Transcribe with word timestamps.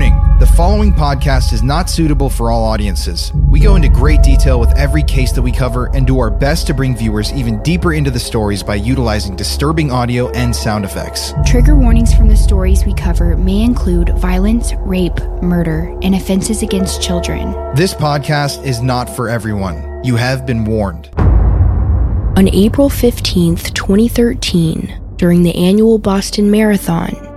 Warning 0.00 0.38
the 0.38 0.46
following 0.46 0.94
podcast 0.94 1.52
is 1.52 1.62
not 1.62 1.90
suitable 1.90 2.30
for 2.30 2.50
all 2.50 2.64
audiences. 2.64 3.30
We 3.50 3.60
go 3.60 3.76
into 3.76 3.90
great 3.90 4.22
detail 4.22 4.58
with 4.58 4.74
every 4.78 5.02
case 5.02 5.32
that 5.32 5.42
we 5.42 5.52
cover 5.52 5.94
and 5.94 6.06
do 6.06 6.18
our 6.18 6.30
best 6.30 6.66
to 6.68 6.74
bring 6.74 6.96
viewers 6.96 7.30
even 7.34 7.62
deeper 7.62 7.92
into 7.92 8.10
the 8.10 8.18
stories 8.18 8.62
by 8.62 8.76
utilizing 8.76 9.36
disturbing 9.36 9.92
audio 9.92 10.30
and 10.30 10.56
sound 10.56 10.86
effects. 10.86 11.34
Trigger 11.44 11.76
warnings 11.76 12.14
from 12.14 12.28
the 12.28 12.36
stories 12.36 12.86
we 12.86 12.94
cover 12.94 13.36
may 13.36 13.60
include 13.60 14.18
violence, 14.18 14.72
rape, 14.78 15.20
murder, 15.42 15.94
and 16.02 16.14
offenses 16.14 16.62
against 16.62 17.02
children. 17.02 17.52
This 17.74 17.92
podcast 17.92 18.64
is 18.64 18.80
not 18.80 19.14
for 19.14 19.28
everyone. 19.28 20.02
You 20.02 20.16
have 20.16 20.46
been 20.46 20.64
warned. 20.64 21.10
On 22.38 22.48
April 22.54 22.88
15th, 22.88 23.74
2013, 23.74 25.14
during 25.16 25.42
the 25.42 25.54
annual 25.54 25.98
Boston 25.98 26.50
Marathon, 26.50 27.29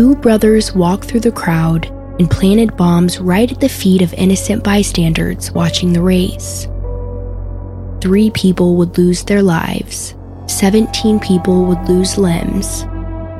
two 0.00 0.16
brothers 0.16 0.74
walked 0.74 1.04
through 1.04 1.20
the 1.20 1.30
crowd 1.30 1.84
and 2.18 2.30
planted 2.30 2.74
bombs 2.74 3.20
right 3.20 3.52
at 3.52 3.60
the 3.60 3.68
feet 3.68 4.00
of 4.00 4.14
innocent 4.14 4.64
bystanders 4.64 5.52
watching 5.52 5.92
the 5.92 6.00
race. 6.00 6.66
Three 8.00 8.30
people 8.30 8.76
would 8.76 8.96
lose 8.96 9.22
their 9.22 9.42
lives, 9.42 10.14
17 10.46 11.20
people 11.20 11.66
would 11.66 11.86
lose 11.86 12.16
limbs, 12.16 12.80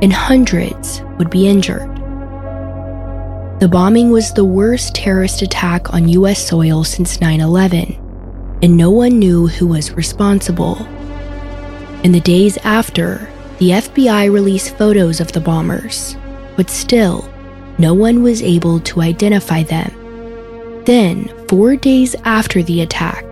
and 0.02 0.12
hundreds 0.12 1.01
would 1.16 1.30
be 1.30 1.48
injured. 1.48 1.88
The 3.60 3.68
bombing 3.73 4.10
was 4.10 4.34
the 4.34 4.45
worst 4.45 4.95
terrorist 4.95 5.40
attack 5.40 5.95
on 5.95 6.10
US 6.10 6.46
soil 6.46 6.84
since 6.84 7.23
9 7.23 7.40
11, 7.40 8.59
and 8.60 8.77
no 8.77 8.90
one 8.90 9.18
knew 9.18 9.46
who 9.46 9.66
was 9.66 9.92
responsible. 9.92 10.77
In 12.04 12.12
the 12.12 12.20
days 12.20 12.59
after, 12.65 13.30
the 13.60 13.70
FBI 13.70 14.30
released 14.30 14.77
photos 14.77 15.20
of 15.20 15.32
the 15.32 15.40
bombers, 15.40 16.16
but 16.60 16.69
still, 16.69 17.27
no 17.78 17.95
one 17.95 18.23
was 18.23 18.42
able 18.42 18.80
to 18.80 19.01
identify 19.01 19.62
them. 19.62 19.91
Then, 20.84 21.32
four 21.48 21.74
days 21.74 22.15
after 22.26 22.62
the 22.62 22.82
attack, 22.82 23.24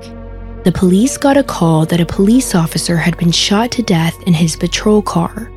the 0.64 0.72
police 0.72 1.19
got 1.19 1.36
a 1.36 1.42
call 1.42 1.84
that 1.84 2.00
a 2.00 2.06
police 2.06 2.55
officer 2.55 2.97
had 2.97 3.19
been 3.19 3.30
shot 3.30 3.70
to 3.72 3.83
death 3.83 4.16
in 4.22 4.33
his 4.33 4.56
patrol 4.56 5.03
car. 5.03 5.53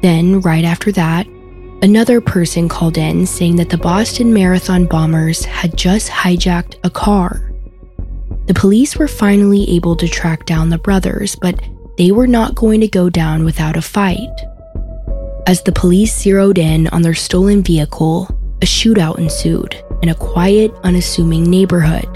Then, 0.00 0.40
right 0.42 0.64
after 0.64 0.92
that, 0.92 1.26
another 1.82 2.20
person 2.20 2.68
called 2.68 2.96
in 2.96 3.26
saying 3.26 3.56
that 3.56 3.70
the 3.70 3.78
Boston 3.78 4.32
Marathon 4.32 4.86
bombers 4.86 5.44
had 5.44 5.76
just 5.76 6.08
hijacked 6.08 6.76
a 6.84 6.90
car. 6.90 7.50
The 8.46 8.54
police 8.54 8.94
were 8.94 9.08
finally 9.08 9.68
able 9.70 9.96
to 9.96 10.06
track 10.06 10.46
down 10.46 10.70
the 10.70 10.78
brothers, 10.78 11.34
but 11.34 11.60
they 11.98 12.12
were 12.12 12.28
not 12.28 12.54
going 12.54 12.80
to 12.80 12.86
go 12.86 13.10
down 13.10 13.44
without 13.44 13.76
a 13.76 13.82
fight. 13.82 14.30
As 15.44 15.60
the 15.62 15.72
police 15.72 16.16
zeroed 16.16 16.56
in 16.56 16.86
on 16.88 17.02
their 17.02 17.14
stolen 17.14 17.64
vehicle, 17.64 18.28
a 18.62 18.64
shootout 18.64 19.18
ensued 19.18 19.74
in 20.00 20.08
a 20.08 20.14
quiet, 20.14 20.72
unassuming 20.84 21.42
neighborhood. 21.42 22.08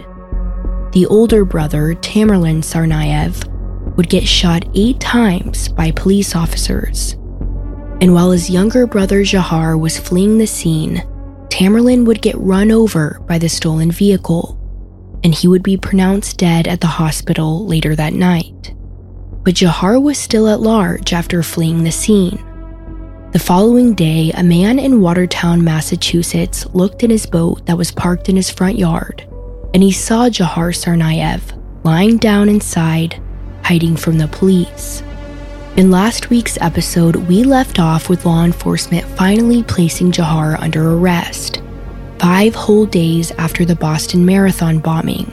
The 0.92 1.06
older 1.10 1.44
brother, 1.44 1.96
Tamerlan 1.96 2.62
Tsarnaev, 2.62 3.96
would 3.96 4.08
get 4.08 4.28
shot 4.28 4.64
eight 4.74 5.00
times 5.00 5.68
by 5.68 5.91
police 5.91 6.36
officers. 6.36 7.14
And 8.00 8.14
while 8.14 8.30
his 8.30 8.48
younger 8.48 8.86
brother 8.86 9.22
Jahar 9.22 9.77
was 9.77 9.98
fleeing 9.98 10.38
the 10.38 10.46
scene, 10.46 11.02
Tamerlan 11.48 12.06
would 12.06 12.22
get 12.22 12.38
run 12.38 12.70
over 12.70 13.20
by 13.27 13.38
the 13.38 13.48
stolen 13.48 13.90
vehicle, 13.90 14.56
and 15.24 15.34
he 15.34 15.48
would 15.48 15.64
be 15.64 15.77
pronounced 15.77 16.38
dead 16.38 16.68
at 16.68 16.80
the 16.80 16.86
hospital 16.86 17.66
later 17.66 17.96
that 17.96 18.12
night. 18.12 18.72
But 19.42 19.55
Jahar 19.55 20.00
was 20.00 20.16
still 20.16 20.46
at 20.46 20.61
large 20.61 21.12
after 21.12 21.42
fleeing 21.42 21.83
the 21.83 21.90
scene. 21.90 22.38
The 23.32 23.41
following 23.41 23.94
day, 23.94 24.30
a 24.34 24.42
man 24.42 24.78
in 24.78 25.00
Watertown, 25.00 25.64
Massachusetts 25.64 26.64
looked 26.74 27.02
in 27.02 27.10
his 27.10 27.27
boat 27.27 27.66
that 27.66 27.77
was 27.77 27.91
parked 27.91 28.28
in 28.28 28.36
his 28.36 28.50
front 28.50 28.78
yard, 28.78 29.27
and 29.74 29.83
he 29.83 29.91
saw 29.91 30.28
Jahar 30.28 30.72
Tsarnaev 30.72 31.42
lying 31.84 32.18
down 32.18 32.48
inside, 32.48 33.20
hiding 33.64 33.96
from 33.96 34.17
the 34.18 34.28
police. 34.28 35.02
In 35.77 35.90
last 35.90 36.30
week's 36.30 36.56
episode, 36.61 37.17
we 37.17 37.42
left 37.42 37.80
off 37.80 38.08
with 38.08 38.24
law 38.24 38.45
enforcement 38.45 39.05
finally 39.18 39.64
placing 39.64 40.12
Jahar 40.12 40.58
under 40.61 40.92
arrest, 40.92 41.61
five 42.20 42.55
whole 42.55 42.86
days 42.86 43.33
after 43.33 43.64
the 43.64 43.77
Boston 43.77 44.24
Marathon 44.24 44.78
bombing. 44.78 45.33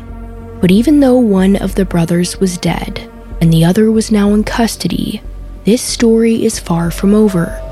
But 0.60 0.72
even 0.72 1.00
though 1.00 1.20
one 1.20 1.56
of 1.58 1.76
the 1.76 1.86
brothers 1.86 2.40
was 2.40 2.58
dead 2.58 3.10
and 3.40 3.54
the 3.54 3.64
other 3.64 3.92
was 3.92 4.12
now 4.12 4.34
in 4.34 4.44
custody, 4.44 5.22
this 5.64 5.82
story 5.82 6.44
is 6.44 6.60
far 6.60 6.90
from 6.90 7.14
over. 7.14 7.70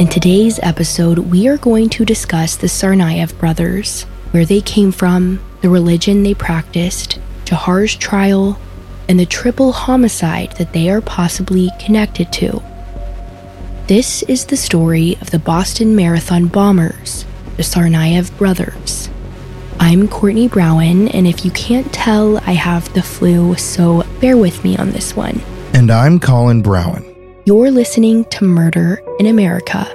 In 0.00 0.08
today's 0.08 0.58
episode, 0.60 1.18
we 1.18 1.46
are 1.46 1.56
going 1.56 1.88
to 1.90 2.04
discuss 2.04 2.56
the 2.56 2.66
Tsarnaev 2.66 3.38
brothers, 3.38 4.02
where 4.32 4.44
they 4.44 4.60
came 4.60 4.90
from, 4.90 5.38
the 5.60 5.68
religion 5.68 6.24
they 6.24 6.34
practiced, 6.34 7.20
Jahar's 7.44 7.94
trial, 7.94 8.58
and 9.08 9.20
the 9.20 9.24
triple 9.24 9.70
homicide 9.70 10.50
that 10.56 10.72
they 10.72 10.90
are 10.90 11.00
possibly 11.00 11.70
connected 11.78 12.32
to. 12.32 12.60
This 13.86 14.24
is 14.24 14.46
the 14.46 14.56
story 14.56 15.16
of 15.20 15.30
the 15.30 15.38
Boston 15.38 15.94
Marathon 15.94 16.48
bombers, 16.48 17.24
the 17.56 17.62
Tsarnaev 17.62 18.36
brothers. 18.36 19.08
I'm 19.78 20.08
Courtney 20.08 20.48
Browen, 20.48 21.14
and 21.14 21.24
if 21.24 21.44
you 21.44 21.52
can't 21.52 21.92
tell, 21.92 22.38
I 22.38 22.54
have 22.54 22.92
the 22.94 23.02
flu, 23.02 23.54
so 23.54 24.02
bear 24.20 24.36
with 24.36 24.64
me 24.64 24.76
on 24.76 24.90
this 24.90 25.14
one. 25.14 25.40
And 25.72 25.92
I'm 25.92 26.18
Colin 26.18 26.64
Browen. 26.64 27.13
You're 27.46 27.70
listening 27.70 28.24
to 28.30 28.44
Murder 28.44 29.02
in 29.18 29.26
America. 29.26 29.86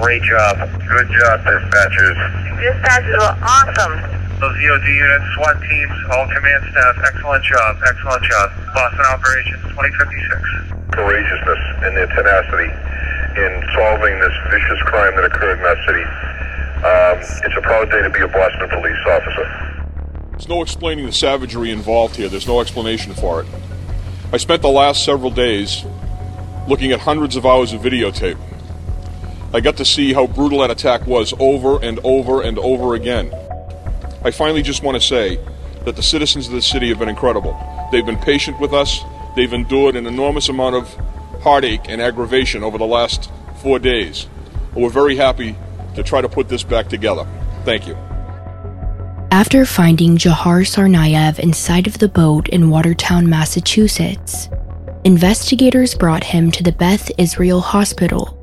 Great 0.00 0.22
job. 0.22 0.56
Good 0.80 1.08
job, 1.12 1.44
dispatchers. 1.44 2.16
Dispatchers 2.56 3.20
were 3.20 3.36
awesome. 3.44 3.94
Those 4.40 4.56
EOD 4.56 4.88
units, 4.88 5.24
SWAT 5.36 5.60
teams, 5.60 5.92
all 6.10 6.26
command 6.32 6.64
staff, 6.72 6.96
excellent 7.04 7.44
job, 7.44 7.76
excellent 7.86 8.24
job. 8.24 8.50
Boston 8.72 9.04
Operations 9.12 9.60
2056. 9.76 10.96
Courageousness 10.96 11.62
and 11.84 11.96
their 11.96 12.06
tenacity 12.16 12.72
in 13.36 13.52
solving 13.76 14.18
this 14.20 14.32
vicious 14.48 14.80
crime 14.88 15.14
that 15.16 15.24
occurred 15.24 15.58
in 15.58 15.64
that 15.68 15.78
city. 15.84 16.04
Um, 16.80 17.20
it's 17.44 17.56
a 17.56 17.60
proud 17.60 17.90
day 17.90 18.00
to 18.00 18.08
be 18.08 18.20
a 18.20 18.28
Boston 18.28 18.68
police 18.70 18.96
officer. 19.06 20.30
There's 20.30 20.48
no 20.48 20.62
explaining 20.62 21.04
the 21.04 21.12
savagery 21.12 21.70
involved 21.70 22.16
here. 22.16 22.30
There's 22.30 22.48
no 22.48 22.60
explanation 22.60 23.12
for 23.12 23.42
it. 23.42 23.46
I 24.32 24.38
spent 24.38 24.62
the 24.62 24.70
last 24.70 25.04
several 25.04 25.30
days 25.30 25.84
looking 26.66 26.92
at 26.92 27.00
hundreds 27.00 27.36
of 27.36 27.44
hours 27.44 27.74
of 27.74 27.82
videotape. 27.82 28.38
I 29.52 29.60
got 29.60 29.76
to 29.78 29.84
see 29.84 30.12
how 30.12 30.26
brutal 30.26 30.60
that 30.60 30.70
attack 30.70 31.06
was 31.06 31.34
over 31.40 31.82
and 31.82 31.98
over 32.04 32.42
and 32.42 32.58
over 32.58 32.94
again. 32.94 33.32
I 34.22 34.30
finally 34.30 34.62
just 34.62 34.82
want 34.82 34.96
to 34.96 35.00
say 35.00 35.40
that 35.84 35.96
the 35.96 36.02
citizens 36.02 36.46
of 36.46 36.52
the 36.52 36.62
city 36.62 36.88
have 36.90 36.98
been 36.98 37.08
incredible. 37.08 37.58
They've 37.90 38.06
been 38.06 38.18
patient 38.18 38.60
with 38.60 38.72
us, 38.72 39.00
they've 39.34 39.52
endured 39.52 39.96
an 39.96 40.06
enormous 40.06 40.48
amount 40.48 40.76
of 40.76 40.94
heartache 41.42 41.88
and 41.88 42.00
aggravation 42.00 42.62
over 42.62 42.78
the 42.78 42.86
last 42.86 43.30
four 43.56 43.78
days. 43.78 44.28
We're 44.74 44.90
very 44.90 45.16
happy 45.16 45.56
to 45.96 46.02
try 46.02 46.20
to 46.20 46.28
put 46.28 46.48
this 46.48 46.62
back 46.62 46.88
together. 46.88 47.26
Thank 47.64 47.88
you. 47.88 47.96
After 49.32 49.64
finding 49.64 50.16
Jahar 50.16 50.62
Tsarnaev 50.64 51.38
inside 51.38 51.86
of 51.86 51.98
the 51.98 52.08
boat 52.08 52.48
in 52.48 52.68
Watertown, 52.68 53.28
Massachusetts, 53.28 54.48
investigators 55.04 55.94
brought 55.94 56.24
him 56.24 56.50
to 56.52 56.62
the 56.62 56.72
Beth 56.72 57.10
Israel 57.16 57.60
Hospital, 57.60 58.39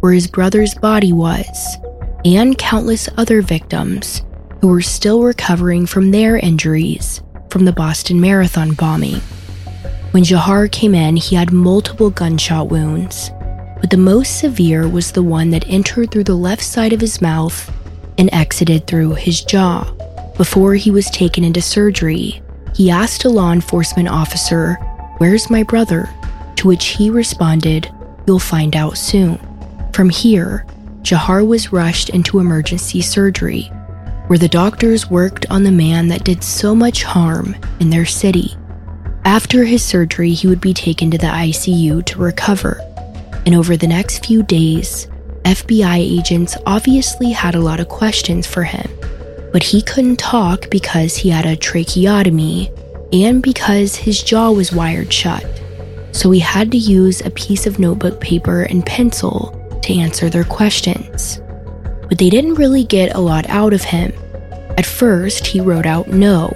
where 0.00 0.12
his 0.12 0.26
brother's 0.26 0.74
body 0.74 1.12
was, 1.12 1.76
and 2.24 2.58
countless 2.58 3.08
other 3.16 3.42
victims 3.42 4.22
who 4.60 4.68
were 4.68 4.82
still 4.82 5.22
recovering 5.22 5.86
from 5.86 6.10
their 6.10 6.36
injuries 6.36 7.22
from 7.50 7.64
the 7.64 7.72
Boston 7.72 8.20
Marathon 8.20 8.74
bombing. 8.74 9.20
When 10.10 10.24
Jahar 10.24 10.70
came 10.70 10.94
in, 10.94 11.16
he 11.16 11.36
had 11.36 11.52
multiple 11.52 12.10
gunshot 12.10 12.68
wounds, 12.68 13.30
but 13.80 13.90
the 13.90 13.96
most 13.96 14.38
severe 14.38 14.88
was 14.88 15.12
the 15.12 15.22
one 15.22 15.50
that 15.50 15.68
entered 15.68 16.10
through 16.10 16.24
the 16.24 16.34
left 16.34 16.62
side 16.62 16.92
of 16.92 17.00
his 17.00 17.20
mouth 17.22 17.70
and 18.16 18.28
exited 18.32 18.86
through 18.86 19.14
his 19.14 19.42
jaw. 19.42 19.84
Before 20.36 20.74
he 20.74 20.90
was 20.90 21.10
taken 21.10 21.44
into 21.44 21.62
surgery, 21.62 22.42
he 22.74 22.90
asked 22.90 23.24
a 23.24 23.28
law 23.28 23.52
enforcement 23.52 24.08
officer, 24.08 24.74
Where's 25.18 25.50
my 25.50 25.62
brother? 25.62 26.08
To 26.56 26.68
which 26.68 26.86
he 26.86 27.10
responded, 27.10 27.92
You'll 28.26 28.38
find 28.38 28.76
out 28.76 28.98
soon. 28.98 29.38
From 29.98 30.10
here, 30.10 30.64
Jahar 31.02 31.44
was 31.44 31.72
rushed 31.72 32.10
into 32.10 32.38
emergency 32.38 33.00
surgery, 33.00 33.62
where 34.28 34.38
the 34.38 34.46
doctors 34.46 35.10
worked 35.10 35.44
on 35.50 35.64
the 35.64 35.72
man 35.72 36.06
that 36.06 36.22
did 36.22 36.44
so 36.44 36.72
much 36.72 37.02
harm 37.02 37.56
in 37.80 37.90
their 37.90 38.06
city. 38.06 38.56
After 39.24 39.64
his 39.64 39.82
surgery, 39.82 40.34
he 40.34 40.46
would 40.46 40.60
be 40.60 40.72
taken 40.72 41.10
to 41.10 41.18
the 41.18 41.26
ICU 41.26 42.04
to 42.04 42.18
recover. 42.20 42.80
And 43.44 43.56
over 43.56 43.76
the 43.76 43.88
next 43.88 44.24
few 44.24 44.44
days, 44.44 45.08
FBI 45.42 45.96
agents 45.96 46.56
obviously 46.64 47.32
had 47.32 47.56
a 47.56 47.60
lot 47.60 47.80
of 47.80 47.88
questions 47.88 48.46
for 48.46 48.62
him. 48.62 48.88
But 49.52 49.64
he 49.64 49.82
couldn't 49.82 50.20
talk 50.20 50.70
because 50.70 51.16
he 51.16 51.28
had 51.28 51.44
a 51.44 51.56
tracheotomy 51.56 52.70
and 53.12 53.42
because 53.42 53.96
his 53.96 54.22
jaw 54.22 54.52
was 54.52 54.70
wired 54.70 55.12
shut. 55.12 55.44
So 56.12 56.30
he 56.30 56.38
had 56.38 56.70
to 56.70 56.78
use 56.78 57.20
a 57.20 57.30
piece 57.30 57.66
of 57.66 57.80
notebook 57.80 58.20
paper 58.20 58.62
and 58.62 58.86
pencil 58.86 59.57
to 59.82 59.94
answer 59.94 60.28
their 60.28 60.44
questions. 60.44 61.40
But 62.08 62.18
they 62.18 62.30
didn't 62.30 62.54
really 62.54 62.84
get 62.84 63.14
a 63.14 63.20
lot 63.20 63.48
out 63.48 63.72
of 63.72 63.82
him. 63.82 64.12
At 64.76 64.86
first, 64.86 65.46
he 65.46 65.60
wrote 65.60 65.86
out 65.86 66.08
no 66.08 66.52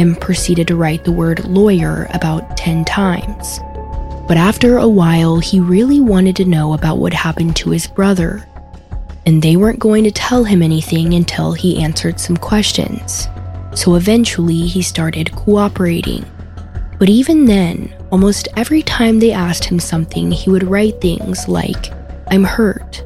then 0.00 0.14
proceeded 0.14 0.66
to 0.68 0.76
write 0.76 1.04
the 1.04 1.12
word 1.12 1.44
lawyer 1.44 2.08
about 2.14 2.56
10 2.56 2.84
times. 2.86 3.60
But 4.26 4.36
after 4.36 4.78
a 4.78 4.88
while, 4.88 5.38
he 5.38 5.60
really 5.60 6.00
wanted 6.00 6.36
to 6.36 6.44
know 6.44 6.72
about 6.72 6.98
what 6.98 7.12
happened 7.12 7.56
to 7.56 7.70
his 7.70 7.86
brother. 7.86 8.46
And 9.26 9.42
they 9.42 9.56
weren't 9.56 9.78
going 9.78 10.04
to 10.04 10.10
tell 10.10 10.44
him 10.44 10.62
anything 10.62 11.14
until 11.14 11.52
he 11.52 11.82
answered 11.82 12.18
some 12.18 12.36
questions. 12.36 13.28
So 13.74 13.96
eventually, 13.96 14.66
he 14.66 14.82
started 14.82 15.32
cooperating. 15.32 16.24
But 16.98 17.08
even 17.08 17.44
then, 17.44 17.92
almost 18.10 18.48
every 18.56 18.82
time 18.82 19.18
they 19.18 19.32
asked 19.32 19.64
him 19.64 19.78
something, 19.78 20.30
he 20.30 20.50
would 20.50 20.64
write 20.64 21.00
things 21.00 21.48
like, 21.48 21.92
I'm 22.30 22.44
hurt. 22.44 23.04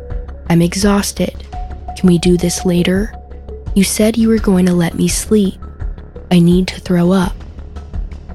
I'm 0.51 0.61
exhausted. 0.61 1.35
Can 1.97 2.07
we 2.07 2.19
do 2.19 2.37
this 2.37 2.67
later? 2.67 3.15
You 3.75 3.83
said 3.83 4.19
you 4.19 4.29
were 4.29 4.39
going 4.39 4.67
to 4.67 4.75
let 4.75 4.95
me 4.95 5.09
sleep. 5.09 5.59
I 6.31 6.39
need 6.39 6.69
to 6.69 6.81
throw 6.81 7.11
up. 7.11 7.35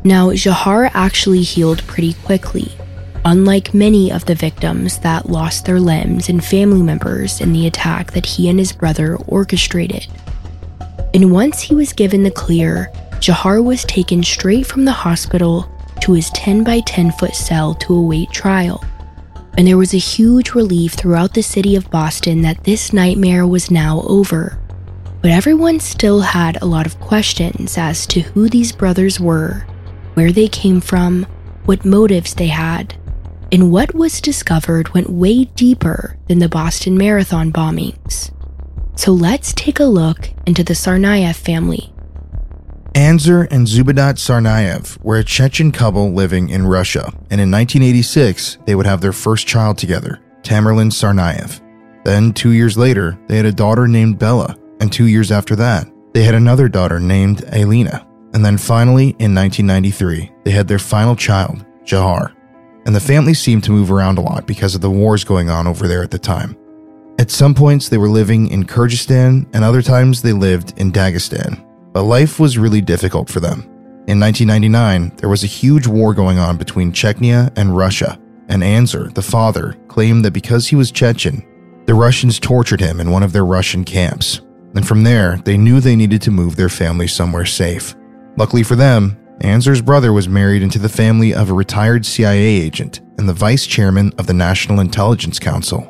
Now, 0.04 0.30
Jahar 0.32 0.90
actually 0.94 1.44
healed 1.44 1.86
pretty 1.86 2.14
quickly, 2.14 2.72
unlike 3.24 3.74
many 3.74 4.12
of 4.12 4.26
the 4.26 4.34
victims 4.34 4.98
that 5.00 5.30
lost 5.30 5.66
their 5.66 5.80
limbs 5.80 6.30
and 6.30 6.44
family 6.44 6.82
members 6.82 7.40
in 7.40 7.54
the 7.54 7.68
attack 7.68 8.14
that 8.14 8.26
he 8.26 8.50
and 8.50 8.58
his 8.58 8.72
brother 8.72 9.16
orchestrated. 9.28 10.08
And 11.14 11.32
once 11.32 11.62
he 11.62 11.76
was 11.76 11.94
given 11.94 12.24
the 12.24 12.32
clear, 12.32 12.92
Jahar 13.20 13.64
was 13.64 13.84
taken 13.84 14.24
straight 14.24 14.66
from 14.66 14.86
the 14.86 14.92
hospital 14.92 15.70
to 16.02 16.14
his 16.14 16.30
10 16.32 16.64
by 16.64 16.80
10 16.82 17.12
foot 17.12 17.36
cell 17.36 17.76
to 17.76 17.94
await 17.94 18.32
trial. 18.32 18.84
And 19.58 19.68
there 19.68 19.78
was 19.78 19.94
a 19.94 19.98
huge 19.98 20.54
relief 20.54 20.94
throughout 20.94 21.34
the 21.34 21.42
city 21.42 21.76
of 21.76 21.92
Boston 21.92 22.42
that 22.44 22.64
this 22.64 22.94
nightmare 22.94 23.46
was 23.46 23.72
now 23.72 24.02
over 24.02 24.60
but 25.22 25.32
everyone 25.32 25.80
still 25.80 26.22
had 26.22 26.62
a 26.62 26.66
lot 26.66 26.86
of 26.86 27.00
questions 27.00 27.78
as 27.78 28.06
to 28.08 28.22
who 28.22 28.48
these 28.48 28.72
brothers 28.72 29.20
were, 29.20 29.66
where 30.14 30.32
they 30.32 30.48
came 30.48 30.80
from, 30.80 31.24
what 31.66 31.84
motives 31.84 32.34
they 32.34 32.48
had, 32.48 32.96
and 33.52 33.72
what 33.72 33.94
was 33.94 34.22
discovered 34.22 34.94
went 34.94 35.10
way 35.10 35.46
deeper 35.46 36.18
than 36.28 36.40
the 36.40 36.48
Boston 36.48 36.98
Marathon 36.98 37.52
bombings. 37.52 38.32
So 38.96 39.12
let's 39.12 39.54
take 39.54 39.80
a 39.80 39.86
look 39.86 40.30
into 40.46 40.64
the 40.64 40.74
Tsarnaev 40.74 41.36
family. 41.36 41.94
Anzor 42.94 43.48
and 43.52 43.68
Zubeidat 43.68 44.16
Tsarnaev 44.16 45.02
were 45.04 45.18
a 45.18 45.24
Chechen 45.24 45.72
couple 45.72 46.12
living 46.12 46.50
in 46.50 46.66
Russia, 46.66 47.12
and 47.30 47.40
in 47.40 47.52
1986, 47.52 48.58
they 48.66 48.74
would 48.74 48.88
have 48.88 49.00
their 49.00 49.14
first 49.14 49.46
child 49.46 49.78
together, 49.78 50.20
Tamerlan 50.42 50.92
Tsarnaev. 50.92 51.62
Then, 52.04 52.34
two 52.34 52.52
years 52.52 52.78
later, 52.78 53.20
they 53.28 53.38
had 53.38 53.46
a 53.46 53.52
daughter 53.52 53.88
named 53.88 54.18
Bella, 54.18 54.58
and 54.82 54.92
two 54.92 55.06
years 55.06 55.32
after 55.32 55.56
that, 55.58 55.88
they 56.14 56.24
had 56.24 56.34
another 56.34 56.68
daughter 56.68 57.00
named 57.00 57.44
Alina. 57.52 58.08
And 58.34 58.44
then 58.44 58.58
finally, 58.58 59.10
in 59.20 59.36
1993, 59.36 60.32
they 60.44 60.52
had 60.52 60.68
their 60.68 60.80
final 60.80 61.16
child, 61.16 61.64
Jahar. 61.84 62.34
And 62.86 62.96
the 62.96 63.00
family 63.00 63.36
seemed 63.36 63.64
to 63.66 63.72
move 63.72 63.92
around 63.92 64.18
a 64.18 64.22
lot 64.22 64.48
because 64.48 64.74
of 64.74 64.82
the 64.82 64.90
wars 64.90 65.24
going 65.24 65.50
on 65.50 65.68
over 65.68 65.88
there 65.88 66.02
at 66.02 66.12
the 66.12 66.18
time. 66.18 66.58
At 67.20 67.30
some 67.30 67.54
points, 67.54 67.90
they 67.90 67.98
were 67.98 68.10
living 68.10 68.48
in 68.48 68.64
Kyrgyzstan, 68.64 69.48
and 69.54 69.64
other 69.64 69.84
times 69.84 70.22
they 70.24 70.34
lived 70.34 70.74
in 70.78 70.92
Dagestan. 70.92 71.69
But 72.00 72.06
life 72.06 72.40
was 72.40 72.58
really 72.58 72.80
difficult 72.80 73.28
for 73.28 73.42
them. 73.42 73.60
In 74.08 74.22
1999, 74.22 75.18
there 75.18 75.28
was 75.28 75.44
a 75.44 75.48
huge 75.48 75.86
war 75.86 76.14
going 76.14 76.40
on 76.40 76.56
between 76.56 76.94
Chechnya 76.94 77.52
and 77.58 77.76
Russia, 77.76 78.18
and 78.48 78.64
Anzor, 78.64 79.14
the 79.14 79.22
father, 79.22 79.76
claimed 79.90 80.24
that 80.24 80.32
because 80.32 80.66
he 80.66 80.78
was 80.78 80.94
Chechen, 80.94 81.46
the 81.88 81.94
Russians 81.94 82.40
tortured 82.40 82.80
him 82.80 83.02
in 83.02 83.12
one 83.12 83.22
of 83.22 83.34
their 83.34 83.46
Russian 83.46 83.84
camps 83.84 84.40
and 84.76 84.88
from 84.88 85.04
there, 85.04 85.42
they 85.44 85.58
knew 85.58 85.82
they 85.82 85.98
needed 85.98 86.22
to 86.22 86.32
move 86.32 86.56
their 86.56 86.70
family 86.70 87.06
somewhere 87.06 87.44
safe. 87.44 87.98
Luckily 88.38 88.64
for 88.64 88.78
them, 88.78 89.18
Anzor's 89.42 89.82
brother 89.82 90.14
was 90.14 90.30
married 90.30 90.64
into 90.64 90.80
the 90.80 90.88
family 90.88 91.34
of 91.34 91.50
a 91.50 91.54
retired 91.54 92.06
CIA 92.06 92.40
agent 92.40 93.02
and 93.18 93.28
the 93.28 93.34
vice 93.34 93.68
chairman 93.68 94.14
of 94.18 94.26
the 94.26 94.34
National 94.34 94.80
Intelligence 94.80 95.38
Council. 95.38 95.86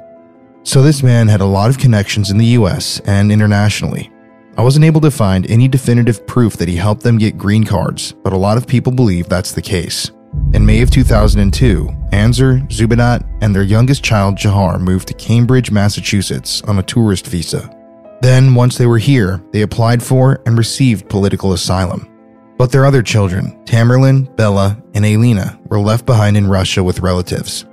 So 0.64 0.82
this 0.82 1.04
man 1.04 1.28
had 1.28 1.42
a 1.42 1.46
lot 1.46 1.70
of 1.70 1.78
connections 1.78 2.32
in 2.32 2.40
the 2.40 2.58
US 2.58 3.00
and 3.02 3.32
internationally. 3.32 4.12
I 4.60 4.62
wasn't 4.62 4.84
able 4.84 5.00
to 5.00 5.10
find 5.10 5.50
any 5.50 5.70
definitive 5.70 6.28
proof 6.28 6.58
that 6.58 6.68
he 6.68 6.76
helped 6.76 7.02
them 7.02 7.18
get 7.18 7.38
green 7.38 7.64
cards, 7.64 8.12
but 8.12 8.34
a 8.34 8.38
lot 8.38 8.58
of 8.58 8.68
people 8.68 8.92
believe 8.92 9.30
that's 9.30 9.54
the 9.54 9.62
case. 9.62 10.12
In 10.54 10.66
May 10.66 10.82
of 10.82 10.92
2002, 10.92 11.86
Anzor, 12.12 12.68
Zubeidat, 12.68 13.26
and 13.42 13.56
their 13.56 13.64
youngest 13.64 14.04
child 14.04 14.36
Jahar 14.36 14.78
moved 14.78 15.08
to 15.08 15.14
Cambridge, 15.14 15.72
Massachusetts 15.72 16.62
on 16.64 16.78
a 16.78 16.84
tourist 16.84 17.26
visa. 17.28 17.74
Then, 18.22 18.54
once 18.54 18.78
they 18.78 18.86
were 18.86 18.98
here, 18.98 19.42
they 19.54 19.62
applied 19.62 20.04
for 20.04 20.42
and 20.46 20.58
received 20.58 21.08
political 21.08 21.54
asylum. 21.54 22.10
But 22.58 22.70
their 22.70 22.86
other 22.86 23.02
children, 23.02 23.64
Tamerlan, 23.64 24.36
Bella, 24.36 24.78
and 24.94 25.06
Alina, 25.06 25.58
were 25.70 25.80
left 25.80 26.06
behind 26.06 26.36
in 26.36 26.50
Russia 26.50 26.84
with 26.84 27.00
relatives. 27.00 27.66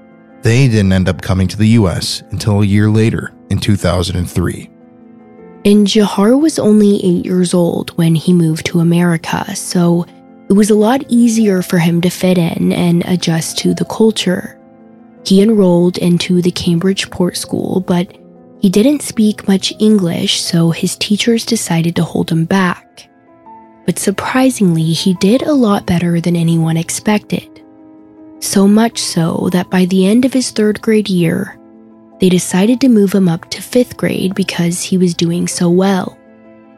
They 0.42 0.68
didn't 0.68 0.92
end 0.92 1.08
up 1.08 1.20
coming 1.20 1.48
to 1.48 1.56
the 1.56 1.70
US 1.80 2.22
until 2.30 2.62
a 2.62 2.64
year 2.64 2.88
later, 2.88 3.32
in 3.50 3.58
2003. 3.58 4.70
And 5.66 5.84
Jahar 5.84 6.40
was 6.40 6.60
only 6.60 7.04
eight 7.04 7.24
years 7.24 7.52
old 7.52 7.90
when 7.98 8.14
he 8.14 8.32
moved 8.32 8.66
to 8.66 8.78
America, 8.78 9.56
so 9.56 10.06
it 10.48 10.52
was 10.52 10.70
a 10.70 10.76
lot 10.76 11.04
easier 11.08 11.60
for 11.60 11.78
him 11.78 12.00
to 12.02 12.08
fit 12.08 12.38
in 12.38 12.72
and 12.72 13.04
adjust 13.04 13.58
to 13.58 13.74
the 13.74 13.84
culture. 13.84 14.60
He 15.24 15.42
enrolled 15.42 15.98
into 15.98 16.40
the 16.40 16.52
Cambridgeport 16.52 17.36
School, 17.36 17.80
but 17.80 18.16
he 18.60 18.70
didn't 18.70 19.02
speak 19.02 19.48
much 19.48 19.72
English, 19.80 20.40
so 20.40 20.70
his 20.70 20.94
teachers 20.94 21.44
decided 21.44 21.96
to 21.96 22.04
hold 22.04 22.30
him 22.30 22.44
back. 22.44 23.10
But 23.86 23.98
surprisingly, 23.98 24.92
he 24.92 25.14
did 25.14 25.42
a 25.42 25.52
lot 25.52 25.84
better 25.84 26.20
than 26.20 26.36
anyone 26.36 26.76
expected. 26.76 27.60
So 28.38 28.68
much 28.68 29.00
so 29.00 29.48
that 29.50 29.68
by 29.68 29.86
the 29.86 30.06
end 30.06 30.24
of 30.24 30.32
his 30.32 30.52
third 30.52 30.80
grade 30.80 31.08
year, 31.08 31.58
they 32.20 32.28
decided 32.28 32.80
to 32.80 32.88
move 32.88 33.12
him 33.12 33.28
up 33.28 33.48
to 33.50 33.62
fifth 33.62 33.96
grade 33.96 34.34
because 34.34 34.82
he 34.82 34.98
was 34.98 35.14
doing 35.14 35.46
so 35.46 35.68
well. 35.68 36.18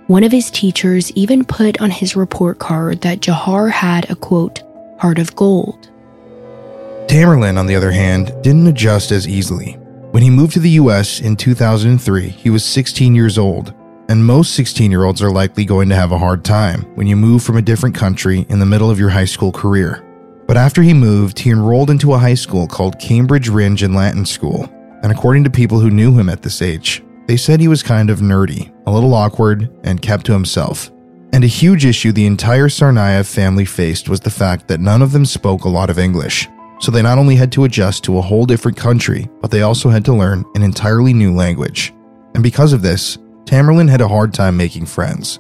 One 0.09 0.25
of 0.25 0.33
his 0.33 0.51
teachers 0.51 1.13
even 1.13 1.45
put 1.45 1.81
on 1.81 1.91
his 1.91 2.17
report 2.17 2.59
card 2.59 3.03
that 3.03 3.21
Jahar 3.21 3.71
had 3.71 4.11
a 4.11 4.17
quote, 4.17 4.63
heart 4.99 5.19
of 5.19 5.37
gold. 5.37 5.91
Tamerlan, 7.09 7.59
on 7.59 7.67
the 7.67 7.77
other 7.77 7.91
hand, 7.91 8.35
didn't 8.43 8.67
adjust 8.67 9.13
as 9.13 9.29
easily. 9.29 9.73
When 10.11 10.23
he 10.23 10.31
moved 10.31 10.55
to 10.55 10.61
the 10.61 10.71
US 10.71 11.21
in 11.21 11.37
2003, 11.37 12.29
he 12.29 12.49
was 12.49 12.65
16 12.65 13.15
years 13.15 13.37
old, 13.37 13.75
and 14.09 14.25
most 14.25 14.55
16 14.55 14.91
year 14.91 15.05
olds 15.05 15.23
are 15.23 15.31
likely 15.31 15.65
going 15.65 15.91
to 15.91 15.95
have 15.95 16.13
a 16.13 16.19
hard 16.19 16.45
time 16.45 16.83
when 16.95 17.07
you 17.07 17.15
move 17.15 17.43
from 17.43 17.59
a 17.59 17.63
different 17.63 17.95
country 17.95 18.47
in 18.49 18.59
the 18.59 18.67
middle 18.67 18.91
of 18.91 18.99
your 18.99 19.11
high 19.11 19.27
school 19.27 19.53
career. 19.53 20.05
But 20.47 20.57
after 20.57 20.83
he 20.83 20.95
moved, 20.95 21.39
he 21.39 21.51
enrolled 21.51 21.91
into 21.91 22.15
a 22.15 22.19
high 22.19 22.35
school 22.35 22.67
called 22.67 22.99
Cambridge 22.99 23.51
Rindge 23.51 23.83
and 23.83 23.95
Latin 23.95 24.25
School, 24.25 24.67
and 25.03 25.13
according 25.13 25.45
to 25.45 25.51
people 25.51 25.81
who 25.81 25.91
knew 25.91 26.17
him 26.17 26.29
at 26.29 26.43
this 26.43 26.63
age, 26.63 27.03
they 27.27 27.37
said 27.37 27.61
he 27.61 27.69
was 27.69 27.83
kind 27.83 28.11
of 28.11 28.21
nerdy, 28.21 28.73
a 28.87 28.91
little 28.91 29.15
awkward, 29.15 29.71
and 29.85 30.03
kept 30.03 30.27
to 30.27 30.33
himself. 30.33 30.91
And 31.33 31.45
a 31.45 31.49
huge 31.49 31.85
issue 31.85 32.11
the 32.11 32.27
entire 32.27 32.69
Tsarnaev 32.69 33.33
family 33.33 33.67
faced 33.67 34.09
was 34.09 34.21
the 34.21 34.31
fact 34.31 34.67
that 34.69 34.81
none 34.81 35.03
of 35.03 35.13
them 35.13 35.27
spoke 35.27 35.65
a 35.65 35.69
lot 35.69 35.91
of 35.91 35.99
English. 35.99 36.49
So 36.81 36.91
they 36.91 37.03
not 37.03 37.19
only 37.19 37.37
had 37.37 37.53
to 37.53 37.65
adjust 37.65 38.05
to 38.05 38.19
a 38.19 38.23
whole 38.23 38.47
different 38.47 38.77
country, 38.77 39.29
but 39.41 39.51
they 39.51 39.63
also 39.63 39.91
had 39.91 40.05
to 40.07 40.15
learn 40.15 40.45
an 40.55 40.63
entirely 40.63 41.13
new 41.13 41.35
language. 41.35 41.93
And 42.35 42.43
because 42.43 42.73
of 42.73 42.83
this, 42.83 43.19
Tamerlan 43.45 43.91
had 43.91 44.01
a 44.01 44.09
hard 44.09 44.33
time 44.33 44.57
making 44.57 44.87
friends. 44.87 45.39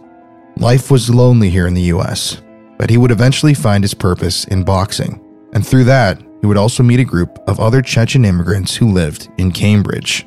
Life 0.56 0.90
was 0.90 1.08
lonely 1.08 1.48
here 1.48 1.66
in 1.66 1.74
the 1.74 1.92
US, 1.94 2.42
but 2.76 2.90
he 2.90 2.96
would 2.96 3.10
eventually 3.10 3.54
find 3.54 3.84
his 3.84 3.94
purpose 3.94 4.44
in 4.46 4.64
boxing. 4.64 5.24
And 5.52 5.66
through 5.66 5.84
that, 5.84 6.20
he 6.40 6.46
would 6.46 6.56
also 6.56 6.82
meet 6.82 7.00
a 7.00 7.04
group 7.04 7.38
of 7.48 7.60
other 7.60 7.82
Chechen 7.82 8.24
immigrants 8.24 8.76
who 8.76 8.92
lived 8.92 9.28
in 9.38 9.52
Cambridge. 9.52 10.26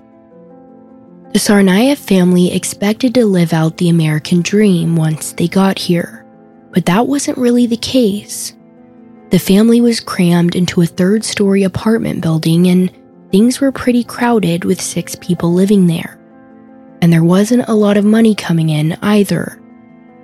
The 1.33 1.39
Tsarnaev 1.39 1.97
family 1.97 2.53
expected 2.53 3.13
to 3.13 3.25
live 3.25 3.53
out 3.53 3.77
the 3.77 3.89
American 3.89 4.41
dream 4.41 4.97
once 4.97 5.31
they 5.31 5.47
got 5.47 5.79
here, 5.79 6.25
but 6.71 6.85
that 6.87 7.07
wasn't 7.07 7.37
really 7.37 7.67
the 7.67 7.77
case. 7.77 8.53
The 9.29 9.39
family 9.39 9.79
was 9.79 10.01
crammed 10.01 10.57
into 10.57 10.81
a 10.81 10.85
third 10.85 11.23
story 11.23 11.63
apartment 11.63 12.21
building, 12.21 12.67
and 12.67 12.91
things 13.31 13.61
were 13.61 13.71
pretty 13.71 14.03
crowded 14.03 14.65
with 14.65 14.81
six 14.81 15.15
people 15.15 15.53
living 15.53 15.87
there. 15.87 16.19
And 17.01 17.13
there 17.13 17.23
wasn't 17.23 17.69
a 17.69 17.73
lot 17.73 17.95
of 17.95 18.03
money 18.03 18.35
coming 18.35 18.69
in 18.69 18.97
either. 19.01 19.57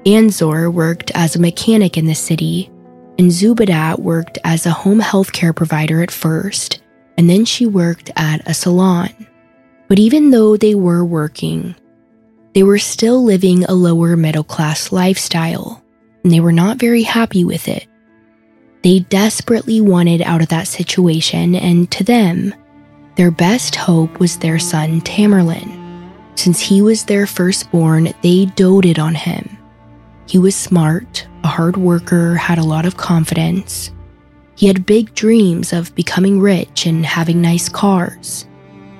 Anzor 0.05 0.71
worked 0.71 1.11
as 1.15 1.37
a 1.37 1.39
mechanic 1.39 1.97
in 1.97 2.05
the 2.05 2.15
city, 2.15 2.69
and 3.17 3.31
Zubeidat 3.31 3.99
worked 3.99 4.37
as 4.43 4.65
a 4.65 4.71
home 4.71 4.99
health 4.99 5.33
care 5.33 5.53
provider 5.53 6.01
at 6.01 6.11
first, 6.11 6.81
and 7.17 7.29
then 7.29 7.45
she 7.45 7.65
worked 7.65 8.11
at 8.15 8.47
a 8.47 8.53
salon. 8.53 9.09
But 9.87 9.99
even 9.99 10.31
though 10.31 10.57
they 10.57 10.75
were 10.75 11.03
working, 11.03 11.75
they 12.53 12.63
were 12.63 12.79
still 12.79 13.23
living 13.23 13.63
a 13.63 13.73
lower 13.73 14.15
middle 14.15 14.43
class 14.43 14.91
lifestyle, 14.91 15.83
and 16.23 16.31
they 16.31 16.39
were 16.39 16.51
not 16.51 16.77
very 16.77 17.03
happy 17.03 17.43
with 17.43 17.67
it. 17.67 17.87
They 18.83 18.99
desperately 18.99 19.81
wanted 19.81 20.21
out 20.21 20.41
of 20.41 20.49
that 20.49 20.67
situation, 20.67 21.55
and 21.55 21.89
to 21.91 22.03
them, 22.03 22.53
their 23.15 23.31
best 23.31 23.75
hope 23.75 24.19
was 24.19 24.37
their 24.37 24.59
son 24.59 25.01
Tamerlan. 25.01 25.73
Since 26.35 26.59
he 26.59 26.83
was 26.83 27.03
their 27.03 27.25
firstborn, 27.25 28.13
they 28.21 28.45
doted 28.45 28.99
on 28.99 29.15
him. 29.15 29.56
He 30.27 30.37
was 30.37 30.55
smart, 30.55 31.27
a 31.43 31.47
hard 31.47 31.77
worker, 31.77 32.35
had 32.35 32.57
a 32.57 32.63
lot 32.63 32.85
of 32.85 32.97
confidence. 32.97 33.91
He 34.55 34.67
had 34.67 34.85
big 34.85 35.13
dreams 35.15 35.71
of 35.71 35.95
becoming 35.95 36.41
rich 36.41 36.85
and 36.85 37.05
having 37.05 37.41
nice 37.41 37.69
cars. 37.69 38.45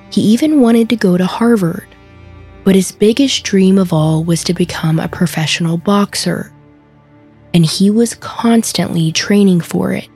He 0.10 0.22
even 0.22 0.62
wanted 0.62 0.89
to 0.89 0.96
go 0.96 1.17
to 1.17 1.25
Harvard. 1.25 1.88
But 2.63 2.75
his 2.75 2.91
biggest 2.91 3.43
dream 3.43 3.77
of 3.77 3.91
all 3.91 4.24
was 4.24 4.43
to 4.46 4.53
become 4.53 5.00
a 5.00 5.07
professional 5.07 5.77
boxer. 5.77 6.53
And 7.53 7.65
he 7.65 7.89
was 7.89 8.15
constantly 8.15 9.12
training 9.12 9.62
for 9.62 9.91
it. 9.91 10.10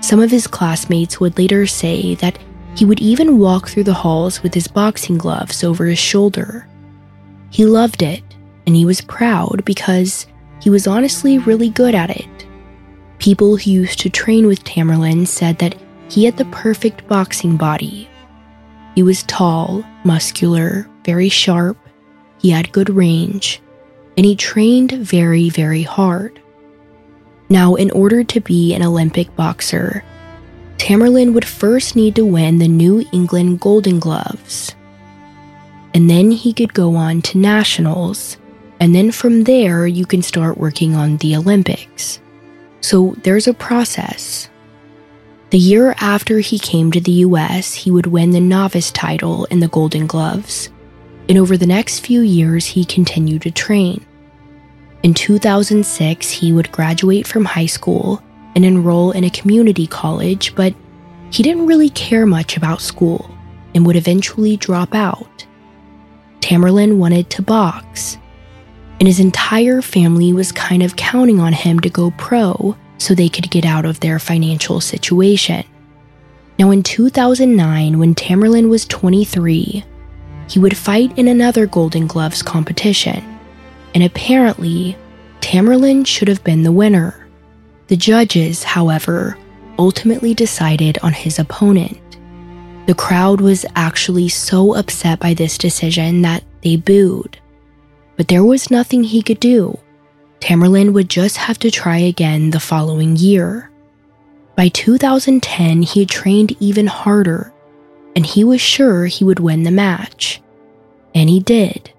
Some 0.00 0.20
of 0.20 0.30
his 0.30 0.46
classmates 0.46 1.20
would 1.20 1.38
later 1.38 1.66
say 1.66 2.14
that 2.16 2.38
he 2.74 2.84
would 2.84 3.00
even 3.00 3.38
walk 3.38 3.68
through 3.68 3.84
the 3.84 3.94
halls 3.94 4.42
with 4.42 4.52
his 4.52 4.66
boxing 4.68 5.16
gloves 5.16 5.62
over 5.62 5.86
his 5.86 5.98
shoulder. 5.98 6.66
He 7.50 7.66
loved 7.66 8.02
it, 8.02 8.22
and 8.66 8.74
he 8.74 8.84
was 8.84 9.00
proud 9.02 9.62
because 9.64 10.26
he 10.62 10.70
was 10.70 10.86
honestly 10.86 11.38
really 11.38 11.68
good 11.68 11.94
at 11.94 12.08
it. 12.08 12.46
People 13.18 13.56
who 13.56 13.70
used 13.70 13.98
to 14.00 14.08
train 14.08 14.46
with 14.46 14.64
Tamerlan 14.64 15.26
said 15.26 15.58
that 15.58 15.74
he 16.08 16.24
had 16.24 16.38
the 16.38 16.46
perfect 16.46 17.06
boxing 17.06 17.56
body 17.58 18.08
he 18.94 19.02
was 19.02 19.22
tall, 19.22 19.84
muscular, 20.04 20.86
very 21.04 21.28
sharp, 21.28 21.78
he 22.38 22.50
had 22.50 22.72
good 22.72 22.90
range, 22.90 23.62
and 24.16 24.26
he 24.26 24.36
trained 24.36 24.92
very, 24.92 25.48
very 25.48 25.82
hard. 25.82 26.40
Now, 27.48 27.74
in 27.74 27.90
order 27.90 28.22
to 28.24 28.40
be 28.40 28.74
an 28.74 28.82
Olympic 28.82 29.34
boxer, 29.34 30.04
Tamerlan 30.76 31.32
would 31.32 31.44
first 31.44 31.96
need 31.96 32.16
to 32.16 32.26
win 32.26 32.58
the 32.58 32.68
New 32.68 33.04
England 33.12 33.60
Golden 33.60 33.98
Gloves. 33.98 34.74
And 35.94 36.10
then 36.10 36.30
he 36.30 36.52
could 36.52 36.74
go 36.74 36.96
on 36.96 37.22
to 37.22 37.38
nationals, 37.38 38.36
and 38.80 38.94
then 38.94 39.12
from 39.12 39.44
there, 39.44 39.86
you 39.86 40.06
can 40.06 40.22
start 40.22 40.58
working 40.58 40.94
on 40.94 41.18
the 41.18 41.36
Olympics. 41.36 42.20
So 42.80 43.14
there's 43.22 43.46
a 43.46 43.54
process. 43.54 44.48
The 45.50 45.58
year 45.58 45.94
after 46.00 46.40
he 46.40 46.58
came 46.58 46.90
to 46.92 47.00
the 47.00 47.24
US, 47.26 47.74
he 47.74 47.90
would 47.90 48.06
win 48.06 48.30
the 48.30 48.40
novice 48.40 48.90
title 48.90 49.44
in 49.46 49.60
the 49.60 49.68
Golden 49.68 50.06
Gloves. 50.06 50.70
And 51.28 51.38
over 51.38 51.56
the 51.56 51.66
next 51.66 52.00
few 52.00 52.22
years, 52.22 52.66
he 52.66 52.84
continued 52.84 53.42
to 53.42 53.50
train. 53.50 54.04
In 55.02 55.14
2006, 55.14 56.30
he 56.30 56.52
would 56.52 56.72
graduate 56.72 57.26
from 57.26 57.44
high 57.44 57.66
school 57.66 58.22
and 58.54 58.64
enroll 58.64 59.10
in 59.12 59.24
a 59.24 59.30
community 59.30 59.86
college, 59.86 60.54
but 60.54 60.74
he 61.30 61.42
didn't 61.42 61.66
really 61.66 61.90
care 61.90 62.26
much 62.26 62.56
about 62.56 62.80
school 62.80 63.30
and 63.74 63.86
would 63.86 63.96
eventually 63.96 64.56
drop 64.56 64.94
out. 64.94 65.46
Tamerlan 66.40 66.98
wanted 66.98 67.30
to 67.30 67.42
box, 67.42 68.18
and 69.02 69.08
his 69.08 69.18
entire 69.18 69.82
family 69.82 70.32
was 70.32 70.52
kind 70.52 70.80
of 70.80 70.94
counting 70.94 71.40
on 71.40 71.52
him 71.52 71.80
to 71.80 71.90
go 71.90 72.12
pro 72.18 72.76
so 72.98 73.16
they 73.16 73.28
could 73.28 73.50
get 73.50 73.64
out 73.64 73.84
of 73.84 73.98
their 73.98 74.20
financial 74.20 74.80
situation. 74.80 75.64
Now, 76.56 76.70
in 76.70 76.84
2009, 76.84 77.98
when 77.98 78.14
Tamerlan 78.14 78.68
was 78.68 78.86
23, 78.86 79.84
he 80.48 80.58
would 80.60 80.76
fight 80.76 81.18
in 81.18 81.26
another 81.26 81.66
Golden 81.66 82.06
Gloves 82.06 82.42
competition, 82.42 83.24
and 83.92 84.04
apparently, 84.04 84.96
Tamerlan 85.40 86.06
should 86.06 86.28
have 86.28 86.44
been 86.44 86.62
the 86.62 86.70
winner. 86.70 87.26
The 87.88 87.96
judges, 87.96 88.62
however, 88.62 89.36
ultimately 89.80 90.32
decided 90.32 90.96
on 91.02 91.12
his 91.12 91.40
opponent. 91.40 91.98
The 92.86 92.94
crowd 92.94 93.40
was 93.40 93.66
actually 93.74 94.28
so 94.28 94.76
upset 94.76 95.18
by 95.18 95.34
this 95.34 95.58
decision 95.58 96.22
that 96.22 96.44
they 96.62 96.76
booed. 96.76 97.41
But 98.16 98.28
there 98.28 98.44
was 98.44 98.70
nothing 98.70 99.04
he 99.04 99.22
could 99.22 99.40
do. 99.40 99.78
Tamerlan 100.40 100.92
would 100.92 101.08
just 101.08 101.36
have 101.36 101.58
to 101.60 101.70
try 101.70 101.98
again 101.98 102.50
the 102.50 102.60
following 102.60 103.16
year. 103.16 103.70
By 104.56 104.68
2010, 104.68 105.82
he 105.82 106.00
had 106.00 106.08
trained 106.08 106.56
even 106.60 106.86
harder, 106.86 107.52
and 108.14 108.26
he 108.26 108.44
was 108.44 108.60
sure 108.60 109.06
he 109.06 109.24
would 109.24 109.40
win 109.40 109.62
the 109.62 109.70
match. 109.70 110.42
And 111.14 111.30
he 111.30 111.40
did. 111.40 111.92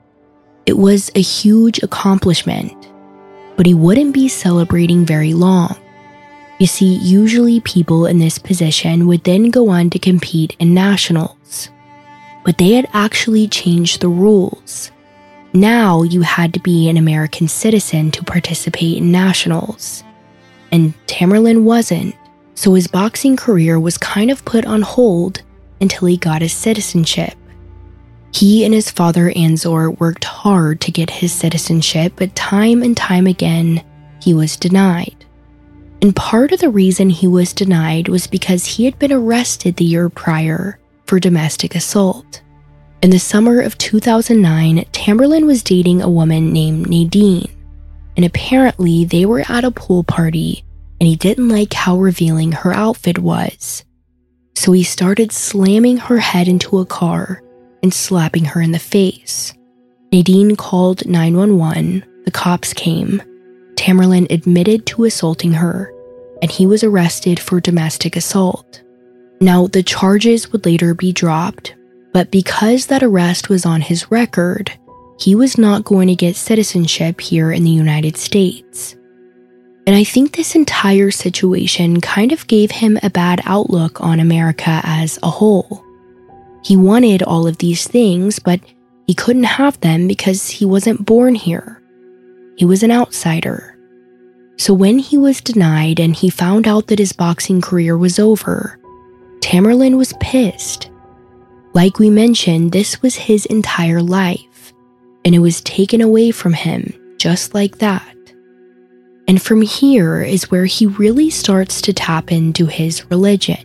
It 0.66 0.78
was 0.78 1.12
a 1.16 1.22
huge 1.22 1.82
accomplishment, 1.84 2.74
but 3.58 3.66
he 3.66 3.74
wouldn't 3.74 4.14
be 4.14 4.28
celebrating 4.28 5.06
very 5.06 5.34
long. 5.34 5.76
You 6.60 6.68
see, 6.68 6.96
usually 6.96 7.60
people 7.60 8.06
in 8.06 8.20
this 8.20 8.38
position 8.38 9.08
would 9.08 9.24
then 9.24 9.50
go 9.50 9.70
on 9.70 9.90
to 9.90 10.00
compete 10.00 10.56
in 10.60 10.74
nationals. 10.74 11.70
But 12.46 12.58
they 12.58 12.74
had 12.74 12.88
actually 12.94 13.48
changed 13.48 14.00
the 14.00 14.10
rules 14.10 14.92
now 15.54 16.04
you 16.04 16.22
had 16.22 16.54
to 16.54 16.60
be 16.60 16.90
an 16.90 16.98
American 16.98 17.48
citizen 17.48 18.12
to 18.12 18.24
participate 18.24 18.98
in 18.98 19.12
nationals. 19.12 20.04
And 20.72 20.94
Tamerlan 21.06 21.64
wasn't, 21.64 22.16
so 22.56 22.74
his 22.74 22.88
boxing 22.88 23.36
career 23.36 23.80
was 23.80 23.98
kind 23.98 24.32
of 24.32 24.44
put 24.46 24.66
on 24.66 24.82
hold 24.82 25.42
until 25.80 26.08
he 26.08 26.18
got 26.18 26.42
his 26.42 26.54
citizenship. 26.54 27.36
He 28.34 28.66
and 28.66 28.74
his 28.74 28.90
father 28.90 29.32
Anzor 29.32 30.00
worked 30.00 30.24
hard 30.24 30.82
to 30.82 30.92
get 30.92 31.10
his 31.10 31.32
citizenship, 31.32 32.14
but 32.16 32.36
time 32.36 32.82
and 32.82 32.98
time 32.98 33.28
again, 33.28 33.84
he 34.22 34.34
was 34.34 34.58
denied. 34.58 35.26
And 36.02 36.16
part 36.16 36.52
of 36.52 36.60
the 36.60 36.70
reason 36.70 37.10
he 37.10 37.28
was 37.28 37.54
denied 37.54 38.08
was 38.08 38.26
because 38.26 38.66
he 38.66 38.86
had 38.86 38.98
been 38.98 39.12
arrested 39.12 39.76
the 39.76 39.86
year 39.86 40.10
prior 40.10 40.80
for 41.06 41.20
domestic 41.20 41.76
assault. 41.76 42.42
In 43.04 43.10
the 43.10 43.20
summer 43.20 43.60
of 43.60 43.78
2009, 43.78 44.86
Tamerlan 44.94 45.46
was 45.46 45.62
dating 45.62 46.02
a 46.02 46.10
woman 46.10 46.54
named 46.54 46.88
Nadine, 46.88 47.52
and 48.16 48.26
apparently 48.26 49.04
they 49.04 49.26
were 49.26 49.44
at 49.50 49.66
a 49.66 49.72
pool 49.72 50.06
party 50.06 50.64
and 51.02 51.10
he 51.10 51.18
didn't 51.18 51.50
like 51.50 51.74
how 51.74 51.98
revealing 51.98 52.54
her 52.54 52.72
outfit 52.72 53.20
was. 53.20 53.84
So 54.56 54.72
he 54.72 54.86
started 54.86 55.34
slamming 55.34 55.98
her 55.98 56.18
head 56.18 56.48
into 56.48 56.80
a 56.80 56.86
car 56.86 57.44
and 57.82 57.94
slapping 57.94 58.46
her 58.46 58.62
in 58.62 58.72
the 58.72 58.80
face. 58.80 59.54
Nadine 60.14 60.56
called 60.56 61.06
911, 61.06 62.06
the 62.24 62.32
cops 62.32 62.72
came. 62.72 63.22
Tamerlan 63.76 64.32
admitted 64.32 64.86
to 64.86 65.04
assaulting 65.04 65.52
her, 65.52 65.94
and 66.42 66.50
he 66.50 66.66
was 66.66 66.86
arrested 66.86 67.38
for 67.38 67.60
domestic 67.60 68.16
assault. 68.16 68.82
Now, 69.42 69.68
the 69.68 69.84
charges 69.84 70.54
would 70.54 70.66
later 70.66 70.94
be 70.94 71.12
dropped, 71.12 71.76
but 72.14 72.32
because 72.32 72.86
that 72.88 73.04
arrest 73.04 73.50
was 73.50 73.66
on 73.66 73.82
his 73.82 74.10
record, 74.12 74.72
he 75.20 75.36
was 75.36 75.58
not 75.58 75.84
going 75.84 76.08
to 76.08 76.16
get 76.16 76.36
citizenship 76.36 77.20
here 77.20 77.52
in 77.52 77.64
the 77.64 77.70
United 77.70 78.18
States. 78.18 78.96
And 79.86 79.96
I 79.96 80.04
think 80.04 80.32
this 80.32 80.56
entire 80.56 81.12
situation 81.12 82.00
kind 82.00 82.32
of 82.32 82.48
gave 82.48 82.72
him 82.72 82.98
a 83.04 83.10
bad 83.10 83.42
outlook 83.46 84.00
on 84.00 84.20
America 84.20 84.80
as 84.84 85.20
a 85.22 85.30
whole. 85.30 85.84
He 86.64 86.78
wanted 86.78 87.22
all 87.24 87.46
of 87.48 87.58
these 87.58 87.86
things, 87.86 88.40
but 88.40 88.62
he 89.08 89.14
couldn't 89.14 89.44
have 89.44 89.80
them 89.82 90.08
because 90.08 90.50
he 90.50 90.66
wasn't 90.66 91.06
born 91.06 91.36
here. 91.36 91.82
he 92.56 92.66
was 92.66 92.84
an 92.84 92.92
outsider. 92.92 93.78
So 94.58 94.74
when 94.74 95.00
he 95.00 95.18
was 95.18 95.42
denied 95.42 96.00
and 96.00 96.16
he 96.16 96.30
found 96.30 96.68
out 96.68 96.88
that 96.88 97.00
his 97.00 97.12
boxing 97.12 97.60
career 97.60 97.98
was 97.98 98.20
over, 98.20 98.80
Tamerlan 99.40 99.98
was 99.98 100.14
pissed. 100.20 100.90
Like 101.74 101.98
we 101.98 102.12
mentioned, 102.12 102.72
this 102.72 103.02
was 103.02 103.16
his 103.16 103.48
entire 103.48 104.02
life, 104.02 104.74
and 105.26 105.34
it 105.34 105.40
was 105.40 105.62
taken 105.62 106.02
away 106.02 106.30
from 106.32 106.54
him 106.54 106.94
just 107.18 107.54
like 107.56 107.80
that. 107.80 108.16
And 109.28 109.42
from 109.42 109.62
here 109.62 110.22
is 110.22 110.52
where 110.52 110.66
he 110.66 110.86
really 110.86 111.30
starts 111.30 111.82
to 111.82 111.94
tap 111.94 112.32
into 112.32 112.68
his 112.68 113.10
religion. 113.10 113.58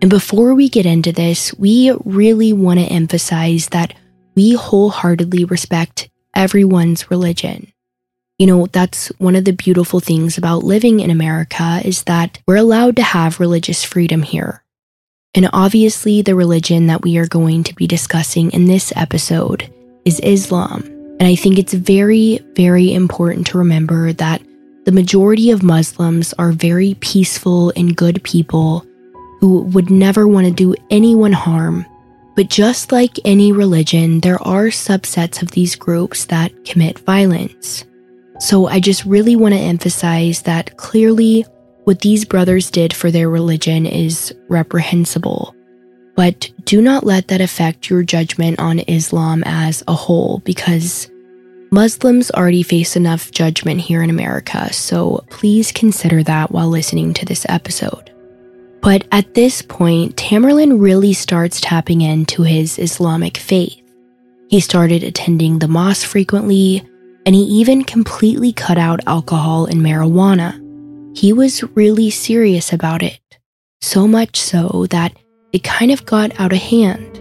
And 0.00 0.10
before 0.10 0.54
we 0.54 0.68
get 0.68 0.86
into 0.86 1.10
this, 1.12 1.52
we 1.54 1.90
really 2.04 2.52
want 2.52 2.78
to 2.78 2.86
emphasize 2.86 3.68
that 3.68 3.94
we 4.34 4.54
wholeheartedly 4.54 5.44
respect 5.44 6.10
everyone's 6.34 7.10
religion. 7.10 7.72
You 8.38 8.46
know, 8.46 8.66
that's 8.66 9.08
one 9.18 9.36
of 9.36 9.44
the 9.44 9.52
beautiful 9.52 10.00
things 10.00 10.38
about 10.38 10.64
living 10.64 11.00
in 11.00 11.10
America 11.10 11.80
is 11.84 12.04
that 12.04 12.40
we're 12.46 12.56
allowed 12.56 12.96
to 12.96 13.02
have 13.02 13.40
religious 13.40 13.84
freedom 13.84 14.22
here. 14.22 14.62
And 15.34 15.48
obviously, 15.54 16.20
the 16.20 16.34
religion 16.34 16.88
that 16.88 17.02
we 17.02 17.16
are 17.16 17.26
going 17.26 17.64
to 17.64 17.74
be 17.74 17.86
discussing 17.86 18.50
in 18.52 18.66
this 18.66 18.92
episode 18.96 19.72
is 20.04 20.20
Islam. 20.20 20.82
And 21.18 21.22
I 21.22 21.34
think 21.36 21.58
it's 21.58 21.72
very, 21.72 22.40
very 22.54 22.92
important 22.92 23.46
to 23.46 23.58
remember 23.58 24.12
that 24.14 24.42
the 24.84 24.92
majority 24.92 25.50
of 25.50 25.62
Muslims 25.62 26.34
are 26.34 26.52
very 26.52 26.94
peaceful 27.00 27.72
and 27.76 27.96
good 27.96 28.22
people 28.24 28.84
who 29.40 29.62
would 29.62 29.90
never 29.90 30.28
want 30.28 30.46
to 30.46 30.52
do 30.52 30.74
anyone 30.90 31.32
harm. 31.32 31.86
But 32.34 32.50
just 32.50 32.92
like 32.92 33.18
any 33.24 33.52
religion, 33.52 34.20
there 34.20 34.42
are 34.42 34.66
subsets 34.66 35.40
of 35.40 35.52
these 35.52 35.76
groups 35.76 36.26
that 36.26 36.64
commit 36.64 36.98
violence. 37.00 37.84
So 38.38 38.66
I 38.66 38.80
just 38.80 39.04
really 39.04 39.36
want 39.36 39.54
to 39.54 39.60
emphasize 39.60 40.42
that 40.42 40.76
clearly 40.76 41.46
what 41.84 42.00
these 42.00 42.24
brothers 42.24 42.70
did 42.70 42.92
for 42.92 43.10
their 43.10 43.28
religion 43.28 43.86
is 43.86 44.34
reprehensible. 44.48 45.54
But 46.14 46.50
do 46.64 46.82
not 46.82 47.04
let 47.04 47.28
that 47.28 47.40
affect 47.40 47.88
your 47.88 48.02
judgment 48.02 48.58
on 48.60 48.80
Islam 48.80 49.42
as 49.46 49.82
a 49.88 49.94
whole 49.94 50.40
because 50.44 51.10
Muslims 51.70 52.30
already 52.30 52.62
face 52.62 52.96
enough 52.96 53.30
judgment 53.30 53.80
here 53.80 54.02
in 54.02 54.10
America, 54.10 54.70
so 54.74 55.24
please 55.30 55.72
consider 55.72 56.22
that 56.22 56.52
while 56.52 56.68
listening 56.68 57.14
to 57.14 57.24
this 57.24 57.46
episode. 57.48 58.12
But 58.82 59.06
at 59.10 59.32
this 59.32 59.62
point, 59.62 60.16
Tamerlan 60.16 60.82
really 60.82 61.14
starts 61.14 61.60
tapping 61.60 62.02
into 62.02 62.42
his 62.42 62.78
Islamic 62.78 63.38
faith. 63.38 63.80
He 64.50 64.60
started 64.60 65.02
attending 65.02 65.60
the 65.60 65.68
mosque 65.68 66.06
frequently, 66.06 66.86
and 67.24 67.34
he 67.34 67.42
even 67.42 67.84
completely 67.84 68.52
cut 68.52 68.76
out 68.76 69.00
alcohol 69.06 69.64
and 69.64 69.80
marijuana. 69.80 70.61
He 71.14 71.32
was 71.32 71.62
really 71.76 72.10
serious 72.10 72.72
about 72.72 73.02
it, 73.02 73.20
so 73.80 74.08
much 74.08 74.40
so 74.40 74.86
that 74.90 75.12
it 75.52 75.62
kind 75.62 75.90
of 75.90 76.06
got 76.06 76.38
out 76.40 76.52
of 76.52 76.58
hand. 76.58 77.18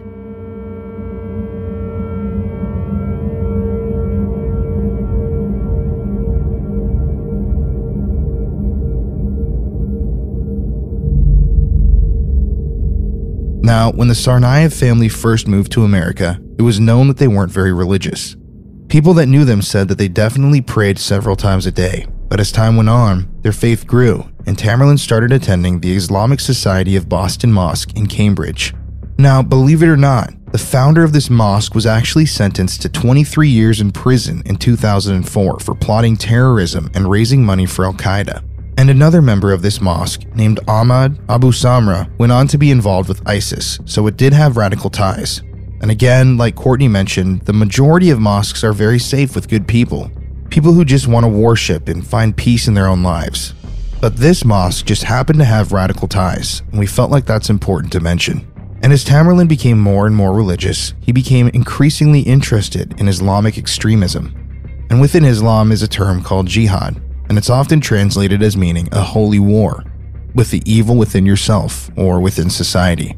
Now, 13.64 13.92
when 13.92 14.08
the 14.08 14.14
Tsarnaev 14.14 14.74
family 14.78 15.10
first 15.10 15.48
moved 15.48 15.72
to 15.74 15.84
America, 15.84 16.42
it 16.58 16.62
was 16.62 16.80
known 16.80 17.08
that 17.08 17.18
they 17.18 17.28
weren't 17.28 17.52
very 17.52 17.72
religious. 17.72 18.36
People 18.88 19.14
that 19.14 19.28
knew 19.28 19.46
them 19.46 19.62
said 19.62 19.88
that 19.88 19.98
they 19.98 20.08
definitely 20.08 20.62
prayed 20.62 20.98
several 20.98 21.36
times 21.36 21.66
a 21.66 21.72
day, 21.72 22.06
but 22.32 22.40
as 22.40 22.50
time 22.50 22.78
went 22.78 22.88
on, 22.88 23.30
their 23.42 23.52
faith 23.52 23.86
grew, 23.86 24.26
and 24.46 24.56
Tamerlan 24.56 24.98
started 24.98 25.34
attending 25.34 25.82
the 25.82 25.94
Islamic 25.94 26.40
Society 26.40 26.96
of 26.96 27.10
Boston 27.10 27.52
Mosque 27.52 27.92
in 27.98 28.08
Cambridge. 28.08 28.74
Now, 29.18 29.42
believe 29.42 29.84
it 29.84 29.90
or 29.90 29.98
not, 29.98 30.32
the 30.54 30.58
founder 30.58 31.04
of 31.04 31.12
this 31.12 31.30
mosque 31.30 31.76
was 31.76 31.86
actually 31.86 32.28
sentenced 32.28 32.84
to 32.84 32.90
23 32.90 33.50
years 33.50 33.82
in 33.82 33.92
prison 33.92 34.44
in 34.46 34.56
2004 34.56 35.60
for 35.60 35.76
plotting 35.76 36.16
terrorism 36.16 36.90
and 36.94 37.12
raising 37.12 37.44
money 37.44 37.66
for 37.66 37.84
Al 37.84 37.92
Qaeda. 37.92 38.42
And 38.78 38.90
another 38.90 39.22
member 39.22 39.52
of 39.52 39.62
this 39.62 39.82
mosque, 39.82 40.22
named 40.34 40.62
Ahmad 40.70 41.20
Abu 41.28 41.52
Samra, 41.52 42.18
went 42.18 42.32
on 42.32 42.48
to 42.48 42.58
be 42.58 42.72
involved 42.72 43.10
with 43.10 43.28
ISIS, 43.28 43.78
so 43.84 44.08
it 44.08 44.16
did 44.16 44.32
have 44.32 44.56
radical 44.56 44.90
ties. 44.90 45.40
And 45.82 45.92
again, 45.92 46.38
like 46.38 46.56
Courtney 46.56 46.88
mentioned, 46.88 47.42
the 47.42 47.52
majority 47.52 48.10
of 48.10 48.22
mosques 48.22 48.64
are 48.64 48.72
very 48.72 49.00
safe 49.00 49.36
with 49.36 49.50
good 49.50 49.68
people. 49.68 50.10
People 50.52 50.74
who 50.74 50.84
just 50.84 51.08
want 51.08 51.24
to 51.24 51.30
worship 51.30 51.88
and 51.88 52.06
find 52.06 52.36
peace 52.36 52.68
in 52.68 52.74
their 52.74 52.88
own 52.88 53.04
lives. 53.04 53.54
But 54.02 54.18
this 54.18 54.44
mosque 54.44 54.86
just 54.86 55.04
happened 55.04 55.40
to 55.40 55.46
have 55.46 55.72
radical 55.72 56.10
ties, 56.10 56.62
and 56.72 56.78
we 56.78 56.88
felt 56.88 57.10
like 57.10 57.26
that's 57.26 57.50
important 57.50 57.94
to 57.94 58.02
mention. 58.02 58.46
And 58.84 58.92
as 58.92 59.06
Tamerlan 59.06 59.48
became 59.48 59.80
more 59.80 60.06
and 60.08 60.14
more 60.14 60.34
religious, 60.34 60.94
he 61.00 61.14
became 61.14 61.48
increasingly 61.48 62.20
interested 62.20 63.00
in 63.00 63.08
Islamic 63.08 63.58
extremism. 63.58 64.36
And 64.90 65.00
within 65.00 65.24
Islam 65.24 65.72
is 65.72 65.84
a 65.84 65.88
term 65.88 66.22
called 66.22 66.48
jihad, 66.48 67.02
and 67.30 67.38
it's 67.38 67.50
often 67.50 67.80
translated 67.80 68.44
as 68.44 68.58
meaning 68.58 68.90
a 68.92 69.02
holy 69.02 69.40
war 69.40 69.86
with 70.36 70.52
the 70.52 70.62
evil 70.66 70.98
within 70.98 71.26
yourself 71.26 71.90
or 71.96 72.20
within 72.20 72.50
society. 72.50 73.16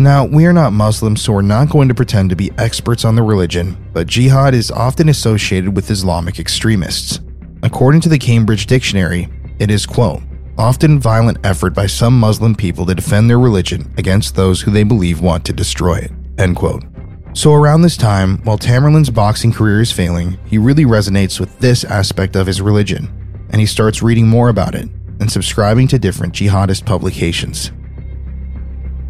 Now, 0.00 0.24
we 0.24 0.46
are 0.46 0.52
not 0.52 0.72
Muslims, 0.72 1.22
so 1.22 1.32
we're 1.32 1.42
not 1.42 1.70
going 1.70 1.88
to 1.88 1.94
pretend 1.94 2.30
to 2.30 2.36
be 2.36 2.52
experts 2.56 3.04
on 3.04 3.16
the 3.16 3.22
religion, 3.22 3.76
but 3.92 4.06
jihad 4.06 4.54
is 4.54 4.70
often 4.70 5.08
associated 5.08 5.74
with 5.74 5.90
Islamic 5.90 6.38
extremists. 6.38 7.20
According 7.64 8.02
to 8.02 8.08
the 8.08 8.18
Cambridge 8.18 8.66
Dictionary, 8.66 9.28
it 9.58 9.72
is, 9.72 9.86
quote, 9.86 10.22
often 10.56 11.00
violent 11.00 11.38
effort 11.44 11.74
by 11.74 11.88
some 11.88 12.18
Muslim 12.18 12.54
people 12.54 12.86
to 12.86 12.94
defend 12.94 13.28
their 13.28 13.40
religion 13.40 13.92
against 13.98 14.36
those 14.36 14.60
who 14.60 14.70
they 14.70 14.84
believe 14.84 15.20
want 15.20 15.44
to 15.46 15.52
destroy 15.52 15.96
it, 15.96 16.12
end 16.38 16.54
quote. 16.54 16.84
So, 17.32 17.52
around 17.52 17.82
this 17.82 17.96
time, 17.96 18.38
while 18.44 18.58
Tamerlan's 18.58 19.10
boxing 19.10 19.52
career 19.52 19.80
is 19.80 19.90
failing, 19.90 20.38
he 20.46 20.58
really 20.58 20.84
resonates 20.84 21.40
with 21.40 21.58
this 21.58 21.82
aspect 21.82 22.36
of 22.36 22.46
his 22.46 22.60
religion 22.60 23.08
and 23.50 23.60
he 23.60 23.66
starts 23.66 24.02
reading 24.02 24.28
more 24.28 24.48
about 24.48 24.76
it 24.76 24.88
and 25.20 25.30
subscribing 25.30 25.88
to 25.88 25.98
different 25.98 26.34
jihadist 26.34 26.86
publications. 26.86 27.72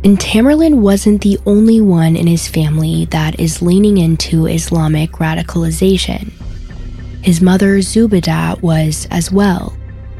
And 0.04 0.18
Tamerlan 0.18 0.80
wasn't 0.80 1.22
the 1.22 1.38
only 1.44 1.80
one 1.80 2.16
in 2.16 2.26
his 2.26 2.48
family 2.48 3.06
that 3.06 3.38
is 3.40 3.62
leaning 3.62 3.98
into 3.98 4.46
Islamic 4.46 5.12
radicalization. 5.12 6.30
His 7.22 7.40
mother, 7.40 7.78
Zubida, 7.78 8.61
was 8.62 9.08
as 9.11 9.32
well. 9.32 9.76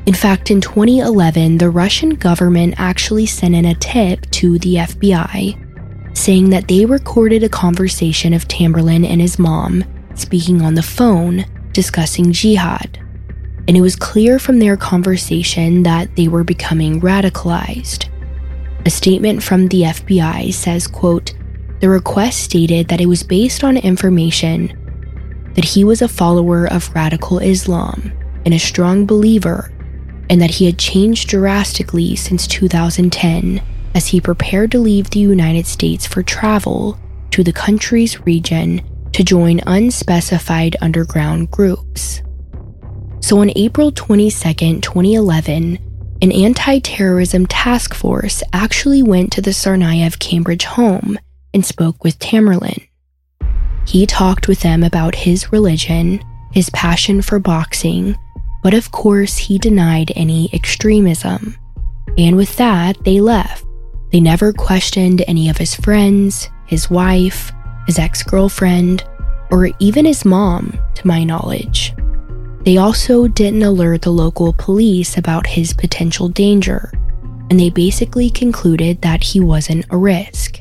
In 0.06 0.14
fact, 0.14 0.50
in 0.50 0.60
2011, 0.60 1.58
the 1.58 1.70
Russian 1.70 2.10
government 2.10 2.74
actually 2.78 3.26
sent 3.26 3.54
in 3.54 3.66
a 3.66 3.74
tip 3.74 4.28
to 4.32 4.58
the 4.58 4.76
FBI 4.76 5.64
saying 6.16 6.50
that 6.50 6.66
they 6.66 6.84
recorded 6.84 7.44
a 7.44 7.48
conversation 7.48 8.34
of 8.34 8.48
Tamerlan 8.48 9.08
and 9.08 9.20
his 9.20 9.38
mom 9.38 9.84
speaking 10.14 10.62
on 10.62 10.74
the 10.74 10.82
phone 10.82 11.44
discussing 11.72 12.32
jihad 12.32 12.98
and 13.68 13.76
it 13.76 13.82
was 13.82 13.94
clear 13.94 14.38
from 14.38 14.58
their 14.58 14.78
conversation 14.78 15.82
that 15.82 16.16
they 16.16 16.26
were 16.26 16.42
becoming 16.42 17.02
radicalized. 17.02 18.08
A 18.88 18.90
statement 18.90 19.42
from 19.42 19.68
the 19.68 19.83
FBI 19.83 20.51
says, 20.51 20.87
quote, 20.87 21.35
the 21.81 21.90
request 21.90 22.40
stated 22.40 22.88
that 22.88 23.03
it 23.03 23.07
was 23.07 23.22
based 23.22 23.62
on 23.62 23.77
information 23.77 24.72
that 25.53 25.66
he 25.66 25.85
was 25.85 26.01
a 26.01 26.09
follower 26.09 26.66
of 26.72 26.94
radical 26.94 27.38
Islam 27.38 28.11
and 28.46 28.55
a 28.55 28.59
strong 28.59 29.05
believer, 29.05 29.70
and 30.31 30.40
that 30.40 30.53
he 30.53 30.64
had 30.64 30.79
changed 30.79 31.29
drastically 31.29 32.16
since 32.16 32.46
2010 32.46 33.61
as 33.94 34.07
he 34.07 34.22
prepared 34.22 34.70
to 34.70 34.79
leave 34.79 35.11
the 35.11 35.20
United 35.20 35.66
States 35.66 36.07
for 36.07 36.22
travel 36.22 36.98
to 37.31 37.44
the 37.44 37.53
country's 37.53 38.24
region 38.24 38.81
to 39.12 39.22
join 39.22 39.61
unspecified 39.66 40.79
underground 40.81 41.51
groups. 41.51 42.22
So 43.20 43.40
on 43.40 43.53
April 43.55 43.92
22, 43.92 44.81
2011, 44.81 45.88
an 46.20 46.33
anti 46.33 46.81
terrorism 46.81 47.46
task 47.46 47.94
force 47.94 48.42
actually 48.52 49.02
went 49.02 49.33
to 49.33 49.42
the 49.42 49.50
Tsarnaev 49.50 50.18
Cambridge 50.18 50.64
home 50.64 51.18
and 51.54 51.64
spoke 51.64 52.02
with 52.02 52.18
Tamerlan. 52.18 52.88
He 53.87 54.04
talked 54.04 54.48
with 54.48 54.61
them 54.61 54.83
about 54.83 55.14
his 55.14 55.52
religion, 55.52 56.20
his 56.52 56.70
passion 56.70 57.22
for 57.22 57.38
boxing, 57.38 58.16
but 58.62 58.74
of 58.74 58.90
course 58.90 59.37
he 59.37 59.59
denied 59.59 60.12
any 60.16 60.50
extremism. 60.52 61.57
And 62.18 62.37
with 62.37 62.57
that, 62.57 63.02
they 63.04 63.20
left. 63.20 63.64
They 64.11 64.20
never 64.20 64.52
questioned 64.52 65.22
any 65.28 65.48
of 65.48 65.57
his 65.57 65.74
friends, 65.74 66.50
his 66.66 66.90
wife, 66.90 67.52
his 67.87 67.98
ex 67.98 68.22
girlfriend, 68.22 69.04
or 69.50 69.70
even 69.78 70.04
his 70.04 70.24
mom, 70.24 70.78
to 70.96 71.07
my 71.07 71.22
knowledge. 71.22 71.94
They 72.68 72.76
also 72.76 73.28
didn't 73.28 73.62
alert 73.62 74.02
the 74.02 74.12
local 74.12 74.52
police 74.52 75.16
about 75.16 75.46
his 75.46 75.72
potential 75.72 76.28
danger, 76.28 76.92
and 77.48 77.59
they 77.59 77.70
basically 77.70 78.28
concluded 78.28 79.00
that 79.00 79.24
he 79.24 79.40
wasn't 79.40 79.87
a 79.88 79.96
risk. 79.96 80.61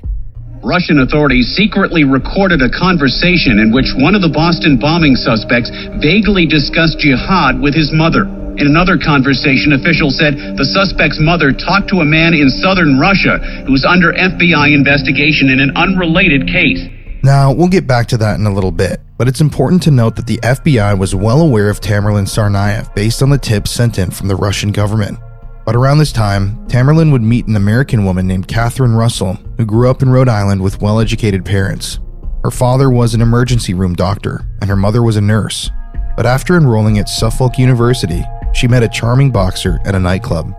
Russian 0.63 0.99
authorities 0.99 1.51
secretly 1.51 2.05
recorded 2.05 2.61
a 2.61 2.71
conversation 2.71 3.59
in 3.59 3.73
which 3.73 3.91
one 3.99 4.15
of 4.15 4.21
the 4.23 4.31
Boston 4.31 4.79
bombing 4.79 5.17
suspects 5.19 5.67
vaguely 5.99 6.47
discussed 6.47 6.97
jihad 7.03 7.59
with 7.59 7.75
his 7.75 7.91
mother. 7.91 8.23
In 8.55 8.71
another 8.71 8.95
conversation, 8.95 9.75
officials 9.75 10.15
said 10.15 10.55
the 10.55 10.63
suspect's 10.63 11.19
mother 11.19 11.51
talked 11.51 11.91
to 11.91 11.99
a 11.99 12.07
man 12.07 12.31
in 12.31 12.47
southern 12.63 12.95
Russia 12.95 13.35
who's 13.67 13.83
under 13.83 14.15
FBI 14.15 14.71
investigation 14.71 15.51
in 15.51 15.59
an 15.59 15.75
unrelated 15.75 16.47
case. 16.47 16.87
Now, 17.23 17.51
we'll 17.51 17.67
get 17.67 17.87
back 17.87 18.07
to 18.07 18.17
that 18.17 18.39
in 18.39 18.45
a 18.45 18.53
little 18.53 18.71
bit, 18.71 19.01
but 19.17 19.27
it's 19.27 19.41
important 19.41 19.81
to 19.83 19.91
note 19.91 20.15
that 20.15 20.27
the 20.27 20.37
FBI 20.37 20.97
was 20.97 21.15
well 21.15 21.41
aware 21.41 21.69
of 21.69 21.81
Tamerlan 21.81 22.27
Tsarnaev 22.27 22.93
based 22.93 23.21
on 23.21 23.29
the 23.29 23.37
tips 23.37 23.71
sent 23.71 23.97
in 23.97 24.11
from 24.11 24.27
the 24.27 24.35
Russian 24.35 24.71
government. 24.71 25.19
But 25.65 25.75
around 25.75 25.97
this 25.97 26.13
time, 26.13 26.65
Tamerlan 26.67 27.11
would 27.11 27.21
meet 27.21 27.47
an 27.47 27.55
American 27.55 28.05
woman 28.05 28.27
named 28.27 28.47
Katherine 28.47 28.95
Russell, 28.95 29.33
who 29.57 29.65
grew 29.65 29.89
up 29.89 30.01
in 30.01 30.09
Rhode 30.09 30.29
Island 30.29 30.61
with 30.61 30.81
well 30.81 30.99
educated 30.99 31.43
parents. 31.43 31.99
Her 32.43 32.51
father 32.51 32.89
was 32.89 33.13
an 33.13 33.21
emergency 33.21 33.73
room 33.73 33.93
doctor, 33.93 34.47
and 34.61 34.69
her 34.69 34.77
mother 34.77 35.03
was 35.03 35.17
a 35.17 35.21
nurse. 35.21 35.69
But 36.15 36.25
after 36.25 36.55
enrolling 36.55 36.99
at 36.99 37.09
Suffolk 37.09 37.57
University, 37.57 38.23
she 38.53 38.67
met 38.67 38.83
a 38.83 38.87
charming 38.87 39.31
boxer 39.31 39.79
at 39.85 39.95
a 39.95 39.99
nightclub. 39.99 40.53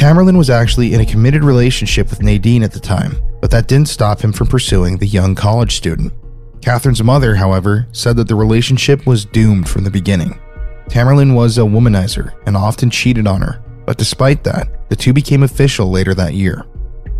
Tamerlan 0.00 0.38
was 0.38 0.48
actually 0.48 0.94
in 0.94 1.02
a 1.02 1.04
committed 1.04 1.44
relationship 1.44 2.08
with 2.08 2.22
Nadine 2.22 2.62
at 2.62 2.72
the 2.72 2.80
time, 2.80 3.20
but 3.42 3.50
that 3.50 3.68
didn't 3.68 3.90
stop 3.90 4.18
him 4.18 4.32
from 4.32 4.46
pursuing 4.46 4.96
the 4.96 5.06
young 5.06 5.34
college 5.34 5.76
student. 5.76 6.14
Katherine's 6.62 7.02
mother, 7.02 7.34
however, 7.34 7.86
said 7.92 8.16
that 8.16 8.26
the 8.26 8.34
relationship 8.34 9.06
was 9.06 9.26
doomed 9.26 9.68
from 9.68 9.84
the 9.84 9.90
beginning. 9.90 10.40
Tamerlan 10.88 11.34
was 11.34 11.58
a 11.58 11.60
womanizer 11.60 12.32
and 12.46 12.56
often 12.56 12.88
cheated 12.88 13.26
on 13.26 13.42
her, 13.42 13.62
but 13.84 13.98
despite 13.98 14.42
that, 14.42 14.88
the 14.88 14.96
two 14.96 15.12
became 15.12 15.42
official 15.42 15.90
later 15.90 16.14
that 16.14 16.32
year. 16.32 16.64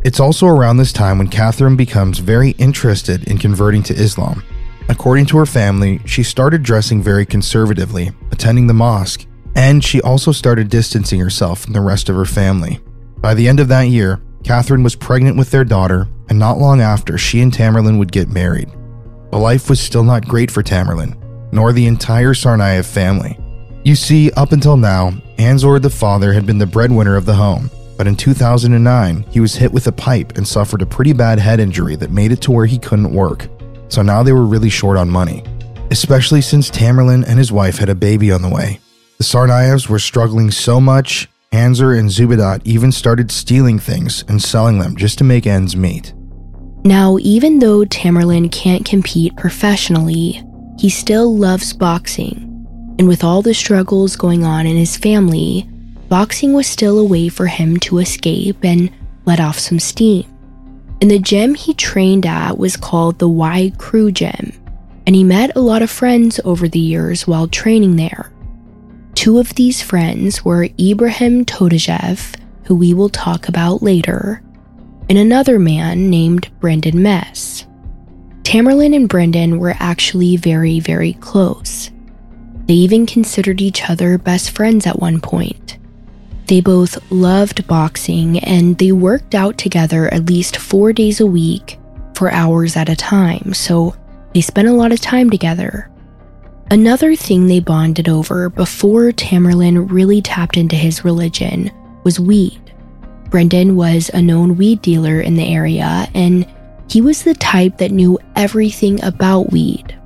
It's 0.02 0.18
also 0.18 0.46
around 0.46 0.78
this 0.78 0.94
time 0.94 1.18
when 1.18 1.28
Katherine 1.28 1.76
becomes 1.76 2.18
very 2.18 2.52
interested 2.52 3.28
in 3.28 3.36
converting 3.36 3.82
to 3.82 3.94
Islam. 3.94 4.42
According 4.88 5.26
to 5.26 5.36
her 5.36 5.44
family, 5.44 6.00
she 6.06 6.22
started 6.22 6.62
dressing 6.62 7.02
very 7.02 7.26
conservatively, 7.26 8.12
attending 8.32 8.68
the 8.68 8.72
mosque, 8.72 9.26
and 9.54 9.84
she 9.84 10.00
also 10.02 10.32
started 10.32 10.68
distancing 10.68 11.20
herself 11.20 11.60
from 11.60 11.72
the 11.72 11.80
rest 11.80 12.08
of 12.08 12.16
her 12.16 12.24
family. 12.24 12.80
By 13.18 13.34
the 13.34 13.48
end 13.48 13.60
of 13.60 13.68
that 13.68 13.82
year, 13.82 14.20
Katherine 14.44 14.82
was 14.82 14.96
pregnant 14.96 15.36
with 15.36 15.50
their 15.50 15.64
daughter, 15.64 16.08
and 16.28 16.38
not 16.38 16.58
long 16.58 16.80
after, 16.80 17.18
she 17.18 17.40
and 17.42 17.52
Tamerlan 17.52 17.98
would 17.98 18.12
get 18.12 18.28
married. 18.28 18.70
But 19.30 19.40
life 19.40 19.68
was 19.68 19.80
still 19.80 20.04
not 20.04 20.26
great 20.26 20.50
for 20.50 20.62
Tamerlan, 20.62 21.16
nor 21.52 21.72
the 21.72 21.86
entire 21.86 22.32
Tsarnaev 22.32 22.86
family. 22.86 23.38
You 23.84 23.94
see, 23.94 24.30
up 24.32 24.52
until 24.52 24.76
now, 24.76 25.10
Anzor 25.38 25.80
the 25.80 25.90
father 25.90 26.32
had 26.32 26.46
been 26.46 26.58
the 26.58 26.66
breadwinner 26.66 27.16
of 27.16 27.26
the 27.26 27.34
home, 27.34 27.70
but 27.96 28.06
in 28.06 28.16
2009, 28.16 29.24
he 29.30 29.40
was 29.40 29.54
hit 29.54 29.72
with 29.72 29.86
a 29.86 29.92
pipe 29.92 30.36
and 30.36 30.46
suffered 30.46 30.82
a 30.82 30.86
pretty 30.86 31.12
bad 31.12 31.38
head 31.38 31.60
injury 31.60 31.96
that 31.96 32.10
made 32.10 32.32
it 32.32 32.40
to 32.42 32.50
where 32.50 32.66
he 32.66 32.78
couldn't 32.78 33.12
work. 33.12 33.46
So 33.88 34.02
now 34.02 34.22
they 34.22 34.32
were 34.32 34.46
really 34.46 34.70
short 34.70 34.96
on 34.96 35.10
money, 35.10 35.44
especially 35.90 36.40
since 36.40 36.70
Tamerlan 36.70 37.26
and 37.26 37.38
his 37.38 37.52
wife 37.52 37.76
had 37.76 37.88
a 37.88 37.94
baby 37.94 38.32
on 38.32 38.42
the 38.42 38.48
way. 38.48 38.80
The 39.20 39.24
Tsarnaevs 39.24 39.86
were 39.86 39.98
struggling 39.98 40.50
so 40.50 40.80
much, 40.80 41.28
Anzor 41.52 41.98
and 41.98 42.08
Zubeidat 42.08 42.62
even 42.64 42.90
started 42.90 43.30
stealing 43.30 43.78
things 43.78 44.24
and 44.28 44.42
selling 44.42 44.78
them 44.78 44.96
just 44.96 45.18
to 45.18 45.24
make 45.24 45.46
ends 45.46 45.76
meet. 45.76 46.14
Now, 46.86 47.18
even 47.20 47.58
though 47.58 47.84
Tamerlan 47.84 48.50
can't 48.50 48.82
compete 48.82 49.36
professionally, 49.36 50.42
he 50.78 50.88
still 50.88 51.36
loves 51.36 51.74
boxing. 51.74 52.64
And 52.98 53.06
with 53.06 53.22
all 53.22 53.42
the 53.42 53.52
struggles 53.52 54.16
going 54.16 54.42
on 54.42 54.66
in 54.66 54.74
his 54.74 54.96
family, 54.96 55.68
boxing 56.08 56.54
was 56.54 56.66
still 56.66 56.98
a 56.98 57.04
way 57.04 57.28
for 57.28 57.46
him 57.46 57.76
to 57.80 57.98
escape 57.98 58.64
and 58.64 58.90
let 59.26 59.38
off 59.38 59.58
some 59.58 59.80
steam. 59.80 60.24
And 61.02 61.10
the 61.10 61.18
gym 61.18 61.54
he 61.54 61.74
trained 61.74 62.24
at 62.24 62.56
was 62.56 62.74
called 62.74 63.18
the 63.18 63.28
Wai 63.28 63.70
Kru 63.76 64.12
Gym, 64.12 64.54
and 65.06 65.14
he 65.14 65.24
met 65.24 65.54
a 65.56 65.60
lot 65.60 65.82
of 65.82 65.90
friends 65.90 66.40
over 66.42 66.68
the 66.68 66.78
years 66.78 67.26
while 67.26 67.48
training 67.48 67.96
there. 67.96 68.32
Two 69.20 69.36
of 69.36 69.54
these 69.54 69.82
friends 69.82 70.46
were 70.46 70.70
Ibrahim 70.80 71.44
Todashev, 71.44 72.36
who 72.64 72.74
we 72.74 72.94
will 72.94 73.10
talk 73.10 73.48
about 73.48 73.82
later, 73.82 74.42
and 75.10 75.18
another 75.18 75.58
man 75.58 76.08
named 76.08 76.50
Brendan 76.58 77.02
Mess. 77.02 77.66
Tamerlan 78.44 78.96
and 78.96 79.10
Brendan 79.10 79.58
were 79.58 79.74
actually 79.78 80.38
very, 80.38 80.80
very 80.80 81.12
close. 81.12 81.90
They 82.64 82.72
even 82.72 83.04
considered 83.04 83.60
each 83.60 83.90
other 83.90 84.16
best 84.16 84.52
friends 84.52 84.86
at 84.86 85.00
one 85.00 85.20
point. 85.20 85.76
They 86.46 86.62
both 86.62 87.12
loved 87.12 87.66
boxing 87.66 88.38
and 88.38 88.78
they 88.78 88.92
worked 88.92 89.34
out 89.34 89.58
together 89.58 90.06
at 90.14 90.30
least 90.30 90.56
four 90.56 90.94
days 90.94 91.20
a 91.20 91.26
week 91.26 91.78
for 92.14 92.32
hours 92.32 92.74
at 92.74 92.88
a 92.88 92.96
time, 92.96 93.52
so 93.52 93.94
they 94.32 94.40
spent 94.40 94.68
a 94.68 94.72
lot 94.72 94.92
of 94.92 95.00
time 95.02 95.28
together. 95.28 95.90
Another 96.72 97.16
thing 97.16 97.48
they 97.48 97.58
bonded 97.58 98.08
over 98.08 98.48
before 98.48 99.10
Tamerlan 99.10 99.90
really 99.90 100.22
tapped 100.22 100.56
into 100.56 100.76
his 100.76 101.04
religion 101.04 101.72
was 102.04 102.20
weed. 102.20 102.60
Brendan 103.28 103.74
was 103.74 104.08
a 104.14 104.22
known 104.22 104.56
weed 104.56 104.80
dealer 104.80 105.20
in 105.20 105.34
the 105.34 105.52
area, 105.52 106.08
and 106.14 106.46
he 106.88 107.00
was 107.00 107.24
the 107.24 107.34
type 107.34 107.78
that 107.78 107.90
knew 107.90 108.20
everything 108.36 109.02
about 109.02 109.50
weed. 109.50 109.98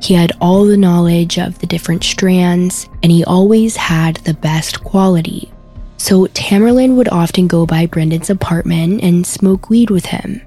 He 0.00 0.14
had 0.14 0.32
all 0.40 0.64
the 0.64 0.76
knowledge 0.76 1.38
of 1.38 1.60
the 1.60 1.68
different 1.68 2.02
strands, 2.02 2.88
and 3.04 3.12
he 3.12 3.22
always 3.22 3.76
had 3.76 4.16
the 4.16 4.34
best 4.34 4.82
quality. 4.82 5.52
So 5.98 6.26
Tamerlan 6.26 6.96
would 6.96 7.08
often 7.10 7.46
go 7.46 7.64
by 7.64 7.86
Brendan's 7.86 8.28
apartment 8.28 9.04
and 9.04 9.24
smoke 9.24 9.70
weed 9.70 9.88
with 9.88 10.06
him. 10.06 10.42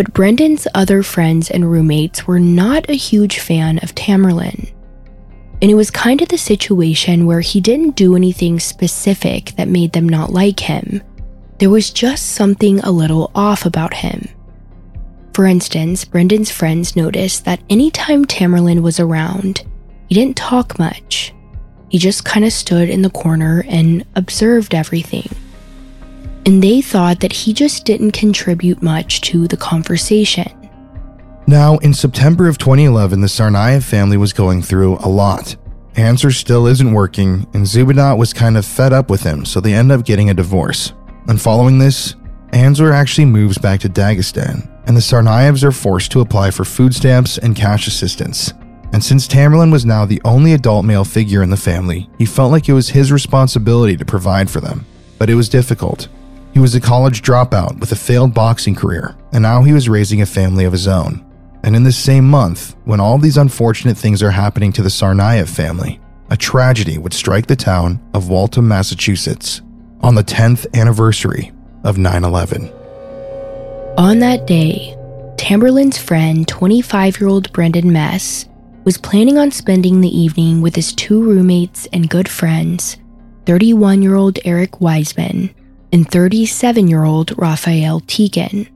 But 0.00 0.14
Brendan's 0.14 0.66
other 0.72 1.02
friends 1.02 1.50
and 1.50 1.70
roommates 1.70 2.26
were 2.26 2.40
not 2.40 2.88
a 2.88 2.94
huge 2.94 3.38
fan 3.38 3.76
of 3.82 3.94
Tamerlan. 3.94 4.72
And 5.60 5.70
it 5.70 5.74
was 5.74 5.90
kind 5.90 6.22
of 6.22 6.28
the 6.28 6.38
situation 6.38 7.26
where 7.26 7.42
he 7.42 7.60
didn't 7.60 7.96
do 7.96 8.16
anything 8.16 8.58
specific 8.60 9.52
that 9.56 9.68
made 9.68 9.92
them 9.92 10.08
not 10.08 10.32
like 10.32 10.58
him. 10.58 11.02
There 11.58 11.68
was 11.68 11.90
just 11.90 12.32
something 12.32 12.80
a 12.80 12.90
little 12.90 13.30
off 13.34 13.66
about 13.66 13.92
him. 13.92 14.26
For 15.34 15.44
instance, 15.44 16.06
Brendan's 16.06 16.50
friends 16.50 16.96
noticed 16.96 17.44
that 17.44 17.60
anytime 17.68 18.24
Tamerlan 18.24 18.80
was 18.80 19.00
around, 19.00 19.64
he 20.08 20.14
didn't 20.14 20.38
talk 20.38 20.78
much. 20.78 21.34
He 21.90 21.98
just 21.98 22.24
kind 22.24 22.46
of 22.46 22.54
stood 22.54 22.88
in 22.88 23.02
the 23.02 23.10
corner 23.10 23.66
and 23.68 24.06
observed 24.16 24.74
everything 24.74 25.28
and 26.50 26.64
they 26.64 26.80
thought 26.80 27.20
that 27.20 27.32
he 27.32 27.52
just 27.52 27.84
didn't 27.84 28.10
contribute 28.10 28.82
much 28.82 29.20
to 29.20 29.46
the 29.46 29.56
conversation. 29.56 30.50
Now, 31.46 31.78
in 31.78 31.94
September 31.94 32.48
of 32.48 32.58
2011, 32.58 33.20
the 33.20 33.28
Tsarnaev 33.28 33.84
family 33.84 34.16
was 34.16 34.32
going 34.32 34.60
through 34.60 34.96
a 34.96 35.06
lot. 35.08 35.54
Anzor 35.94 36.34
still 36.34 36.66
isn't 36.66 36.92
working, 36.92 37.46
and 37.54 37.64
Zubeidat 37.64 38.18
was 38.18 38.32
kind 38.32 38.56
of 38.56 38.66
fed 38.66 38.92
up 38.92 39.10
with 39.10 39.22
him, 39.22 39.44
so 39.44 39.60
they 39.60 39.74
end 39.74 39.92
up 39.92 40.04
getting 40.04 40.28
a 40.28 40.34
divorce. 40.34 40.92
And 41.28 41.40
following 41.40 41.78
this, 41.78 42.16
Anzor 42.48 42.92
actually 42.92 43.26
moves 43.26 43.56
back 43.56 43.78
to 43.80 43.88
Dagestan, 43.88 44.68
and 44.88 44.96
the 44.96 45.00
Tsarnaevs 45.00 45.62
are 45.62 45.70
forced 45.70 46.10
to 46.10 46.20
apply 46.20 46.50
for 46.50 46.64
food 46.64 46.92
stamps 46.92 47.38
and 47.38 47.54
cash 47.54 47.86
assistance. 47.86 48.52
And 48.92 49.04
since 49.04 49.28
Tamerlan 49.28 49.70
was 49.70 49.86
now 49.86 50.04
the 50.04 50.20
only 50.24 50.54
adult 50.54 50.84
male 50.84 51.04
figure 51.04 51.44
in 51.44 51.50
the 51.50 51.56
family, 51.56 52.10
he 52.18 52.26
felt 52.26 52.50
like 52.50 52.68
it 52.68 52.72
was 52.72 52.88
his 52.88 53.12
responsibility 53.12 53.96
to 53.96 54.04
provide 54.04 54.50
for 54.50 54.60
them. 54.60 54.84
But 55.16 55.30
it 55.30 55.36
was 55.36 55.48
difficult, 55.48 56.08
he 56.52 56.58
was 56.58 56.74
a 56.74 56.80
college 56.80 57.22
dropout 57.22 57.78
with 57.78 57.92
a 57.92 57.96
failed 57.96 58.34
boxing 58.34 58.74
career, 58.74 59.16
and 59.32 59.42
now 59.42 59.62
he 59.62 59.72
was 59.72 59.88
raising 59.88 60.20
a 60.20 60.26
family 60.26 60.64
of 60.64 60.72
his 60.72 60.88
own. 60.88 61.24
And 61.62 61.76
in 61.76 61.84
this 61.84 61.96
same 61.96 62.28
month, 62.28 62.74
when 62.84 63.00
all 63.00 63.18
these 63.18 63.36
unfortunate 63.36 63.96
things 63.96 64.22
are 64.22 64.30
happening 64.30 64.72
to 64.72 64.82
the 64.82 64.88
Tsarnaev 64.88 65.48
family, 65.48 66.00
a 66.30 66.36
tragedy 66.36 66.98
would 66.98 67.12
strike 67.12 67.46
the 67.46 67.56
town 67.56 68.00
of 68.14 68.28
Waltham, 68.28 68.66
Massachusetts, 68.66 69.62
on 70.00 70.14
the 70.14 70.24
10th 70.24 70.66
anniversary 70.74 71.52
of 71.84 71.98
9 71.98 72.24
11. 72.24 72.68
On 73.98 74.18
that 74.20 74.46
day, 74.46 74.96
Tamerlan's 75.36 75.98
friend, 75.98 76.48
25 76.48 77.20
year 77.20 77.28
old 77.28 77.52
Brendan 77.52 77.92
Mess, 77.92 78.46
was 78.84 78.96
planning 78.96 79.38
on 79.38 79.50
spending 79.50 80.00
the 80.00 80.18
evening 80.18 80.62
with 80.62 80.74
his 80.74 80.94
two 80.94 81.22
roommates 81.22 81.86
and 81.92 82.08
good 82.08 82.28
friends, 82.28 82.96
31 83.46 84.02
year 84.02 84.14
old 84.14 84.38
Eric 84.44 84.80
Weissman 84.80 85.54
and 85.92 86.10
37 86.10 86.88
year 86.88 87.04
old 87.04 87.36
Raphael 87.38 88.00
Teken. 88.00 88.68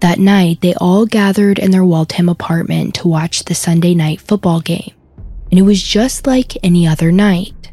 That 0.00 0.18
night, 0.18 0.60
they 0.60 0.74
all 0.74 1.06
gathered 1.06 1.58
in 1.58 1.70
their 1.70 1.84
Waltham 1.84 2.28
apartment 2.28 2.94
to 2.96 3.08
watch 3.08 3.44
the 3.44 3.54
Sunday 3.54 3.94
night 3.94 4.20
football 4.20 4.60
game. 4.60 4.92
And 5.50 5.58
it 5.58 5.62
was 5.62 5.82
just 5.82 6.26
like 6.26 6.56
any 6.62 6.86
other 6.86 7.10
night. 7.10 7.72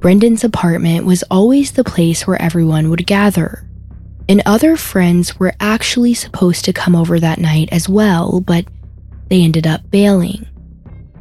Brendan's 0.00 0.44
apartment 0.44 1.04
was 1.04 1.24
always 1.24 1.72
the 1.72 1.84
place 1.84 2.26
where 2.26 2.40
everyone 2.40 2.88
would 2.90 3.06
gather. 3.06 3.68
And 4.28 4.42
other 4.46 4.76
friends 4.76 5.38
were 5.38 5.54
actually 5.60 6.14
supposed 6.14 6.64
to 6.64 6.72
come 6.72 6.96
over 6.96 7.20
that 7.20 7.38
night 7.38 7.68
as 7.72 7.88
well, 7.88 8.40
but 8.40 8.66
they 9.28 9.42
ended 9.42 9.66
up 9.66 9.90
bailing. 9.90 10.46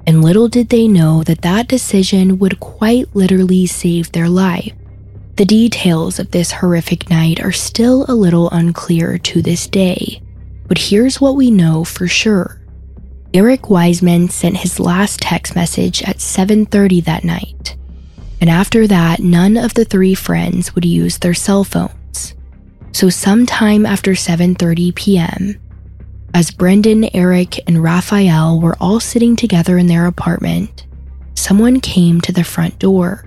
And 0.07 0.23
little 0.23 0.47
did 0.47 0.69
they 0.69 0.87
know 0.87 1.23
that 1.23 1.41
that 1.41 1.67
decision 1.67 2.39
would 2.39 2.59
quite 2.59 3.15
literally 3.15 3.65
save 3.65 4.11
their 4.11 4.29
life. 4.29 4.73
The 5.37 5.45
details 5.45 6.17
of 6.17 6.31
this 6.31 6.51
horrific 6.51 7.09
night 7.09 7.43
are 7.43 7.51
still 7.51 8.05
a 8.07 8.15
little 8.15 8.49
unclear 8.51 9.17
to 9.17 9.41
this 9.41 9.67
day, 9.67 10.21
But 10.67 10.77
here's 10.77 11.21
what 11.21 11.35
we 11.35 11.51
know 11.51 11.83
for 11.83 12.07
sure. 12.07 12.59
Eric 13.33 13.69
Weissman 13.69 14.29
sent 14.29 14.57
his 14.57 14.79
last 14.79 15.19
text 15.19 15.55
message 15.55 16.01
at 16.03 16.21
7:30 16.21 17.01
that 17.01 17.23
night. 17.23 17.75
And 18.41 18.49
after 18.49 18.87
that, 18.87 19.19
none 19.19 19.57
of 19.57 19.73
the 19.73 19.85
three 19.85 20.15
friends 20.15 20.73
would 20.73 20.85
use 20.85 21.17
their 21.17 21.33
cell 21.33 21.63
phones. 21.63 22.33
So 22.93 23.09
sometime 23.09 23.85
after 23.85 24.15
7:30 24.15 24.95
p.m., 24.95 25.57
as 26.33 26.51
Brendan, 26.51 27.09
Eric, 27.13 27.59
and 27.67 27.83
Raphael 27.83 28.59
were 28.59 28.77
all 28.79 28.99
sitting 28.99 29.35
together 29.35 29.77
in 29.77 29.87
their 29.87 30.05
apartment, 30.05 30.85
someone 31.35 31.79
came 31.79 32.21
to 32.21 32.31
the 32.31 32.43
front 32.43 32.79
door. 32.79 33.25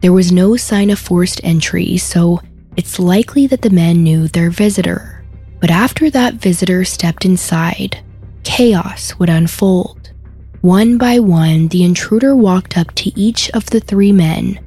There 0.00 0.12
was 0.12 0.30
no 0.30 0.56
sign 0.56 0.90
of 0.90 0.98
forced 0.98 1.40
entry, 1.42 1.96
so 1.96 2.40
it's 2.76 2.98
likely 2.98 3.46
that 3.46 3.62
the 3.62 3.70
men 3.70 4.02
knew 4.02 4.28
their 4.28 4.50
visitor. 4.50 5.24
But 5.60 5.70
after 5.70 6.10
that 6.10 6.34
visitor 6.34 6.84
stepped 6.84 7.24
inside, 7.24 8.04
chaos 8.44 9.18
would 9.18 9.30
unfold. 9.30 10.12
One 10.60 10.98
by 10.98 11.18
one, 11.18 11.68
the 11.68 11.84
intruder 11.84 12.36
walked 12.36 12.76
up 12.76 12.94
to 12.96 13.18
each 13.18 13.50
of 13.50 13.66
the 13.66 13.80
three 13.80 14.12
men 14.12 14.60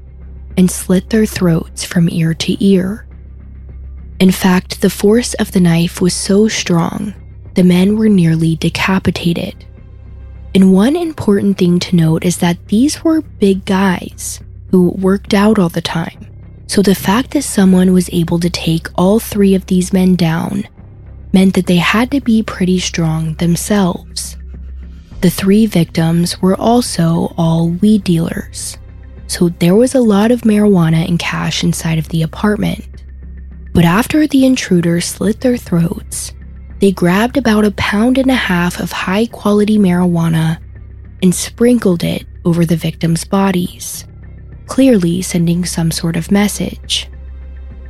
and 0.58 0.70
slit 0.70 1.10
their 1.10 1.26
throats 1.26 1.84
from 1.84 2.10
ear 2.10 2.34
to 2.34 2.66
ear. 2.66 3.08
In 4.20 4.32
fact, 4.32 4.82
the 4.82 4.90
force 4.90 5.34
of 5.36 5.52
the 5.52 5.60
knife 5.60 6.02
was 6.02 6.14
so 6.14 6.48
strong, 6.48 7.14
the 7.54 7.64
men 7.64 7.98
were 7.98 8.10
nearly 8.10 8.56
decapitated. 8.56 9.66
And 10.56 10.74
one 10.74 10.96
important 10.96 11.58
thing 11.58 11.80
to 11.80 11.96
note 11.96 12.26
is 12.26 12.38
that 12.38 12.68
these 12.68 13.04
were 13.04 13.22
big 13.22 13.66
guys 13.66 14.42
who 14.72 14.90
worked 14.92 15.34
out 15.34 15.60
all 15.60 15.70
the 15.70 15.82
time. 15.82 16.28
So 16.68 16.82
the 16.82 16.96
fact 16.96 17.32
that 17.32 17.44
someone 17.44 17.94
was 17.94 18.10
able 18.14 18.40
to 18.40 18.50
take 18.50 18.88
all 18.96 19.20
three 19.20 19.56
of 19.56 19.66
these 19.66 19.92
men 19.92 20.16
down 20.16 20.68
meant 21.34 21.56
that 21.56 21.66
they 21.66 21.78
had 21.78 22.12
to 22.12 22.22
be 22.22 22.44
pretty 22.44 22.80
strong 22.80 23.34
themselves. 23.36 24.38
The 25.22 25.30
three 25.30 25.66
victims 25.66 26.42
were 26.42 26.56
also 26.56 27.34
all 27.38 27.70
weed 27.70 28.04
dealers, 28.04 28.78
so 29.28 29.50
there 29.50 29.76
was 29.76 29.96
a 29.96 30.00
lot 30.00 30.32
of 30.32 30.42
marijuana 30.42 31.08
and 31.08 31.20
cash 31.20 31.64
inside 31.64 32.00
of 32.00 32.08
the 32.10 32.22
apartment. 32.22 32.86
But 33.74 33.86
after 33.86 34.28
the 34.28 34.46
intruders 34.46 35.06
slit 35.06 35.42
their 35.42 35.58
throats, 35.58 36.34
they 36.80 36.92
grabbed 36.92 37.38
about 37.38 37.66
a 37.66 37.72
pound 37.72 38.18
and 38.18 38.32
a 38.32 38.36
half 38.36 38.80
of 38.80 38.92
high 38.92 39.26
quality 39.26 39.78
marijuana 39.78 40.60
and 41.22 41.36
sprinkled 41.36 42.04
it 42.04 42.26
over 42.46 42.66
the 42.66 42.78
victims' 42.78 43.26
bodies, 43.26 44.06
clearly 44.70 45.22
sending 45.22 45.66
some 45.66 45.92
sort 45.92 46.16
of 46.16 46.32
message. 46.32 47.10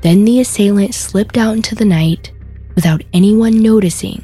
Then 0.02 0.26
the 0.26 0.40
assailant 0.40 0.96
slipped 0.96 1.38
out 1.38 1.56
into 1.56 1.76
the 1.76 1.86
night 1.86 2.32
without 2.74 3.04
anyone 3.14 3.62
noticing. 3.62 4.24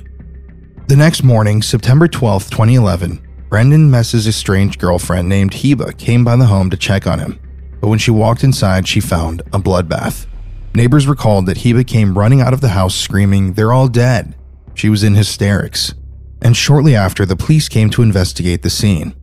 The 0.88 0.96
next 0.96 1.22
morning, 1.22 1.62
September 1.62 2.08
12, 2.08 2.50
2011, 2.50 3.22
Brendan 3.50 3.92
Mess's 3.92 4.28
estranged 4.28 4.80
girlfriend 4.80 5.28
named 5.28 5.52
Heba 5.52 5.98
came 5.98 6.24
by 6.24 6.36
the 6.36 6.46
home 6.46 6.70
to 6.70 6.78
check 6.78 7.06
on 7.06 7.20
him, 7.20 7.40
but 7.82 7.90
when 7.90 8.00
she 8.00 8.12
walked 8.12 8.44
inside, 8.44 8.88
she 8.88 9.00
found 9.00 9.42
a 9.54 9.60
bloodbath. 9.60 10.26
Neighbors 10.74 11.08
recalled 11.08 11.46
that 11.46 11.58
Heba 11.58 11.86
came 11.86 12.18
running 12.18 12.42
out 12.42 12.54
of 12.54 12.62
the 12.62 12.70
house 12.70 12.96
screaming, 12.96 13.54
They're 13.54 13.74
all 13.74 13.88
dead. 13.88 14.36
She 14.74 14.90
was 14.90 15.04
in 15.04 15.16
hysterics. 15.16 15.94
And 16.42 16.56
shortly 16.56 16.96
after, 16.96 17.26
the 17.26 17.36
police 17.36 17.70
came 17.70 17.90
to 17.92 18.02
investigate 18.02 18.62
the 18.62 18.70
scene. 18.70 19.16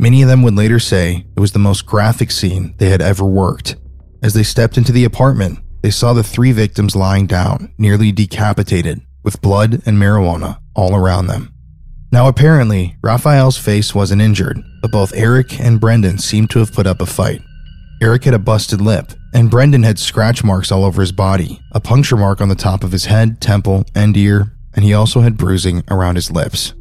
Many 0.00 0.22
of 0.22 0.30
them 0.30 0.42
would 0.44 0.56
later 0.56 0.78
say 0.78 1.26
it 1.36 1.40
was 1.40 1.52
the 1.52 1.58
most 1.58 1.84
graphic 1.84 2.30
scene 2.30 2.74
they 2.78 2.88
had 2.88 3.02
ever 3.02 3.22
worked. 3.22 3.76
As 4.22 4.32
they 4.32 4.42
stepped 4.42 4.78
into 4.78 4.92
the 4.92 5.04
apartment, 5.04 5.58
they 5.82 5.90
saw 5.90 6.14
the 6.14 6.22
three 6.22 6.52
victims 6.52 6.96
lying 6.96 7.26
down, 7.26 7.74
nearly 7.76 8.10
decapitated, 8.10 9.02
with 9.22 9.42
blood 9.42 9.82
and 9.84 9.98
marijuana 9.98 10.58
all 10.74 10.96
around 10.96 11.26
them. 11.26 11.52
Now, 12.10 12.28
apparently, 12.28 12.96
Raphael's 13.02 13.58
face 13.58 13.94
wasn't 13.94 14.22
injured, 14.22 14.62
but 14.80 14.90
both 14.90 15.14
Eric 15.14 15.60
and 15.60 15.78
Brendan 15.78 16.16
seemed 16.16 16.48
to 16.52 16.60
have 16.60 16.72
put 16.72 16.86
up 16.86 17.02
a 17.02 17.06
fight. 17.06 17.42
Eric 18.02 18.24
had 18.24 18.32
a 18.32 18.38
busted 18.38 18.80
lip, 18.80 19.12
and 19.34 19.50
Brendan 19.50 19.82
had 19.82 19.98
scratch 19.98 20.42
marks 20.42 20.72
all 20.72 20.86
over 20.86 21.02
his 21.02 21.12
body, 21.12 21.60
a 21.72 21.80
puncture 21.80 22.16
mark 22.16 22.40
on 22.40 22.48
the 22.48 22.54
top 22.54 22.84
of 22.84 22.92
his 22.92 23.04
head, 23.04 23.38
temple, 23.38 23.84
and 23.94 24.16
ear, 24.16 24.54
and 24.72 24.82
he 24.82 24.94
also 24.94 25.20
had 25.20 25.36
bruising 25.36 25.84
around 25.90 26.14
his 26.14 26.30
lips. 26.30 26.72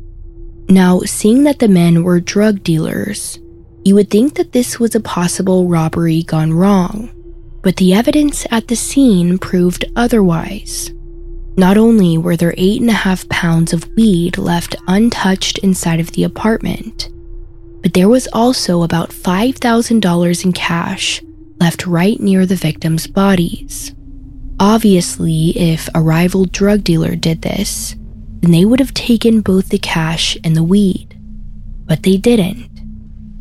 Now, 0.70 1.00
seeing 1.00 1.44
that 1.44 1.58
the 1.58 1.68
men 1.68 2.04
were 2.04 2.20
drug 2.20 2.62
dealers, 2.62 3.40
you 3.84 3.96
would 3.96 4.12
think 4.12 4.36
that 4.36 4.52
this 4.52 4.80
was 4.80 4.94
a 4.94 5.00
possible 5.00 5.68
robbery 5.68 6.22
gone 6.22 6.54
wrong, 6.54 7.10
but 7.64 7.78
the 7.78 7.94
evidence 7.94 8.46
at 8.52 8.68
the 8.68 8.76
scene 8.76 9.40
proved 9.40 9.86
otherwise. 9.96 10.92
Not 11.58 11.76
only 11.76 12.20
were 12.20 12.38
there 12.38 12.54
eight 12.56 12.82
and 12.82 12.90
a 12.92 12.94
half 12.94 13.28
pounds 13.30 13.74
of 13.74 13.90
weed 13.96 14.38
left 14.38 14.76
untouched 14.88 15.58
inside 15.58 16.00
of 16.00 16.12
the 16.12 16.24
apartment, 16.24 17.10
but 17.82 17.96
there 17.96 18.08
was 18.08 18.28
also 18.32 18.84
about 18.84 19.10
$5,000 19.10 20.46
in 20.46 20.54
cash 20.54 21.24
left 21.60 21.88
right 21.88 22.20
near 22.20 22.46
the 22.46 22.56
victims' 22.56 23.08
bodies. 23.08 23.94
Obviously, 24.60 25.50
if 25.58 25.90
a 25.96 26.02
rival 26.02 26.46
drug 26.46 26.84
dealer 26.84 27.16
did 27.16 27.42
this, 27.42 27.96
then 28.42 28.52
they 28.52 28.66
would 28.66 28.80
have 28.80 28.94
taken 28.94 29.42
both 29.42 29.70
the 29.70 29.80
cash 29.80 30.38
and 30.44 30.56
the 30.56 30.64
weed. 30.64 31.20
But 31.86 32.04
they 32.04 32.18
didn't. 32.18 32.70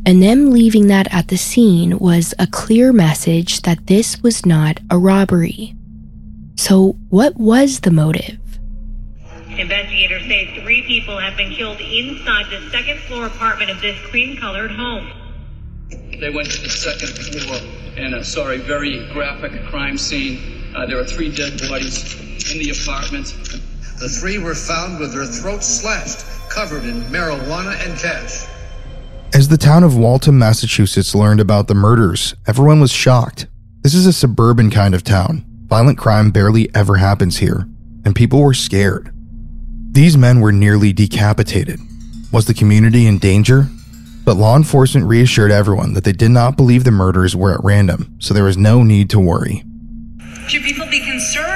And 0.05 0.23
them 0.23 0.51
leaving 0.51 0.87
that 0.87 1.13
at 1.13 1.27
the 1.27 1.37
scene 1.37 1.99
was 1.99 2.33
a 2.39 2.47
clear 2.47 2.91
message 2.91 3.61
that 3.61 3.87
this 3.87 4.21
was 4.23 4.45
not 4.45 4.79
a 4.89 4.97
robbery. 4.97 5.75
So, 6.55 6.97
what 7.09 7.35
was 7.37 7.81
the 7.81 7.91
motive? 7.91 8.39
Investigators 9.49 10.23
say 10.23 10.59
three 10.61 10.81
people 10.83 11.17
have 11.17 11.35
been 11.37 11.51
killed 11.51 11.79
inside 11.81 12.45
the 12.49 12.69
second 12.69 12.99
floor 13.01 13.25
apartment 13.25 13.69
of 13.69 13.81
this 13.81 13.99
cream 14.07 14.37
colored 14.37 14.71
home. 14.71 15.11
They 16.19 16.29
went 16.29 16.49
to 16.51 16.61
the 16.61 16.69
second 16.69 17.09
floor 17.09 17.59
and 17.97 18.15
uh, 18.15 18.23
saw 18.23 18.49
a 18.49 18.57
very 18.57 19.05
graphic 19.11 19.63
crime 19.65 19.97
scene. 19.97 20.73
Uh, 20.75 20.85
there 20.85 20.99
are 20.99 21.05
three 21.05 21.33
dead 21.33 21.59
bodies 21.67 22.15
in 22.51 22.59
the 22.59 22.71
apartment. 22.71 23.33
The 23.99 24.07
three 24.07 24.37
were 24.37 24.55
found 24.55 24.97
with 24.97 25.13
their 25.13 25.25
throats 25.25 25.67
slashed, 25.67 26.25
covered 26.49 26.85
in 26.85 27.01
marijuana 27.11 27.75
and 27.85 27.99
cash. 27.99 28.47
As 29.33 29.49
the 29.49 29.57
town 29.57 29.83
of 29.83 29.97
Waltham, 29.97 30.39
Massachusetts 30.39 31.13
learned 31.13 31.41
about 31.41 31.67
the 31.67 31.75
murders, 31.75 32.33
everyone 32.47 32.79
was 32.79 32.91
shocked. 32.93 33.47
This 33.81 33.93
is 33.93 34.05
a 34.05 34.13
suburban 34.13 34.71
kind 34.71 34.95
of 34.95 35.03
town. 35.03 35.45
Violent 35.67 35.97
crime 35.97 36.31
barely 36.31 36.73
ever 36.73 36.95
happens 36.95 37.39
here, 37.39 37.67
and 38.05 38.15
people 38.15 38.41
were 38.41 38.53
scared. 38.53 39.13
These 39.91 40.17
men 40.17 40.39
were 40.39 40.53
nearly 40.53 40.93
decapitated. 40.93 41.79
Was 42.31 42.45
the 42.45 42.53
community 42.53 43.05
in 43.05 43.17
danger? 43.17 43.67
But 44.23 44.37
law 44.37 44.55
enforcement 44.55 45.07
reassured 45.07 45.51
everyone 45.51 45.93
that 45.93 46.05
they 46.05 46.13
did 46.13 46.31
not 46.31 46.55
believe 46.55 46.85
the 46.85 46.91
murders 46.91 47.35
were 47.35 47.53
at 47.53 47.63
random, 47.65 48.15
so 48.19 48.33
there 48.33 48.45
was 48.45 48.57
no 48.57 48.81
need 48.81 49.09
to 49.09 49.19
worry. 49.19 49.63
Should 50.47 50.63
people 50.63 50.87
be 50.87 51.01
concerned 51.01 51.48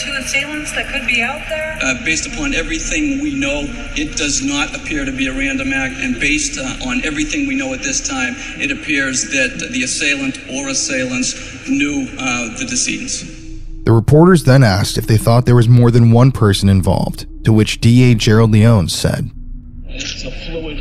if 0.00 0.06
you 0.06 0.22
say 0.22 0.40
there 0.40 0.50
are 0.50 0.58
two 0.58 0.58
assailants 0.58 0.72
that 0.72 0.92
could 0.92 1.06
be 1.06 1.22
out 1.22 1.42
there? 1.48 1.78
Uh, 1.82 2.04
based 2.04 2.26
upon 2.26 2.54
everything 2.54 3.22
we 3.22 3.34
know, 3.34 3.64
it 3.96 4.16
does 4.16 4.42
not 4.42 4.74
appear 4.74 5.04
to 5.04 5.12
be 5.12 5.26
a 5.26 5.32
random 5.32 5.72
act, 5.72 5.94
and 5.98 6.20
based 6.20 6.58
uh, 6.58 6.88
on 6.88 7.04
everything 7.04 7.46
we 7.46 7.54
know 7.54 7.72
at 7.74 7.82
this 7.82 8.06
time, 8.06 8.34
it 8.60 8.70
appears 8.70 9.24
that 9.30 9.70
the 9.72 9.82
assailant 9.82 10.38
or 10.50 10.68
assailants 10.68 11.68
knew 11.68 12.08
uh, 12.18 12.58
the 12.58 12.66
decedents. 12.68 13.36
The 13.84 13.92
reporters 13.92 14.44
then 14.44 14.62
asked 14.62 14.98
if 14.98 15.06
they 15.06 15.16
thought 15.16 15.46
there 15.46 15.56
was 15.56 15.68
more 15.68 15.90
than 15.90 16.10
one 16.10 16.30
person 16.30 16.68
involved, 16.68 17.26
to 17.44 17.52
which 17.52 17.80
DA 17.80 18.14
Gerald 18.14 18.52
Leone 18.52 18.88
said, 18.88 19.30
It's 19.86 20.24
a 20.24 20.30
fluid, 20.30 20.78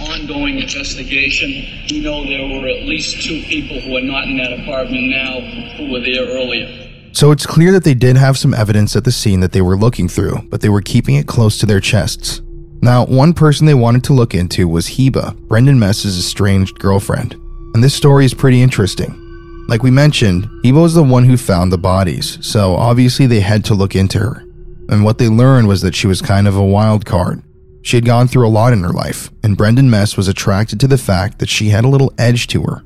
ongoing 0.00 0.58
investigation. 0.58 1.50
We 1.90 2.00
know 2.00 2.24
there 2.24 2.46
were 2.46 2.66
at 2.66 2.84
least 2.84 3.22
two 3.22 3.42
people 3.42 3.80
who 3.80 3.96
are 3.96 4.02
not 4.02 4.24
in 4.24 4.38
that 4.38 4.52
apartment 4.52 5.08
now 5.10 5.40
who 5.76 5.92
were 5.92 6.00
there 6.00 6.26
earlier. 6.26 6.85
So 7.16 7.30
it's 7.30 7.46
clear 7.46 7.72
that 7.72 7.82
they 7.82 7.94
did 7.94 8.18
have 8.18 8.36
some 8.36 8.52
evidence 8.52 8.94
at 8.94 9.04
the 9.04 9.10
scene 9.10 9.40
that 9.40 9.52
they 9.52 9.62
were 9.62 9.78
looking 9.78 10.06
through, 10.06 10.42
but 10.50 10.60
they 10.60 10.68
were 10.68 10.82
keeping 10.82 11.14
it 11.14 11.26
close 11.26 11.56
to 11.56 11.64
their 11.64 11.80
chests. 11.80 12.42
Now, 12.82 13.06
one 13.06 13.32
person 13.32 13.64
they 13.64 13.72
wanted 13.72 14.04
to 14.04 14.12
look 14.12 14.34
into 14.34 14.68
was 14.68 14.86
Heba, 14.86 15.34
Brendan 15.48 15.78
Mess's 15.78 16.18
estranged 16.18 16.78
girlfriend. 16.78 17.32
And 17.72 17.82
this 17.82 17.94
story 17.94 18.26
is 18.26 18.34
pretty 18.34 18.60
interesting. 18.60 19.64
Like 19.66 19.82
we 19.82 19.90
mentioned, 19.90 20.44
Heba 20.62 20.82
was 20.82 20.92
the 20.92 21.02
one 21.02 21.24
who 21.24 21.38
found 21.38 21.72
the 21.72 21.78
bodies, 21.78 22.36
so 22.46 22.74
obviously 22.74 23.26
they 23.26 23.40
had 23.40 23.64
to 23.64 23.74
look 23.74 23.96
into 23.96 24.18
her. 24.18 24.44
And 24.90 25.02
what 25.02 25.16
they 25.16 25.30
learned 25.30 25.68
was 25.68 25.80
that 25.80 25.94
she 25.94 26.06
was 26.06 26.20
kind 26.20 26.46
of 26.46 26.54
a 26.54 26.62
wild 26.62 27.06
card. 27.06 27.42
She 27.80 27.96
had 27.96 28.04
gone 28.04 28.28
through 28.28 28.46
a 28.46 28.50
lot 28.50 28.74
in 28.74 28.82
her 28.82 28.92
life, 28.92 29.30
and 29.42 29.56
Brendan 29.56 29.88
Mess 29.88 30.18
was 30.18 30.28
attracted 30.28 30.80
to 30.80 30.86
the 30.86 30.98
fact 30.98 31.38
that 31.38 31.48
she 31.48 31.70
had 31.70 31.86
a 31.86 31.88
little 31.88 32.12
edge 32.18 32.46
to 32.48 32.62
her. 32.64 32.82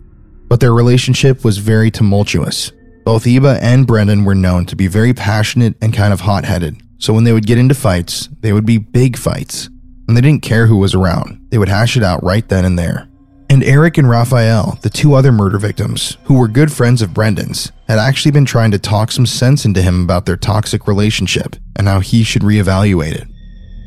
But 0.47 0.61
their 0.61 0.73
relationship 0.73 1.45
was 1.45 1.59
very 1.59 1.91
tumultuous. 1.91 2.71
Both 3.05 3.25
Heba 3.25 3.59
and 3.61 3.87
Brendan 3.87 4.25
were 4.25 4.35
known 4.35 4.67
to 4.67 4.77
be 4.77 4.87
very 4.87 5.15
passionate 5.15 5.75
and 5.81 5.93
kind 5.93 6.13
of 6.13 6.21
hot 6.21 6.45
headed, 6.45 6.81
so 6.99 7.13
when 7.13 7.25
they 7.25 7.33
would 7.33 7.47
get 7.47 7.59
into 7.59 7.75
fights, 7.75 8.29
they 8.41 8.53
would 8.53 8.67
be 8.67 8.79
big 8.79 9.17
fights. 9.17 9.69
And 10.07 10.17
they 10.17 10.21
didn't 10.21 10.43
care 10.43 10.67
who 10.67 10.77
was 10.77 10.95
around, 10.95 11.47
they 11.51 11.59
would 11.59 11.69
hash 11.69 11.97
it 11.97 12.03
out 12.03 12.23
right 12.23 12.49
then 12.49 12.65
and 12.65 12.79
there. 12.79 13.09
And 13.49 13.65
Eric 13.65 13.99
and 13.99 14.09
Raphael, 14.09 14.79
the 14.83 14.91
two 14.91 15.15
other 15.15 15.33
murder 15.33 15.59
victims, 15.59 16.19
who 16.25 16.35
were 16.35 16.47
good 16.47 16.71
friends 16.73 17.03
of 17.03 17.13
Brendan's, 17.13 17.73
had 17.89 17.99
actually 17.99 18.31
been 18.31 18.45
trying 18.45 18.71
to 18.71 18.79
talk 18.79 19.11
some 19.11 19.27
sense 19.27 19.65
into 19.65 19.83
him 19.83 20.05
about 20.05 20.25
their 20.25 20.37
toxic 20.37 20.87
relationship 20.87 21.57
and 21.75 21.89
how 21.89 21.99
he 21.99 22.23
should 22.23 22.43
reevaluate 22.43 23.15
it. 23.15 23.27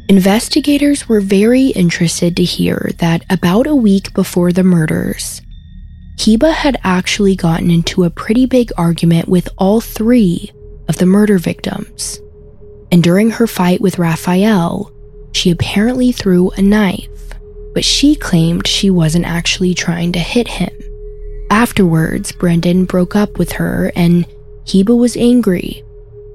Investigators 0.10 1.08
were 1.08 1.22
very 1.22 1.68
interested 1.68 2.36
to 2.36 2.44
hear 2.44 2.92
that 2.98 3.24
about 3.30 3.66
a 3.66 3.74
week 3.74 4.14
before 4.14 4.52
the 4.52 4.64
murders, 4.64 5.42
Heba 6.16 6.54
had 6.54 6.80
actually 6.84 7.36
gotten 7.36 7.72
into 7.72 8.04
a 8.04 8.10
pretty 8.10 8.46
big 8.46 8.72
argument 8.78 9.28
with 9.28 9.50
all 9.58 9.82
three 9.82 10.52
of 10.88 10.98
the 10.98 11.06
murder 11.06 11.38
victims. 11.38 12.20
And 12.92 13.04
during 13.04 13.32
her 13.32 13.48
fight 13.48 13.82
with 13.82 13.98
Raphael, 13.98 14.92
she 15.34 15.50
apparently 15.50 16.12
threw 16.12 16.52
a 16.52 16.62
knife, 16.62 17.10
but 17.74 17.84
she 17.84 18.16
claimed 18.16 18.68
she 18.68 18.90
wasn't 18.90 19.26
actually 19.26 19.74
trying 19.74 20.12
to 20.14 20.20
hit 20.20 20.48
him. 20.48 20.72
Afterwards, 21.50 22.32
Brendan 22.32 22.86
broke 22.86 23.16
up 23.16 23.40
with 23.40 23.54
her 23.54 23.92
and 23.96 24.26
Heba 24.66 24.98
was 24.98 25.18
angry, 25.18 25.84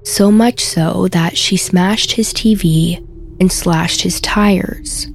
so 0.04 0.30
much 0.30 0.64
so 0.64 1.08
that 1.08 1.38
she 1.38 1.56
smashed 1.56 2.12
his 2.12 2.32
TV 2.32 2.98
and 3.40 3.50
slashed 3.50 4.02
his 4.02 4.20
tires. 4.20 5.06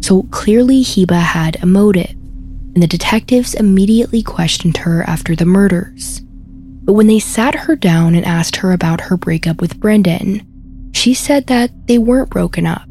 So 0.00 0.22
clearly, 0.24 0.82
Heba 0.82 1.20
had 1.20 1.62
a 1.62 1.66
motive, 1.66 2.15
and 2.76 2.82
the 2.82 2.86
detectives 2.86 3.54
immediately 3.54 4.22
questioned 4.22 4.76
her 4.76 5.02
after 5.04 5.34
the 5.34 5.46
murders. 5.46 6.20
But 6.20 6.92
when 6.92 7.06
they 7.06 7.18
sat 7.18 7.54
her 7.54 7.74
down 7.74 8.14
and 8.14 8.26
asked 8.26 8.56
her 8.56 8.70
about 8.70 9.00
her 9.00 9.16
breakup 9.16 9.62
with 9.62 9.80
Brendan, 9.80 10.90
she 10.92 11.14
said 11.14 11.46
that 11.46 11.70
they 11.86 11.96
weren't 11.96 12.28
broken 12.28 12.66
up. 12.66 12.86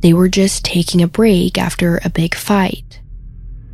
They 0.00 0.12
were 0.12 0.28
just 0.28 0.64
taking 0.64 1.02
a 1.02 1.06
break 1.06 1.56
after 1.56 2.00
a 2.04 2.10
big 2.10 2.34
fight. 2.34 3.00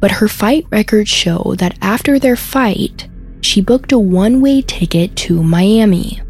But 0.01 0.11
her 0.11 0.29
fight 0.29 0.67
records 0.69 1.09
show 1.09 1.55
that 1.57 1.79
after 1.81 2.19
their 2.19 2.37
fight, 2.37 3.09
she 3.41 3.63
booked 3.63 3.93
a 3.93 3.99
one 3.99 4.43
way 4.43 4.61
ticket 4.61 5.17
to 5.17 5.43
Miami. 5.43 6.21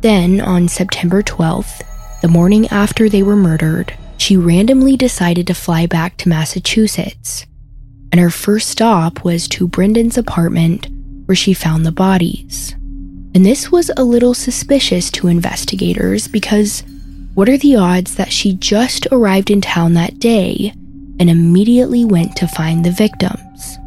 Then, 0.00 0.40
on 0.40 0.68
September 0.68 1.22
12th, 1.22 1.82
the 2.22 2.28
morning 2.28 2.68
after 2.68 3.10
they 3.10 3.22
were 3.22 3.36
murdered, 3.36 3.92
she 4.16 4.38
randomly 4.38 4.96
decided 4.96 5.46
to 5.48 5.54
fly 5.54 5.84
back 5.84 6.16
to 6.16 6.30
Massachusetts. 6.30 7.44
And 8.10 8.20
her 8.20 8.30
first 8.30 8.68
stop 8.68 9.24
was 9.24 9.48
to 9.48 9.68
Brendan's 9.68 10.18
apartment 10.18 10.88
where 11.26 11.36
she 11.36 11.52
found 11.52 11.84
the 11.84 11.92
bodies. 11.92 12.74
And 13.34 13.44
this 13.44 13.70
was 13.70 13.90
a 13.96 14.04
little 14.04 14.34
suspicious 14.34 15.10
to 15.12 15.28
investigators 15.28 16.26
because 16.26 16.82
what 17.34 17.48
are 17.48 17.58
the 17.58 17.76
odds 17.76 18.14
that 18.16 18.32
she 18.32 18.54
just 18.54 19.06
arrived 19.12 19.50
in 19.50 19.60
town 19.60 19.94
that 19.94 20.18
day 20.18 20.72
and 21.20 21.28
immediately 21.28 22.04
went 22.04 22.34
to 22.36 22.48
find 22.48 22.84
the 22.84 22.90
victims? 22.90 23.78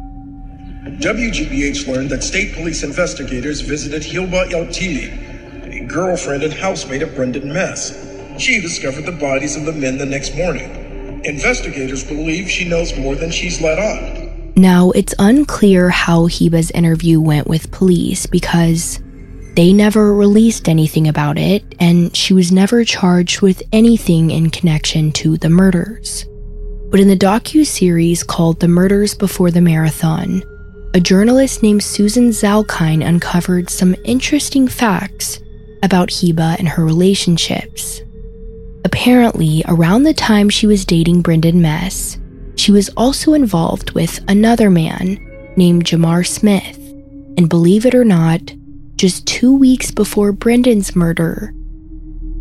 WGBH 1.00 1.88
learned 1.88 2.10
that 2.10 2.22
state 2.22 2.54
police 2.54 2.82
investigators 2.82 3.60
visited 3.60 4.02
Hilba 4.02 4.48
Yautili, 4.50 5.82
a 5.82 5.84
girlfriend 5.86 6.44
and 6.44 6.52
housemate 6.52 7.02
of 7.02 7.14
Brendan 7.14 7.52
Mess. 7.52 8.08
She 8.38 8.60
discovered 8.60 9.04
the 9.04 9.12
bodies 9.12 9.56
of 9.56 9.64
the 9.64 9.72
men 9.72 9.98
the 9.98 10.06
next 10.06 10.36
morning. 10.36 10.91
Investigators 11.24 12.04
believe 12.04 12.50
she 12.50 12.68
knows 12.68 12.96
more 12.96 13.14
than 13.14 13.30
she's 13.30 13.60
let 13.60 13.78
on. 13.78 14.52
Now, 14.56 14.90
it's 14.90 15.14
unclear 15.18 15.88
how 15.88 16.26
Heba's 16.26 16.70
interview 16.72 17.20
went 17.20 17.46
with 17.46 17.70
police 17.70 18.26
because 18.26 19.00
they 19.54 19.72
never 19.72 20.14
released 20.14 20.68
anything 20.68 21.08
about 21.08 21.38
it, 21.38 21.62
and 21.80 22.14
she 22.16 22.34
was 22.34 22.52
never 22.52 22.84
charged 22.84 23.40
with 23.40 23.62
anything 23.72 24.30
in 24.30 24.50
connection 24.50 25.12
to 25.12 25.36
the 25.36 25.50
murders. 25.50 26.26
But 26.90 27.00
in 27.00 27.08
the 27.08 27.16
docu-series 27.16 28.22
called 28.22 28.60
The 28.60 28.68
Murders 28.68 29.14
Before 29.14 29.50
the 29.50 29.60
Marathon, 29.60 30.42
a 30.94 31.00
journalist 31.00 31.62
named 31.62 31.82
Susan 31.82 32.28
Zalkind 32.28 33.06
uncovered 33.06 33.70
some 33.70 33.96
interesting 34.04 34.68
facts 34.68 35.40
about 35.82 36.10
Heba 36.10 36.58
and 36.58 36.68
her 36.68 36.84
relationships. 36.84 38.02
Apparently, 38.84 39.62
around 39.68 40.02
the 40.02 40.14
time 40.14 40.48
she 40.48 40.66
was 40.66 40.84
dating 40.84 41.22
Brendan 41.22 41.62
Mess, 41.62 42.18
she 42.56 42.72
was 42.72 42.88
also 42.96 43.32
involved 43.34 43.92
with 43.92 44.20
another 44.28 44.70
man 44.70 45.18
named 45.56 45.84
Jamar 45.84 46.26
Smith. 46.26 46.78
And 47.38 47.48
believe 47.48 47.86
it 47.86 47.94
or 47.94 48.04
not, 48.04 48.52
just 48.96 49.26
two 49.26 49.56
weeks 49.56 49.90
before 49.90 50.32
Brendan's 50.32 50.94
murder, 50.96 51.54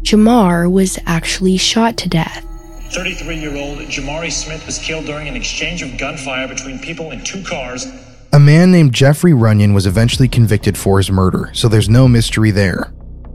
Jamar 0.02 0.70
was 0.70 0.98
actually 1.06 1.58
shot 1.58 1.96
to 1.98 2.10
death. 2.10 2.46
33 2.92 3.36
year 3.38 3.56
old 3.56 3.78
Jamari 3.80 4.32
Smith 4.32 4.66
was 4.66 4.78
killed 4.80 5.06
during 5.06 5.28
an 5.28 5.36
exchange 5.36 5.82
of 5.82 5.98
gunfire 5.98 6.48
between 6.48 6.80
people 6.80 7.12
in 7.12 7.24
two 7.24 7.44
cars. 7.44 7.86
A 8.34 8.40
man 8.40 8.72
named 8.72 8.94
Jeffrey 8.94 9.34
Runyon 9.34 9.74
was 9.74 9.86
eventually 9.86 10.28
convicted 10.28 10.78
for 10.78 10.98
his 10.98 11.12
murder, 11.12 11.52
so 11.54 11.68
there's 11.68 11.90
no 11.90 12.08
mystery 12.08 12.52
there. 12.52 12.92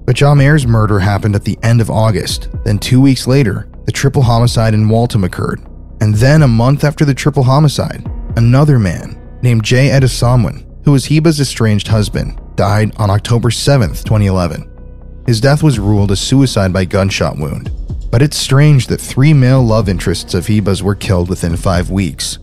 But 0.06 0.14
Jamer's 0.14 0.68
murder 0.68 1.00
happened 1.00 1.34
at 1.34 1.44
the 1.44 1.58
end 1.64 1.80
of 1.80 1.90
August. 1.90 2.48
Then, 2.64 2.78
two 2.78 3.00
weeks 3.00 3.26
later, 3.26 3.68
the 3.86 3.92
triple 3.92 4.22
homicide 4.22 4.72
in 4.72 4.88
Waltham 4.88 5.24
occurred. 5.24 5.60
And 6.00 6.14
then, 6.14 6.42
a 6.42 6.48
month 6.48 6.84
after 6.84 7.04
the 7.04 7.12
triple 7.14 7.42
homicide, 7.42 8.08
another 8.36 8.78
man 8.78 9.20
named 9.42 9.64
Jay 9.64 9.88
Edesamwin, 9.88 10.64
who 10.84 10.92
was 10.92 11.06
Heba's 11.06 11.40
estranged 11.40 11.88
husband, 11.88 12.40
died 12.54 12.94
on 12.96 13.10
October 13.10 13.50
7, 13.50 13.88
2011. 13.90 15.24
His 15.26 15.40
death 15.40 15.64
was 15.64 15.80
ruled 15.80 16.12
a 16.12 16.16
suicide 16.16 16.72
by 16.72 16.84
gunshot 16.84 17.36
wound. 17.36 17.72
But 18.12 18.22
it's 18.22 18.36
strange 18.36 18.86
that 18.86 19.00
three 19.00 19.34
male 19.34 19.62
love 19.62 19.88
interests 19.88 20.34
of 20.34 20.46
Heba's 20.46 20.84
were 20.84 20.94
killed 20.94 21.28
within 21.28 21.56
five 21.56 21.90
weeks. 21.90 22.38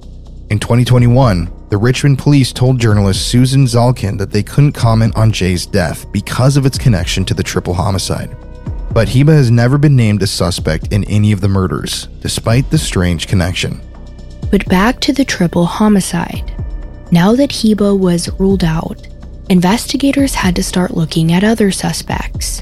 In 0.50 0.60
2021, 0.60 1.48
the 1.74 1.78
Richmond 1.78 2.20
police 2.20 2.54
told 2.54 2.78
journalist 2.78 3.28
Susan 3.28 3.66
Zalkind 3.66 4.20
that 4.20 4.30
they 4.30 4.44
couldn't 4.44 4.74
comment 4.74 5.18
on 5.18 5.32
Jay's 5.32 5.66
death 5.66 6.06
because 6.12 6.56
of 6.56 6.68
its 6.68 6.78
connection 6.78 7.26
to 7.26 7.34
the 7.34 7.42
triple 7.42 7.74
homicide. 7.74 8.38
But 8.92 9.08
Heba 9.08 9.30
has 9.30 9.50
never 9.50 9.80
been 9.80 9.96
named 9.96 10.22
a 10.22 10.28
suspect 10.28 10.94
in 10.94 11.04
any 11.06 11.32
of 11.32 11.42
the 11.42 11.48
murders, 11.48 12.10
despite 12.22 12.70
the 12.70 12.78
strange 12.78 13.26
connection. 13.26 13.82
But 14.52 14.70
back 14.70 15.00
to 15.00 15.14
the 15.14 15.26
triple 15.26 15.66
homicide. 15.66 16.54
Now 17.12 17.34
that 17.38 17.50
Heba 17.50 17.98
was 17.98 18.30
ruled 18.40 18.64
out, 18.64 19.08
investigators 19.50 20.36
had 20.36 20.56
to 20.58 20.64
start 20.64 20.92
looking 20.92 21.32
at 21.32 21.44
other 21.44 21.72
suspects. 21.72 22.60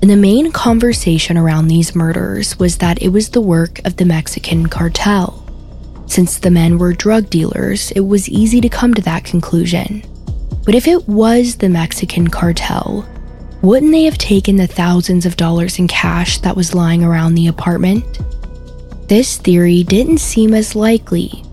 And 0.00 0.08
the 0.08 0.16
main 0.16 0.52
conversation 0.52 1.36
around 1.36 1.66
these 1.66 1.96
murders 1.96 2.56
was 2.60 2.78
that 2.78 3.02
it 3.02 3.08
was 3.08 3.30
the 3.30 3.40
work 3.40 3.84
of 3.84 3.96
the 3.96 4.04
Mexican 4.04 4.68
cartel. 4.68 5.44
Since 6.08 6.38
the 6.38 6.50
men 6.50 6.78
were 6.78 6.94
drug 6.94 7.30
dealers, 7.30 7.90
it 7.92 8.00
was 8.00 8.28
easy 8.28 8.60
to 8.62 8.68
come 8.68 8.94
to 8.94 9.02
that 9.02 9.24
conclusion. 9.24 10.02
But 10.64 10.74
if 10.74 10.88
it 10.88 11.06
was 11.06 11.56
the 11.56 11.68
Mexican 11.68 12.28
cartel, 12.28 13.06
wouldn't 13.62 13.92
they 13.92 14.04
have 14.04 14.18
taken 14.18 14.56
the 14.56 14.66
thousands 14.66 15.26
of 15.26 15.36
dollars 15.36 15.78
in 15.78 15.86
cash 15.86 16.38
that 16.38 16.56
was 16.56 16.74
lying 16.74 17.04
around 17.04 17.34
the 17.34 17.46
apartment? 17.46 18.04
This 19.08 19.36
theory 19.36 19.82
didn't 19.82 20.18
seem 20.18 20.54
as 20.54 20.74
likely, 20.74 21.44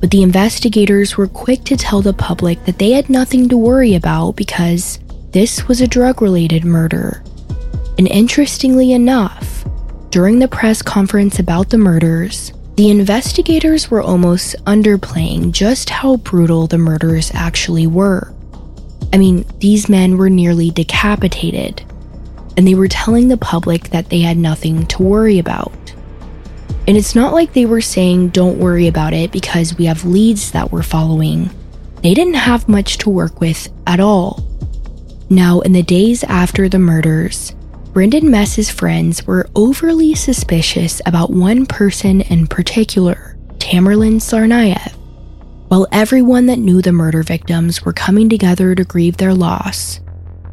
but 0.00 0.10
the 0.10 0.22
investigators 0.22 1.16
were 1.16 1.26
quick 1.28 1.64
to 1.64 1.76
tell 1.76 2.02
the 2.02 2.12
public 2.12 2.64
that 2.64 2.78
they 2.78 2.90
had 2.92 3.10
nothing 3.10 3.48
to 3.48 3.56
worry 3.56 3.94
about 3.94 4.32
because 4.32 4.98
this 5.30 5.68
was 5.68 5.80
a 5.80 5.86
drug 5.86 6.20
related 6.20 6.64
murder. 6.64 7.22
And 7.98 8.08
interestingly 8.08 8.92
enough, 8.92 9.64
during 10.10 10.38
the 10.38 10.48
press 10.48 10.82
conference 10.82 11.38
about 11.38 11.70
the 11.70 11.78
murders, 11.78 12.52
the 12.80 12.88
investigators 12.88 13.90
were 13.90 14.00
almost 14.00 14.56
underplaying 14.64 15.52
just 15.52 15.90
how 15.90 16.16
brutal 16.16 16.66
the 16.66 16.78
murders 16.78 17.30
actually 17.34 17.86
were. 17.86 18.34
I 19.12 19.18
mean, 19.18 19.44
these 19.58 19.90
men 19.90 20.16
were 20.16 20.30
nearly 20.30 20.70
decapitated, 20.70 21.84
and 22.56 22.66
they 22.66 22.74
were 22.74 22.88
telling 22.88 23.28
the 23.28 23.36
public 23.36 23.90
that 23.90 24.08
they 24.08 24.20
had 24.20 24.38
nothing 24.38 24.86
to 24.86 25.02
worry 25.02 25.38
about. 25.38 25.94
And 26.88 26.96
it's 26.96 27.14
not 27.14 27.34
like 27.34 27.52
they 27.52 27.66
were 27.66 27.82
saying, 27.82 28.30
don't 28.30 28.58
worry 28.58 28.86
about 28.86 29.12
it 29.12 29.30
because 29.30 29.76
we 29.76 29.84
have 29.84 30.06
leads 30.06 30.52
that 30.52 30.72
we're 30.72 30.82
following. 30.82 31.50
They 32.02 32.14
didn't 32.14 32.32
have 32.32 32.66
much 32.66 32.96
to 32.98 33.10
work 33.10 33.42
with 33.42 33.68
at 33.86 34.00
all. 34.00 34.42
Now, 35.28 35.60
in 35.60 35.74
the 35.74 35.82
days 35.82 36.24
after 36.24 36.66
the 36.66 36.78
murders, 36.78 37.54
Brendan 37.92 38.30
Mess's 38.30 38.70
friends 38.70 39.26
were 39.26 39.50
overly 39.56 40.14
suspicious 40.14 41.02
about 41.06 41.30
one 41.30 41.66
person 41.66 42.20
in 42.20 42.46
particular, 42.46 43.36
Tamerlan 43.58 44.20
Tsarnaev. 44.20 44.94
While 45.66 45.88
everyone 45.90 46.46
that 46.46 46.60
knew 46.60 46.82
the 46.82 46.92
murder 46.92 47.24
victims 47.24 47.84
were 47.84 47.92
coming 47.92 48.28
together 48.28 48.76
to 48.76 48.84
grieve 48.84 49.16
their 49.16 49.34
loss, 49.34 49.98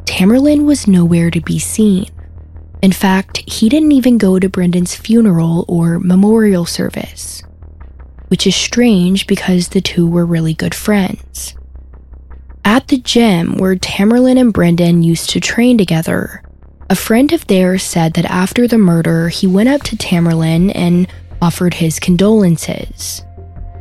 Tamerlan 0.04 0.64
was 0.64 0.88
nowhere 0.88 1.30
to 1.30 1.40
be 1.40 1.60
seen. 1.60 2.08
In 2.82 2.90
fact, 2.90 3.48
he 3.48 3.68
didn't 3.68 3.92
even 3.92 4.18
go 4.18 4.40
to 4.40 4.48
Brendan's 4.48 4.96
funeral 4.96 5.64
or 5.68 6.00
memorial 6.00 6.66
service, 6.66 7.44
which 8.26 8.48
is 8.48 8.56
strange 8.56 9.28
because 9.28 9.68
the 9.68 9.80
two 9.80 10.08
were 10.08 10.26
really 10.26 10.54
good 10.54 10.74
friends. 10.74 11.54
At 12.64 12.88
the 12.88 12.98
gym 12.98 13.58
where 13.58 13.76
Tamerlan 13.76 14.40
and 14.40 14.52
Brendan 14.52 15.04
used 15.04 15.30
to 15.30 15.40
train 15.40 15.78
together, 15.78 16.42
a 16.90 16.96
friend 16.96 17.32
of 17.32 17.46
theirs 17.46 17.82
said 17.82 18.14
that 18.14 18.24
after 18.24 18.66
the 18.66 18.78
murder, 18.78 19.28
he 19.28 19.46
went 19.46 19.68
up 19.68 19.82
to 19.82 19.96
Tamerlan 19.96 20.72
and 20.74 21.06
offered 21.42 21.74
his 21.74 21.98
condolences. 21.98 23.22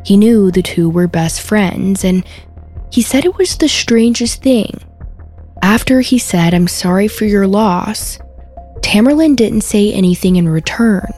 He 0.05 0.17
knew 0.17 0.51
the 0.51 0.61
two 0.61 0.89
were 0.89 1.07
best 1.07 1.41
friends, 1.41 2.03
and 2.03 2.25
he 2.91 3.01
said 3.01 3.25
it 3.25 3.37
was 3.37 3.57
the 3.57 3.69
strangest 3.69 4.43
thing. 4.43 4.79
After 5.61 6.01
he 6.01 6.19
said, 6.19 6.53
I'm 6.53 6.67
sorry 6.67 7.07
for 7.07 7.25
your 7.25 7.47
loss, 7.47 8.19
Tamerlan 8.81 9.35
didn't 9.35 9.61
say 9.61 9.91
anything 9.91 10.35
in 10.35 10.47
return, 10.47 11.11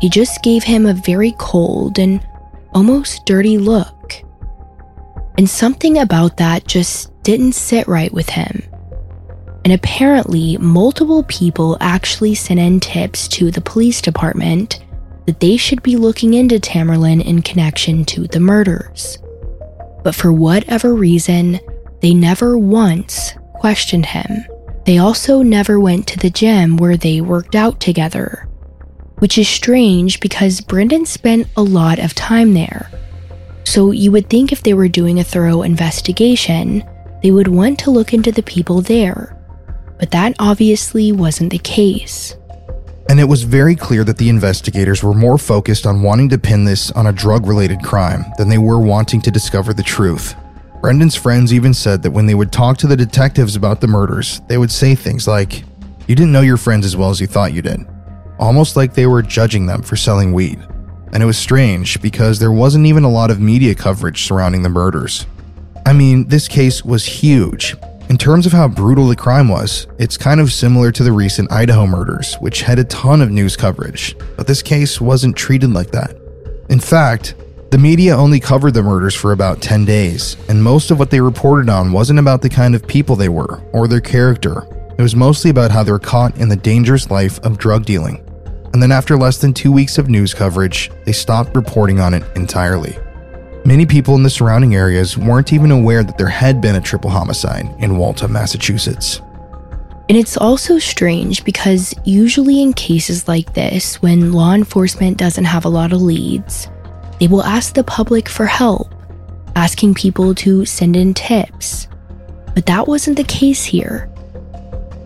he 0.00 0.08
just 0.08 0.42
gave 0.42 0.64
him 0.64 0.86
a 0.86 0.94
very 0.94 1.34
cold 1.38 1.98
and 1.98 2.24
almost 2.74 3.24
dirty 3.26 3.58
look. 3.58 4.14
And 5.38 5.48
something 5.48 5.98
about 5.98 6.36
that 6.38 6.66
just 6.66 7.10
didn't 7.22 7.52
sit 7.52 7.86
right 7.86 8.12
with 8.12 8.28
him. 8.28 8.62
And 9.64 9.72
apparently, 9.72 10.56
multiple 10.56 11.22
people 11.24 11.76
actually 11.80 12.34
sent 12.34 12.58
in 12.58 12.80
tips 12.80 13.28
to 13.28 13.50
the 13.50 13.60
police 13.60 14.00
department 14.00 14.84
that 15.26 15.38
they 15.38 15.56
should 15.56 15.82
be 15.82 15.96
looking 15.96 16.34
into 16.34 16.58
Tamerlan 16.58 17.24
in 17.24 17.42
connection 17.42 18.04
to 18.06 18.26
the 18.26 18.40
murders. 18.40 19.18
But 20.02 20.16
for 20.16 20.32
whatever 20.32 20.94
reason, 20.94 21.60
they 22.00 22.12
never 22.12 22.58
once 22.58 23.34
questioned 23.54 24.06
him. 24.06 24.44
They 24.84 24.98
also 24.98 25.42
never 25.42 25.78
went 25.78 26.08
to 26.08 26.18
the 26.18 26.30
gym 26.30 26.76
where 26.76 26.96
they 26.96 27.20
worked 27.20 27.54
out 27.54 27.78
together, 27.78 28.48
which 29.18 29.38
is 29.38 29.48
strange 29.48 30.18
because 30.18 30.60
Brendan 30.60 31.06
spent 31.06 31.46
a 31.56 31.62
lot 31.62 32.00
of 32.00 32.14
time 32.14 32.54
there. 32.54 32.90
So 33.62 33.92
you 33.92 34.10
would 34.10 34.28
think 34.28 34.50
if 34.50 34.64
they 34.64 34.74
were 34.74 34.88
doing 34.88 35.20
a 35.20 35.24
thorough 35.24 35.62
investigation, 35.62 36.82
they 37.22 37.30
would 37.30 37.46
want 37.46 37.78
to 37.80 37.92
look 37.92 38.12
into 38.12 38.32
the 38.32 38.42
people 38.42 38.80
there. 38.82 39.38
But 40.02 40.10
that 40.10 40.34
obviously 40.40 41.12
wasn't 41.12 41.52
the 41.52 41.60
case. 41.60 42.34
And 43.08 43.20
it 43.20 43.28
was 43.28 43.44
very 43.44 43.76
clear 43.76 44.02
that 44.02 44.18
the 44.18 44.30
investigators 44.30 45.00
were 45.00 45.14
more 45.14 45.38
focused 45.38 45.86
on 45.86 46.02
wanting 46.02 46.28
to 46.30 46.38
pin 46.38 46.64
this 46.64 46.90
on 46.90 47.06
a 47.06 47.12
drug 47.12 47.46
related 47.46 47.84
crime 47.84 48.24
than 48.36 48.48
they 48.48 48.58
were 48.58 48.80
wanting 48.80 49.20
to 49.20 49.30
discover 49.30 49.72
the 49.72 49.84
truth. 49.84 50.34
Brendan's 50.80 51.14
friends 51.14 51.54
even 51.54 51.72
said 51.72 52.02
that 52.02 52.10
when 52.10 52.26
they 52.26 52.34
would 52.34 52.50
talk 52.50 52.78
to 52.78 52.88
the 52.88 52.96
detectives 52.96 53.54
about 53.54 53.80
the 53.80 53.86
murders, 53.86 54.40
they 54.48 54.58
would 54.58 54.72
say 54.72 54.96
things 54.96 55.28
like, 55.28 55.62
You 56.08 56.16
didn't 56.16 56.32
know 56.32 56.40
your 56.40 56.56
friends 56.56 56.84
as 56.84 56.96
well 56.96 57.10
as 57.10 57.20
you 57.20 57.28
thought 57.28 57.52
you 57.52 57.62
did. 57.62 57.86
Almost 58.40 58.74
like 58.74 58.94
they 58.94 59.06
were 59.06 59.22
judging 59.22 59.66
them 59.66 59.82
for 59.82 59.94
selling 59.94 60.32
weed. 60.32 60.58
And 61.12 61.22
it 61.22 61.26
was 61.26 61.38
strange 61.38 62.02
because 62.02 62.40
there 62.40 62.50
wasn't 62.50 62.86
even 62.86 63.04
a 63.04 63.08
lot 63.08 63.30
of 63.30 63.38
media 63.38 63.76
coverage 63.76 64.24
surrounding 64.24 64.62
the 64.62 64.68
murders. 64.68 65.26
I 65.86 65.92
mean, 65.92 66.26
this 66.26 66.48
case 66.48 66.84
was 66.84 67.04
huge, 67.04 67.76
in 68.12 68.18
terms 68.18 68.44
of 68.44 68.52
how 68.52 68.68
brutal 68.68 69.08
the 69.08 69.16
crime 69.16 69.48
was, 69.48 69.86
it's 69.98 70.18
kind 70.18 70.38
of 70.38 70.52
similar 70.52 70.92
to 70.92 71.02
the 71.02 71.10
recent 71.10 71.50
Idaho 71.50 71.86
murders, 71.86 72.34
which 72.40 72.60
had 72.60 72.78
a 72.78 72.84
ton 72.84 73.22
of 73.22 73.30
news 73.30 73.56
coverage, 73.56 74.14
but 74.36 74.46
this 74.46 74.60
case 74.60 75.00
wasn't 75.00 75.34
treated 75.34 75.70
like 75.70 75.92
that. 75.92 76.14
In 76.68 76.78
fact, 76.78 77.34
the 77.70 77.78
media 77.78 78.14
only 78.14 78.38
covered 78.38 78.74
the 78.74 78.82
murders 78.82 79.14
for 79.14 79.32
about 79.32 79.62
10 79.62 79.86
days, 79.86 80.36
and 80.50 80.62
most 80.62 80.90
of 80.90 80.98
what 80.98 81.08
they 81.08 81.22
reported 81.22 81.70
on 81.70 81.90
wasn't 81.90 82.18
about 82.18 82.42
the 82.42 82.50
kind 82.50 82.74
of 82.74 82.86
people 82.86 83.16
they 83.16 83.30
were 83.30 83.62
or 83.72 83.88
their 83.88 83.98
character. 83.98 84.66
It 84.98 85.00
was 85.00 85.16
mostly 85.16 85.50
about 85.50 85.70
how 85.70 85.82
they 85.82 85.92
were 85.92 85.98
caught 85.98 86.36
in 86.36 86.50
the 86.50 86.56
dangerous 86.56 87.10
life 87.10 87.38
of 87.38 87.56
drug 87.56 87.86
dealing. 87.86 88.22
And 88.74 88.82
then, 88.82 88.92
after 88.92 89.16
less 89.16 89.38
than 89.38 89.54
two 89.54 89.72
weeks 89.72 89.96
of 89.96 90.10
news 90.10 90.34
coverage, 90.34 90.90
they 91.06 91.12
stopped 91.12 91.56
reporting 91.56 91.98
on 91.98 92.12
it 92.12 92.24
entirely. 92.36 92.94
Many 93.64 93.86
people 93.86 94.16
in 94.16 94.24
the 94.24 94.30
surrounding 94.30 94.74
areas 94.74 95.16
weren't 95.16 95.52
even 95.52 95.70
aware 95.70 96.02
that 96.02 96.18
there 96.18 96.28
had 96.28 96.60
been 96.60 96.74
a 96.74 96.80
triple 96.80 97.10
homicide 97.10 97.72
in 97.78 97.96
Waltham, 97.96 98.32
Massachusetts. 98.32 99.20
And 100.08 100.18
it's 100.18 100.36
also 100.36 100.80
strange 100.80 101.44
because 101.44 101.94
usually 102.04 102.60
in 102.60 102.72
cases 102.72 103.28
like 103.28 103.54
this, 103.54 104.02
when 104.02 104.32
law 104.32 104.52
enforcement 104.52 105.16
doesn't 105.16 105.44
have 105.44 105.64
a 105.64 105.68
lot 105.70 105.92
of 105.92 106.02
leads, 106.02 106.68
they 107.20 107.28
will 107.28 107.44
ask 107.44 107.74
the 107.74 107.84
public 107.84 108.28
for 108.28 108.46
help, 108.46 108.92
asking 109.54 109.94
people 109.94 110.34
to 110.34 110.64
send 110.64 110.96
in 110.96 111.14
tips. 111.14 111.86
But 112.54 112.66
that 112.66 112.88
wasn't 112.88 113.16
the 113.16 113.24
case 113.24 113.64
here. 113.64 114.12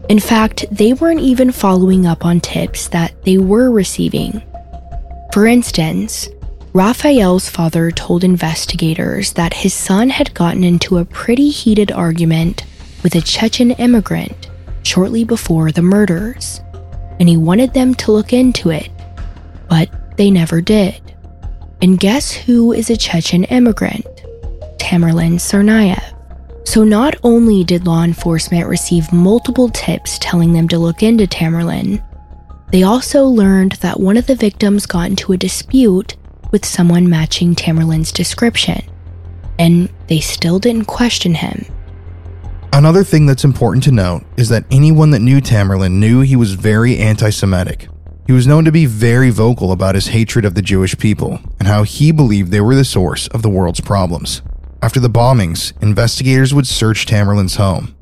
In 0.09 0.19
fact, 0.19 0.65
they 0.71 0.95
weren't 0.95 1.21
even 1.21 1.53
following 1.53 2.07
up 2.07 2.25
on 2.25 2.41
tips 2.41 2.89
that 2.89 3.23
they 3.25 3.37
were 3.37 3.71
receiving. 3.71 4.43
For 5.33 5.47
instance, 5.47 6.29
Raphael's 6.77 7.49
father 7.49 7.91
told 7.91 8.23
investigators 8.23 9.33
that 9.33 9.55
his 9.55 9.73
son 9.73 10.11
had 10.11 10.35
gotten 10.35 10.63
into 10.63 10.99
a 10.99 11.07
pretty 11.07 11.49
heated 11.49 11.91
argument 11.91 12.67
with 13.03 13.15
a 13.15 13.23
Chechen 13.23 13.71
immigrant 13.71 14.51
shortly 14.83 15.25
before 15.25 15.73
the 15.73 15.81
murders, 15.81 16.61
and 17.19 17.31
he 17.31 17.39
wanted 17.39 17.73
them 17.73 17.95
to 17.95 18.13
look 18.13 18.35
into 18.35 18.69
it, 18.69 18.91
but 19.71 19.89
they 20.19 20.31
never 20.31 20.61
did. 20.61 21.01
And 21.81 21.99
guess 21.99 22.31
who 22.31 22.75
is 22.75 22.91
a 22.91 22.97
Chechen 22.99 23.45
immigrant? 23.45 24.05
Tamerlan 24.77 25.37
Tsarnaev. 25.37 26.69
So 26.69 26.85
not 26.85 27.17
only 27.23 27.65
did 27.65 27.87
law 27.87 28.05
enforcement 28.05 28.69
receive 28.69 29.11
multiple 29.15 29.71
tips 29.71 30.19
telling 30.19 30.53
them 30.53 30.69
to 30.69 30.79
look 30.79 31.03
into 31.03 31.27
Tamerlan, 31.27 32.05
they 32.71 32.83
also 32.83 33.25
learned 33.25 33.73
that 33.81 33.99
one 33.99 34.19
of 34.19 34.27
the 34.27 34.35
victims 34.35 34.85
got 34.85 35.09
into 35.09 35.33
a 35.33 35.39
dispute 35.39 36.17
with 36.51 36.65
someone 36.65 37.09
matching 37.09 37.55
Tamerlan's 37.55 38.13
description, 38.13 38.83
and 39.59 39.89
they 40.09 40.21
still 40.21 40.59
didn't 40.59 40.87
question 40.87 41.35
him. 41.35 41.67
Another 42.73 43.05
thing 43.05 43.27
that's 43.27 43.45
important 43.45 43.85
to 43.85 43.93
note 43.93 44.25
is 44.37 44.49
that 44.51 44.67
anyone 44.71 45.11
that 45.11 45.21
knew 45.21 45.41
Tamerlan 45.41 45.93
knew 45.93 46.21
he 46.21 46.37
was 46.37 46.55
very 46.55 46.99
anti 46.99 47.31
Semitic. 47.31 47.89
He 48.27 48.33
was 48.33 48.47
known 48.47 48.65
to 48.65 48.73
be 48.73 48.87
very 48.87 49.31
vocal 49.31 49.73
about 49.73 49.95
his 49.95 50.09
hatred 50.09 50.45
of 50.45 50.55
the 50.55 50.63
Jewish 50.63 50.99
people 50.99 51.39
and 51.59 51.69
how 51.69 51.85
he 51.85 52.11
believed 52.11 52.51
they 52.51 52.61
were 52.61 52.75
the 52.75 52.85
source 52.85 53.29
of 53.29 53.43
the 53.43 53.49
world's 53.49 53.81
problems. 53.81 54.43
After 54.83 55.01
the 55.01 55.09
bombings, 55.09 55.73
investigators 55.81 56.53
would 56.53 56.67
search 56.67 57.07
Tamerlan's 57.07 57.57
home, 57.57 57.97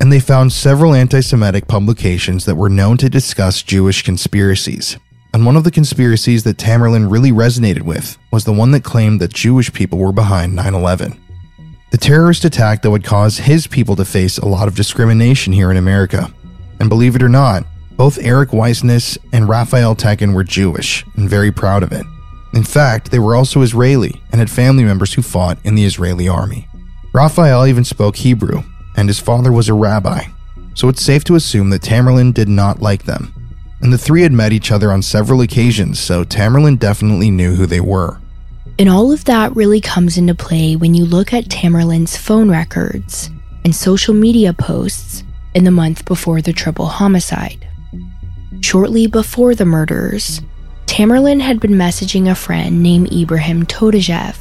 and 0.00 0.12
they 0.12 0.20
found 0.20 0.52
several 0.52 0.94
anti 0.94 1.20
Semitic 1.20 1.66
publications 1.66 2.44
that 2.44 2.54
were 2.54 2.70
known 2.70 2.98
to 2.98 3.10
discuss 3.10 3.62
Jewish 3.62 4.02
conspiracies. 4.02 4.96
And 5.40 5.46
one 5.46 5.56
of 5.56 5.64
the 5.64 5.70
conspiracies 5.70 6.44
that 6.44 6.58
Tamerlan 6.58 7.10
really 7.10 7.32
resonated 7.32 7.80
with 7.80 8.18
was 8.30 8.44
the 8.44 8.52
one 8.52 8.72
that 8.72 8.84
claimed 8.84 9.22
that 9.22 9.32
Jewish 9.32 9.72
people 9.72 9.98
were 9.98 10.12
behind 10.12 10.54
9 10.54 10.74
11. 10.74 11.18
The 11.92 11.96
terrorist 11.96 12.44
attack 12.44 12.82
that 12.82 12.90
would 12.90 13.04
cause 13.04 13.38
his 13.38 13.66
people 13.66 13.96
to 13.96 14.04
face 14.04 14.36
a 14.36 14.46
lot 14.46 14.68
of 14.68 14.74
discrimination 14.74 15.54
here 15.54 15.70
in 15.70 15.78
America. 15.78 16.30
And 16.78 16.90
believe 16.90 17.16
it 17.16 17.22
or 17.22 17.30
not, 17.30 17.64
both 17.92 18.18
Eric 18.18 18.52
Weissman 18.52 19.00
and 19.32 19.48
Raphael 19.48 19.96
Teken 19.96 20.34
were 20.34 20.44
Jewish 20.44 21.06
and 21.16 21.26
very 21.26 21.50
proud 21.50 21.82
of 21.82 21.92
it. 21.92 22.04
In 22.52 22.62
fact, 22.62 23.10
they 23.10 23.18
were 23.18 23.34
also 23.34 23.62
Israeli 23.62 24.20
and 24.32 24.40
had 24.40 24.50
family 24.50 24.84
members 24.84 25.14
who 25.14 25.22
fought 25.22 25.56
in 25.64 25.74
the 25.74 25.86
Israeli 25.86 26.28
army. 26.28 26.68
Raphael 27.14 27.66
even 27.66 27.84
spoke 27.84 28.16
Hebrew, 28.16 28.62
and 28.94 29.08
his 29.08 29.18
father 29.18 29.52
was 29.52 29.70
a 29.70 29.72
rabbi, 29.72 30.24
so 30.74 30.90
it's 30.90 31.02
safe 31.02 31.24
to 31.24 31.34
assume 31.34 31.70
that 31.70 31.80
Tamerlan 31.80 32.34
did 32.34 32.50
not 32.50 32.82
like 32.82 33.04
them 33.04 33.39
and 33.82 33.92
the 33.92 33.98
three 33.98 34.22
had 34.22 34.32
met 34.32 34.52
each 34.52 34.70
other 34.70 34.92
on 34.92 35.02
several 35.02 35.40
occasions, 35.40 35.98
so 35.98 36.24
Tamerlan 36.24 36.78
definitely 36.78 37.30
knew 37.30 37.54
who 37.54 37.66
they 37.66 37.80
were. 37.80 38.20
And 38.78 38.88
all 38.88 39.12
of 39.12 39.24
that 39.24 39.54
really 39.56 39.80
comes 39.80 40.16
into 40.16 40.34
play 40.34 40.76
when 40.76 40.94
you 40.94 41.04
look 41.04 41.32
at 41.32 41.48
Tamerlan's 41.48 42.16
phone 42.16 42.50
records 42.50 43.30
and 43.64 43.74
social 43.74 44.14
media 44.14 44.52
posts 44.52 45.22
in 45.54 45.64
the 45.64 45.70
month 45.70 46.04
before 46.04 46.40
the 46.40 46.52
triple 46.52 46.86
homicide. 46.86 47.66
Shortly 48.60 49.06
before 49.06 49.54
the 49.54 49.64
murders, 49.64 50.40
Tamerlan 50.86 51.40
had 51.40 51.60
been 51.60 51.72
messaging 51.72 52.30
a 52.30 52.34
friend 52.34 52.82
named 52.82 53.12
Ibrahim 53.12 53.64
Todashev 53.64 54.36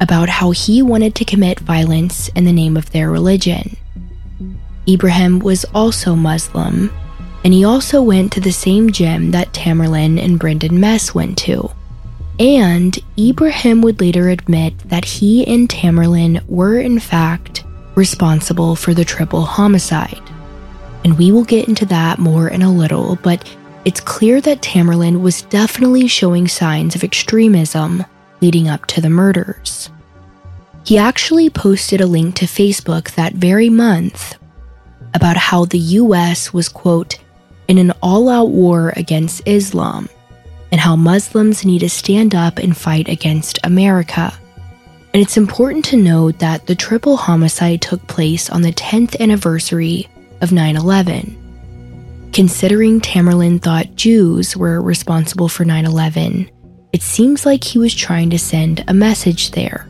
about 0.00 0.28
how 0.28 0.50
he 0.50 0.82
wanted 0.82 1.14
to 1.16 1.24
commit 1.24 1.60
violence 1.60 2.28
in 2.28 2.44
the 2.44 2.52
name 2.52 2.76
of 2.76 2.90
their 2.90 3.10
religion. 3.10 3.76
Ibrahim 4.88 5.38
was 5.38 5.64
also 5.74 6.14
Muslim 6.14 6.90
and 7.44 7.52
he 7.52 7.64
also 7.64 8.02
went 8.02 8.32
to 8.32 8.40
the 8.40 8.52
same 8.52 8.90
gym 8.90 9.30
that 9.32 9.52
Tamerlan 9.52 10.18
and 10.18 10.38
Brendan 10.38 10.80
Mess 10.80 11.14
went 11.14 11.36
to. 11.38 11.70
And 12.40 12.98
Ibrahim 13.18 13.82
would 13.82 14.00
later 14.00 14.30
admit 14.30 14.76
that 14.88 15.04
he 15.04 15.46
and 15.46 15.68
Tamerlan 15.68 16.44
were, 16.48 16.80
in 16.80 16.98
fact, 16.98 17.64
responsible 17.94 18.74
for 18.74 18.94
the 18.94 19.04
triple 19.04 19.42
homicide. 19.42 20.22
And 21.04 21.18
we 21.18 21.30
will 21.30 21.44
get 21.44 21.68
into 21.68 21.84
that 21.86 22.18
more 22.18 22.48
in 22.48 22.62
a 22.62 22.72
little, 22.72 23.16
but 23.16 23.54
it's 23.84 24.00
clear 24.00 24.40
that 24.40 24.62
Tamerlan 24.62 25.20
was 25.20 25.42
definitely 25.42 26.08
showing 26.08 26.48
signs 26.48 26.94
of 26.94 27.04
extremism 27.04 28.04
leading 28.40 28.68
up 28.68 28.86
to 28.86 29.02
the 29.02 29.10
murders. 29.10 29.90
He 30.84 30.96
actually 30.96 31.50
posted 31.50 32.00
a 32.00 32.06
link 32.06 32.36
to 32.36 32.46
Facebook 32.46 33.14
that 33.14 33.34
very 33.34 33.68
month 33.68 34.36
about 35.12 35.36
how 35.36 35.66
the 35.66 35.78
US 35.78 36.52
was, 36.52 36.68
quote, 36.68 37.18
in 37.68 37.78
an 37.78 37.92
all 38.02 38.28
out 38.28 38.50
war 38.50 38.92
against 38.96 39.42
Islam 39.46 40.08
and 40.74 40.80
how 40.80 40.96
Muslims 40.96 41.64
need 41.64 41.78
to 41.78 41.88
stand 41.88 42.34
up 42.34 42.58
and 42.58 42.76
fight 42.76 43.08
against 43.08 43.60
America. 43.62 44.32
And 45.12 45.22
it's 45.22 45.36
important 45.36 45.84
to 45.84 45.96
note 45.96 46.40
that 46.40 46.66
the 46.66 46.74
triple 46.74 47.16
homicide 47.16 47.80
took 47.80 48.04
place 48.08 48.50
on 48.50 48.62
the 48.62 48.72
10th 48.72 49.20
anniversary 49.20 50.08
of 50.40 50.50
9 50.50 50.76
11. 50.76 52.30
Considering 52.32 53.00
Tamerlan 53.00 53.62
thought 53.62 53.94
Jews 53.94 54.56
were 54.56 54.82
responsible 54.82 55.48
for 55.48 55.64
9 55.64 55.84
11, 55.84 56.50
it 56.92 57.02
seems 57.02 57.46
like 57.46 57.62
he 57.62 57.78
was 57.78 57.94
trying 57.94 58.30
to 58.30 58.38
send 58.40 58.82
a 58.88 58.94
message 58.94 59.52
there. 59.52 59.86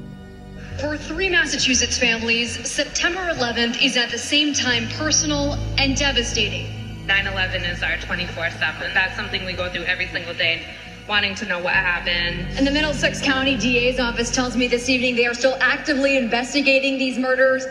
For 0.78 0.98
three 0.98 1.30
Massachusetts 1.30 1.96
families, 1.96 2.70
September 2.70 3.32
11th 3.32 3.82
is 3.82 3.96
at 3.96 4.10
the 4.10 4.18
same 4.18 4.52
time 4.52 4.88
personal 4.98 5.54
and 5.78 5.96
devastating. 5.96 6.83
9 7.06 7.26
11 7.26 7.64
is 7.64 7.82
our 7.82 7.96
24 7.98 8.50
7. 8.50 8.94
That's 8.94 9.14
something 9.16 9.44
we 9.44 9.52
go 9.52 9.70
through 9.70 9.84
every 9.84 10.08
single 10.08 10.34
day. 10.34 10.66
wanting 11.06 11.34
to 11.34 11.44
know 11.44 11.58
what 11.62 11.74
happened. 11.74 12.46
And 12.56 12.66
the 12.66 12.70
Middlesex 12.70 13.20
County 13.20 13.58
DA's 13.58 14.00
office 14.00 14.30
tells 14.30 14.56
me 14.56 14.66
this 14.68 14.88
evening 14.88 15.16
they 15.16 15.26
are 15.26 15.34
still 15.34 15.58
actively 15.60 16.16
investigating 16.16 16.96
these 16.96 17.18
murders. 17.18 17.66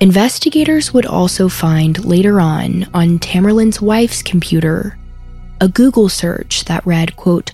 Investigators 0.00 0.94
would 0.94 1.04
also 1.04 1.50
find 1.50 2.02
later 2.06 2.40
on 2.40 2.88
on 2.94 3.18
Tamerlan's 3.18 3.82
wife's 3.82 4.22
computer 4.22 4.96
a 5.60 5.68
Google 5.68 6.08
search 6.08 6.64
that 6.64 6.86
read, 6.86 7.16
quote, 7.16 7.52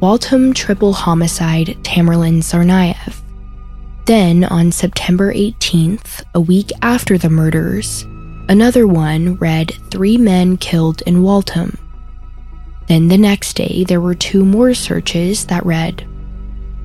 Waltham 0.00 0.52
triple 0.52 0.92
homicide 0.92 1.68
Tamerlan 1.82 2.38
Tsarnaev. 2.42 3.20
Then, 4.06 4.42
on 4.42 4.72
September 4.72 5.32
18th, 5.32 6.24
a 6.34 6.40
week 6.40 6.72
after 6.82 7.16
the 7.16 7.30
murders, 7.30 8.04
another 8.48 8.86
one 8.86 9.36
read 9.36 9.72
Three 9.90 10.16
Men 10.16 10.56
Killed 10.56 11.02
in 11.02 11.22
Waltham. 11.22 11.78
Then 12.86 13.08
the 13.08 13.18
next 13.18 13.54
day, 13.54 13.84
there 13.84 14.00
were 14.00 14.14
two 14.14 14.44
more 14.44 14.74
searches 14.74 15.46
that 15.46 15.64
read 15.64 16.06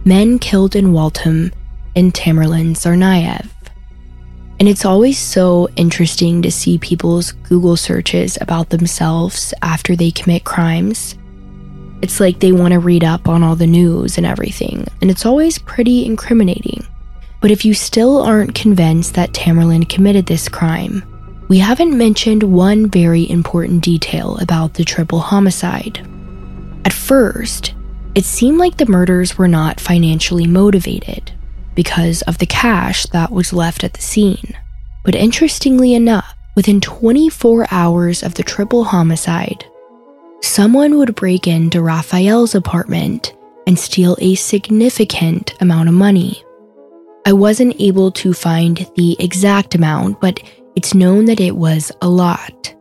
Men 0.05 0.39
Killed 0.39 0.75
in 0.75 0.93
Waltham 0.93 1.51
and 1.95 2.13
Tamerlan 2.13 2.71
Tsarnaev. 2.71 3.49
And 4.59 4.67
it's 4.67 4.85
always 4.85 5.17
so 5.17 5.69
interesting 5.75 6.41
to 6.41 6.51
see 6.51 6.77
people's 6.77 7.31
Google 7.31 7.77
searches 7.77 8.37
about 8.41 8.69
themselves 8.69 9.53
after 9.61 9.95
they 9.95 10.11
commit 10.11 10.43
crimes. 10.43 11.15
It's 12.01 12.19
like 12.19 12.39
they 12.39 12.51
want 12.51 12.73
to 12.73 12.79
read 12.79 13.03
up 13.03 13.27
on 13.27 13.43
all 13.43 13.55
the 13.55 13.67
news 13.67 14.17
and 14.17 14.25
everything, 14.25 14.85
and 15.01 15.09
it's 15.09 15.25
always 15.25 15.57
pretty 15.57 16.05
incriminating. 16.05 16.85
But 17.41 17.51
if 17.51 17.63
you 17.63 17.73
still 17.73 18.21
aren't 18.21 18.55
convinced 18.55 19.13
that 19.13 19.33
Tamerlan 19.33 19.87
committed 19.87 20.25
this 20.25 20.49
crime, 20.49 21.03
we 21.49 21.57
haven't 21.57 21.97
mentioned 21.97 22.43
one 22.43 22.87
very 22.87 23.27
important 23.29 23.83
detail 23.83 24.37
about 24.37 24.75
the 24.75 24.85
triple 24.85 25.19
homicide. 25.19 25.99
At 26.85 26.93
first, 26.93 27.73
it 28.13 28.23
seemed 28.23 28.59
like 28.59 28.77
the 28.77 28.85
murders 28.85 29.35
were 29.35 29.47
not 29.47 29.79
financially 29.79 30.45
motivated 30.45 31.31
because 31.73 32.21
of 32.23 32.37
the 32.37 32.45
cash 32.45 33.07
that 33.07 33.31
was 33.31 33.51
left 33.51 33.83
at 33.83 33.93
the 33.93 34.01
scene. 34.01 34.55
But 35.03 35.15
interestingly 35.15 35.95
enough, 35.95 36.35
within 36.55 36.81
24 36.81 37.65
hours 37.71 38.21
of 38.21 38.35
the 38.35 38.43
triple 38.43 38.83
homicide, 38.83 39.65
someone 40.41 40.99
would 40.99 41.15
break 41.15 41.47
into 41.47 41.81
Raphael's 41.81 42.53
apartment 42.53 43.33
and 43.65 43.77
steal 43.77 44.15
a 44.19 44.35
significant 44.35 45.59
amount 45.61 45.89
of 45.89 45.95
money. 45.95 46.43
I 47.25 47.33
wasn't 47.33 47.79
able 47.79 48.11
to 48.13 48.33
find 48.33 48.87
the 48.95 49.15
exact 49.19 49.73
amount, 49.73 50.21
but 50.21 50.41
it's 50.79 50.95
known 50.95 51.25
that 51.25 51.41
it 51.41 51.57
was 51.57 51.91
a 52.01 52.07
lot. 52.07 52.73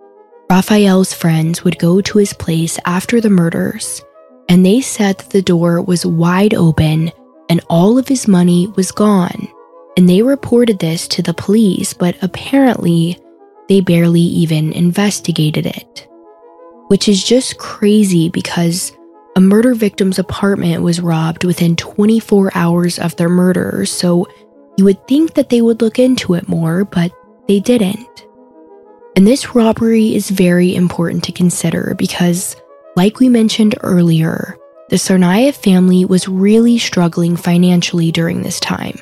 Raphael's 0.49 1.13
friends 1.13 1.65
would 1.65 1.81
go 1.81 2.01
to 2.01 2.19
his 2.19 2.33
place 2.33 2.79
after 2.85 3.21
the 3.21 3.29
murders, 3.29 4.01
and 4.49 4.65
they 4.65 4.81
said 4.81 5.19
that 5.19 5.31
the 5.31 5.43
door 5.43 5.83
was 5.83 6.07
wide 6.07 6.55
open 6.55 7.11
and 7.51 7.61
all 7.69 7.99
of 7.99 8.07
his 8.07 8.29
money 8.29 8.69
was 8.77 8.93
gone. 8.93 9.49
And 9.97 10.09
they 10.09 10.23
reported 10.23 10.79
this 10.79 11.09
to 11.09 11.23
the 11.23 11.35
police, 11.35 11.93
but 11.93 12.17
apparently 12.23 13.19
they 13.69 13.81
barely 13.81 14.21
even 14.21 14.73
investigated 14.75 15.67
it. 15.67 16.07
Which 16.87 17.09
is 17.09 17.25
just 17.25 17.59
crazy 17.59 18.29
because 18.29 18.97
a 19.35 19.41
murder 19.41 19.75
victim's 19.75 20.21
apartment 20.21 20.85
was 20.85 21.01
robbed 21.01 21.43
within 21.43 21.75
24 21.75 22.53
hours 22.55 23.01
of 23.01 23.17
their 23.17 23.29
murder, 23.29 23.85
so 23.87 24.29
you 24.77 24.85
would 24.85 25.05
think 25.09 25.35
that 25.35 25.49
they 25.49 25.63
would 25.63 25.83
look 25.83 25.99
into 25.99 26.35
it 26.35 26.47
more, 26.47 26.85
but 26.85 27.11
they 27.49 27.61
didn't. 27.61 28.27
And 29.17 29.27
this 29.27 29.55
robbery 29.55 30.15
is 30.15 30.31
very 30.31 30.77
important 30.77 31.25
to 31.25 31.33
consider 31.33 31.95
because, 31.99 32.55
like 32.95 33.19
we 33.19 33.29
mentioned 33.29 33.75
earlier, 33.81 34.57
the 34.91 34.97
Tsarnaev 34.97 35.55
family 35.55 36.05
was 36.05 36.29
really 36.29 36.79
struggling 36.79 37.37
financially 37.37 38.13
during 38.13 38.43
this 38.43 38.61
time. 38.61 38.99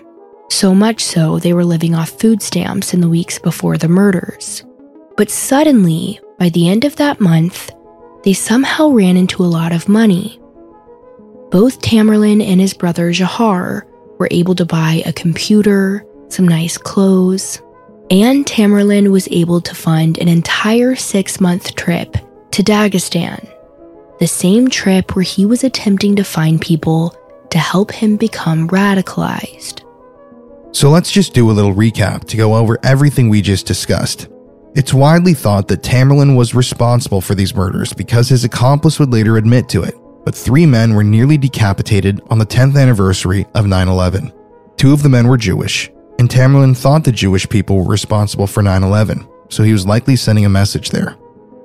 So 0.49 0.74
much 0.74 1.05
so, 1.05 1.38
they 1.38 1.53
were 1.53 1.64
living 1.64 1.94
off 1.94 2.18
food 2.18 2.40
stamps 2.40 2.94
in 2.94 3.01
the 3.01 3.09
weeks 3.09 3.38
before 3.38 3.76
the 3.76 3.88
murders. 3.88 4.64
But 5.16 5.30
suddenly, 5.30 6.20
by 6.38 6.49
the 6.49 6.68
end 6.68 6.84
of 6.84 6.97
that 6.97 7.20
month, 7.20 7.70
they 8.24 8.32
somehow 8.32 8.88
ran 8.88 9.16
into 9.16 9.44
a 9.44 9.47
lot 9.47 9.72
of 9.72 9.88
money. 9.88 10.40
Both 11.51 11.80
Tamerlan 11.80 12.44
and 12.44 12.61
his 12.61 12.74
brother 12.74 13.11
Jahar 13.12 13.82
were 14.18 14.28
able 14.30 14.55
to 14.55 14.64
buy 14.64 15.03
a 15.05 15.12
computer, 15.12 16.05
some 16.28 16.49
nice 16.49 16.78
clothes, 16.78 17.61
and 18.11 18.46
Tamerlan 18.46 19.11
was 19.11 19.28
able 19.30 19.61
to 19.61 19.74
fund 19.74 20.18
an 20.18 20.28
entire 20.28 20.96
six 20.96 21.40
month 21.40 21.74
trip 21.74 22.16
to 22.52 22.62
Dagestan 22.62 23.52
the 24.18 24.26
same 24.26 24.68
trip 24.68 25.14
where 25.14 25.22
he 25.22 25.44
was 25.44 25.64
attempting 25.64 26.16
to 26.16 26.24
find 26.24 26.61
people 26.61 27.14
to 27.50 27.59
help 27.59 27.92
him 27.92 28.16
become 28.16 28.68
radicalized. 28.68 29.82
So 30.72 30.90
let's 30.90 31.11
just 31.11 31.34
do 31.34 31.50
a 31.50 31.52
little 31.52 31.74
recap 31.74 32.24
to 32.28 32.36
go 32.36 32.54
over 32.54 32.78
everything 32.82 33.28
we 33.28 33.40
just 33.40 33.66
discussed. 33.66 34.28
It's 34.74 34.92
widely 34.92 35.32
thought 35.32 35.68
that 35.68 35.82
Tamerlan 35.82 36.36
was 36.36 36.54
responsible 36.54 37.20
for 37.20 37.34
these 37.34 37.54
murders 37.54 37.92
because 37.92 38.28
his 38.28 38.44
accomplice 38.44 38.98
would 38.98 39.11
later 39.11 39.38
admit 39.38 39.70
to 39.70 39.82
it, 39.82 39.94
but 40.24 40.34
three 40.34 40.66
men 40.66 40.94
were 40.94 41.04
nearly 41.04 41.38
decapitated 41.38 42.20
on 42.28 42.38
the 42.38 42.44
10th 42.44 42.78
anniversary 42.78 43.46
of 43.54 43.66
9 43.66 43.88
11. 43.88 44.32
Two 44.76 44.92
of 44.92 45.02
the 45.02 45.09
men 45.09 45.28
were 45.28 45.38
Jewish, 45.38 45.90
and 46.18 46.28
Tamerlan 46.28 46.76
thought 46.76 47.04
the 47.04 47.12
Jewish 47.12 47.48
people 47.48 47.78
were 47.78 47.90
responsible 47.90 48.46
for 48.46 48.62
9 48.62 48.82
11, 48.82 49.28
so 49.48 49.62
he 49.62 49.72
was 49.72 49.86
likely 49.86 50.16
sending 50.16 50.44
a 50.44 50.50
message 50.50 50.90
there. 50.90 51.16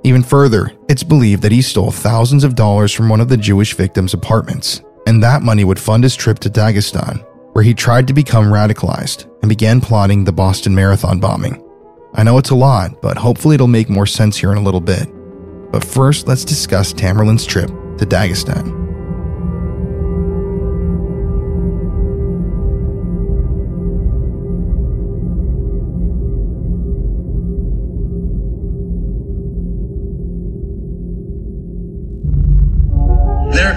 Even 0.04 0.24
further, 0.24 0.72
it's 0.90 1.04
believed 1.04 1.44
that 1.44 1.52
he 1.52 1.62
stole 1.62 1.92
thousands 1.92 2.44
of 2.44 2.56
dollars 2.56 2.92
from 2.92 3.08
one 3.08 3.22
of 3.22 3.30
the 3.30 3.38
Jewish 3.38 3.76
victims' 3.76 4.14
apartments, 4.14 4.82
and 5.06 5.22
that 5.22 5.44
money 5.44 5.64
would 5.64 5.80
fund 5.80 6.04
his 6.04 6.16
trip 6.16 6.40
to 6.40 6.50
Dagestan, 6.50 7.26
where 7.54 7.64
he 7.64 7.74
tried 7.74 8.08
to 8.08 8.14
become 8.14 8.46
radicalized 8.46 9.30
and 9.42 9.50
began 9.50 9.80
plotting 9.80 10.24
the 10.24 10.32
Boston 10.32 10.74
Marathon 10.74 11.20
bombing. 11.20 11.64
I 12.14 12.24
know 12.24 12.38
it's 12.38 12.50
a 12.50 12.56
lot, 12.56 13.02
but 13.02 13.18
hopefully 13.18 13.56
it'll 13.56 13.68
make 13.68 13.90
more 13.90 14.08
sense 14.08 14.38
here 14.38 14.52
in 14.52 14.58
a 14.58 14.64
little 14.64 14.82
bit. 14.82 15.08
But 15.72 15.86
first, 15.86 16.28
let's 16.28 16.44
discuss 16.44 16.94
Tamerlan's 16.94 17.46
trip 17.46 17.68
to 17.68 18.06
Dagestan. 18.06 18.91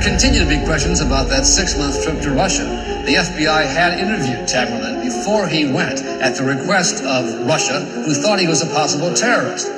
Continue 0.05 0.41
to 0.41 0.47
be 0.47 0.63
questions 0.67 1.01
about 1.01 1.29
that 1.29 1.47
six 1.47 1.79
month 1.79 2.05
trip 2.05 2.21
to 2.21 2.31
Russia. 2.31 2.65
The 3.07 3.15
FBI 3.15 3.65
had 3.67 3.99
interviewed 3.99 4.47
Tamerlan 4.47 5.03
before 5.03 5.49
he 5.49 5.65
went 5.65 6.03
at 6.03 6.37
the 6.37 6.45
request 6.45 7.03
of 7.05 7.47
Russia, 7.47 7.81
who 7.81 8.13
thought 8.13 8.39
he 8.39 8.47
was 8.47 8.63
a 8.63 8.67
possible 8.67 9.15
terrorist. 9.15 9.71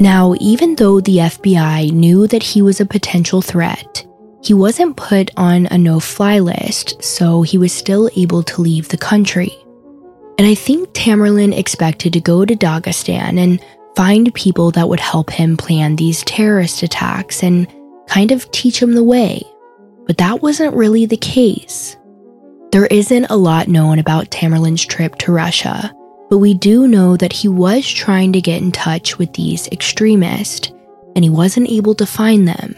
Now, 0.00 0.34
even 0.40 0.74
though 0.74 1.00
the 1.00 1.18
FBI 1.18 1.92
knew 1.92 2.26
that 2.26 2.42
he 2.42 2.62
was 2.62 2.80
a 2.80 2.86
potential 2.86 3.40
threat, 3.40 4.04
he 4.42 4.52
wasn't 4.52 4.96
put 4.96 5.30
on 5.36 5.66
a 5.66 5.78
no 5.78 6.00
fly 6.00 6.40
list, 6.40 7.02
so 7.02 7.42
he 7.42 7.56
was 7.56 7.72
still 7.72 8.10
able 8.16 8.42
to 8.42 8.60
leave 8.60 8.88
the 8.88 8.98
country. 8.98 9.52
And 10.36 10.48
I 10.48 10.56
think 10.56 10.88
Tamerlan 10.90 11.56
expected 11.56 12.12
to 12.14 12.20
go 12.20 12.44
to 12.44 12.56
Dagestan 12.56 13.38
and 13.38 13.64
find 13.94 14.34
people 14.34 14.72
that 14.72 14.88
would 14.88 14.98
help 14.98 15.30
him 15.30 15.56
plan 15.56 15.94
these 15.94 16.24
terrorist 16.24 16.82
attacks 16.82 17.44
and 17.44 17.68
kind 18.08 18.32
of 18.32 18.50
teach 18.50 18.80
him 18.80 18.94
the 18.94 19.04
way. 19.04 19.42
But 20.06 20.18
that 20.18 20.42
wasn't 20.42 20.76
really 20.76 21.06
the 21.06 21.16
case. 21.16 21.96
There 22.72 22.86
isn't 22.86 23.26
a 23.26 23.36
lot 23.36 23.68
known 23.68 23.98
about 23.98 24.30
Tamerlan's 24.30 24.84
trip 24.84 25.16
to 25.18 25.32
Russia, 25.32 25.94
but 26.28 26.38
we 26.38 26.54
do 26.54 26.88
know 26.88 27.16
that 27.16 27.32
he 27.32 27.48
was 27.48 27.88
trying 27.88 28.32
to 28.32 28.40
get 28.40 28.60
in 28.60 28.72
touch 28.72 29.18
with 29.18 29.32
these 29.34 29.68
extremists, 29.68 30.72
and 31.14 31.24
he 31.24 31.30
wasn't 31.30 31.70
able 31.70 31.94
to 31.94 32.06
find 32.06 32.48
them. 32.48 32.74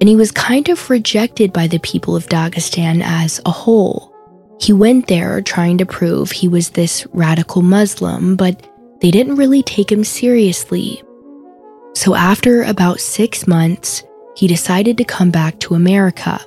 And 0.00 0.08
he 0.08 0.16
was 0.16 0.32
kind 0.32 0.68
of 0.68 0.90
rejected 0.90 1.52
by 1.52 1.68
the 1.68 1.78
people 1.78 2.16
of 2.16 2.26
Dagestan 2.26 3.02
as 3.04 3.40
a 3.46 3.52
whole. 3.52 4.12
He 4.60 4.72
went 4.72 5.06
there 5.06 5.40
trying 5.40 5.78
to 5.78 5.86
prove 5.86 6.32
he 6.32 6.48
was 6.48 6.70
this 6.70 7.06
radical 7.12 7.62
Muslim, 7.62 8.34
but 8.34 8.68
they 9.00 9.10
didn't 9.10 9.36
really 9.36 9.62
take 9.62 9.90
him 9.90 10.02
seriously. 10.02 11.02
So, 11.94 12.14
after 12.14 12.62
about 12.62 13.00
six 13.00 13.46
months, 13.46 14.02
he 14.36 14.46
decided 14.46 14.98
to 14.98 15.04
come 15.04 15.30
back 15.30 15.58
to 15.60 15.74
America. 15.74 16.40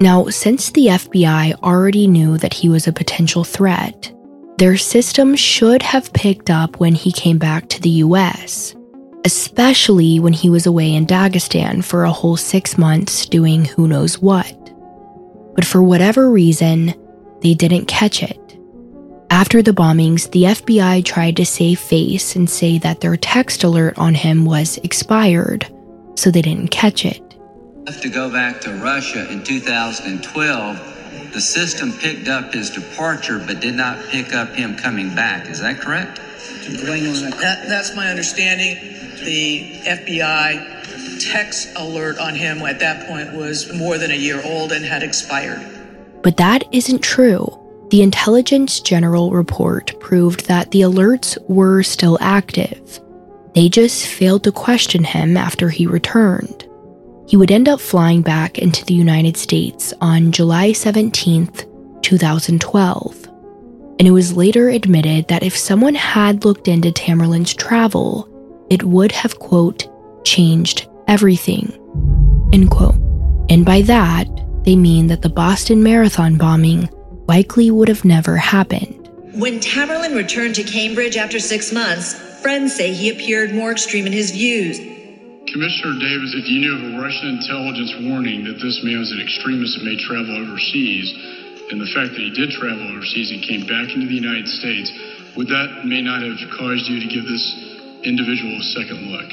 Now, 0.00 0.26
since 0.28 0.70
the 0.70 0.86
FBI 0.86 1.62
already 1.62 2.06
knew 2.06 2.38
that 2.38 2.54
he 2.54 2.68
was 2.68 2.86
a 2.86 2.92
potential 2.92 3.44
threat, 3.44 4.12
their 4.58 4.76
system 4.76 5.36
should 5.36 5.82
have 5.82 6.12
picked 6.12 6.50
up 6.50 6.80
when 6.80 6.94
he 6.94 7.12
came 7.12 7.38
back 7.38 7.68
to 7.68 7.80
the 7.80 8.02
US, 8.06 8.74
especially 9.24 10.20
when 10.20 10.32
he 10.32 10.50
was 10.50 10.66
away 10.66 10.92
in 10.92 11.06
Dagestan 11.06 11.84
for 11.84 12.04
a 12.04 12.12
whole 12.12 12.36
six 12.36 12.76
months 12.76 13.26
doing 13.26 13.64
who 13.64 13.88
knows 13.88 14.18
what. 14.18 14.56
But 15.54 15.64
for 15.64 15.82
whatever 15.82 16.30
reason, 16.30 16.94
they 17.40 17.54
didn't 17.54 17.86
catch 17.86 18.22
it. 18.22 18.38
After 19.30 19.62
the 19.62 19.72
bombings, 19.72 20.30
the 20.30 20.44
FBI 20.44 21.04
tried 21.04 21.36
to 21.36 21.46
save 21.46 21.78
face 21.78 22.36
and 22.36 22.48
say 22.48 22.78
that 22.78 23.00
their 23.00 23.16
text 23.16 23.64
alert 23.64 23.98
on 23.98 24.14
him 24.14 24.44
was 24.44 24.78
expired 24.78 25.66
so 26.14 26.30
they 26.30 26.42
didn't 26.42 26.68
catch 26.68 27.04
it. 27.04 27.20
To 28.00 28.08
go 28.08 28.30
back 28.30 28.60
to 28.62 28.72
Russia 28.74 29.30
in 29.30 29.42
2012, 29.42 31.32
the 31.32 31.40
system 31.40 31.92
picked 31.92 32.28
up 32.28 32.52
his 32.52 32.70
departure 32.70 33.38
but 33.38 33.60
did 33.60 33.74
not 33.74 33.98
pick 34.08 34.34
up 34.34 34.50
him 34.50 34.76
coming 34.76 35.14
back. 35.14 35.48
Is 35.48 35.60
that 35.60 35.80
correct? 35.80 36.20
That, 36.66 37.64
that's 37.68 37.94
my 37.96 38.08
understanding. 38.08 38.76
The 39.24 39.80
FBI 39.84 40.82
text 41.32 41.70
alert 41.76 42.18
on 42.18 42.34
him 42.34 42.58
at 42.62 42.80
that 42.80 43.06
point 43.06 43.32
was 43.32 43.72
more 43.72 43.98
than 43.98 44.10
a 44.10 44.16
year 44.16 44.40
old 44.44 44.72
and 44.72 44.84
had 44.84 45.02
expired. 45.02 45.64
But 46.22 46.36
that 46.36 46.64
isn't 46.72 47.02
true. 47.02 47.58
The 47.90 48.02
Intelligence 48.02 48.80
General 48.80 49.30
report 49.32 49.98
proved 50.00 50.46
that 50.46 50.70
the 50.70 50.82
alerts 50.82 51.36
were 51.48 51.82
still 51.82 52.16
active. 52.20 53.00
They 53.54 53.68
just 53.68 54.06
failed 54.06 54.44
to 54.44 54.52
question 54.52 55.04
him 55.04 55.36
after 55.36 55.68
he 55.68 55.86
returned. 55.86 56.66
He 57.28 57.36
would 57.36 57.50
end 57.50 57.68
up 57.68 57.80
flying 57.80 58.22
back 58.22 58.58
into 58.58 58.84
the 58.84 58.94
United 58.94 59.36
States 59.36 59.92
on 60.00 60.32
July 60.32 60.70
17th, 60.70 61.66
2012. 62.02 63.28
And 63.98 64.08
it 64.08 64.10
was 64.10 64.36
later 64.36 64.68
admitted 64.70 65.28
that 65.28 65.42
if 65.42 65.56
someone 65.56 65.94
had 65.94 66.44
looked 66.44 66.66
into 66.66 66.90
Tamerlan's 66.90 67.54
travel, 67.54 68.28
it 68.70 68.82
would 68.84 69.12
have, 69.12 69.38
quote, 69.38 69.86
changed 70.24 70.88
everything, 71.06 71.72
end 72.52 72.70
quote. 72.70 72.96
And 73.50 73.64
by 73.66 73.82
that, 73.82 74.26
they 74.64 74.76
mean 74.76 75.08
that 75.08 75.22
the 75.22 75.28
Boston 75.28 75.82
Marathon 75.82 76.36
bombing 76.36 76.88
likely 77.28 77.70
would 77.70 77.88
have 77.88 78.04
never 78.04 78.36
happened. 78.36 79.10
When 79.34 79.60
Tamerlan 79.60 80.16
returned 80.16 80.54
to 80.56 80.62
Cambridge 80.62 81.16
after 81.16 81.38
six 81.38 81.72
months, 81.72 82.31
friends 82.42 82.74
say 82.74 82.92
he 82.92 83.08
appeared 83.08 83.54
more 83.54 83.70
extreme 83.70 84.06
in 84.06 84.12
his 84.12 84.32
views. 84.32 84.78
Commissioner 84.78 85.98
Davis, 86.00 86.34
if 86.34 86.48
you 86.48 86.60
knew 86.60 86.74
of 86.74 86.94
a 86.94 86.98
Russian 86.98 87.38
intelligence 87.38 87.94
warning 88.08 88.44
that 88.44 88.58
this 88.60 88.82
man 88.82 88.98
was 88.98 89.12
an 89.12 89.20
extremist 89.20 89.76
and 89.78 89.84
may 89.86 89.96
travel 89.96 90.36
overseas, 90.36 91.12
and 91.70 91.80
the 91.80 91.86
fact 91.94 92.12
that 92.12 92.20
he 92.20 92.30
did 92.30 92.50
travel 92.50 92.88
overseas 92.88 93.30
and 93.30 93.42
came 93.42 93.66
back 93.66 93.94
into 93.94 94.06
the 94.06 94.14
United 94.14 94.48
States, 94.48 94.90
would 95.36 95.48
that 95.48 95.84
may 95.84 96.02
not 96.02 96.22
have 96.22 96.36
caused 96.58 96.88
you 96.88 97.00
to 97.00 97.08
give 97.08 97.24
this 97.24 97.44
individual 98.04 98.56
a 98.58 98.66
second 98.76 99.00
look? 99.12 99.30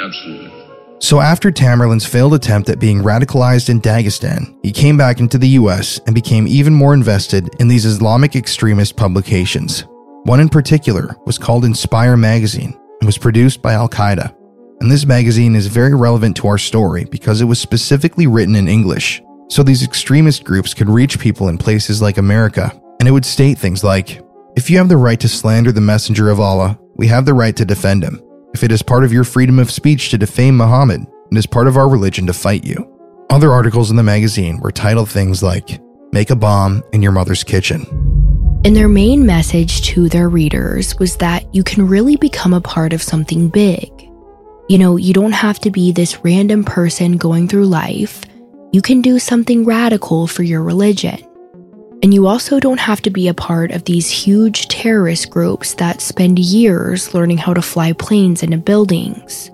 Absolutely. 0.00 0.52
So, 1.00 1.20
after 1.20 1.52
Tamerlan's 1.52 2.04
failed 2.04 2.34
attempt 2.34 2.68
at 2.68 2.80
being 2.80 2.98
radicalized 2.98 3.68
in 3.68 3.80
Dagestan, 3.80 4.56
he 4.62 4.72
came 4.72 4.96
back 4.96 5.20
into 5.20 5.38
the 5.38 5.48
US 5.60 6.00
and 6.06 6.14
became 6.14 6.46
even 6.48 6.74
more 6.74 6.92
invested 6.92 7.48
in 7.60 7.68
these 7.68 7.84
Islamic 7.84 8.34
extremist 8.34 8.96
publications. 8.96 9.84
One 10.28 10.40
in 10.40 10.50
particular 10.50 11.16
was 11.24 11.38
called 11.38 11.64
Inspire 11.64 12.14
Magazine 12.14 12.78
and 13.00 13.06
was 13.06 13.16
produced 13.16 13.62
by 13.62 13.72
Al 13.72 13.88
Qaeda. 13.88 14.36
And 14.78 14.90
this 14.90 15.06
magazine 15.06 15.56
is 15.56 15.68
very 15.68 15.94
relevant 15.94 16.36
to 16.36 16.48
our 16.48 16.58
story 16.58 17.06
because 17.06 17.40
it 17.40 17.46
was 17.46 17.58
specifically 17.58 18.26
written 18.26 18.54
in 18.54 18.68
English, 18.68 19.22
so 19.48 19.62
these 19.62 19.82
extremist 19.82 20.44
groups 20.44 20.74
could 20.74 20.90
reach 20.90 21.18
people 21.18 21.48
in 21.48 21.56
places 21.56 22.02
like 22.02 22.18
America. 22.18 22.78
And 23.00 23.08
it 23.08 23.12
would 23.12 23.24
state 23.24 23.56
things 23.56 23.82
like 23.82 24.20
If 24.54 24.68
you 24.68 24.76
have 24.76 24.90
the 24.90 24.98
right 24.98 25.18
to 25.18 25.30
slander 25.30 25.72
the 25.72 25.80
messenger 25.80 26.28
of 26.28 26.40
Allah, 26.40 26.78
we 26.96 27.06
have 27.06 27.24
the 27.24 27.32
right 27.32 27.56
to 27.56 27.64
defend 27.64 28.04
him. 28.04 28.22
If 28.52 28.62
it 28.62 28.70
is 28.70 28.82
part 28.82 29.04
of 29.04 29.12
your 29.14 29.24
freedom 29.24 29.58
of 29.58 29.70
speech 29.70 30.10
to 30.10 30.18
defame 30.18 30.58
Muhammad, 30.58 31.06
it 31.32 31.38
is 31.38 31.46
part 31.46 31.68
of 31.68 31.78
our 31.78 31.88
religion 31.88 32.26
to 32.26 32.34
fight 32.34 32.64
you. 32.64 32.86
Other 33.30 33.50
articles 33.50 33.90
in 33.90 33.96
the 33.96 34.02
magazine 34.02 34.60
were 34.60 34.72
titled 34.72 35.08
things 35.08 35.42
like 35.42 35.80
Make 36.12 36.28
a 36.28 36.36
Bomb 36.36 36.82
in 36.92 37.00
Your 37.00 37.12
Mother's 37.12 37.44
Kitchen. 37.44 38.27
And 38.64 38.74
their 38.74 38.88
main 38.88 39.24
message 39.24 39.82
to 39.82 40.08
their 40.08 40.28
readers 40.28 40.98
was 40.98 41.16
that 41.18 41.54
you 41.54 41.62
can 41.62 41.86
really 41.86 42.16
become 42.16 42.52
a 42.52 42.60
part 42.60 42.92
of 42.92 43.02
something 43.02 43.48
big. 43.48 43.90
You 44.68 44.78
know, 44.78 44.96
you 44.96 45.14
don't 45.14 45.32
have 45.32 45.60
to 45.60 45.70
be 45.70 45.92
this 45.92 46.22
random 46.24 46.64
person 46.64 47.16
going 47.16 47.48
through 47.48 47.66
life. 47.66 48.24
You 48.72 48.82
can 48.82 49.00
do 49.00 49.18
something 49.18 49.64
radical 49.64 50.26
for 50.26 50.42
your 50.42 50.62
religion. 50.62 51.18
And 52.02 52.12
you 52.12 52.26
also 52.26 52.60
don't 52.60 52.80
have 52.80 53.00
to 53.02 53.10
be 53.10 53.28
a 53.28 53.34
part 53.34 53.70
of 53.70 53.84
these 53.84 54.10
huge 54.10 54.68
terrorist 54.68 55.30
groups 55.30 55.74
that 55.74 56.00
spend 56.00 56.38
years 56.38 57.14
learning 57.14 57.38
how 57.38 57.54
to 57.54 57.62
fly 57.62 57.92
planes 57.92 58.42
into 58.42 58.58
buildings. 58.58 59.50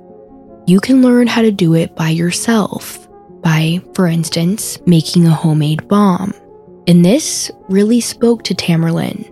You 0.67 0.81
can 0.81 1.03
learn 1.03 1.27
how 1.27 1.43
to 1.43 1.53
do 1.53 1.75
it 1.75 1.95
by 1.95 2.09
yourself, 2.09 3.07
by, 3.43 3.83
for 3.95 4.07
instance, 4.07 4.79
making 4.87 5.27
a 5.27 5.31
homemade 5.31 5.87
bomb. 5.89 6.35
And 6.87 7.05
this 7.05 7.51
really 7.69 8.01
spoke 8.01 8.43
to 8.45 8.55
Tamerlan. 8.55 9.31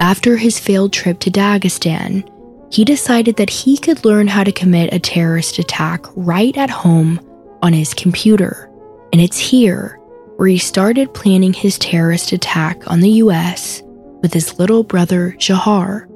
After 0.00 0.36
his 0.36 0.58
failed 0.58 0.92
trip 0.92 1.20
to 1.20 1.30
Dagestan, 1.30 2.28
he 2.72 2.84
decided 2.84 3.36
that 3.36 3.50
he 3.50 3.76
could 3.76 4.04
learn 4.04 4.26
how 4.26 4.44
to 4.44 4.52
commit 4.52 4.92
a 4.92 4.98
terrorist 4.98 5.58
attack 5.58 6.04
right 6.16 6.56
at 6.56 6.70
home 6.70 7.20
on 7.62 7.72
his 7.72 7.94
computer. 7.94 8.70
And 9.12 9.20
it's 9.20 9.38
here 9.38 9.98
where 10.36 10.48
he 10.48 10.58
started 10.58 11.14
planning 11.14 11.52
his 11.52 11.78
terrorist 11.78 12.32
attack 12.32 12.90
on 12.90 13.00
the 13.00 13.10
US 13.10 13.82
with 14.22 14.32
his 14.32 14.58
little 14.58 14.82
brother 14.82 15.36
Jahar. 15.38 16.08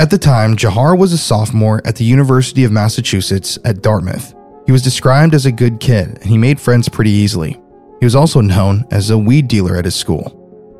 At 0.00 0.10
the 0.10 0.18
time, 0.18 0.56
Jahar 0.56 0.96
was 0.96 1.12
a 1.12 1.18
sophomore 1.18 1.82
at 1.84 1.96
the 1.96 2.04
University 2.04 2.64
of 2.64 2.70
Massachusetts 2.70 3.58
at 3.64 3.82
Dartmouth. 3.82 4.34
He 4.66 4.72
was 4.72 4.82
described 4.82 5.34
as 5.34 5.46
a 5.46 5.52
good 5.52 5.80
kid 5.80 6.18
and 6.20 6.26
he 6.26 6.38
made 6.38 6.60
friends 6.60 6.88
pretty 6.88 7.10
easily. 7.10 7.60
He 8.00 8.06
was 8.06 8.14
also 8.14 8.40
known 8.40 8.84
as 8.90 9.10
a 9.10 9.18
weed 9.18 9.48
dealer 9.48 9.76
at 9.76 9.84
his 9.84 9.96
school. 9.96 10.34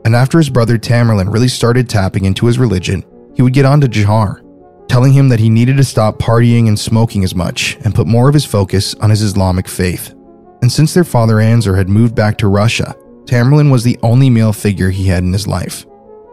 And 0.05 0.15
after 0.15 0.39
his 0.39 0.51
brother 0.51 0.79
Tamerlan 0.79 1.33
really 1.33 1.49
started 1.49 1.89
tapping 1.89 2.25
into 2.25 2.47
his 2.47 2.59
religion, 2.59 3.05
he 3.35 3.43
would 3.43 3.53
get 3.53 3.65
on 3.65 3.81
to 3.81 3.89
Jahar, 3.89 4.41
telling 4.89 5.13
him 5.13 5.29
that 5.29 5.41
he 5.41 5.51
needed 5.51 5.77
to 5.77 5.85
stop 5.85 6.19
partying 6.19 6.69
and 6.69 6.79
smoking 6.79 7.25
as 7.25 7.35
much 7.35 7.77
and 7.85 7.95
put 7.95 8.07
more 8.07 8.29
of 8.29 8.35
his 8.35 8.45
focus 8.45 8.95
on 8.95 9.11
his 9.11 9.23
Islamic 9.23 9.69
faith. 9.69 10.15
And 10.63 10.71
since 10.71 10.95
their 10.95 11.05
father 11.05 11.37
Anzor 11.37 11.77
had 11.77 11.89
moved 11.89 12.15
back 12.15 12.39
to 12.39 12.49
Russia, 12.49 12.97
Tamerlan 13.25 13.71
was 13.71 13.85
the 13.85 13.99
only 14.03 14.31
male 14.31 14.53
figure 14.53 14.91
he 14.91 15.05
had 15.05 15.23
in 15.23 15.33
his 15.33 15.47
life. 15.47 15.85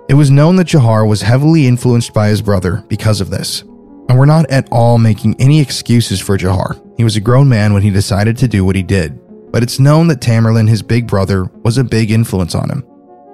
It 0.07 0.13
was 0.13 0.31
known 0.31 0.55
that 0.57 0.67
Jahar 0.67 1.07
was 1.07 1.21
heavily 1.21 1.67
influenced 1.67 2.13
by 2.13 2.29
his 2.29 2.41
brother 2.41 2.83
because 2.87 3.21
of 3.21 3.29
this. 3.29 3.61
And 4.07 4.17
we're 4.17 4.25
not 4.25 4.49
at 4.51 4.69
all 4.71 4.99
making 4.99 5.35
any 5.39 5.59
excuses 5.59 6.21
for 6.21 6.37
Jahar. 6.37 6.79
He 6.95 7.03
was 7.03 7.15
a 7.15 7.21
grown 7.21 7.49
man 7.49 7.73
when 7.73 7.81
he 7.81 7.89
decided 7.89 8.37
to 8.37 8.47
do 8.47 8.63
what 8.63 8.75
he 8.75 8.83
did. 8.83 9.19
But 9.55 9.63
it's 9.63 9.79
known 9.79 10.09
that 10.09 10.19
Tamerlan, 10.19 10.67
his 10.67 10.81
big 10.81 11.07
brother, 11.07 11.45
was 11.63 11.77
a 11.77 11.83
big 11.85 12.11
influence 12.11 12.55
on 12.55 12.69
him. 12.69 12.85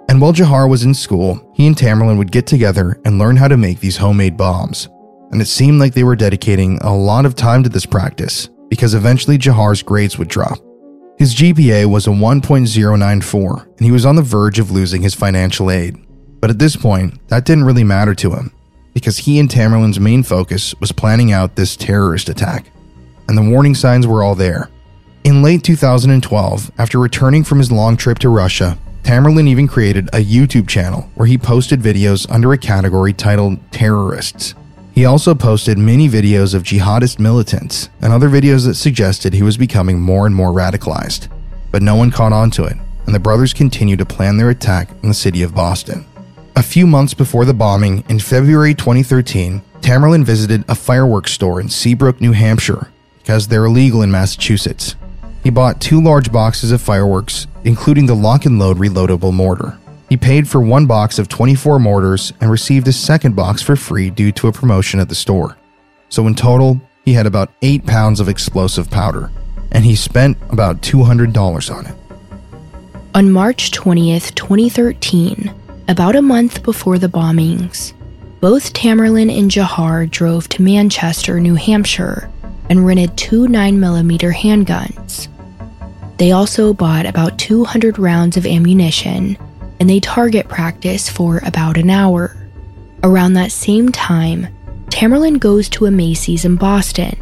And 0.07 0.21
while 0.21 0.33
Jahar 0.33 0.69
was 0.69 0.83
in 0.83 0.93
school, 0.93 1.51
he 1.55 1.65
and 1.65 1.75
Tamerlan 1.75 2.19
would 2.19 2.31
get 2.31 2.45
together 2.45 3.01
and 3.03 3.17
learn 3.17 3.35
how 3.35 3.47
to 3.47 3.57
make 3.57 3.79
these 3.79 3.97
homemade 3.97 4.37
bombs. 4.37 4.87
And 5.31 5.41
it 5.41 5.47
seemed 5.47 5.79
like 5.79 5.95
they 5.95 6.03
were 6.03 6.15
dedicating 6.15 6.77
a 6.81 6.95
lot 6.95 7.25
of 7.25 7.33
time 7.33 7.63
to 7.63 7.69
this 7.69 7.87
practice 7.87 8.49
because 8.69 8.93
eventually 8.93 9.39
Jahar's 9.39 9.81
grades 9.81 10.19
would 10.19 10.27
drop. 10.27 10.59
His 11.17 11.33
GPA 11.33 11.87
was 11.87 12.05
a 12.05 12.11
1.094, 12.11 13.65
and 13.65 13.79
he 13.83 13.91
was 13.91 14.05
on 14.05 14.15
the 14.15 14.21
verge 14.21 14.59
of 14.59 14.69
losing 14.69 15.01
his 15.01 15.15
financial 15.15 15.71
aid. 15.71 15.97
But 16.39 16.51
at 16.51 16.59
this 16.59 16.75
point, 16.75 17.27
that 17.29 17.45
didn't 17.45 17.63
really 17.63 17.83
matter 17.83 18.13
to 18.13 18.31
him, 18.31 18.51
because 18.93 19.17
he 19.17 19.39
and 19.39 19.49
Tamerlan's 19.49 19.99
main 19.99 20.21
focus 20.21 20.75
was 20.79 20.91
planning 20.91 21.31
out 21.31 21.55
this 21.55 21.75
terrorist 21.75 22.29
attack. 22.29 22.67
And 23.27 23.35
the 23.35 23.49
warning 23.49 23.73
signs 23.73 24.05
were 24.05 24.21
all 24.21 24.35
there. 24.35 24.69
In 25.23 25.43
late 25.43 25.63
2012, 25.63 26.71
after 26.79 26.97
returning 26.97 27.43
from 27.43 27.59
his 27.59 27.71
long 27.71 27.95
trip 27.95 28.17
to 28.19 28.29
Russia, 28.29 28.79
Tamerlan 29.03 29.47
even 29.47 29.67
created 29.67 30.07
a 30.07 30.23
YouTube 30.23 30.67
channel 30.67 31.11
where 31.13 31.27
he 31.27 31.37
posted 31.37 31.79
videos 31.79 32.29
under 32.31 32.53
a 32.53 32.57
category 32.57 33.13
titled 33.13 33.59
Terrorists. 33.71 34.55
He 34.93 35.05
also 35.05 35.35
posted 35.35 35.77
many 35.77 36.09
videos 36.09 36.55
of 36.55 36.63
jihadist 36.63 37.19
militants 37.19 37.89
and 38.01 38.11
other 38.11 38.29
videos 38.29 38.65
that 38.65 38.73
suggested 38.73 39.33
he 39.33 39.43
was 39.43 39.57
becoming 39.57 39.99
more 39.99 40.25
and 40.25 40.33
more 40.33 40.49
radicalized. 40.49 41.27
But 41.69 41.83
no 41.83 41.95
one 41.95 42.09
caught 42.09 42.33
on 42.33 42.49
to 42.51 42.63
it, 42.63 42.77
and 43.05 43.13
the 43.13 43.19
brothers 43.19 43.53
continued 43.53 43.99
to 43.99 44.05
plan 44.05 44.37
their 44.37 44.49
attack 44.49 44.89
in 45.03 45.09
the 45.09 45.13
city 45.13 45.43
of 45.43 45.53
Boston. 45.53 46.03
A 46.55 46.63
few 46.63 46.87
months 46.87 47.13
before 47.13 47.45
the 47.45 47.53
bombing, 47.53 48.03
in 48.09 48.19
February 48.19 48.73
2013, 48.73 49.61
Tamerlan 49.81 50.25
visited 50.25 50.65
a 50.67 50.73
fireworks 50.73 51.31
store 51.31 51.61
in 51.61 51.69
Seabrook, 51.69 52.19
New 52.19 52.31
Hampshire, 52.31 52.91
because 53.19 53.47
they're 53.47 53.65
illegal 53.65 54.01
in 54.01 54.09
Massachusetts. 54.09 54.95
He 55.43 55.49
bought 55.49 55.81
two 55.81 56.01
large 56.01 56.31
boxes 56.31 56.71
of 56.71 56.81
fireworks, 56.81 57.47
including 57.63 58.05
the 58.05 58.15
lock 58.15 58.45
and 58.45 58.59
load 58.59 58.77
reloadable 58.77 59.33
mortar. 59.33 59.77
He 60.09 60.17
paid 60.17 60.47
for 60.47 60.61
one 60.61 60.85
box 60.85 61.17
of 61.19 61.29
24 61.29 61.79
mortars 61.79 62.33
and 62.41 62.51
received 62.51 62.87
a 62.87 62.93
second 62.93 63.35
box 63.35 63.61
for 63.61 63.75
free 63.75 64.09
due 64.09 64.31
to 64.33 64.47
a 64.47 64.51
promotion 64.51 64.99
at 64.99 65.09
the 65.09 65.15
store. 65.15 65.57
So, 66.09 66.27
in 66.27 66.35
total, 66.35 66.81
he 67.05 67.13
had 67.13 67.25
about 67.25 67.51
8 67.61 67.85
pounds 67.85 68.19
of 68.19 68.29
explosive 68.29 68.89
powder, 68.89 69.31
and 69.71 69.85
he 69.85 69.95
spent 69.95 70.37
about 70.49 70.81
$200 70.81 71.73
on 71.73 71.85
it. 71.87 71.95
On 73.15 73.31
March 73.31 73.71
20th, 73.71 74.35
2013, 74.35 75.53
about 75.87 76.15
a 76.15 76.21
month 76.21 76.61
before 76.63 76.97
the 76.97 77.07
bombings, 77.07 77.93
both 78.41 78.73
Tamerlan 78.73 79.35
and 79.35 79.49
Jahar 79.49 80.09
drove 80.09 80.49
to 80.49 80.61
Manchester, 80.61 81.39
New 81.39 81.55
Hampshire, 81.55 82.29
and 82.69 82.85
rented 82.85 83.17
two 83.17 83.47
9mm 83.47 84.33
handguns. 84.33 85.27
They 86.21 86.33
also 86.33 86.71
bought 86.71 87.07
about 87.07 87.39
200 87.39 87.97
rounds 87.97 88.37
of 88.37 88.45
ammunition 88.45 89.39
and 89.79 89.89
they 89.89 89.99
target 89.99 90.47
practice 90.47 91.09
for 91.09 91.39
about 91.43 91.79
an 91.79 91.89
hour. 91.89 92.37
Around 93.01 93.33
that 93.33 93.51
same 93.51 93.89
time, 93.89 94.47
Tamerlan 94.89 95.39
goes 95.39 95.67
to 95.69 95.87
a 95.87 95.89
Macy's 95.89 96.45
in 96.45 96.57
Boston, 96.57 97.17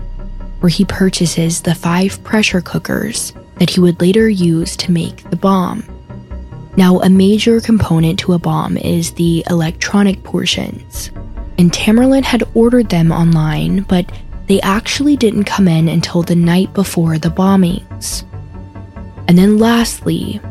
where 0.59 0.69
he 0.69 0.83
purchases 0.83 1.61
the 1.61 1.75
five 1.75 2.21
pressure 2.25 2.59
cookers 2.59 3.31
that 3.55 3.69
he 3.69 3.79
would 3.79 4.01
later 4.01 4.27
use 4.27 4.75
to 4.75 4.91
make 4.91 5.23
the 5.29 5.37
bomb. 5.37 5.81
Now, 6.75 6.99
a 6.99 7.09
major 7.09 7.61
component 7.61 8.19
to 8.19 8.33
a 8.33 8.37
bomb 8.37 8.75
is 8.75 9.13
the 9.13 9.45
electronic 9.49 10.23
portions, 10.23 11.09
and 11.57 11.71
Tamerlan 11.71 12.23
had 12.23 12.43
ordered 12.53 12.89
them 12.89 13.13
online, 13.13 13.83
but 13.83 14.11
they 14.47 14.59
actually 14.59 15.15
didn't 15.15 15.45
come 15.45 15.69
in 15.69 15.87
until 15.87 16.21
the 16.21 16.35
night 16.35 16.73
before 16.73 17.17
the 17.17 17.29
bombings. 17.29 18.25
And 19.29 19.37
then 19.37 19.59
lastly, 19.59 20.41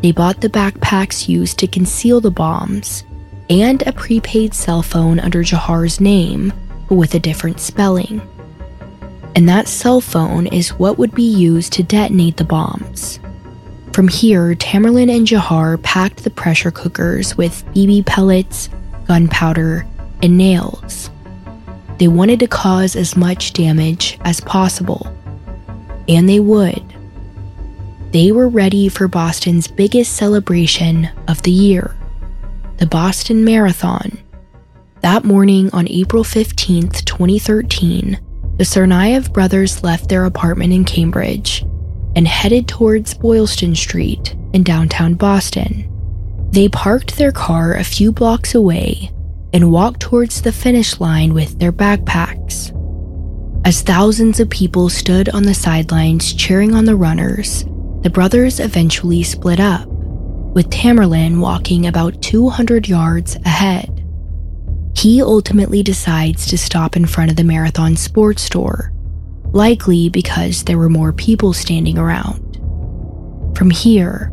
they 0.00 0.12
bought 0.12 0.40
the 0.40 0.48
backpacks 0.48 1.28
used 1.28 1.58
to 1.58 1.66
conceal 1.66 2.20
the 2.20 2.30
bombs 2.30 3.02
and 3.50 3.82
a 3.82 3.92
prepaid 3.92 4.54
cell 4.54 4.80
phone 4.80 5.18
under 5.18 5.42
Jahar's 5.42 6.00
name, 6.00 6.52
but 6.88 6.94
with 6.94 7.16
a 7.16 7.18
different 7.18 7.58
spelling. 7.58 8.22
And 9.34 9.48
that 9.48 9.66
cell 9.66 10.00
phone 10.00 10.46
is 10.46 10.78
what 10.78 10.98
would 10.98 11.16
be 11.16 11.28
used 11.28 11.72
to 11.72 11.82
detonate 11.82 12.36
the 12.36 12.44
bombs. 12.44 13.18
From 13.92 14.06
here, 14.06 14.54
Tamerlan 14.54 15.12
and 15.12 15.26
Jahar 15.26 15.82
packed 15.82 16.22
the 16.22 16.30
pressure 16.30 16.70
cookers 16.70 17.36
with 17.36 17.64
BB 17.74 18.06
pellets, 18.06 18.68
gunpowder, 19.08 19.84
and 20.22 20.38
nails. 20.38 21.10
They 21.98 22.06
wanted 22.06 22.38
to 22.38 22.46
cause 22.46 22.94
as 22.94 23.16
much 23.16 23.52
damage 23.52 24.16
as 24.20 24.40
possible. 24.40 25.12
And 26.06 26.28
they 26.28 26.38
would. 26.38 26.87
They 28.10 28.32
were 28.32 28.48
ready 28.48 28.88
for 28.88 29.06
Boston's 29.06 29.68
biggest 29.68 30.14
celebration 30.14 31.10
of 31.28 31.42
the 31.42 31.50
year 31.50 31.94
the 32.78 32.86
Boston 32.86 33.44
Marathon. 33.44 34.16
That 35.02 35.24
morning 35.24 35.68
on 35.72 35.88
April 35.88 36.22
15, 36.22 36.88
2013, 36.90 38.18
the 38.56 38.64
Tsarnaev 38.64 39.32
brothers 39.32 39.82
left 39.82 40.08
their 40.08 40.24
apartment 40.24 40.72
in 40.72 40.84
Cambridge 40.84 41.64
and 42.14 42.26
headed 42.26 42.66
towards 42.66 43.14
Boylston 43.14 43.74
Street 43.74 44.36
in 44.52 44.62
downtown 44.62 45.14
Boston. 45.14 45.90
They 46.52 46.68
parked 46.68 47.16
their 47.16 47.32
car 47.32 47.74
a 47.74 47.84
few 47.84 48.12
blocks 48.12 48.54
away 48.54 49.10
and 49.52 49.72
walked 49.72 50.00
towards 50.00 50.40
the 50.40 50.52
finish 50.52 50.98
line 51.00 51.34
with 51.34 51.58
their 51.58 51.72
backpacks. 51.72 52.72
As 53.66 53.82
thousands 53.82 54.40
of 54.40 54.48
people 54.48 54.88
stood 54.88 55.28
on 55.30 55.42
the 55.42 55.52
sidelines 55.52 56.32
cheering 56.32 56.74
on 56.74 56.84
the 56.84 56.96
runners, 56.96 57.64
the 58.02 58.10
brothers 58.10 58.60
eventually 58.60 59.22
split 59.22 59.60
up, 59.60 59.86
with 59.88 60.70
Tamerlan 60.70 61.40
walking 61.40 61.86
about 61.86 62.20
200 62.22 62.88
yards 62.88 63.36
ahead. 63.36 63.94
He 64.96 65.22
ultimately 65.22 65.82
decides 65.82 66.46
to 66.46 66.58
stop 66.58 66.96
in 66.96 67.06
front 67.06 67.30
of 67.30 67.36
the 67.36 67.44
Marathon 67.44 67.96
sports 67.96 68.42
store 68.42 68.92
likely 69.52 70.08
because 70.08 70.64
there 70.64 70.78
were 70.78 70.88
more 70.88 71.12
people 71.12 71.52
standing 71.52 71.98
around. 71.98 72.56
From 73.56 73.70
here, 73.70 74.32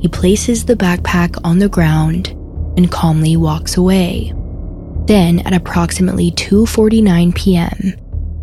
he 0.00 0.08
places 0.08 0.64
the 0.64 0.76
backpack 0.76 1.38
on 1.44 1.58
the 1.58 1.68
ground 1.68 2.28
and 2.76 2.90
calmly 2.90 3.36
walks 3.36 3.76
away. 3.76 4.32
Then 5.06 5.40
at 5.40 5.52
approximately 5.52 6.30
2:49 6.32 7.34
p.m., 7.34 7.94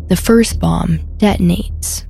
the 0.08 0.16
first 0.16 0.60
bomb 0.60 0.98
detonates. 1.18 2.04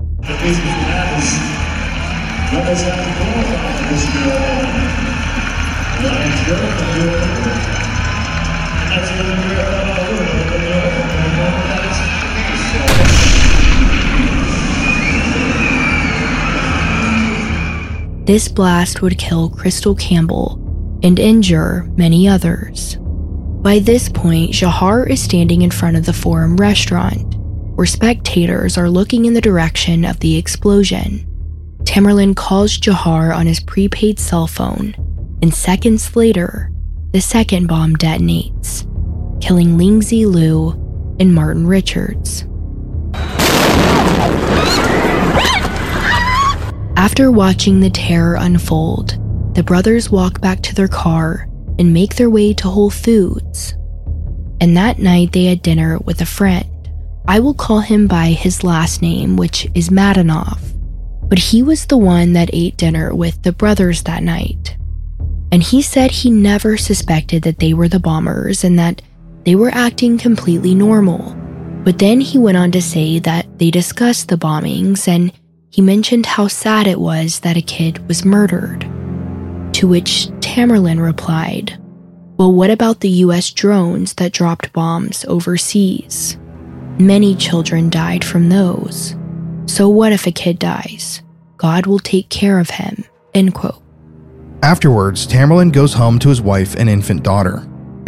This 18.26 18.48
blast 18.48 19.00
would 19.00 19.16
kill 19.16 19.48
Krystle 19.48 19.98
Campbell 19.98 21.00
and 21.03 21.18
injure 21.18 21.90
many 21.96 22.28
others. 22.28 22.98
By 23.00 23.78
this 23.78 24.11
point, 24.11 24.50
Jahar 24.53 25.09
is 25.09 25.22
standing 25.22 25.62
in 25.62 25.70
front 25.70 25.96
of 25.96 26.05
the 26.05 26.12
Forum 26.12 26.59
restaurant, 26.59 27.34
where 27.76 27.86
spectators 27.86 28.76
are 28.76 28.90
looking 28.90 29.24
in 29.24 29.32
the 29.32 29.40
direction 29.40 30.05
of 30.05 30.20
the 30.20 30.36
explosion. 30.36 31.31
Tamerlan 31.84 32.34
calls 32.34 32.78
Jahar 32.78 33.34
on 33.34 33.46
his 33.46 33.60
prepaid 33.60 34.18
cell 34.18 34.46
phone, 34.46 34.94
and 35.42 35.52
seconds 35.52 36.16
later, 36.16 36.70
the 37.12 37.20
second 37.20 37.66
bomb 37.66 37.96
detonates, 37.96 38.86
killing 39.42 39.76
Ling-Zi 39.76 40.24
Lu 40.26 40.70
and 41.20 41.34
Martin 41.34 41.66
Richards. 41.66 42.46
After 46.96 47.30
watching 47.30 47.80
the 47.80 47.90
terror 47.90 48.36
unfold, 48.36 49.18
the 49.54 49.62
brothers 49.62 50.08
walk 50.08 50.40
back 50.40 50.62
to 50.62 50.74
their 50.74 50.88
car 50.88 51.48
and 51.78 51.92
make 51.92 52.16
their 52.16 52.30
way 52.30 52.54
to 52.54 52.68
Whole 52.68 52.90
Foods. 52.90 53.74
And 54.60 54.76
that 54.76 54.98
night 54.98 55.32
they 55.32 55.44
had 55.46 55.62
dinner 55.62 55.98
with 55.98 56.20
a 56.20 56.26
friend. 56.26 56.64
I 57.26 57.40
will 57.40 57.54
call 57.54 57.80
him 57.80 58.06
by 58.06 58.28
his 58.28 58.64
last 58.64 59.02
name, 59.02 59.36
which 59.36 59.66
is 59.74 59.90
Madanov. 59.90 60.71
But 61.32 61.38
he 61.38 61.62
was 61.62 61.86
the 61.86 61.96
one 61.96 62.34
that 62.34 62.50
ate 62.52 62.76
dinner 62.76 63.14
with 63.14 63.42
the 63.42 63.52
brothers 63.52 64.02
that 64.02 64.22
night. 64.22 64.76
And 65.50 65.62
he 65.62 65.80
said 65.80 66.10
he 66.10 66.30
never 66.30 66.76
suspected 66.76 67.44
that 67.44 67.58
they 67.58 67.72
were 67.72 67.88
the 67.88 67.98
bombers 67.98 68.64
and 68.64 68.78
that 68.78 69.00
they 69.44 69.54
were 69.54 69.70
acting 69.70 70.18
completely 70.18 70.74
normal. 70.74 71.34
But 71.84 71.98
then 71.98 72.20
he 72.20 72.36
went 72.36 72.58
on 72.58 72.70
to 72.72 72.82
say 72.82 73.18
that 73.20 73.58
they 73.58 73.70
discussed 73.70 74.28
the 74.28 74.36
bombings 74.36 75.08
and 75.08 75.32
he 75.70 75.80
mentioned 75.80 76.26
how 76.26 76.48
sad 76.48 76.86
it 76.86 77.00
was 77.00 77.40
that 77.40 77.56
a 77.56 77.62
kid 77.62 78.06
was 78.08 78.26
murdered. 78.26 78.82
To 79.76 79.88
which 79.88 80.28
Tamerlan 80.40 81.02
replied, 81.02 81.80
Well, 82.36 82.52
what 82.52 82.68
about 82.68 83.00
the 83.00 83.22
US 83.24 83.50
drones 83.50 84.12
that 84.16 84.34
dropped 84.34 84.74
bombs 84.74 85.24
overseas? 85.24 86.36
Many 86.98 87.34
children 87.36 87.88
died 87.88 88.22
from 88.22 88.50
those. 88.50 89.16
So 89.66 89.88
what 89.88 90.12
if 90.12 90.26
a 90.26 90.32
kid 90.32 90.58
dies? 90.58 91.21
God 91.62 91.86
will 91.86 92.00
take 92.00 92.28
care 92.28 92.58
of 92.58 92.70
him. 92.70 93.04
End 93.34 93.54
quote. 93.54 93.80
Afterwards, 94.64 95.28
Tamerlan 95.28 95.72
goes 95.72 95.94
home 95.94 96.18
to 96.18 96.28
his 96.28 96.42
wife 96.42 96.74
and 96.74 96.90
infant 96.90 97.22
daughter, 97.22 97.58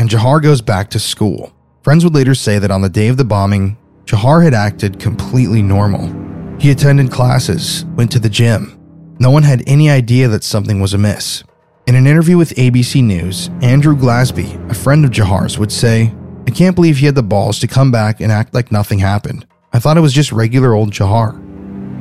and 0.00 0.10
Jahar 0.10 0.42
goes 0.42 0.60
back 0.60 0.90
to 0.90 0.98
school. 0.98 1.54
Friends 1.84 2.02
would 2.02 2.16
later 2.16 2.34
say 2.34 2.58
that 2.58 2.72
on 2.72 2.82
the 2.82 2.88
day 2.88 3.06
of 3.06 3.16
the 3.16 3.24
bombing, 3.24 3.76
Jahar 4.06 4.42
had 4.42 4.54
acted 4.54 4.98
completely 4.98 5.62
normal. 5.62 6.10
He 6.58 6.72
attended 6.72 7.12
classes, 7.12 7.84
went 7.94 8.10
to 8.10 8.18
the 8.18 8.28
gym. 8.28 8.76
No 9.20 9.30
one 9.30 9.44
had 9.44 9.62
any 9.68 9.88
idea 9.88 10.26
that 10.26 10.42
something 10.42 10.80
was 10.80 10.92
amiss. 10.92 11.44
In 11.86 11.94
an 11.94 12.08
interview 12.08 12.36
with 12.36 12.56
ABC 12.56 13.04
News, 13.04 13.50
Andrew 13.62 13.94
Glasby, 13.94 14.68
a 14.68 14.74
friend 14.74 15.04
of 15.04 15.12
Jahar's, 15.12 15.60
would 15.60 15.70
say, 15.70 16.12
I 16.48 16.50
can't 16.50 16.74
believe 16.74 16.96
he 16.96 17.06
had 17.06 17.14
the 17.14 17.22
balls 17.22 17.60
to 17.60 17.68
come 17.68 17.92
back 17.92 18.20
and 18.20 18.32
act 18.32 18.52
like 18.52 18.72
nothing 18.72 18.98
happened. 18.98 19.46
I 19.72 19.78
thought 19.78 19.96
it 19.96 20.00
was 20.00 20.12
just 20.12 20.32
regular 20.32 20.74
old 20.74 20.90
Jahar. 20.90 21.43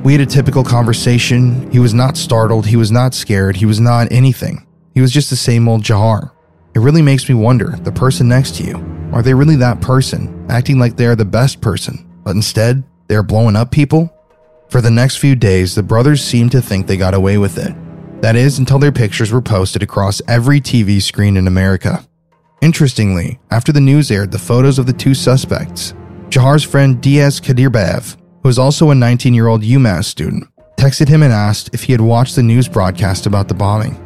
We 0.04 0.12
had 0.12 0.22
a 0.22 0.26
typical 0.26 0.66
conversation. 0.66 1.72
He 1.72 1.80
was 1.80 1.93
not 1.93 2.18
startled, 2.18 2.68
he 2.68 2.76
was 2.76 2.91
not 2.91 3.14
scared, 3.14 3.56
he 3.56 3.66
was 3.66 3.80
not 3.80 4.12
anything. 4.12 4.68
He 4.93 4.99
was 4.99 5.14
just 5.14 5.30
the 5.30 5.38
same 5.38 5.70
old 5.70 5.82
Jahar. 5.82 6.32
It 6.76 6.80
really 6.80 7.01
makes 7.01 7.30
me 7.30 7.36
wonder 7.36 7.78
the 7.84 7.91
person 7.91 8.28
next 8.28 8.56
to 8.56 8.64
you, 8.64 9.10
are 9.14 9.22
they 9.22 9.34
really 9.34 9.56
that 9.58 9.80
person, 9.80 10.45
acting 10.49 10.78
like 10.78 10.97
they 10.97 11.06
are 11.06 11.16
the 11.16 11.24
best 11.24 11.62
person, 11.62 12.06
but 12.26 12.36
instead, 12.36 12.84
they 13.08 13.16
are 13.16 13.24
blowing 13.24 13.56
up 13.56 13.72
people? 13.72 14.14
For 14.68 14.82
the 14.82 14.91
next 14.91 15.18
few 15.18 15.36
days, 15.36 15.74
the 15.74 15.84
brothers 15.84 16.22
seemed 16.22 16.51
to 16.51 16.62
think 16.62 16.86
they 16.86 16.97
got 16.97 17.14
away 17.14 17.38
with 17.38 17.58
it. 17.58 17.74
That 18.22 18.36
is, 18.36 18.60
until 18.60 18.80
their 18.80 18.91
pictures 18.91 19.32
were 19.32 19.41
posted 19.41 19.84
across 19.84 20.22
every 20.28 20.60
TV 20.60 21.01
screen 21.01 21.38
in 21.38 21.47
America. 21.47 22.06
Interestingly, 22.62 23.39
after 23.51 23.72
the 23.72 23.80
news 23.80 24.12
aired 24.12 24.32
the 24.32 24.39
photos 24.39 24.80
of 24.80 24.86
the 24.86 24.93
two 24.93 25.14
suspects, 25.14 25.93
Jahar's 26.28 26.64
friend 26.64 27.01
Dias 27.01 27.39
Kadyrbayev, 27.39 28.18
who 28.44 28.50
was 28.50 28.60
also 28.60 28.91
a 28.91 28.96
19 28.96 29.34
year 29.34 29.48
old 29.48 29.64
UMass 29.64 30.04
student, 30.04 30.48
texted 30.78 31.08
him 31.08 31.24
and 31.24 31.34
asked 31.34 31.70
if 31.74 31.84
he 31.84 31.94
had 31.94 32.02
watched 32.02 32.36
the 32.36 32.44
news 32.44 32.68
broadcast 32.68 33.26
about 33.26 33.48
the 33.48 33.54
bombing. 33.54 34.00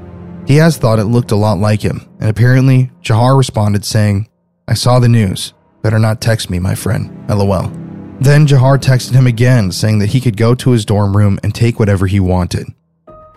Dias 0.46 0.78
thought 0.78 1.00
it 1.00 1.06
looked 1.06 1.32
a 1.32 1.36
lot 1.36 1.58
like 1.58 1.82
him, 1.82 2.08
and 2.22 2.30
apparently, 2.30 2.92
Jahar 3.02 3.38
responded 3.38 3.84
saying, 3.84 4.30
I 4.68 4.76
saw 4.76 5.00
the 5.00 5.10
news. 5.10 5.54
Better 5.82 6.00
not 6.00 6.22
text 6.22 6.50
me, 6.50 6.60
my 6.60 6.76
friend. 6.76 7.12
LOL. 7.30 7.70
Then 8.22 8.48
Jahar 8.48 8.78
texted 8.78 9.14
him 9.14 9.28
again, 9.28 9.72
saying 9.72 10.00
that 10.00 10.10
he 10.10 10.22
could 10.22 10.38
go 10.38 10.56
to 10.56 10.72
his 10.72 10.86
dorm 10.86 11.18
room 11.18 11.40
and 11.44 11.54
take 11.54 11.80
whatever 11.80 12.08
he 12.08 12.20
wanted. 12.20 12.68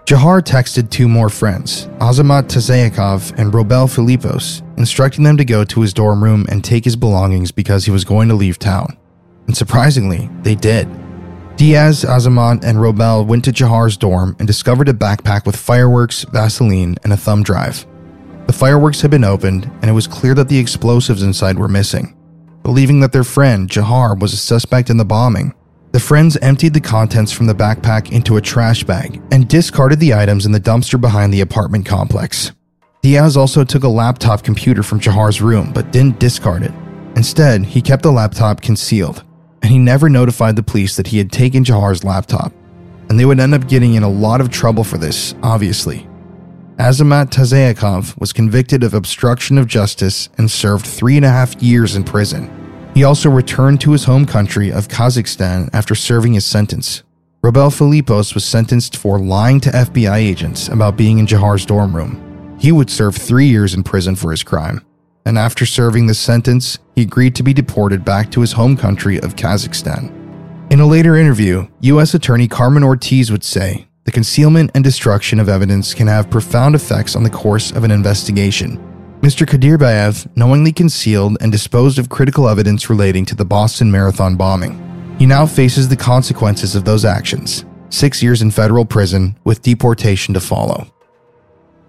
Jahar 0.04 0.42
texted 0.42 0.90
two 0.90 1.08
more 1.08 1.28
friends, 1.28 1.86
Azamat 1.98 2.48
Tazhayakov 2.48 3.38
and 3.38 3.52
Robel 3.52 3.88
Phillipos, 3.88 4.62
instructing 4.76 5.24
them 5.24 5.36
to 5.36 5.44
go 5.44 5.64
to 5.64 5.80
his 5.80 5.94
dorm 5.94 6.22
room 6.22 6.46
and 6.48 6.64
take 6.64 6.84
his 6.84 6.96
belongings 6.96 7.52
because 7.52 7.84
he 7.84 7.90
was 7.90 8.04
going 8.04 8.28
to 8.28 8.34
leave 8.34 8.58
town. 8.58 8.96
And 9.50 9.56
surprisingly, 9.56 10.30
they 10.42 10.54
did. 10.54 10.88
Dias, 11.56 12.04
Azamat, 12.04 12.62
and 12.62 12.78
Robel 12.78 13.26
went 13.26 13.44
to 13.46 13.50
Jahar's 13.50 13.96
dorm 13.96 14.36
and 14.38 14.46
discovered 14.46 14.88
a 14.88 14.92
backpack 14.92 15.44
with 15.44 15.56
fireworks, 15.56 16.22
Vaseline, 16.22 16.94
and 17.02 17.12
a 17.12 17.16
thumb 17.16 17.42
drive. 17.42 17.84
The 18.46 18.52
fireworks 18.52 19.00
had 19.00 19.10
been 19.10 19.24
opened, 19.24 19.64
and 19.82 19.90
it 19.90 19.92
was 19.92 20.06
clear 20.06 20.34
that 20.34 20.48
the 20.48 20.56
explosives 20.56 21.24
inside 21.24 21.58
were 21.58 21.66
missing. 21.66 22.16
Believing 22.62 23.00
that 23.00 23.10
their 23.10 23.24
friend, 23.24 23.68
Jahar, 23.68 24.16
was 24.20 24.32
a 24.32 24.36
suspect 24.36 24.88
in 24.88 24.98
the 24.98 25.04
bombing, 25.04 25.52
The 25.90 25.98
friends 25.98 26.36
emptied 26.36 26.74
the 26.74 26.80
contents 26.80 27.32
from 27.32 27.46
the 27.46 27.54
backpack 27.54 28.12
into 28.12 28.36
a 28.36 28.40
trash 28.40 28.84
bag 28.84 29.20
and 29.32 29.48
discarded 29.48 29.98
the 29.98 30.14
items 30.14 30.46
in 30.46 30.52
the 30.52 30.60
dumpster 30.60 31.00
behind 31.00 31.34
the 31.34 31.40
apartment 31.40 31.86
complex. 31.86 32.52
Dias 33.02 33.36
also 33.36 33.64
took 33.64 33.82
a 33.82 33.88
laptop 33.88 34.44
computer 34.44 34.84
from 34.84 35.00
Jahar's 35.00 35.42
room 35.42 35.72
but 35.72 35.90
didn't 35.90 36.20
discard 36.20 36.62
it. 36.62 36.72
Instead, 37.16 37.64
he 37.64 37.82
kept 37.82 38.04
the 38.04 38.12
laptop 38.12 38.60
concealed, 38.60 39.24
and 39.62 39.70
he 39.70 39.78
never 39.78 40.08
notified 40.08 40.56
the 40.56 40.62
police 40.62 40.96
that 40.96 41.08
he 41.08 41.18
had 41.18 41.32
taken 41.32 41.64
Jahar's 41.64 42.04
laptop. 42.04 42.52
And 43.08 43.18
they 43.18 43.24
would 43.24 43.40
end 43.40 43.54
up 43.54 43.68
getting 43.68 43.94
in 43.94 44.02
a 44.02 44.08
lot 44.08 44.40
of 44.40 44.50
trouble 44.50 44.84
for 44.84 44.98
this, 44.98 45.34
obviously. 45.42 46.06
Azamat 46.76 47.30
Tazhayakov 47.30 48.18
was 48.18 48.32
convicted 48.32 48.82
of 48.82 48.94
obstruction 48.94 49.58
of 49.58 49.66
justice 49.66 50.28
and 50.38 50.50
served 50.50 50.86
three 50.86 51.16
and 51.16 51.24
a 51.24 51.30
half 51.30 51.60
years 51.62 51.96
in 51.96 52.04
prison. 52.04 52.50
He 52.94 53.04
also 53.04 53.28
returned 53.28 53.80
to 53.82 53.92
his 53.92 54.04
home 54.04 54.26
country 54.26 54.72
of 54.72 54.88
Kazakhstan 54.88 55.68
after 55.72 55.94
serving 55.94 56.34
his 56.34 56.46
sentence. 56.46 57.02
Robel 57.42 57.70
Phillipos 57.70 58.34
was 58.34 58.44
sentenced 58.44 58.96
for 58.96 59.18
lying 59.18 59.60
to 59.60 59.70
FBI 59.70 60.16
agents 60.16 60.68
about 60.68 60.96
being 60.96 61.18
in 61.18 61.26
Jahar's 61.26 61.66
dorm 61.66 61.94
room 61.94 62.30
he 62.60 62.72
would 62.72 62.90
serve 62.90 63.16
three 63.16 63.46
years 63.46 63.72
in 63.72 63.82
prison 63.82 64.14
for 64.14 64.30
his 64.30 64.42
crime, 64.42 64.84
and 65.30 65.38
after 65.38 65.64
serving 65.64 66.08
the 66.08 66.12
sentence, 66.12 66.80
he 66.96 67.02
agreed 67.02 67.36
to 67.36 67.44
be 67.44 67.54
deported 67.54 68.04
back 68.04 68.32
to 68.32 68.40
his 68.40 68.50
home 68.50 68.76
country 68.76 69.20
of 69.20 69.36
Kazakhstan. 69.36 70.10
In 70.72 70.80
a 70.80 70.86
later 70.86 71.14
interview, 71.14 71.68
U.S. 71.82 72.14
Attorney 72.14 72.48
Carmen 72.48 72.82
Ortiz 72.82 73.30
would 73.30 73.44
say, 73.44 73.86
the 74.02 74.10
concealment 74.10 74.72
and 74.74 74.82
destruction 74.82 75.38
of 75.38 75.48
evidence 75.48 75.94
can 75.94 76.08
have 76.08 76.32
profound 76.32 76.74
effects 76.74 77.14
on 77.14 77.22
the 77.22 77.30
course 77.30 77.70
of 77.70 77.84
an 77.84 77.92
investigation. 77.92 78.76
Mr. 79.20 79.46
Kadyrbayev 79.46 80.36
knowingly 80.36 80.72
concealed 80.72 81.36
and 81.40 81.52
disposed 81.52 82.00
of 82.00 82.08
critical 82.08 82.48
evidence 82.48 82.90
relating 82.90 83.24
to 83.26 83.36
the 83.36 83.44
Boston 83.44 83.88
Marathon 83.88 84.34
bombing. 84.34 84.74
He 85.20 85.26
now 85.26 85.46
faces 85.46 85.88
the 85.88 85.96
consequences 85.96 86.74
of 86.74 86.84
those 86.84 87.04
actions 87.04 87.64
six 87.90 88.20
years 88.20 88.42
in 88.42 88.50
federal 88.50 88.84
prison 88.84 89.38
with 89.44 89.62
deportation 89.62 90.34
to 90.34 90.40
follow. 90.40 90.92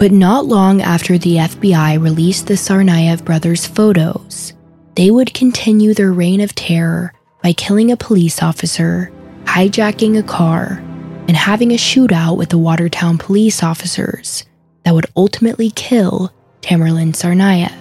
But 0.02 0.12
not 0.12 0.47
long 0.47 0.82
after 0.82 1.20
the 1.20 1.36
FBI 1.36 2.02
released 2.02 2.47
the 2.47 2.56
Tsarnaev 2.56 3.24
brothers' 3.24 3.68
photos, 3.68 4.54
they 4.95 5.12
would 5.12 5.36
continue 5.36 5.93
their 5.93 6.12
reign 6.12 6.41
of 6.41 6.56
terror 6.56 7.14
by 7.43 7.54
killing 7.54 7.91
a 7.91 7.95
police 7.95 8.41
officer, 8.41 9.12
hijacking 9.43 10.18
a 10.18 10.24
car, 10.24 10.80
and 11.28 11.38
having 11.38 11.70
a 11.70 11.76
shootout 11.76 12.36
with 12.36 12.49
the 12.49 12.58
Watertown 12.58 13.20
police 13.20 13.62
officers 13.62 14.43
that 14.86 14.95
would 14.95 15.06
ultimately 15.16 15.70
kill 15.70 16.34
Tamerlan 16.64 17.14
Tsarnaev. 17.14 17.72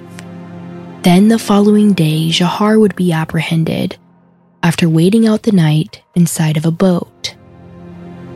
Then 1.02 1.28
the 1.28 1.38
following 1.38 1.94
day, 1.94 2.28
Jahar 2.28 2.78
would 2.78 2.96
be 2.96 3.12
apprehended 3.12 3.96
after 4.62 4.90
waiting 4.90 5.26
out 5.26 5.44
the 5.44 5.52
night 5.52 6.02
inside 6.14 6.58
of 6.58 6.66
a 6.66 6.70
boat. 6.70 7.34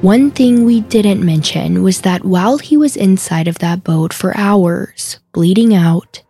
One 0.05 0.30
thing 0.32 0.66
we 0.66 0.82
didn't 0.82 1.24
mention 1.24 1.82
was 1.82 2.02
that 2.02 2.26
while 2.26 2.59
he 2.59 2.76
was 2.76 2.94
inside 2.94 3.48
of 3.48 3.61
that 3.61 3.84
boat 3.84 4.12
for 4.12 4.36
hours, 4.36 5.18
bleeding 5.32 5.74
out, 5.74 6.22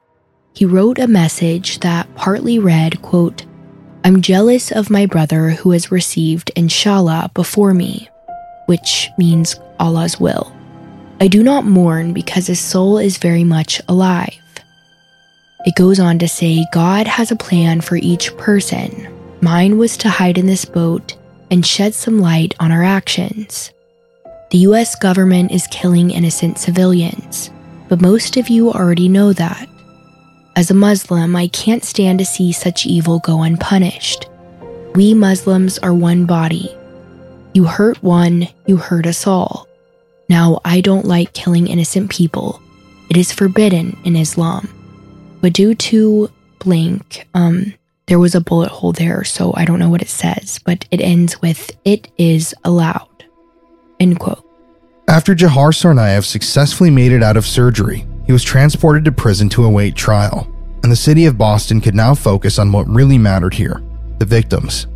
he 0.52 0.64
wrote 0.64 1.00
a 1.00 1.08
message 1.08 1.80
that 1.80 2.06
partly 2.14 2.60
read, 2.60 3.02
quote, 3.02 3.44
I'm 4.04 4.22
jealous 4.22 4.70
of 4.70 4.90
my 4.90 5.06
brother 5.06 5.48
who 5.48 5.72
has 5.72 5.90
received 5.90 6.52
inshallah 6.54 7.32
before 7.34 7.74
me, 7.74 8.08
which 8.66 9.10
means 9.18 9.58
Allah's 9.80 10.20
will. 10.20 10.54
I 11.20 11.26
do 11.26 11.42
not 11.42 11.66
mourn 11.66 12.12
because 12.12 12.46
his 12.46 12.60
soul 12.60 12.98
is 12.98 13.18
very 13.18 13.42
much 13.42 13.82
alive. 13.88 14.38
It 15.66 15.74
goes 15.74 15.98
on 15.98 16.20
to 16.20 16.28
say, 16.28 16.64
God 16.70 17.08
has 17.08 17.32
a 17.32 17.36
plan 17.36 17.80
for 17.80 17.96
each 17.96 18.36
person. 18.36 19.12
Mine 19.40 19.78
was 19.78 19.96
to 19.96 20.08
hide 20.08 20.38
in 20.38 20.46
this 20.46 20.64
boat 20.64 21.16
and 21.54 21.64
shed 21.64 21.94
some 21.94 22.18
light 22.18 22.52
on 22.58 22.72
our 22.72 22.82
actions. 22.82 23.70
The 24.50 24.58
US 24.58 24.96
government 24.96 25.52
is 25.52 25.68
killing 25.68 26.10
innocent 26.10 26.58
civilians, 26.58 27.52
but 27.88 28.00
most 28.00 28.36
of 28.36 28.48
you 28.48 28.72
already 28.72 29.08
know 29.08 29.32
that. 29.32 29.68
As 30.56 30.72
a 30.72 30.74
Muslim, 30.74 31.36
I 31.36 31.46
can't 31.46 31.84
stand 31.84 32.18
to 32.18 32.24
see 32.24 32.50
such 32.50 32.86
evil 32.86 33.20
go 33.20 33.42
unpunished. 33.42 34.28
We 34.96 35.14
Muslims 35.14 35.78
are 35.78 35.94
one 35.94 36.26
body. 36.26 36.76
You 37.52 37.66
hurt 37.66 38.02
one, 38.02 38.48
you 38.66 38.76
hurt 38.76 39.06
us 39.06 39.24
all. 39.24 39.68
Now, 40.28 40.60
I 40.64 40.80
don't 40.80 41.06
like 41.06 41.34
killing 41.34 41.68
innocent 41.68 42.10
people. 42.10 42.60
It 43.10 43.16
is 43.16 43.30
forbidden 43.30 43.96
in 44.02 44.16
Islam. 44.16 44.68
But 45.40 45.52
due 45.52 45.76
to 45.76 46.30
blank, 46.58 47.28
um, 47.32 47.74
there 48.06 48.18
was 48.18 48.34
a 48.34 48.40
bullet 48.40 48.70
hole 48.70 48.92
there, 48.92 49.24
so 49.24 49.52
I 49.56 49.64
don't 49.64 49.78
know 49.78 49.88
what 49.88 50.02
it 50.02 50.08
says, 50.08 50.60
but 50.64 50.86
it 50.90 51.00
ends 51.00 51.40
with, 51.40 51.70
it 51.84 52.10
is 52.18 52.54
allowed. 52.64 53.24
End 53.98 54.18
quote. 54.18 54.44
After 55.08 55.34
Jahar 55.34 55.70
Tsarnaev 55.70 56.24
successfully 56.24 56.90
made 56.90 57.12
it 57.12 57.22
out 57.22 57.36
of 57.36 57.46
surgery, 57.46 58.06
he 58.26 58.32
was 58.32 58.42
transported 58.42 59.04
to 59.04 59.12
prison 59.12 59.48
to 59.50 59.64
await 59.64 59.94
trial, 59.94 60.46
and 60.82 60.92
the 60.92 60.96
city 60.96 61.26
of 61.26 61.38
Boston 61.38 61.80
could 61.80 61.94
now 61.94 62.14
focus 62.14 62.58
on 62.58 62.72
what 62.72 62.88
really 62.88 63.18
mattered 63.18 63.54
here 63.54 63.82
the 64.18 64.24
victims. 64.24 64.86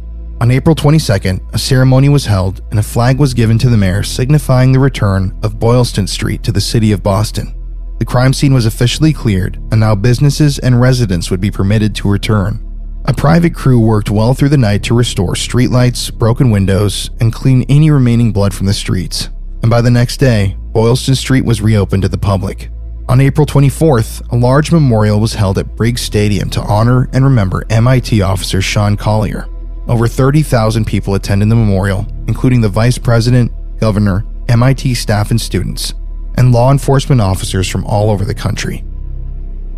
On 0.41 0.53
April 0.53 0.77
22nd, 0.77 1.41
a 1.53 1.59
ceremony 1.59 2.09
was 2.09 2.27
held 2.27 2.63
and 2.71 2.79
a 2.79 2.83
flag 2.83 3.19
was 3.19 3.35
given 3.35 3.59
to 3.59 3.69
the 3.69 3.77
mayor 3.77 4.05
signifying 4.05 4.71
the 4.71 4.79
return 4.79 5.37
of 5.43 5.59
Boylston 5.59 6.07
Street 6.07 6.45
to 6.45 6.53
the 6.53 6.61
city 6.61 6.93
of 6.93 7.03
Boston. 7.03 7.53
The 7.99 8.05
crime 8.05 8.33
scene 8.33 8.55
was 8.55 8.65
officially 8.65 9.13
cleared, 9.13 9.57
and 9.73 9.81
now 9.81 9.97
businesses 9.97 10.61
and 10.61 10.81
residents 10.81 11.31
would 11.31 11.41
be 11.41 11.51
permitted 11.51 11.97
to 11.97 12.09
return. 12.09 12.68
A 13.09 13.15
private 13.15 13.55
crew 13.55 13.81
worked 13.81 14.11
well 14.11 14.35
through 14.35 14.51
the 14.51 14.59
night 14.59 14.83
to 14.83 14.95
restore 14.95 15.33
streetlights, 15.33 16.13
broken 16.13 16.51
windows, 16.51 17.09
and 17.21 17.33
clean 17.33 17.63
any 17.63 17.91
remaining 17.91 18.33
blood 18.33 18.53
from 18.53 18.67
the 18.67 18.75
streets. 18.75 19.31
And 19.63 19.71
by 19.71 19.81
the 19.81 19.91
next 19.91 20.19
day, 20.19 20.59
Boylston 20.73 21.15
Street 21.15 21.47
was 21.47 21.63
reopened 21.63 22.03
to 22.03 22.11
the 22.11 22.19
public. 22.19 22.69
On 23.09 23.19
April 23.23 23.47
24th, 23.47 24.31
a 24.31 24.37
large 24.37 24.71
memorial 24.71 25.21
was 25.21 25.33
held 25.33 25.57
at 25.57 25.75
Briggs 25.75 26.03
Stadium 26.03 26.51
to 26.51 26.61
honor 26.61 27.09
and 27.15 27.25
remember 27.25 27.65
MIT 27.71 28.21
officer 28.21 28.61
Sean 28.61 28.95
Collier. 28.95 29.49
Over 29.89 30.07
30,000 30.07 30.85
people 30.85 31.15
attended 31.15 31.49
the 31.49 31.57
memorial, 31.57 32.07
including 32.27 32.61
the 32.61 32.69
vice 32.69 32.99
president, 32.99 33.51
governor, 33.81 34.27
MIT 34.51 34.93
staff 34.97 35.31
and 35.31 35.41
students, 35.41 35.95
and 36.37 36.53
law 36.53 36.71
enforcement 36.71 37.23
officers 37.23 37.71
from 37.71 37.87
all 37.87 38.11
over 38.11 38.27
the 38.27 38.35
country. 38.35 38.85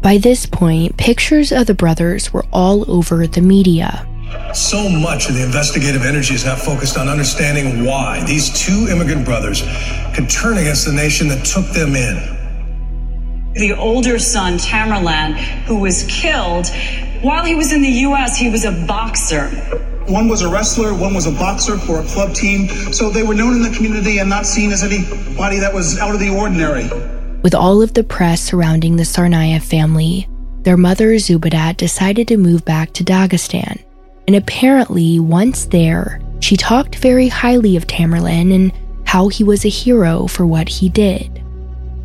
By 0.03 0.17
this 0.17 0.47
point, 0.47 0.97
pictures 0.97 1.53
of 1.53 1.67
the 1.67 1.75
brothers 1.75 2.33
were 2.33 2.47
all 2.55 2.91
over 2.91 3.27
the 3.27 3.43
media. 3.43 4.07
So 4.55 4.89
much 4.89 5.29
of 5.29 5.35
the 5.35 5.45
investigative 5.45 6.07
energy 6.07 6.33
is 6.35 6.47
now 6.47 6.57
focused 6.57 6.97
on 6.97 7.07
understanding 7.07 7.85
why 7.85 8.25
these 8.25 8.49
two 8.59 8.89
immigrant 8.91 9.27
brothers 9.27 9.63
could 10.15 10.31
turn 10.31 10.57
against 10.57 10.87
the 10.87 10.93
nation 10.93 11.29
that 11.29 11.45
took 11.45 11.67
them 11.67 11.95
in. 11.97 12.17
The 13.53 13.75
older 13.75 14.19
son, 14.19 14.57
Tamerlan, 14.57 15.35
who 15.67 15.81
was 15.81 16.05
killed, 16.05 16.69
while 17.21 17.45
he 17.45 17.55
was 17.55 17.71
in 17.71 17.83
the 17.83 17.89
U.S., 18.09 18.39
he 18.39 18.49
was 18.49 18.65
a 18.65 18.73
boxer. 18.87 19.49
One 20.09 20.29
was 20.29 20.41
a 20.41 20.49
wrestler, 20.49 20.95
one 20.95 21.13
was 21.13 21.27
a 21.27 21.33
boxer 21.33 21.77
for 21.77 22.01
a 22.01 22.05
club 22.05 22.33
team, 22.33 22.69
so 22.91 23.11
they 23.11 23.23
were 23.23 23.35
known 23.35 23.55
in 23.55 23.63
the 23.63 23.77
community 23.77 24.19
and 24.19 24.31
not 24.31 24.47
seen 24.47 24.73
as 24.73 24.83
anybody 24.83 25.59
that 25.59 25.75
was 25.75 25.99
out 25.99 26.15
of 26.15 26.21
the 26.21 26.31
ordinary. 26.31 26.89
With 27.43 27.55
all 27.55 27.81
of 27.81 27.95
the 27.95 28.05
press 28.05 28.43
surrounding 28.43 28.97
the 28.97 29.05
Tsarnaev 29.05 29.63
family, 29.63 30.29
their 30.63 30.77
mother 30.77 31.15
Zubeidat 31.15 31.79
decided 31.79 32.29
to 32.29 32.37
move 32.37 32.65
back 32.67 32.93
to 32.93 33.05
Dagestan. 33.05 33.83
And 34.27 34.37
apparently, 34.37 35.19
once 35.19 35.65
there, 35.67 36.21
she 36.41 36.57
talked 36.57 36.97
very 36.97 37.29
highly 37.29 37.77
of 37.77 37.87
Tamerlan 37.87 38.55
and 38.55 38.73
how 39.07 39.29
he 39.29 39.43
was 39.43 39.65
a 39.65 39.71
hero 39.71 40.27
for 40.27 40.47
what 40.47 40.69
he 40.69 40.91
did. 40.91 41.43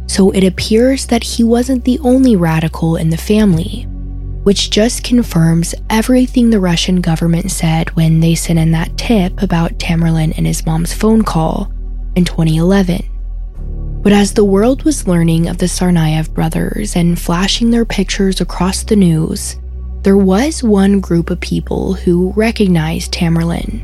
So 0.07 0.31
it 0.31 0.45
appears 0.45 1.07
that 1.07 1.23
he 1.23 1.43
wasn't 1.43 1.83
the 1.83 1.99
only 1.99 2.37
radical 2.37 2.95
in 2.95 3.09
the 3.09 3.17
family, 3.17 3.83
which 4.43 4.69
just 4.69 5.03
confirms 5.03 5.75
everything 5.89 6.49
the 6.49 6.59
Russian 6.61 7.01
government 7.01 7.51
said 7.51 7.89
when 7.91 8.21
they 8.21 8.35
sent 8.35 8.59
in 8.59 8.71
that 8.71 8.97
tip 8.97 9.41
about 9.41 9.79
Tamerlan 9.79 10.37
and 10.37 10.47
his 10.47 10.65
mom's 10.65 10.93
phone 10.93 11.23
call 11.23 11.71
in 12.15 12.23
2011. 12.23 13.14
But 14.05 14.13
as 14.13 14.33
the 14.33 14.45
world 14.45 14.83
was 14.83 15.07
learning 15.07 15.49
of 15.49 15.57
the 15.57 15.65
Tsarnaev 15.65 16.31
brothers 16.31 16.95
and 16.95 17.19
flashing 17.19 17.71
their 17.71 17.85
pictures 17.85 18.39
across 18.39 18.83
the 18.83 18.95
news, 18.95 19.55
there 20.03 20.15
was 20.15 20.61
one 20.61 20.99
group 20.99 21.31
of 21.31 21.39
people 21.39 21.95
who 21.95 22.31
recognized 22.35 23.11
Tamerlan. 23.11 23.81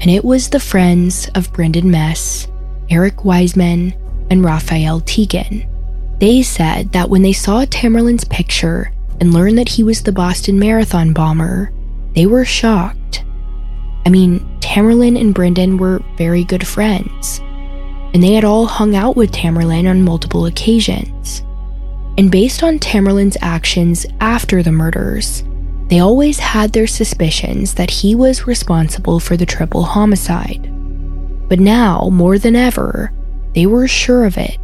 And 0.00 0.08
it 0.08 0.24
was 0.24 0.48
the 0.48 0.60
friends 0.60 1.28
of 1.34 1.52
Brendan 1.52 1.90
Mess, 1.90 2.46
Eric 2.88 3.24
Weissman, 3.24 3.92
and 4.30 4.44
Raphael 4.44 5.00
Teken. 5.00 5.68
They 6.20 6.44
said 6.44 6.92
that 6.92 7.10
when 7.10 7.22
they 7.22 7.32
saw 7.32 7.64
Tamerlan's 7.64 8.24
picture 8.24 8.92
and 9.20 9.34
learned 9.34 9.58
that 9.58 9.70
he 9.70 9.82
was 9.82 10.04
the 10.04 10.12
Boston 10.12 10.56
Marathon 10.56 11.12
bomber, 11.12 11.72
they 12.14 12.26
were 12.26 12.44
shocked. 12.44 13.24
I 14.06 14.10
mean, 14.10 14.38
Tamerlan 14.60 15.20
and 15.20 15.34
Brendan 15.34 15.78
were 15.78 16.00
very 16.16 16.44
good 16.44 16.64
friends 16.64 17.40
and 18.14 18.22
they 18.22 18.34
had 18.34 18.44
all 18.44 18.66
hung 18.66 18.94
out 18.94 19.16
with 19.16 19.32
Tamerlan 19.32 19.88
on 19.88 20.02
multiple 20.02 20.46
occasions. 20.46 21.42
And 22.18 22.30
based 22.30 22.62
on 22.62 22.78
Tamerlan's 22.78 23.38
actions 23.40 24.04
after 24.20 24.62
the 24.62 24.72
murders, 24.72 25.42
They 25.92 26.00
always 26.00 26.38
had 26.38 26.72
their 26.72 26.86
suspicions 26.86 27.74
that 27.74 27.90
he 27.90 28.14
was 28.14 28.46
responsible 28.46 29.20
for 29.20 29.36
the 29.36 29.44
triple 29.44 29.82
homicide. 29.82 30.62
But 31.50 31.60
now, 31.60 32.08
more 32.10 32.38
than 32.38 32.56
ever, 32.56 33.12
they 33.54 33.66
were 33.66 33.86
sure 33.86 34.24
of 34.24 34.38
it. 34.38 34.56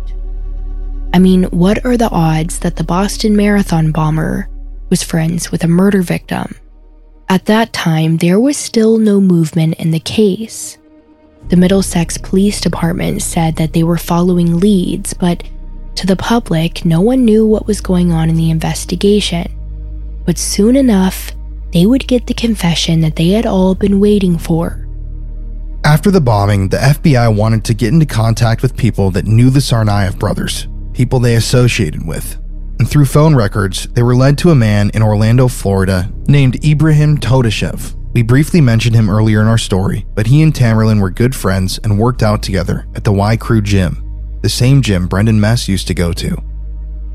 I 1.13 1.19
mean, 1.19 1.43
what 1.45 1.85
are 1.85 1.99
the 1.99 2.09
odds 2.09 2.61
that 2.61 2.77
the 2.77 2.83
Boston 2.85 3.37
Marathon 3.37 3.93
bomber 3.93 4.49
was 4.89 5.03
friends 5.03 5.53
with 5.53 5.65
a 5.65 5.69
murder 5.69 6.01
victim? 6.01 6.55
At 7.29 7.45
that 7.45 7.75
time, 7.75 8.17
there 8.17 8.41
was 8.41 8.57
still 8.57 8.97
no 8.97 9.21
movement 9.21 9.75
in 9.75 9.91
the 9.91 10.01
case. 10.01 10.79
The 11.49 11.57
Middlesex 11.57 12.19
Police 12.19 12.61
Department 12.61 13.23
said 13.23 13.57
that 13.57 13.73
they 13.73 13.83
were 13.83 13.97
following 13.97 14.59
leads, 14.59 15.15
but 15.15 15.43
to 15.97 16.07
the 16.07 16.17
public, 16.17 16.85
no 16.85 17.01
one 17.01 17.25
knew 17.25 17.47
what 17.47 17.67
was 17.67 17.81
going 17.81 18.13
on 18.13 18.29
in 18.29 18.37
the 18.37 18.51
investigation. 18.51 19.47
But 20.25 20.39
soon 20.39 20.77
enough, 20.77 21.33
they 21.73 21.87
would 21.87 22.07
get 22.07 22.27
the 22.27 22.35
confession 22.35 23.01
that 23.01 23.17
they 23.17 23.31
had 23.31 23.47
all 23.47 23.75
been 23.75 24.01
waiting 24.01 24.39
for. 24.39 24.87
After 25.85 26.11
the 26.11 26.21
bombing, 26.21 26.69
the 26.69 26.77
FBI 26.77 27.35
wanted 27.35 27.65
to 27.65 27.75
get 27.75 27.93
into 27.93 28.07
contact 28.07 28.63
with 28.63 28.77
people 28.77 29.11
that 29.13 29.27
knew 29.27 29.49
the 29.49 29.61
Tsarnaev 29.61 30.19
brothers, 30.19 30.69
people 30.93 31.19
they 31.19 31.37
associated 31.37 32.07
with 32.07 32.39
and 32.79 32.89
through 32.89 33.07
phone 33.07 33.35
records, 33.35 33.89
they 33.89 34.03
were 34.03 34.15
led 34.15 34.39
to 34.39 34.51
a 34.51 34.55
man 34.55 34.91
in 34.91 35.03
Orlando, 35.03 35.49
Florida, 35.49 36.11
named 36.29 36.65
Ibrahim 36.65 37.19
Todashev. 37.19 37.95
We 38.15 38.23
briefly 38.23 38.61
mentioned 38.61 38.97
him 38.97 39.11
earlier 39.11 39.41
in 39.41 39.47
our 39.47 39.59
story, 39.59 40.07
but 40.15 40.27
he 40.27 40.43
and 40.43 40.53
Tamerlan 40.53 41.01
were 41.01 41.11
good 41.11 41.35
friends 41.35 41.79
and 41.85 41.99
worked 41.99 42.23
out 42.23 42.43
together 42.43 42.87
at 42.95 43.05
the 43.05 43.13
Wai 43.13 43.37
Kru 43.37 43.61
gym, 43.61 44.39
the 44.43 44.49
same 44.49 44.83
gym 44.83 45.07
Brendan 45.07 45.41
Mess 45.41 45.69
used 45.69 45.87
to 45.89 45.95
go 45.95 46.13
to. 46.13 46.37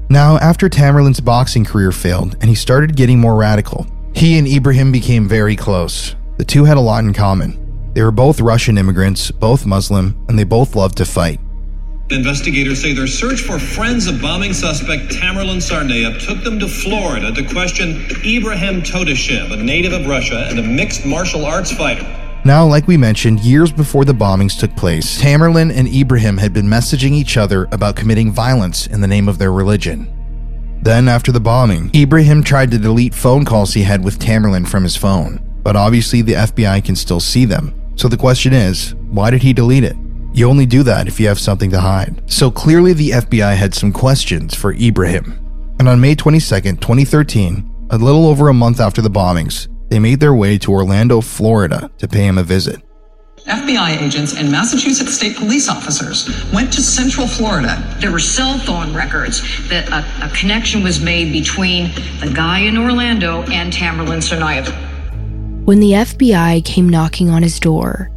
Now, 0.10 0.38
after 0.38 0.70
Tamerlan's 0.70 1.20
boxing 1.20 1.66
career 1.66 1.92
failed 1.92 2.36
and 2.40 2.50
he 2.50 2.56
started 2.56 2.96
getting 2.96 3.20
more 3.20 3.36
radical, 3.36 3.88
he 4.14 4.38
and 4.38 4.48
Ibrahim 4.48 4.92
became 4.92 5.28
very 5.28 5.56
close. 5.56 6.16
The 6.38 6.46
two 6.46 6.66
had 6.66 6.78
a 6.78 6.82
lot 6.82 7.04
in 7.04 7.14
common. 7.14 7.92
They 7.94 8.04
were 8.04 8.12
both 8.12 8.40
Russian 8.40 8.78
immigrants, 8.78 9.32
both 9.32 9.66
Muslim, 9.66 10.24
and 10.28 10.38
they 10.38 10.44
both 10.44 10.76
loved 10.76 10.98
to 10.98 11.06
fight. 11.06 11.40
Investigators 12.10 12.82
say 12.82 12.94
their 12.94 13.08
search 13.08 13.42
for 13.42 13.58
friends 13.58 14.08
of 14.08 14.22
bombing 14.22 14.54
suspect 14.54 15.10
Tamerlan 15.10 15.62
Tsarnaev 15.62 16.20
took 16.26 16.44
them 16.44 16.60
to 16.60 16.68
Florida 16.68 17.32
to 17.32 17.48
question 17.48 18.06
Ibrahim 18.26 18.82
Todashev, 18.82 19.54
a 19.54 19.56
native 19.56 19.94
of 19.94 20.06
Russia 20.06 20.46
and 20.50 20.60
a 20.60 20.64
mixed 20.64 21.06
martial 21.06 21.46
arts 21.46 21.72
fighter. 21.72 22.04
Now, 22.44 22.66
like 22.66 22.88
we 22.88 22.98
mentioned, 22.98 23.40
years 23.40 23.72
before 23.72 24.04
the 24.04 24.14
bombings 24.14 24.60
took 24.60 24.76
place, 24.76 25.22
Tamerlan 25.22 25.74
and 25.74 25.88
Ibrahim 25.88 26.38
had 26.38 26.52
been 26.52 26.66
messaging 26.66 27.14
each 27.14 27.38
other 27.38 27.70
about 27.72 27.96
committing 27.96 28.34
violence 28.34 28.86
in 28.86 29.00
the 29.00 29.08
name 29.08 29.30
of 29.30 29.38
their 29.38 29.54
religion. 29.54 30.10
Then, 30.82 31.08
after 31.08 31.32
the 31.32 31.40
bombing, 31.40 31.90
Ibrahim 31.96 32.44
tried 32.44 32.72
to 32.72 32.78
delete 32.78 33.16
phone 33.16 33.46
calls 33.46 33.74
he 33.74 33.84
had 33.84 34.04
with 34.04 34.20
Tamerlan 34.20 34.68
from 34.68 34.84
his 34.84 34.98
phone, 34.98 35.40
but 35.64 35.78
obviously 35.78 36.22
the 36.22 36.34
FBI 36.34 36.84
can 36.84 36.98
still 36.98 37.22
see 37.22 37.46
them. 37.46 37.74
So 37.96 38.10
the 38.10 38.18
question 38.18 38.52
is, 38.52 38.94
why 39.10 39.30
did 39.30 39.42
he 39.42 39.54
delete 39.54 39.86
it? 39.86 39.96
You 40.34 40.50
only 40.50 40.66
do 40.66 40.82
that 40.84 41.08
if 41.08 41.20
you 41.20 41.28
have 41.28 41.40
something 41.40 41.70
to 41.70 41.80
hide. 41.80 42.24
So 42.26 42.50
clearly, 42.50 42.94
the 42.94 43.12
FBI 43.12 43.56
had 43.56 43.76
some 43.76 43.94
questions 43.94 44.56
for 44.56 44.74
Ibrahim. 44.74 45.40
And 45.78 45.88
on 45.88 46.02
May 46.02 46.16
22, 46.16 46.40
2013, 46.78 47.88
a 47.92 47.98
little 48.00 48.26
over 48.26 48.48
a 48.48 48.54
month 48.54 48.80
after 48.80 49.02
the 49.02 49.10
bombings, 49.10 49.68
they 49.90 50.00
made 50.00 50.20
their 50.20 50.34
way 50.34 50.58
to 50.58 50.72
Orlando, 50.72 51.22
Florida 51.22 51.92
to 52.00 52.08
pay 52.08 52.26
him 52.26 52.40
a 52.40 52.44
visit. 52.44 52.82
FBI 53.46 54.02
agents 54.02 54.36
and 54.36 54.52
Massachusetts 54.52 55.14
state 55.14 55.36
police 55.36 55.70
officers 55.70 56.28
went 56.52 56.74
to 56.74 56.82
Central 56.82 57.28
Florida. 57.28 57.96
There 58.00 58.12
were 58.12 58.20
cell 58.20 58.58
phone 58.58 58.94
records 58.94 59.42
that 59.70 59.88
a, 59.90 60.26
a 60.26 60.30
connection 60.30 60.82
was 60.82 61.00
made 61.00 61.32
between 61.32 61.94
the 62.22 62.32
guy 62.34 62.60
in 62.60 62.78
Orlando 62.78 63.44
and 63.52 63.72
Tamerlan 63.72 64.20
Tsarnaev. 64.20 64.74
When 65.66 65.80
the 65.80 65.92
FBI 65.92 66.66
came 66.66 66.90
knocking 66.90 67.30
on 67.30 67.44
his 67.44 67.60
door, 67.60 68.10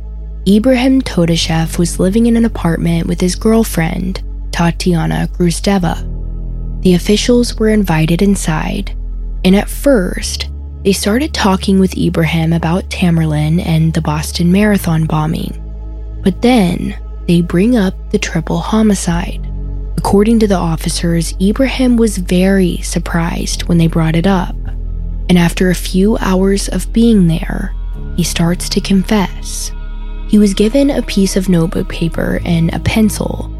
Ibrahim 0.48 1.02
Todashev 1.02 1.76
was 1.76 1.98
living 1.98 2.26
in 2.26 2.36
an 2.36 2.44
apartment 2.44 3.08
with 3.08 3.20
his 3.20 3.34
girlfriend, 3.34 4.22
Tatiana 4.52 5.28
Gruzdeva. 5.32 6.82
The 6.82 6.94
officials 6.94 7.56
were 7.56 7.68
invited 7.68 8.22
inside, 8.22 8.96
and 9.44 9.56
at 9.56 9.68
first, 9.68 10.48
they 10.84 10.92
started 10.92 11.34
talking 11.34 11.80
with 11.80 11.98
Ibrahim 11.98 12.52
about 12.52 12.88
Tamerlan 12.90 13.60
and 13.66 13.92
the 13.92 14.00
Boston 14.00 14.52
Marathon 14.52 15.04
bombing. 15.04 15.50
But 16.22 16.42
then, 16.42 16.96
they 17.26 17.40
bring 17.40 17.76
up 17.76 18.12
the 18.12 18.18
triple 18.18 18.58
homicide. 18.58 19.44
According 19.98 20.38
to 20.38 20.46
the 20.46 20.54
officers, 20.54 21.34
Ibrahim 21.40 21.96
was 21.96 22.18
very 22.18 22.76
surprised 22.82 23.64
when 23.64 23.78
they 23.78 23.88
brought 23.88 24.14
it 24.14 24.28
up. 24.28 24.54
And 25.28 25.38
after 25.38 25.70
a 25.70 25.74
few 25.74 26.16
hours 26.18 26.68
of 26.68 26.92
being 26.92 27.26
there, 27.26 27.74
he 28.16 28.22
starts 28.22 28.68
to 28.68 28.80
confess. 28.80 29.72
He 30.28 30.38
was 30.38 30.54
given 30.54 30.90
a 30.90 31.02
piece 31.02 31.36
of 31.36 31.48
notebook 31.48 31.88
paper 31.88 32.40
and 32.44 32.72
a 32.74 32.80
pencil. 32.80 33.52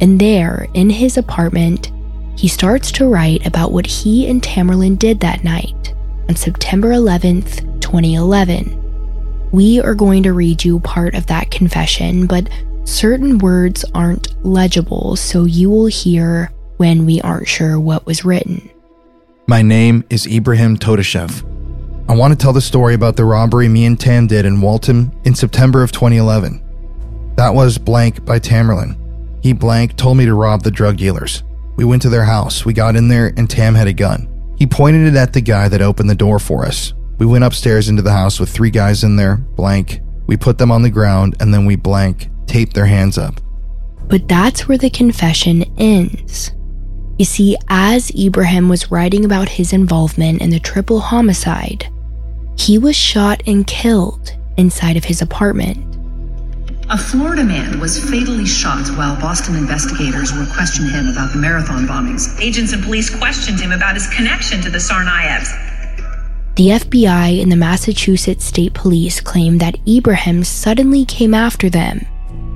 And 0.00 0.20
there, 0.20 0.66
in 0.74 0.90
his 0.90 1.16
apartment, 1.16 1.92
he 2.36 2.48
starts 2.48 2.90
to 2.92 3.06
write 3.06 3.46
about 3.46 3.72
what 3.72 3.86
he 3.86 4.28
and 4.28 4.42
Tamerlan 4.42 4.98
did 4.98 5.20
that 5.20 5.44
night 5.44 5.94
on 6.28 6.36
September 6.36 6.88
11th, 6.88 7.80
2011. 7.80 8.76
We 9.52 9.80
are 9.80 9.94
going 9.94 10.22
to 10.22 10.32
read 10.32 10.64
you 10.64 10.80
part 10.80 11.14
of 11.14 11.26
that 11.26 11.50
confession, 11.50 12.26
but 12.26 12.48
certain 12.84 13.38
words 13.38 13.84
aren't 13.94 14.34
legible, 14.44 15.16
so 15.16 15.44
you 15.44 15.70
will 15.70 15.86
hear 15.86 16.52
when 16.76 17.04
we 17.04 17.20
aren't 17.20 17.48
sure 17.48 17.78
what 17.78 18.06
was 18.06 18.24
written. 18.24 18.70
My 19.46 19.62
name 19.62 20.04
is 20.08 20.26
Ibrahim 20.26 20.76
Todashev. 20.78 21.49
I 22.10 22.14
want 22.14 22.32
to 22.32 22.36
tell 22.36 22.52
the 22.52 22.60
story 22.60 22.94
about 22.94 23.14
the 23.14 23.24
robbery 23.24 23.68
me 23.68 23.84
and 23.84 23.98
Tam 23.98 24.26
did 24.26 24.44
in 24.44 24.60
Waltham 24.60 25.12
in 25.22 25.32
September 25.32 25.84
of 25.84 25.92
2011. 25.92 26.60
That 27.36 27.54
was 27.54 27.78
blank 27.78 28.24
by 28.24 28.40
Tamerlan. 28.40 28.98
He 29.44 29.52
blank 29.52 29.96
told 29.96 30.16
me 30.16 30.24
to 30.24 30.34
rob 30.34 30.64
the 30.64 30.72
drug 30.72 30.96
dealers. 30.96 31.44
We 31.76 31.84
went 31.84 32.02
to 32.02 32.08
their 32.08 32.24
house, 32.24 32.64
we 32.64 32.72
got 32.72 32.96
in 32.96 33.06
there, 33.06 33.32
and 33.36 33.48
Tam 33.48 33.76
had 33.76 33.86
a 33.86 33.92
gun. 33.92 34.26
He 34.58 34.66
pointed 34.66 35.06
it 35.06 35.16
at 35.16 35.32
the 35.32 35.40
guy 35.40 35.68
that 35.68 35.82
opened 35.82 36.10
the 36.10 36.16
door 36.16 36.40
for 36.40 36.66
us. 36.66 36.94
We 37.18 37.26
went 37.26 37.44
upstairs 37.44 37.88
into 37.88 38.02
the 38.02 38.10
house 38.10 38.40
with 38.40 38.50
three 38.50 38.70
guys 38.70 39.04
in 39.04 39.14
there, 39.14 39.36
blank. 39.36 40.00
We 40.26 40.36
put 40.36 40.58
them 40.58 40.72
on 40.72 40.82
the 40.82 40.90
ground, 40.90 41.36
and 41.38 41.54
then 41.54 41.64
we 41.64 41.76
blank 41.76 42.28
taped 42.48 42.74
their 42.74 42.86
hands 42.86 43.18
up. 43.18 43.40
But 44.08 44.26
that's 44.26 44.66
where 44.66 44.78
the 44.78 44.90
confession 44.90 45.62
ends. 45.78 46.50
You 47.18 47.24
see, 47.24 47.56
as 47.68 48.10
Ibrahim 48.16 48.68
was 48.68 48.90
writing 48.90 49.24
about 49.24 49.48
his 49.48 49.72
involvement 49.72 50.42
in 50.42 50.50
the 50.50 50.58
triple 50.58 50.98
homicide, 50.98 51.88
he 52.60 52.76
was 52.76 52.94
shot 52.94 53.42
and 53.46 53.66
killed 53.66 54.36
inside 54.58 54.96
of 54.96 55.04
his 55.04 55.22
apartment. 55.22 55.78
A 56.90 56.98
Florida 56.98 57.42
man 57.42 57.80
was 57.80 57.98
fatally 58.10 58.44
shot 58.44 58.86
while 58.98 59.18
Boston 59.18 59.56
investigators 59.56 60.32
were 60.32 60.44
questioning 60.44 60.90
him 60.90 61.08
about 61.08 61.32
the 61.32 61.38
marathon 61.38 61.86
bombings. 61.86 62.38
Agents 62.38 62.72
and 62.72 62.82
police 62.82 63.08
questioned 63.08 63.60
him 63.60 63.72
about 63.72 63.94
his 63.94 64.08
connection 64.08 64.60
to 64.60 64.70
the 64.70 64.78
Tsarnaevs. 64.78 65.48
The 66.56 66.70
FBI 66.70 67.40
and 67.40 67.50
the 67.50 67.56
Massachusetts 67.56 68.44
State 68.44 68.74
Police 68.74 69.20
claimed 69.20 69.60
that 69.60 69.78
Ibrahim 69.88 70.44
suddenly 70.44 71.06
came 71.06 71.32
after 71.32 71.70
them, 71.70 72.04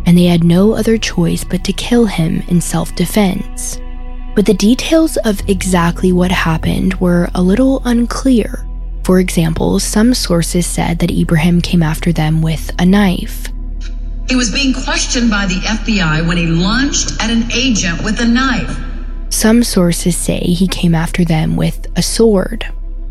and 0.05 0.19
they 0.19 0.25
had 0.25 0.45
no 0.45 0.75
other 0.75 0.99
choice 0.99 1.45
but 1.45 1.65
to 1.65 1.73
kill 1.73 2.05
him 2.05 2.43
in 2.49 2.61
self 2.61 2.95
defense. 2.95 3.81
But 4.35 4.45
the 4.45 4.55
details 4.55 5.17
of 5.25 5.49
exactly 5.49 6.13
what 6.13 6.31
happened 6.31 6.95
were 7.01 7.31
a 7.35 7.41
little 7.41 7.81
unclear. 7.87 8.67
For 9.05 9.21
example, 9.21 9.79
some 9.81 10.15
sources 10.15 10.67
said 10.67 10.99
that 11.01 11.11
Ibrahim 11.11 11.61
came 11.61 11.83
after 11.83 12.11
them 12.11 12.41
with 12.41 12.71
a 12.79 12.87
knife. 12.87 13.49
He 14.29 14.35
was 14.35 14.51
being 14.51 14.73
questioned 14.73 15.31
by 15.31 15.45
the 15.45 15.61
FBI 15.61 16.27
when 16.27 16.39
he 16.39 16.47
lunged 16.47 17.21
at 17.21 17.31
an 17.31 17.53
agent 17.53 18.03
with 18.03 18.19
a 18.21 18.25
knife. 18.25 18.79
Some 19.29 19.63
sources 19.63 20.17
say 20.17 20.39
he 20.39 20.67
came 20.67 20.95
after 20.95 21.25
them 21.25 21.57
with 21.57 21.87
a 21.97 22.03
sword. 22.03 22.67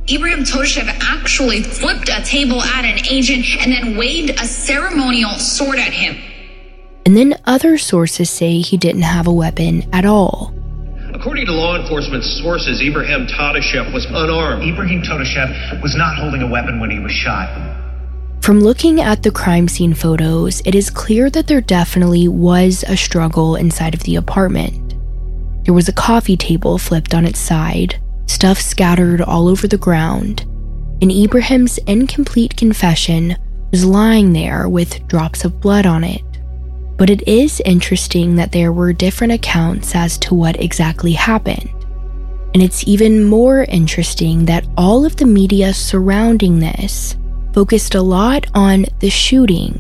Ibrahim 0.10 0.40
Todashev 0.40 0.88
actually 1.02 1.62
flipped 1.62 2.10
a 2.10 2.24
table 2.24 2.62
at 2.62 2.86
an 2.86 3.06
agent 3.06 3.46
and 3.62 3.72
then 3.72 3.96
waved 3.96 4.32
a 4.32 4.46
ceremonial 4.46 5.32
sword 5.32 5.78
at 5.78 5.94
him. 5.94 6.18
And 7.06 7.16
then 7.16 7.36
other 7.46 7.78
sources 7.78 8.30
say 8.30 8.60
he 8.60 8.78
didn't 8.78 9.04
have 9.04 9.28
a 9.28 9.32
weapon 9.32 9.88
at 9.94 10.06
all. 10.06 10.54
According 11.24 11.46
to 11.46 11.54
law 11.54 11.80
enforcement 11.80 12.26
sources, 12.26 12.82
Ibrahim 12.82 13.28
Todashev 13.28 13.94
was 13.94 14.06
unarmed. 14.08 14.62
Ibrahim 14.62 15.02
Todashev 15.02 15.82
was 15.82 15.96
not 15.96 16.18
holding 16.18 16.42
a 16.42 16.48
weapon 16.48 16.82
when 16.82 16.92
he 16.92 17.00
was 17.00 17.14
shot. 17.14 17.48
From 18.42 18.60
looking 18.60 19.00
at 19.00 19.24
the 19.24 19.32
crime 19.32 19.70
scene 19.70 19.94
photos, 19.94 20.62
it 20.66 20.76
is 20.76 20.90
clear 20.90 21.30
that 21.30 21.48
there 21.48 21.62
definitely 21.62 22.28
was 22.28 22.84
a 22.90 22.98
struggle 22.98 23.56
inside 23.56 23.94
of 23.94 24.04
the 24.04 24.18
apartment. 24.18 24.96
There 25.64 25.74
was 25.74 25.88
a 25.88 25.94
coffee 25.94 26.36
table 26.36 26.78
flipped 26.78 27.14
on 27.14 27.24
its 27.24 27.40
side, 27.40 28.02
stuff 28.26 28.60
scattered 28.60 29.22
all 29.22 29.48
over 29.48 29.66
the 29.66 29.78
ground, 29.78 30.42
and 31.02 31.10
Ibrahim's 31.10 31.78
incomplete 31.88 32.58
confession 32.58 33.38
was 33.72 33.86
lying 33.86 34.34
there 34.34 34.68
with 34.68 35.08
drops 35.08 35.46
of 35.46 35.62
blood 35.62 35.86
on 35.86 36.04
it. 36.04 36.22
But 36.98 37.10
it 37.10 37.28
is 37.28 37.62
interesting 37.66 38.36
that 38.36 38.52
there 38.52 38.72
were 38.72 38.94
different 38.94 39.34
accounts 39.34 39.96
as 39.96 40.18
to 40.20 40.36
what 40.36 40.60
exactly 40.60 41.14
happened. 41.14 41.70
And 42.54 42.62
it's 42.62 42.88
even 42.88 43.24
more 43.24 43.64
interesting 43.64 44.46
that 44.46 44.68
all 44.78 45.06
of 45.06 45.18
the 45.18 45.26
media 45.26 45.74
surrounding 45.74 46.60
this 46.60 47.16
focused 47.54 47.96
a 47.96 48.02
lot 48.02 48.46
on 48.54 48.86
the 49.00 49.10
shooting, 49.10 49.74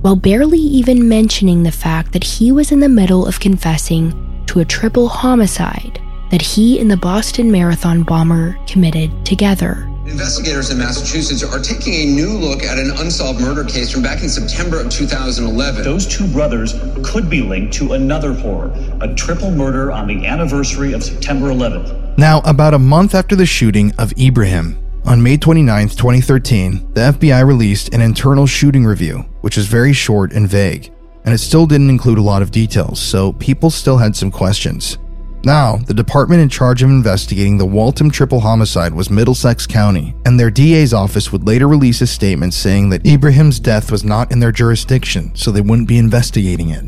while 0.00 0.16
barely 0.16 0.58
even 0.58 1.08
mentioning 1.08 1.62
the 1.62 1.72
fact 1.72 2.12
that 2.12 2.24
he 2.24 2.52
was 2.52 2.72
in 2.72 2.80
the 2.80 2.88
middle 2.88 3.26
of 3.26 3.40
confessing 3.40 4.44
to 4.46 4.60
a 4.60 4.64
triple 4.64 5.08
homicide 5.08 6.00
that 6.30 6.42
he 6.42 6.80
and 6.80 6.90
the 6.90 6.96
Boston 6.96 7.50
Marathon 7.52 8.02
bomber 8.02 8.58
committed 8.66 9.24
together. 9.24 9.88
Investigators 10.08 10.70
in 10.70 10.78
Massachusetts 10.78 11.42
are 11.42 11.58
taking 11.58 11.94
a 11.94 12.04
new 12.06 12.30
look 12.30 12.62
at 12.62 12.78
an 12.78 12.92
unsolved 12.98 13.40
murder 13.40 13.64
case 13.64 13.90
from 13.90 14.02
back 14.02 14.22
in 14.22 14.28
September 14.28 14.80
of 14.80 14.88
2011. 14.88 15.82
Those 15.82 16.06
two 16.06 16.28
brothers 16.28 16.74
could 17.02 17.28
be 17.28 17.42
linked 17.42 17.74
to 17.74 17.94
another 17.94 18.32
horror, 18.32 18.72
a 19.00 19.12
triple 19.14 19.50
murder 19.50 19.90
on 19.90 20.06
the 20.06 20.24
anniversary 20.24 20.92
of 20.92 21.02
September 21.02 21.48
11th. 21.48 22.16
Now, 22.16 22.40
about 22.44 22.72
a 22.72 22.78
month 22.78 23.16
after 23.16 23.34
the 23.34 23.46
shooting 23.46 23.92
of 23.98 24.12
Ibrahim, 24.18 24.78
on 25.04 25.22
May 25.22 25.36
29, 25.36 25.88
2013, 25.88 26.92
the 26.94 27.00
FBI 27.00 27.44
released 27.44 27.92
an 27.92 28.00
internal 28.00 28.46
shooting 28.46 28.84
review, 28.84 29.24
which 29.40 29.58
is 29.58 29.66
very 29.66 29.92
short 29.92 30.32
and 30.32 30.48
vague, 30.48 30.92
and 31.24 31.34
it 31.34 31.38
still 31.38 31.66
didn't 31.66 31.90
include 31.90 32.18
a 32.18 32.22
lot 32.22 32.42
of 32.42 32.52
details, 32.52 33.00
so 33.00 33.32
people 33.34 33.70
still 33.70 33.98
had 33.98 34.14
some 34.14 34.30
questions. 34.30 34.98
Now, 35.44 35.76
the 35.76 35.94
department 35.94 36.42
in 36.42 36.48
charge 36.48 36.82
of 36.82 36.90
investigating 36.90 37.56
the 37.56 37.66
Waltham 37.66 38.10
triple 38.10 38.40
homicide 38.40 38.92
was 38.92 39.10
Middlesex 39.10 39.66
County, 39.66 40.14
and 40.24 40.38
their 40.38 40.50
DA's 40.50 40.92
office 40.92 41.30
would 41.30 41.46
later 41.46 41.68
release 41.68 42.00
a 42.00 42.06
statement 42.06 42.52
saying 42.52 42.88
that 42.90 43.06
Ibrahim's 43.06 43.60
death 43.60 43.92
was 43.92 44.02
not 44.02 44.32
in 44.32 44.40
their 44.40 44.50
jurisdiction, 44.50 45.30
so 45.34 45.50
they 45.50 45.60
wouldn't 45.60 45.88
be 45.88 45.98
investigating 45.98 46.70
it. 46.70 46.84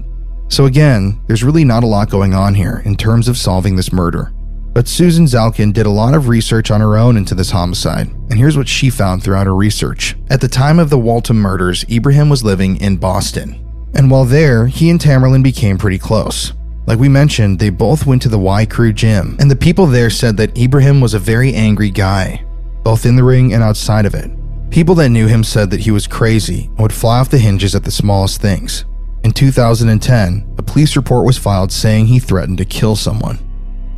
So, 0.49 0.65
again, 0.65 1.21
there's 1.27 1.45
really 1.45 1.65
not 1.65 1.85
a 1.85 1.87
lot 1.87 2.11
going 2.11 2.35
on 2.35 2.55
here 2.55 2.83
in 2.85 2.97
terms 2.97 3.29
of 3.29 3.37
solving 3.37 3.77
this 3.77 3.93
murder. 3.93 4.33
But 4.73 4.89
Susan 4.89 5.25
Zalkind 5.25 5.73
did 5.73 5.87
a 5.87 5.91
lot 5.91 6.15
of 6.15 6.29
research 6.29 6.71
on 6.71 6.81
her 6.81 6.97
own 6.97 7.17
into 7.17 7.35
this 7.35 7.51
homicide, 7.51 8.09
and 8.31 8.35
here's 8.35 8.57
what 8.57 8.69
she 8.69 8.91
found 8.91 9.23
throughout 9.23 9.47
her 9.47 9.55
research. 9.55 10.17
At 10.31 10.41
the 10.41 10.49
time 10.49 10.79
of 10.79 10.91
the 10.91 10.99
Waltham 10.99 11.39
murders, 11.39 11.85
Ibrahim 11.91 12.29
was 12.29 12.45
living 12.45 12.81
in 12.81 12.97
Boston. 12.97 13.65
And 13.95 14.11
while 14.11 14.25
there, 14.25 14.67
he 14.67 14.91
and 14.91 15.01
Tamerlan 15.01 15.43
became 15.43 15.79
pretty 15.79 15.99
close. 15.99 16.53
Like 16.89 16.99
we 16.99 17.11
mentioned, 17.11 17.59
they 17.59 17.69
both 17.69 18.07
went 18.07 18.23
to 18.23 18.31
the 18.31 18.39
Wai 18.39 18.65
Kru 18.65 18.95
gym, 18.95 19.37
and 19.39 19.51
the 19.51 19.57
people 19.57 19.85
there 19.85 20.09
said 20.09 20.39
that 20.39 20.57
Ibrahim 20.57 21.03
was 21.03 21.13
a 21.13 21.19
very 21.19 21.53
angry 21.53 21.91
guy, 21.91 22.43
both 22.83 23.05
in 23.05 23.15
the 23.15 23.23
ring 23.23 23.53
and 23.53 23.63
outside 23.63 24.07
of 24.07 24.15
it. 24.15 24.31
People 24.71 24.95
that 24.95 25.11
knew 25.11 25.27
him 25.27 25.45
said 25.45 25.69
that 25.69 25.81
he 25.81 25.91
was 25.91 26.07
crazy 26.07 26.69
and 26.69 26.79
would 26.79 26.95
fly 26.95 27.19
off 27.19 27.29
the 27.29 27.37
hinges 27.37 27.75
at 27.75 27.85
the 27.85 27.91
smallest 27.91 28.41
things. 28.41 28.87
In 29.23 29.33
2010, 29.33 30.55
a 30.57 30.63
police 30.63 30.97
report 30.97 31.27
was 31.27 31.37
filed 31.37 31.71
saying 31.71 32.07
he 32.07 32.19
threatened 32.19 32.57
to 32.57 32.65
kill 32.65 32.97
someone. 32.97 33.39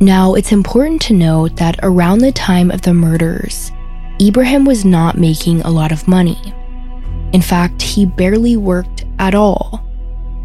Now, 0.01 0.33
it's 0.33 0.51
important 0.51 1.01
to 1.03 1.13
note 1.13 1.55
that 1.55 1.79
around 1.83 2.19
the 2.19 2.33
time 2.33 2.69
of 2.69 2.81
the 2.81 2.93
murders, 2.93 3.71
Ibrahim 4.19 4.65
was 4.65 4.83
not 4.83 5.17
making 5.17 5.61
a 5.61 5.71
lot 5.71 5.93
of 5.93 6.09
money. 6.09 6.53
In 7.31 7.41
fact, 7.41 7.81
he 7.81 8.05
barely 8.05 8.57
worked 8.57 9.05
at 9.17 9.33
all 9.33 9.87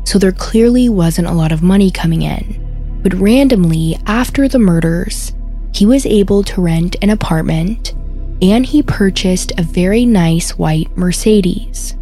so 0.07 0.19
there 0.19 0.33
clearly 0.33 0.89
wasn't 0.89 1.27
a 1.27 1.35
lot 1.35 1.51
of 1.51 1.65
money 1.65 1.91
coming 1.91 2.23
in. 2.23 3.01
But 3.03 3.15
randomly, 3.15 3.99
after 4.07 4.47
the 4.47 4.61
murders, 4.61 5.35
he 5.75 5.85
was 5.85 6.07
able 6.07 6.45
to 6.45 6.63
rent 6.63 6.95
an 7.03 7.11
apartment 7.11 7.93
and 8.41 8.65
he 8.65 8.83
purchased 8.83 9.53
a 9.59 9.63
very 9.63 10.07
nice 10.07 10.57
white 10.57 10.97
Mercedes. 10.97 11.93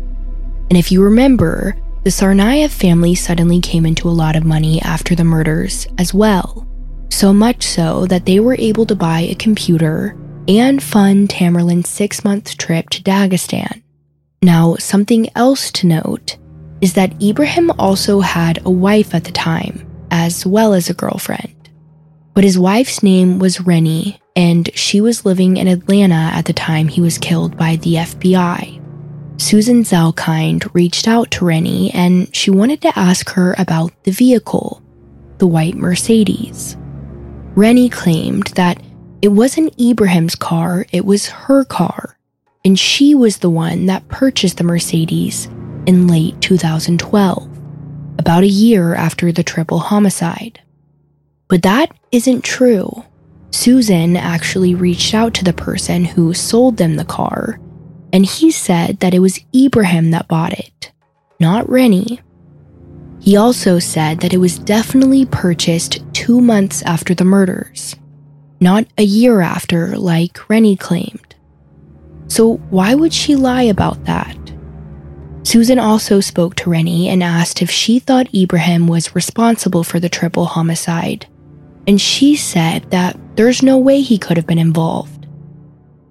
And 0.68 0.76
if 0.76 0.92
you 0.92 1.02
remember, 1.02 1.76
the 2.02 2.10
Tsarnaev 2.10 2.70
family 2.70 3.14
suddenly 3.14 3.60
came 3.60 3.86
into 3.86 4.08
a 4.08 4.10
lot 4.10 4.36
of 4.36 4.44
money 4.44 4.82
after 4.82 5.14
the 5.14 5.24
murders 5.24 5.86
as 5.96 6.12
well. 6.12 6.68
So 7.08 7.32
much 7.32 7.62
so 7.62 8.04
that 8.06 8.26
they 8.26 8.38
were 8.38 8.56
able 8.58 8.84
to 8.86 8.94
buy 8.94 9.20
a 9.20 9.34
computer 9.34 10.14
and 10.46 10.82
fund 10.82 11.30
Tamerlan's 11.30 11.88
six 11.88 12.22
month 12.22 12.58
trip 12.58 12.90
to 12.90 13.02
Dagestan. 13.02 13.82
Now, 14.42 14.74
something 14.74 15.30
else 15.34 15.70
to 15.72 15.86
note 15.86 16.36
is 16.84 16.92
that 16.92 17.22
Ibrahim 17.22 17.70
also 17.78 18.20
had 18.20 18.60
a 18.66 18.70
wife 18.70 19.14
at 19.14 19.24
the 19.24 19.32
time, 19.32 19.90
as 20.10 20.44
well 20.44 20.74
as 20.74 20.90
a 20.90 20.94
girlfriend. 20.94 21.70
But 22.34 22.44
his 22.44 22.58
wife's 22.58 23.02
name 23.02 23.38
was 23.38 23.62
Rennie, 23.62 24.20
and 24.36 24.68
she 24.74 25.00
was 25.00 25.24
living 25.24 25.56
in 25.56 25.66
Atlanta 25.66 26.30
at 26.34 26.44
the 26.44 26.52
time 26.52 26.88
he 26.88 27.00
was 27.00 27.16
killed 27.16 27.56
by 27.56 27.76
the 27.76 27.94
FBI. 27.94 28.82
Susan 29.40 29.82
Zalkind 29.82 30.68
reached 30.74 31.08
out 31.08 31.30
to 31.30 31.46
Rennie 31.46 31.90
and 31.94 32.32
she 32.36 32.50
wanted 32.50 32.82
to 32.82 32.98
ask 32.98 33.30
her 33.30 33.54
about 33.56 33.90
the 34.04 34.10
vehicle, 34.10 34.82
the 35.38 35.46
white 35.46 35.76
Mercedes. 35.76 36.76
Rennie 37.56 37.88
claimed 37.88 38.48
that 38.56 38.82
it 39.22 39.28
wasn't 39.28 39.80
Ibrahim's 39.80 40.34
car, 40.34 40.84
it 40.92 41.06
was 41.06 41.28
her 41.28 41.64
car, 41.64 42.18
and 42.62 42.78
she 42.78 43.14
was 43.14 43.38
the 43.38 43.48
one 43.48 43.86
that 43.86 44.06
purchased 44.08 44.58
the 44.58 44.64
Mercedes 44.64 45.48
in 45.86 46.08
late 46.08 46.40
2012, 46.40 47.48
about 48.18 48.42
a 48.42 48.48
year 48.48 48.94
after 48.94 49.32
the 49.32 49.42
triple 49.42 49.78
homicide. 49.78 50.60
But 51.48 51.62
that 51.62 51.94
isn't 52.12 52.42
true. 52.42 53.04
Susan 53.50 54.16
actually 54.16 54.74
reached 54.74 55.14
out 55.14 55.34
to 55.34 55.44
the 55.44 55.52
person 55.52 56.04
who 56.04 56.34
sold 56.34 56.76
them 56.76 56.96
the 56.96 57.04
car, 57.04 57.60
and 58.12 58.26
he 58.26 58.50
said 58.50 59.00
that 59.00 59.14
it 59.14 59.20
was 59.20 59.40
Ibrahim 59.54 60.10
that 60.10 60.28
bought 60.28 60.52
it, 60.52 60.92
not 61.38 61.68
Rennie. 61.68 62.20
He 63.20 63.36
also 63.36 63.78
said 63.78 64.20
that 64.20 64.34
it 64.34 64.38
was 64.38 64.58
definitely 64.58 65.24
purchased 65.26 66.02
two 66.12 66.40
months 66.40 66.82
after 66.82 67.14
the 67.14 67.24
murders, 67.24 67.96
not 68.60 68.86
a 68.98 69.04
year 69.04 69.40
after, 69.40 69.96
like 69.96 70.48
Rennie 70.50 70.76
claimed. 70.76 71.34
So, 72.26 72.56
why 72.70 72.94
would 72.94 73.12
she 73.12 73.36
lie 73.36 73.62
about 73.62 74.04
that? 74.04 74.36
Susan 75.44 75.78
also 75.78 76.20
spoke 76.20 76.54
to 76.56 76.70
Rennie 76.70 77.08
and 77.08 77.22
asked 77.22 77.60
if 77.60 77.70
she 77.70 77.98
thought 77.98 78.34
Ibrahim 78.34 78.86
was 78.86 79.14
responsible 79.14 79.84
for 79.84 80.00
the 80.00 80.08
triple 80.08 80.46
homicide, 80.46 81.26
and 81.86 82.00
she 82.00 82.34
said 82.34 82.90
that 82.90 83.18
there's 83.36 83.62
no 83.62 83.76
way 83.78 84.00
he 84.00 84.18
could 84.18 84.38
have 84.38 84.46
been 84.46 84.58
involved. 84.58 85.26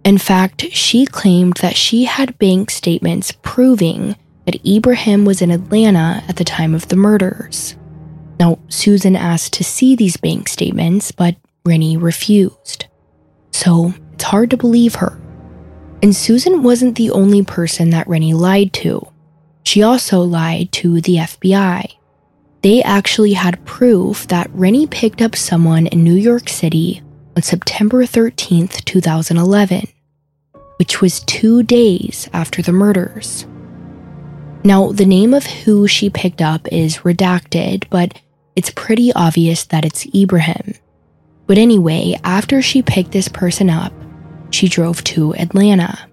In 0.03 0.17
fact, 0.17 0.71
she 0.71 1.05
claimed 1.05 1.57
that 1.57 1.75
she 1.75 2.03
had 2.03 2.37
bank 2.37 2.69
statements 2.69 3.31
proving 3.41 4.15
that 4.45 4.65
Ibrahim 4.65 5.25
was 5.25 5.41
in 5.41 5.49
Atlanta 5.49 6.23
at 6.27 6.35
the 6.35 6.43
time 6.43 6.75
of 6.75 6.87
the 6.89 6.95
murders. 6.95 7.75
Now, 8.39 8.59
Susan 8.67 9.15
asked 9.15 9.53
to 9.53 9.63
see 9.63 9.95
these 9.95 10.17
bank 10.17 10.47
statements, 10.47 11.11
but 11.11 11.37
Rennie 11.65 11.97
refused. 11.97 12.85
So, 13.51 13.93
it's 14.13 14.25
hard 14.25 14.49
to 14.51 14.57
believe 14.57 14.95
her. 14.95 15.19
And 16.01 16.13
Susan 16.13 16.63
wasn't 16.63 16.97
the 16.97 17.11
only 17.11 17.43
person 17.43 17.91
that 17.91 18.07
Rennie 18.07 18.33
lied 18.33 18.73
to. 18.73 19.07
She 19.63 19.81
also 19.81 20.21
lied 20.21 20.71
to 20.73 21.01
the 21.01 21.15
FBI. 21.15 21.95
They 22.61 22.83
actually 22.83 23.33
had 23.33 23.65
proof 23.65 24.27
that 24.27 24.49
Rennie 24.53 24.87
picked 24.87 25.21
up 25.21 25.35
someone 25.35 25.87
in 25.87 26.03
New 26.03 26.15
York 26.15 26.47
City 26.47 27.01
on 27.35 27.41
September 27.41 28.03
13th, 28.03 28.85
2011, 28.85 29.87
which 30.77 31.01
was 31.01 31.21
two 31.21 31.63
days 31.63 32.29
after 32.33 32.61
the 32.61 32.71
murders. 32.71 33.45
Now, 34.63 34.91
the 34.93 35.05
name 35.05 35.33
of 35.33 35.45
who 35.45 35.87
she 35.87 36.09
picked 36.09 36.41
up 36.41 36.67
is 36.71 36.99
redacted, 36.99 37.85
but 37.89 38.21
it's 38.55 38.69
pretty 38.69 39.11
obvious 39.11 39.65
that 39.65 39.83
it's 39.83 40.05
Ibrahim. 40.15 40.75
But 41.47 41.57
anyway, 41.57 42.17
after 42.23 42.61
she 42.61 42.81
picked 42.81 43.11
this 43.11 43.27
person 43.27 43.69
up, 43.69 43.91
she 44.51 44.69
drove 44.69 45.03
to 45.05 45.35
Atlanta. 45.35 46.07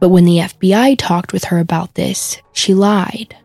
But 0.00 0.10
when 0.10 0.24
the 0.24 0.38
FBI 0.38 0.96
talked 0.98 1.32
with 1.32 1.44
her 1.44 1.58
about 1.58 1.94
this, 1.94 2.38
she 2.52 2.74
lied. 2.74 3.36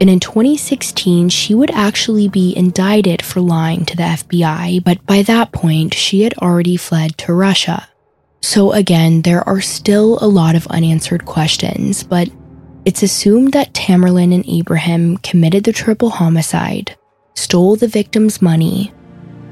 And 0.00 0.10
in 0.10 0.20
2016, 0.20 1.28
she 1.28 1.54
would 1.54 1.70
actually 1.70 2.28
be 2.28 2.56
indicted 2.56 3.22
for 3.22 3.40
lying 3.40 3.84
to 3.84 3.96
the 3.96 4.02
FBI, 4.02 4.82
but 4.82 5.04
by 5.06 5.22
that 5.22 5.52
point, 5.52 5.94
she 5.94 6.22
had 6.22 6.34
already 6.38 6.76
fled 6.76 7.16
to 7.18 7.34
Russia. 7.34 7.88
So 8.40 8.72
again, 8.72 9.22
there 9.22 9.48
are 9.48 9.60
still 9.60 10.18
a 10.20 10.26
lot 10.26 10.56
of 10.56 10.66
unanswered 10.66 11.24
questions, 11.24 12.02
but 12.02 12.28
it's 12.84 13.04
assumed 13.04 13.52
that 13.52 13.74
Tamerlan 13.74 14.34
and 14.34 14.48
Ibrahim 14.48 15.18
committed 15.18 15.62
the 15.62 15.72
triple 15.72 16.10
homicide, 16.10 16.96
stole 17.36 17.76
the 17.76 17.86
victim's 17.86 18.42
money, 18.42 18.92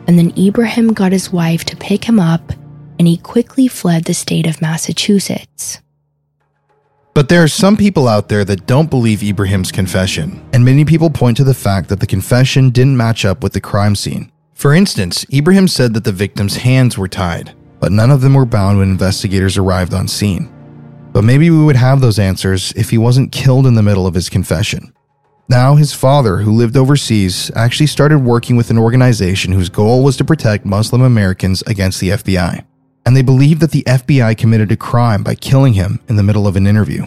and 0.08 0.18
then 0.18 0.32
Ibrahim 0.36 0.92
got 0.92 1.12
his 1.12 1.32
wife 1.32 1.64
to 1.66 1.76
pick 1.76 2.04
him 2.04 2.18
up, 2.18 2.50
and 2.98 3.06
he 3.06 3.16
quickly 3.18 3.68
fled 3.68 4.04
the 4.04 4.14
state 4.14 4.48
of 4.48 4.60
Massachusetts. 4.60 5.80
But 7.12 7.28
there 7.28 7.42
are 7.42 7.48
some 7.48 7.76
people 7.76 8.06
out 8.06 8.28
there 8.28 8.44
that 8.44 8.66
don't 8.66 8.88
believe 8.88 9.22
Ibrahim's 9.22 9.72
confession, 9.72 10.48
and 10.52 10.64
many 10.64 10.84
people 10.84 11.10
point 11.10 11.36
to 11.38 11.44
the 11.44 11.54
fact 11.54 11.88
that 11.88 11.98
the 11.98 12.06
confession 12.06 12.70
didn't 12.70 12.96
match 12.96 13.24
up 13.24 13.42
with 13.42 13.52
the 13.52 13.60
crime 13.60 13.96
scene. 13.96 14.30
For 14.54 14.74
instance, 14.74 15.26
Ibrahim 15.32 15.66
said 15.66 15.92
that 15.94 16.04
the 16.04 16.12
victim's 16.12 16.58
hands 16.58 16.96
were 16.96 17.08
tied, 17.08 17.54
but 17.80 17.90
none 17.90 18.10
of 18.10 18.20
them 18.20 18.34
were 18.34 18.46
bound 18.46 18.78
when 18.78 18.90
investigators 18.90 19.58
arrived 19.58 19.92
on 19.92 20.06
scene. 20.06 20.52
But 21.12 21.24
maybe 21.24 21.50
we 21.50 21.64
would 21.64 21.76
have 21.76 22.00
those 22.00 22.20
answers 22.20 22.72
if 22.76 22.90
he 22.90 22.98
wasn't 22.98 23.32
killed 23.32 23.66
in 23.66 23.74
the 23.74 23.82
middle 23.82 24.06
of 24.06 24.14
his 24.14 24.28
confession. 24.28 24.92
Now, 25.48 25.74
his 25.74 25.92
father, 25.92 26.36
who 26.36 26.52
lived 26.52 26.76
overseas, 26.76 27.50
actually 27.56 27.88
started 27.88 28.18
working 28.18 28.56
with 28.56 28.70
an 28.70 28.78
organization 28.78 29.50
whose 29.50 29.68
goal 29.68 30.04
was 30.04 30.16
to 30.18 30.24
protect 30.24 30.64
Muslim 30.64 31.02
Americans 31.02 31.62
against 31.62 31.98
the 31.98 32.10
FBI. 32.10 32.64
And 33.10 33.16
they 33.16 33.22
believe 33.22 33.58
that 33.58 33.72
the 33.72 33.82
FBI 33.88 34.38
committed 34.38 34.70
a 34.70 34.76
crime 34.76 35.24
by 35.24 35.34
killing 35.34 35.72
him 35.72 35.98
in 36.06 36.14
the 36.14 36.22
middle 36.22 36.46
of 36.46 36.54
an 36.54 36.64
interview. 36.64 37.02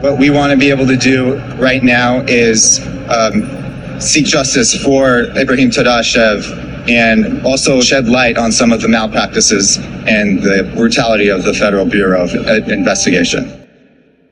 What 0.00 0.18
we 0.18 0.28
want 0.28 0.50
to 0.50 0.56
be 0.58 0.68
able 0.68 0.86
to 0.86 0.98
do 0.98 1.38
right 1.56 1.82
now 1.82 2.20
is 2.28 2.78
um, 3.08 3.98
seek 3.98 4.26
justice 4.26 4.76
for 4.84 5.34
Ibrahim 5.34 5.70
Todashev 5.70 6.90
and 6.90 7.42
also 7.42 7.80
shed 7.80 8.06
light 8.06 8.36
on 8.36 8.52
some 8.52 8.70
of 8.70 8.82
the 8.82 8.88
malpractices 8.88 9.78
and 9.78 10.42
the 10.42 10.70
brutality 10.76 11.28
of 11.28 11.42
the 11.42 11.54
Federal 11.54 11.86
Bureau 11.86 12.24
of 12.24 12.34
Investigation. 12.68 13.66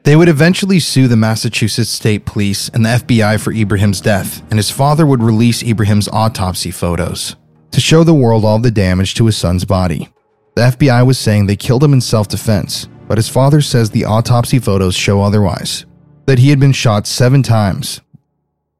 They 0.02 0.14
would 0.14 0.28
eventually 0.28 0.78
sue 0.78 1.08
the 1.08 1.16
Massachusetts 1.16 1.88
State 1.88 2.26
Police 2.26 2.68
and 2.68 2.84
the 2.84 2.90
FBI 2.90 3.40
for 3.40 3.50
Ibrahim's 3.50 4.02
death, 4.02 4.42
and 4.50 4.58
his 4.58 4.70
father 4.70 5.06
would 5.06 5.22
release 5.22 5.62
Ibrahim's 5.62 6.08
autopsy 6.08 6.70
photos 6.70 7.36
to 7.70 7.80
show 7.80 8.04
the 8.04 8.12
world 8.12 8.44
all 8.44 8.58
the 8.58 8.70
damage 8.70 9.14
to 9.14 9.24
his 9.24 9.38
son's 9.38 9.64
body. 9.64 10.10
The 10.54 10.62
FBI 10.62 11.06
was 11.06 11.18
saying 11.18 11.46
they 11.46 11.56
killed 11.56 11.82
him 11.82 11.94
in 11.94 12.00
self 12.00 12.28
defense, 12.28 12.88
but 13.08 13.16
his 13.16 13.28
father 13.28 13.60
says 13.60 13.90
the 13.90 14.04
autopsy 14.04 14.58
photos 14.58 14.94
show 14.94 15.22
otherwise 15.22 15.86
that 16.26 16.38
he 16.38 16.50
had 16.50 16.60
been 16.60 16.72
shot 16.72 17.06
seven 17.06 17.42
times, 17.42 18.00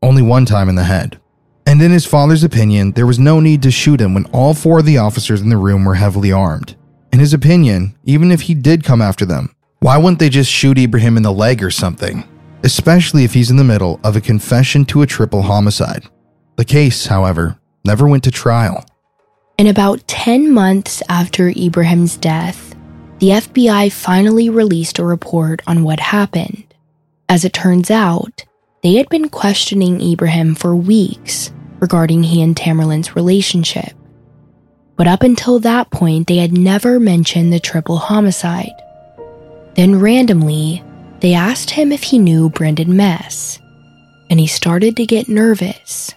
only 0.03 0.23
one 0.23 0.45
time 0.45 0.69
in 0.69 0.75
the 0.75 0.85
head. 0.85 1.19
And 1.67 1.81
in 1.81 1.91
his 1.91 2.07
father's 2.07 2.45
opinion, 2.45 2.93
there 2.93 3.07
was 3.07 3.19
no 3.19 3.41
need 3.41 3.63
to 3.63 3.71
shoot 3.71 4.01
him 4.01 4.15
when 4.15 4.27
all 4.27 4.53
four 4.53 4.81
of 4.81 4.87
the 4.87 4.99
officers 4.99 5.41
in 5.41 5.49
the 5.49 5.57
room 5.57 5.85
were 5.85 5.95
heavily 5.95 6.31
armed. 6.31 6.77
In 7.13 7.21
his 7.21 7.33
opinion, 7.33 7.97
even 8.05 8.31
if 8.31 8.43
he 8.43 8.55
did 8.55 8.85
come 8.85 9.01
after 9.01 9.25
them, 9.25 9.55
why 9.81 9.97
wouldn't 9.97 10.19
they 10.19 10.29
just 10.29 10.51
shoot 10.51 10.79
Ibrahim 10.79 11.17
in 11.17 11.23
the 11.23 11.33
leg 11.33 11.63
or 11.63 11.71
something? 11.71 12.25
Especially 12.63 13.25
if 13.25 13.35
he's 13.35 13.51
in 13.51 13.57
the 13.57 13.65
middle 13.65 14.01
of 14.05 14.15
a 14.15 14.21
confession 14.21 14.85
to 14.87 15.03
a 15.03 15.07
triple 15.07 15.43
homicide. 15.43 16.05
The 16.57 16.65
case, 16.65 17.07
however, 17.07 17.59
never 17.85 18.07
went 18.07 18.25
to 18.25 18.31
trial. 18.31 18.85
In 19.63 19.69
about 19.69 20.09
10 20.09 20.51
months 20.51 21.05
after 21.09 21.49
Ibrahim's 21.51 22.17
death, 22.17 22.75
the 23.21 23.29
FBI 23.29 23.93
finally 23.93 24.51
released 24.51 24.99
a 24.99 25.05
report 25.05 25.63
on 25.69 25.85
what 25.85 26.01
happened. 26.01 26.65
As 27.29 27.45
it 27.45 27.53
turns 27.53 27.89
out, 27.89 28.45
they 28.83 28.95
had 28.95 29.09
been 29.09 29.29
questioning 29.29 30.01
Ibrahim 30.01 30.57
for 30.57 30.75
weeks 30.75 31.53
regarding 31.79 32.25
he 32.25 32.43
and 32.43 32.57
Tamerlan's 32.57 33.15
relationship. 33.15 33.93
But 34.97 35.07
up 35.07 35.23
until 35.23 35.61
that 35.61 35.93
point, 35.93 36.27
they 36.27 36.39
had 36.39 36.59
never 36.59 36.99
mentioned 36.99 37.53
the 37.53 37.61
triple 37.61 37.99
homicide. 37.99 38.75
Then 39.77 40.01
randomly, 40.01 40.83
they 41.21 41.35
asked 41.35 41.71
him 41.71 41.93
if 41.93 42.03
he 42.03 42.19
knew 42.19 42.51
Brendan 42.51 42.97
Mess, 42.97 43.61
and 44.29 44.41
he 44.41 44.49
started 44.49 44.97
to 44.97 45.07
get 45.07 45.29
nervous. 45.29 46.13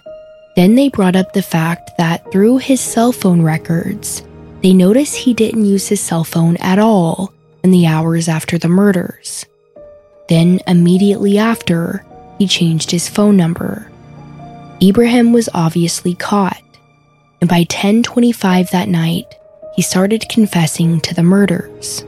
Then 0.56 0.74
they 0.74 0.88
brought 0.88 1.16
up 1.16 1.32
the 1.32 1.42
fact 1.42 1.90
that 1.98 2.32
through 2.32 2.58
his 2.58 2.80
cell 2.80 3.12
phone 3.12 3.42
records, 3.42 4.22
they 4.62 4.72
noticed 4.72 5.14
he 5.14 5.34
didn't 5.34 5.66
use 5.66 5.86
his 5.86 6.00
cell 6.00 6.24
phone 6.24 6.56
at 6.56 6.78
all 6.78 7.32
in 7.62 7.70
the 7.70 7.86
hours 7.86 8.26
after 8.26 8.56
the 8.56 8.68
murders. 8.68 9.44
Then, 10.30 10.60
immediately 10.66 11.36
after, 11.36 12.04
he 12.38 12.46
changed 12.48 12.90
his 12.90 13.08
phone 13.08 13.36
number. 13.36 13.90
Ibrahim 14.82 15.32
was 15.32 15.50
obviously 15.52 16.14
caught, 16.14 16.62
and 17.40 17.50
by 17.50 17.64
10:25 17.64 18.70
that 18.70 18.88
night, 18.88 19.26
he 19.74 19.82
started 19.82 20.28
confessing 20.30 21.00
to 21.00 21.14
the 21.14 21.22
murders. 21.22 22.02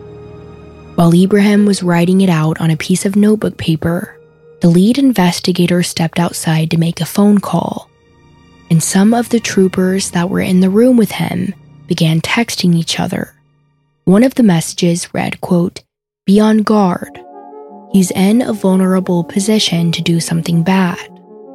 While 0.94 1.14
Ibrahim 1.14 1.66
was 1.66 1.82
writing 1.82 2.22
it 2.22 2.30
out 2.30 2.60
on 2.60 2.70
a 2.70 2.76
piece 2.76 3.04
of 3.04 3.14
notebook 3.14 3.58
paper, 3.58 4.18
the 4.62 4.68
lead 4.68 4.98
investigator 4.98 5.82
stepped 5.82 6.18
outside 6.18 6.70
to 6.70 6.78
make 6.78 7.00
a 7.00 7.06
phone 7.06 7.38
call. 7.38 7.88
And 8.70 8.82
some 8.82 9.14
of 9.14 9.30
the 9.30 9.40
troopers 9.40 10.10
that 10.10 10.28
were 10.28 10.40
in 10.40 10.60
the 10.60 10.70
room 10.70 10.96
with 10.96 11.10
him 11.10 11.54
began 11.86 12.20
texting 12.20 12.74
each 12.74 13.00
other. 13.00 13.34
One 14.04 14.22
of 14.24 14.34
the 14.34 14.42
messages 14.42 15.12
read, 15.14 15.40
quote, 15.40 15.82
Be 16.26 16.40
on 16.40 16.58
guard. 16.58 17.20
He's 17.92 18.10
in 18.10 18.42
a 18.42 18.52
vulnerable 18.52 19.24
position 19.24 19.92
to 19.92 20.02
do 20.02 20.20
something 20.20 20.62
bad. 20.62 20.98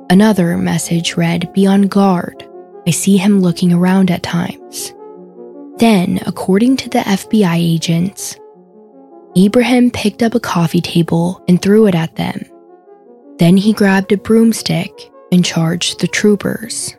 Another 0.09 0.57
message 0.57 1.15
read, 1.15 1.51
Be 1.53 1.65
on 1.65 1.83
guard. 1.83 2.47
I 2.87 2.91
see 2.91 3.17
him 3.17 3.41
looking 3.41 3.71
around 3.71 4.11
at 4.11 4.23
times. 4.23 4.93
Then, 5.77 6.19
according 6.25 6.77
to 6.77 6.89
the 6.89 6.99
FBI 6.99 7.55
agents, 7.55 8.37
Ibrahim 9.35 9.89
picked 9.89 10.21
up 10.21 10.35
a 10.35 10.39
coffee 10.39 10.81
table 10.81 11.43
and 11.47 11.61
threw 11.61 11.87
it 11.87 11.95
at 11.95 12.15
them. 12.15 12.43
Then 13.39 13.57
he 13.57 13.73
grabbed 13.73 14.11
a 14.11 14.17
broomstick 14.17 14.91
and 15.31 15.43
charged 15.43 15.99
the 15.99 16.07
troopers. 16.07 16.95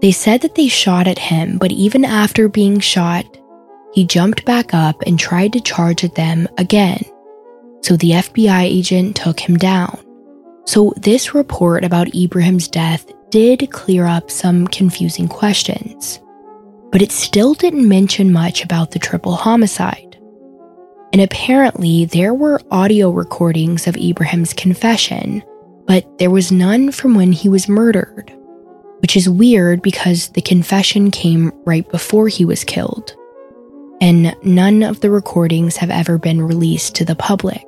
They 0.00 0.12
said 0.12 0.40
that 0.42 0.54
they 0.54 0.68
shot 0.68 1.06
at 1.06 1.18
him, 1.18 1.58
but 1.58 1.72
even 1.72 2.04
after 2.04 2.48
being 2.48 2.80
shot, 2.80 3.24
he 3.92 4.06
jumped 4.06 4.44
back 4.44 4.72
up 4.72 5.02
and 5.06 5.18
tried 5.18 5.52
to 5.52 5.60
charge 5.60 6.04
at 6.04 6.14
them 6.14 6.48
again. 6.58 7.02
So 7.82 7.96
the 7.96 8.12
FBI 8.12 8.62
agent 8.62 9.16
took 9.16 9.40
him 9.40 9.56
down. 9.56 9.98
So 10.64 10.94
this 10.96 11.34
report 11.34 11.84
about 11.84 12.14
Ibrahim's 12.14 12.68
death 12.68 13.10
did 13.30 13.70
clear 13.70 14.06
up 14.06 14.30
some 14.30 14.66
confusing 14.68 15.28
questions, 15.28 16.20
but 16.92 17.02
it 17.02 17.12
still 17.12 17.54
didn't 17.54 17.88
mention 17.88 18.32
much 18.32 18.64
about 18.64 18.90
the 18.90 18.98
triple 18.98 19.34
homicide. 19.34 20.16
And 21.12 21.20
apparently, 21.20 22.04
there 22.04 22.34
were 22.34 22.60
audio 22.70 23.10
recordings 23.10 23.86
of 23.86 23.96
Ibrahim's 23.96 24.52
confession, 24.52 25.42
but 25.86 26.06
there 26.18 26.30
was 26.30 26.52
none 26.52 26.92
from 26.92 27.14
when 27.14 27.32
he 27.32 27.48
was 27.48 27.68
murdered, 27.68 28.32
which 29.00 29.16
is 29.16 29.28
weird 29.28 29.82
because 29.82 30.28
the 30.28 30.42
confession 30.42 31.10
came 31.10 31.52
right 31.64 31.88
before 31.90 32.28
he 32.28 32.44
was 32.44 32.64
killed. 32.64 33.14
And 34.00 34.34
none 34.42 34.82
of 34.82 35.00
the 35.00 35.10
recordings 35.10 35.76
have 35.76 35.90
ever 35.90 36.18
been 36.18 36.40
released 36.40 36.94
to 36.96 37.04
the 37.04 37.14
public. 37.14 37.64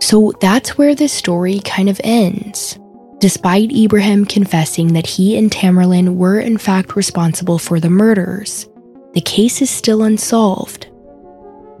So 0.00 0.32
that's 0.40 0.78
where 0.78 0.94
this 0.94 1.12
story 1.12 1.60
kind 1.60 1.88
of 1.88 2.00
ends. 2.04 2.78
Despite 3.18 3.72
Ibrahim 3.72 4.24
confessing 4.24 4.92
that 4.92 5.06
he 5.06 5.36
and 5.36 5.50
Tamerlan 5.50 6.16
were 6.16 6.38
in 6.38 6.58
fact 6.58 6.96
responsible 6.96 7.58
for 7.58 7.80
the 7.80 7.90
murders, 7.90 8.68
the 9.14 9.20
case 9.20 9.62
is 9.62 9.70
still 9.70 10.02
unsolved 10.02 10.86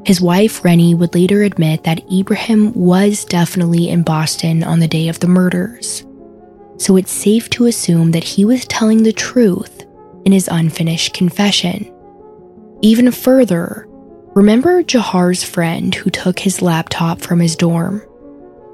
his 0.06 0.20
wife, 0.20 0.64
Rennie, 0.64 0.94
would 0.94 1.16
later 1.16 1.42
admit 1.42 1.82
that 1.82 2.00
Ibrahim 2.12 2.72
was 2.74 3.24
definitely 3.24 3.88
in 3.88 4.04
Boston 4.04 4.62
on 4.62 4.78
the 4.78 4.86
day 4.86 5.08
of 5.08 5.18
the 5.18 5.26
murders. 5.26 6.06
So 6.78 6.96
it's 6.96 7.10
safe 7.10 7.48
to 7.50 7.66
assume 7.66 8.10
that 8.12 8.24
he 8.24 8.44
was 8.44 8.66
telling 8.66 9.02
the 9.02 9.12
truth 9.12 9.84
in 10.24 10.32
his 10.32 10.48
unfinished 10.48 11.14
confession. 11.14 11.92
Even 12.82 13.10
further, 13.10 13.86
remember 14.34 14.82
Jahar's 14.82 15.42
friend 15.42 15.94
who 15.94 16.10
took 16.10 16.38
his 16.38 16.60
laptop 16.60 17.20
from 17.20 17.40
his 17.40 17.56
dorm? 17.56 18.02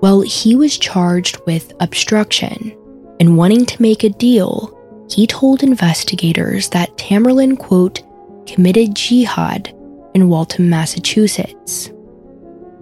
Well, 0.00 0.22
he 0.22 0.56
was 0.56 0.78
charged 0.78 1.38
with 1.46 1.72
obstruction, 1.78 2.76
and 3.20 3.36
wanting 3.36 3.66
to 3.66 3.82
make 3.82 4.02
a 4.02 4.08
deal, 4.08 4.76
he 5.08 5.26
told 5.26 5.62
investigators 5.62 6.70
that 6.70 6.96
Tamerlan, 6.96 7.56
quote, 7.56 8.02
committed 8.46 8.96
jihad 8.96 9.68
in 10.14 10.28
Waltham, 10.28 10.68
Massachusetts. 10.68 11.92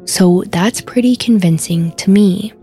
So 0.06 0.44
that's 0.48 0.80
pretty 0.80 1.14
convincing 1.16 1.92
to 1.96 2.10
me. 2.10 2.54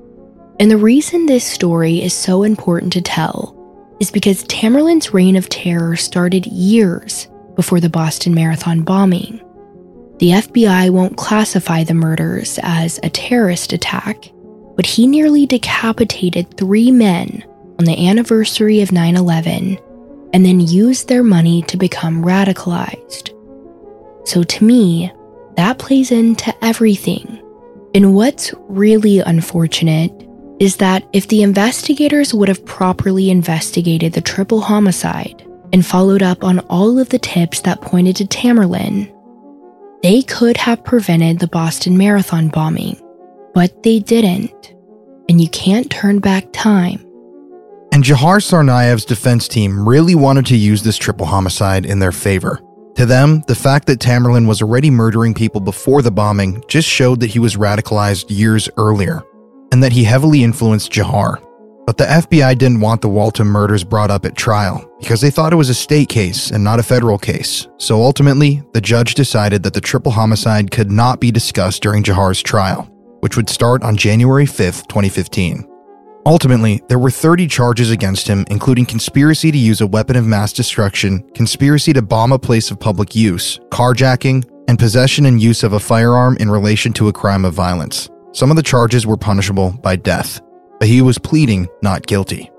And 0.60 0.72
the 0.72 0.78
reason 0.78 1.26
this 1.26 1.46
story 1.46 2.02
is 2.02 2.14
so 2.14 2.44
important 2.44 2.94
to 2.94 3.02
tell 3.02 3.56
is 4.00 4.12
because 4.12 4.44
Tamerlan's 4.46 5.14
reign 5.14 5.36
of 5.36 5.50
terror 5.50 5.96
started 5.96 6.48
years 6.48 7.28
before 7.56 7.80
the 7.80 7.90
Boston 7.90 8.34
Marathon 8.34 8.82
bombing. 8.82 9.40
The 10.20 10.32
FBI 10.32 10.90
won't 10.90 11.18
classify 11.18 11.84
the 11.84 11.94
murders 11.94 12.60
as 12.64 13.00
a 13.04 13.10
terrorist 13.10 13.72
attack, 13.72 14.32
but 14.76 14.86
he 14.86 15.06
nearly 15.06 15.46
decapitated 15.46 16.58
three 16.58 16.92
men 16.92 17.44
on 17.78 17.86
the 17.86 18.08
anniversary 18.08 18.82
of 18.82 18.92
9 18.92 19.16
11 19.16 19.78
and 20.34 20.46
then 20.46 20.60
used 20.60 21.08
their 21.08 21.24
money 21.24 21.62
to 21.64 21.78
become 21.78 22.24
radicalized. 22.24 23.34
So 24.28 24.44
to 24.44 24.64
me, 24.64 25.12
that 25.56 25.80
plays 25.80 26.12
into 26.12 26.54
everything. 26.64 27.42
And 27.96 28.14
what's 28.14 28.54
really 28.68 29.20
unfortunate 29.20 30.27
is 30.60 30.78
that 30.78 31.08
if 31.14 31.28
the 31.28 31.44
investigators 31.44 32.34
would 32.34 32.48
have 32.48 32.66
properly 32.66 33.30
investigated 33.30 34.14
the 34.14 34.22
triple 34.22 34.62
homicide 34.62 35.46
and 35.74 35.86
followed 35.86 36.24
up 36.24 36.44
on 36.44 36.60
all 36.70 37.00
of 37.00 37.10
the 37.10 37.20
tips 37.20 37.62
that 37.62 37.82
pointed 37.82 38.16
to 38.16 38.26
Tamerlan, 38.26 39.14
they 40.04 40.22
could 40.22 40.58
have 40.58 40.84
prevented 40.84 41.40
the 41.40 41.48
Boston 41.48 41.98
Marathon 41.98 42.50
bombing, 42.50 43.00
but 43.54 43.84
they 43.84 44.00
didn't. 44.00 44.74
And 45.30 45.42
you 45.42 45.50
can't 45.50 45.92
turn 45.92 46.20
back 46.20 46.46
time. 46.54 47.04
And 47.92 48.04
Jahar 48.04 48.40
Tsarnaev's 48.40 49.06
defense 49.06 49.48
team 49.48 49.88
really 49.88 50.16
wanted 50.16 50.46
to 50.48 50.56
use 50.56 50.84
this 50.84 50.98
triple 50.98 51.26
homicide 51.26 51.86
in 51.86 52.00
their 52.00 52.12
favor. 52.12 52.62
To 52.96 53.06
them, 53.06 53.44
the 53.48 53.56
fact 53.56 53.88
that 53.88 54.00
Tamerlan 54.00 54.48
was 54.48 54.62
already 54.62 54.90
murdering 54.90 55.34
people 55.34 55.62
before 55.62 56.02
the 56.02 56.12
bombing 56.12 56.64
just 56.68 56.88
showed 56.88 57.20
that 57.20 57.30
he 57.30 57.40
was 57.40 57.56
radicalized 57.56 58.26
years 58.30 58.70
earlier, 58.78 59.24
and 59.72 59.84
that 59.84 59.92
he 59.92 60.04
heavily 60.04 60.44
influenced 60.44 60.92
Jahar. 60.92 61.44
But 61.86 61.98
the 61.98 62.04
FBI 62.04 62.58
didn't 62.58 62.82
want 62.82 63.02
the 63.02 63.08
Waltham 63.08 63.48
murders 63.48 63.86
brought 63.86 64.12
up 64.12 64.26
at 64.26 64.36
trial 64.36 64.86
because 65.00 65.22
they 65.22 65.30
thought 65.30 65.54
it 65.54 65.58
was 65.58 65.70
a 65.70 65.74
state 65.74 66.10
case 66.10 66.52
and 66.52 66.62
not 66.62 66.80
a 66.80 66.84
federal 66.84 67.18
case. 67.18 67.68
So 67.78 68.02
ultimately, 68.02 68.62
the 68.74 68.82
judge 68.82 69.16
decided 69.16 69.64
that 69.64 69.74
the 69.74 69.80
triple 69.80 70.12
homicide 70.12 70.70
could 70.70 70.92
not 70.92 71.22
be 71.22 71.32
discussed 71.32 71.82
during 71.82 72.04
Jahar's 72.04 72.42
trial, 72.44 72.84
which 73.22 73.38
would 73.38 73.50
start 73.50 73.84
on 73.84 73.96
January 73.96 74.46
5th, 74.46 74.88
2015. 74.88 75.66
Ultimately, 76.26 76.84
there 76.90 77.00
were 77.00 77.10
30 77.10 77.48
charges 77.48 77.90
against 77.90 78.28
him, 78.28 78.44
including 78.50 78.86
conspiracy 78.86 79.50
to 79.50 79.58
use 79.58 79.80
a 79.80 79.88
weapon 79.88 80.18
of 80.18 80.28
mass 80.28 80.52
destruction, 80.52 81.22
conspiracy 81.34 81.94
to 81.94 82.02
bomb 82.02 82.34
a 82.34 82.40
place 82.40 82.70
of 82.70 82.82
public 82.82 83.16
use, 83.16 83.62
carjacking, 83.70 84.44
and 84.68 84.78
possession 84.78 85.26
and 85.26 85.42
use 85.42 85.64
of 85.64 85.72
a 85.72 85.80
firearm 85.80 86.36
in 86.42 86.52
relation 86.52 86.92
to 86.92 87.08
a 87.08 87.14
crime 87.14 87.46
of 87.46 87.54
violence. 87.54 88.10
Some 88.34 88.52
of 88.52 88.58
the 88.58 88.64
charges 88.64 89.08
were 89.08 89.18
punishable 89.18 89.72
by 89.82 89.96
death, 89.96 90.42
but 90.80 90.88
he 90.88 91.02
was 91.02 91.18
pleading 91.18 91.68
not 91.82 92.06
guilty. 92.06 92.52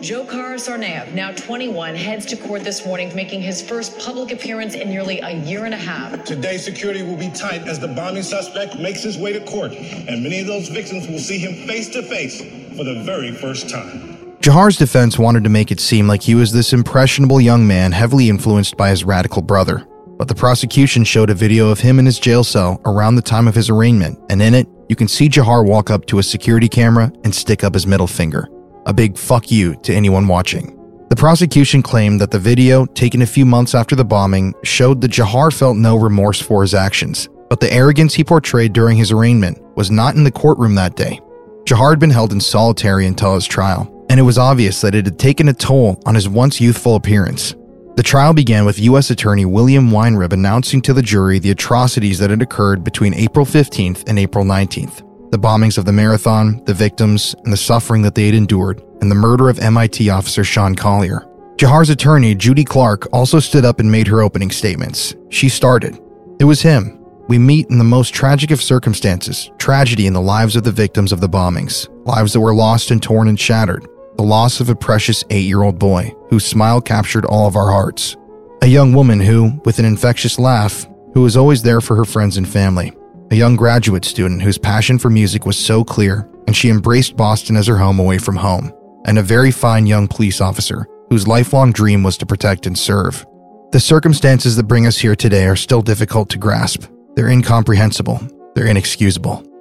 Dzhokhar 0.00 0.56
Tsarnaev, 0.56 1.12
now 1.14 1.30
21, 1.32 1.94
heads 1.94 2.26
to 2.26 2.36
court 2.36 2.64
this 2.64 2.84
morning, 2.84 3.14
making 3.14 3.40
his 3.40 3.62
first 3.62 3.98
public 4.00 4.32
appearance 4.32 4.74
in 4.74 4.90
nearly 4.90 5.20
a 5.20 5.30
year 5.30 5.64
and 5.64 5.72
a 5.72 5.78
half. 5.78 6.24
Today, 6.24 6.58
security 6.58 7.02
will 7.02 7.16
be 7.16 7.30
tight 7.30 7.62
as 7.68 7.78
the 7.78 7.88
bombing 7.88 8.24
suspect 8.24 8.78
makes 8.78 9.02
his 9.02 9.16
way 9.16 9.32
to 9.32 9.40
court, 9.44 9.72
and 9.72 10.22
many 10.22 10.40
of 10.40 10.46
those 10.46 10.68
victims 10.68 11.06
will 11.08 11.20
see 11.20 11.38
him 11.38 11.66
face 11.66 11.88
to 11.90 12.02
face 12.02 12.40
for 12.76 12.84
the 12.84 13.02
very 13.04 13.32
first 13.32 13.70
time. 13.70 14.36
Jahar's 14.40 14.76
defense 14.76 15.20
wanted 15.20 15.44
to 15.44 15.50
make 15.50 15.70
it 15.70 15.78
seem 15.78 16.08
like 16.08 16.22
he 16.22 16.34
was 16.34 16.52
this 16.52 16.72
impressionable 16.72 17.40
young 17.40 17.64
man 17.64 17.92
heavily 17.92 18.28
influenced 18.28 18.76
by 18.76 18.90
his 18.90 19.04
radical 19.04 19.40
brother. 19.40 19.86
But 20.18 20.26
the 20.26 20.34
prosecution 20.34 21.04
showed 21.04 21.30
a 21.30 21.34
video 21.34 21.70
of 21.70 21.80
him 21.80 21.98
in 22.00 22.06
his 22.06 22.18
jail 22.18 22.42
cell 22.42 22.80
around 22.84 23.14
the 23.14 23.22
time 23.22 23.46
of 23.46 23.54
his 23.54 23.70
arraignment, 23.70 24.18
and 24.30 24.42
in 24.42 24.54
it, 24.54 24.68
you 24.92 24.96
can 24.96 25.08
see 25.08 25.26
Jahar 25.26 25.64
walk 25.66 25.88
up 25.88 26.04
to 26.04 26.18
a 26.18 26.22
security 26.22 26.68
camera 26.68 27.10
and 27.24 27.34
stick 27.34 27.64
up 27.64 27.72
his 27.72 27.86
middle 27.86 28.06
finger 28.06 28.46
a 28.84 28.92
big 28.92 29.16
fuck 29.16 29.50
you 29.50 29.74
to 29.76 29.94
anyone 29.94 30.28
watching. 30.28 30.76
The 31.08 31.16
prosecution 31.16 31.82
claimed 31.82 32.20
that 32.20 32.30
the 32.30 32.38
video, 32.38 32.84
taken 32.84 33.22
a 33.22 33.26
few 33.26 33.46
months 33.46 33.74
after 33.74 33.96
the 33.96 34.04
bombing, 34.04 34.52
showed 34.64 35.00
that 35.00 35.12
Jahar 35.12 35.56
felt 35.56 35.78
no 35.78 35.96
remorse 35.96 36.42
for 36.42 36.60
his 36.60 36.74
actions, 36.74 37.30
but 37.48 37.60
the 37.60 37.72
arrogance 37.72 38.12
he 38.12 38.24
portrayed 38.24 38.74
during 38.74 38.98
his 38.98 39.12
arraignment 39.12 39.62
was 39.76 39.90
not 39.90 40.16
in 40.16 40.24
the 40.24 40.30
courtroom 40.30 40.74
that 40.74 40.96
day. 40.96 41.20
Jahar 41.64 41.90
had 41.90 42.00
been 42.00 42.10
held 42.10 42.32
in 42.32 42.40
solitary 42.40 43.06
until 43.06 43.34
his 43.34 43.46
trial, 43.46 44.04
and 44.10 44.20
it 44.20 44.24
was 44.24 44.36
obvious 44.36 44.82
that 44.82 44.94
it 44.94 45.06
had 45.06 45.18
taken 45.18 45.48
a 45.48 45.54
toll 45.54 46.02
on 46.04 46.14
his 46.14 46.28
once 46.28 46.60
youthful 46.60 46.96
appearance. 46.96 47.54
The 47.94 48.02
trial 48.02 48.32
began 48.32 48.64
with 48.64 48.78
U.S. 48.80 49.10
Attorney 49.10 49.44
William 49.44 49.90
Weinreb 49.90 50.32
announcing 50.32 50.80
to 50.82 50.94
the 50.94 51.02
jury 51.02 51.38
the 51.38 51.50
atrocities 51.50 52.18
that 52.20 52.30
had 52.30 52.40
occurred 52.40 52.82
between 52.82 53.12
April 53.12 53.44
15th 53.44 54.04
and 54.08 54.18
April 54.18 54.44
19th 54.44 55.08
the 55.30 55.38
bombings 55.38 55.78
of 55.78 55.86
the 55.86 55.92
marathon, 55.92 56.62
the 56.66 56.74
victims, 56.74 57.34
and 57.44 57.52
the 57.52 57.56
suffering 57.56 58.02
that 58.02 58.14
they 58.14 58.26
had 58.26 58.34
endured, 58.34 58.82
and 59.00 59.10
the 59.10 59.14
murder 59.14 59.48
of 59.48 59.58
MIT 59.58 60.10
officer 60.10 60.44
Sean 60.44 60.74
Collier. 60.74 61.26
Jahar's 61.56 61.88
attorney, 61.88 62.34
Judy 62.34 62.64
Clarke, 62.64 63.08
also 63.14 63.40
stood 63.40 63.64
up 63.64 63.80
and 63.80 63.90
made 63.90 64.06
her 64.08 64.20
opening 64.20 64.50
statements. 64.50 65.14
She 65.30 65.48
started. 65.48 65.98
It 66.38 66.44
was 66.44 66.60
him. 66.60 66.98
We 67.28 67.38
meet 67.38 67.70
in 67.70 67.78
the 67.78 67.84
most 67.84 68.12
tragic 68.12 68.50
of 68.50 68.60
circumstances 68.60 69.50
tragedy 69.56 70.06
in 70.06 70.12
the 70.12 70.20
lives 70.20 70.54
of 70.54 70.64
the 70.64 70.72
victims 70.72 71.12
of 71.12 71.20
the 71.20 71.30
bombings, 71.30 71.88
lives 72.06 72.34
that 72.34 72.40
were 72.40 72.54
lost 72.54 72.90
and 72.90 73.02
torn 73.02 73.26
and 73.28 73.40
shattered, 73.40 73.88
the 74.16 74.22
loss 74.22 74.60
of 74.60 74.68
a 74.68 74.76
precious 74.76 75.24
eight 75.30 75.46
year 75.46 75.62
old 75.62 75.78
boy 75.78 76.14
whose 76.32 76.46
smile 76.46 76.80
captured 76.80 77.26
all 77.26 77.46
of 77.46 77.56
our 77.56 77.70
hearts, 77.70 78.16
a 78.62 78.66
young 78.66 78.94
woman 78.94 79.20
who, 79.20 79.52
with 79.66 79.78
an 79.78 79.84
infectious 79.84 80.38
laugh, 80.38 80.86
who 81.12 81.20
was 81.20 81.36
always 81.36 81.62
there 81.62 81.82
for 81.82 81.94
her 81.94 82.06
friends 82.06 82.38
and 82.38 82.48
family, 82.48 82.90
a 83.30 83.34
young 83.34 83.54
graduate 83.54 84.02
student 84.02 84.40
whose 84.40 84.56
passion 84.56 84.98
for 84.98 85.10
music 85.10 85.44
was 85.44 85.58
so 85.58 85.84
clear 85.84 86.26
and 86.46 86.56
she 86.56 86.70
embraced 86.70 87.18
Boston 87.18 87.54
as 87.54 87.66
her 87.66 87.76
home 87.76 87.98
away 87.98 88.16
from 88.16 88.36
home, 88.36 88.72
and 89.04 89.18
a 89.18 89.22
very 89.22 89.50
fine 89.50 89.84
young 89.86 90.08
police 90.08 90.40
officer 90.40 90.86
whose 91.10 91.28
lifelong 91.28 91.70
dream 91.70 92.02
was 92.02 92.16
to 92.16 92.24
protect 92.24 92.64
and 92.64 92.78
serve. 92.78 93.26
The 93.72 93.80
circumstances 93.80 94.56
that 94.56 94.62
bring 94.62 94.86
us 94.86 94.96
here 94.96 95.14
today 95.14 95.44
are 95.44 95.54
still 95.54 95.82
difficult 95.82 96.30
to 96.30 96.38
grasp. 96.38 96.86
They're 97.14 97.28
incomprehensible. 97.28 98.26
They're 98.54 98.68
inexcusable. 98.68 99.51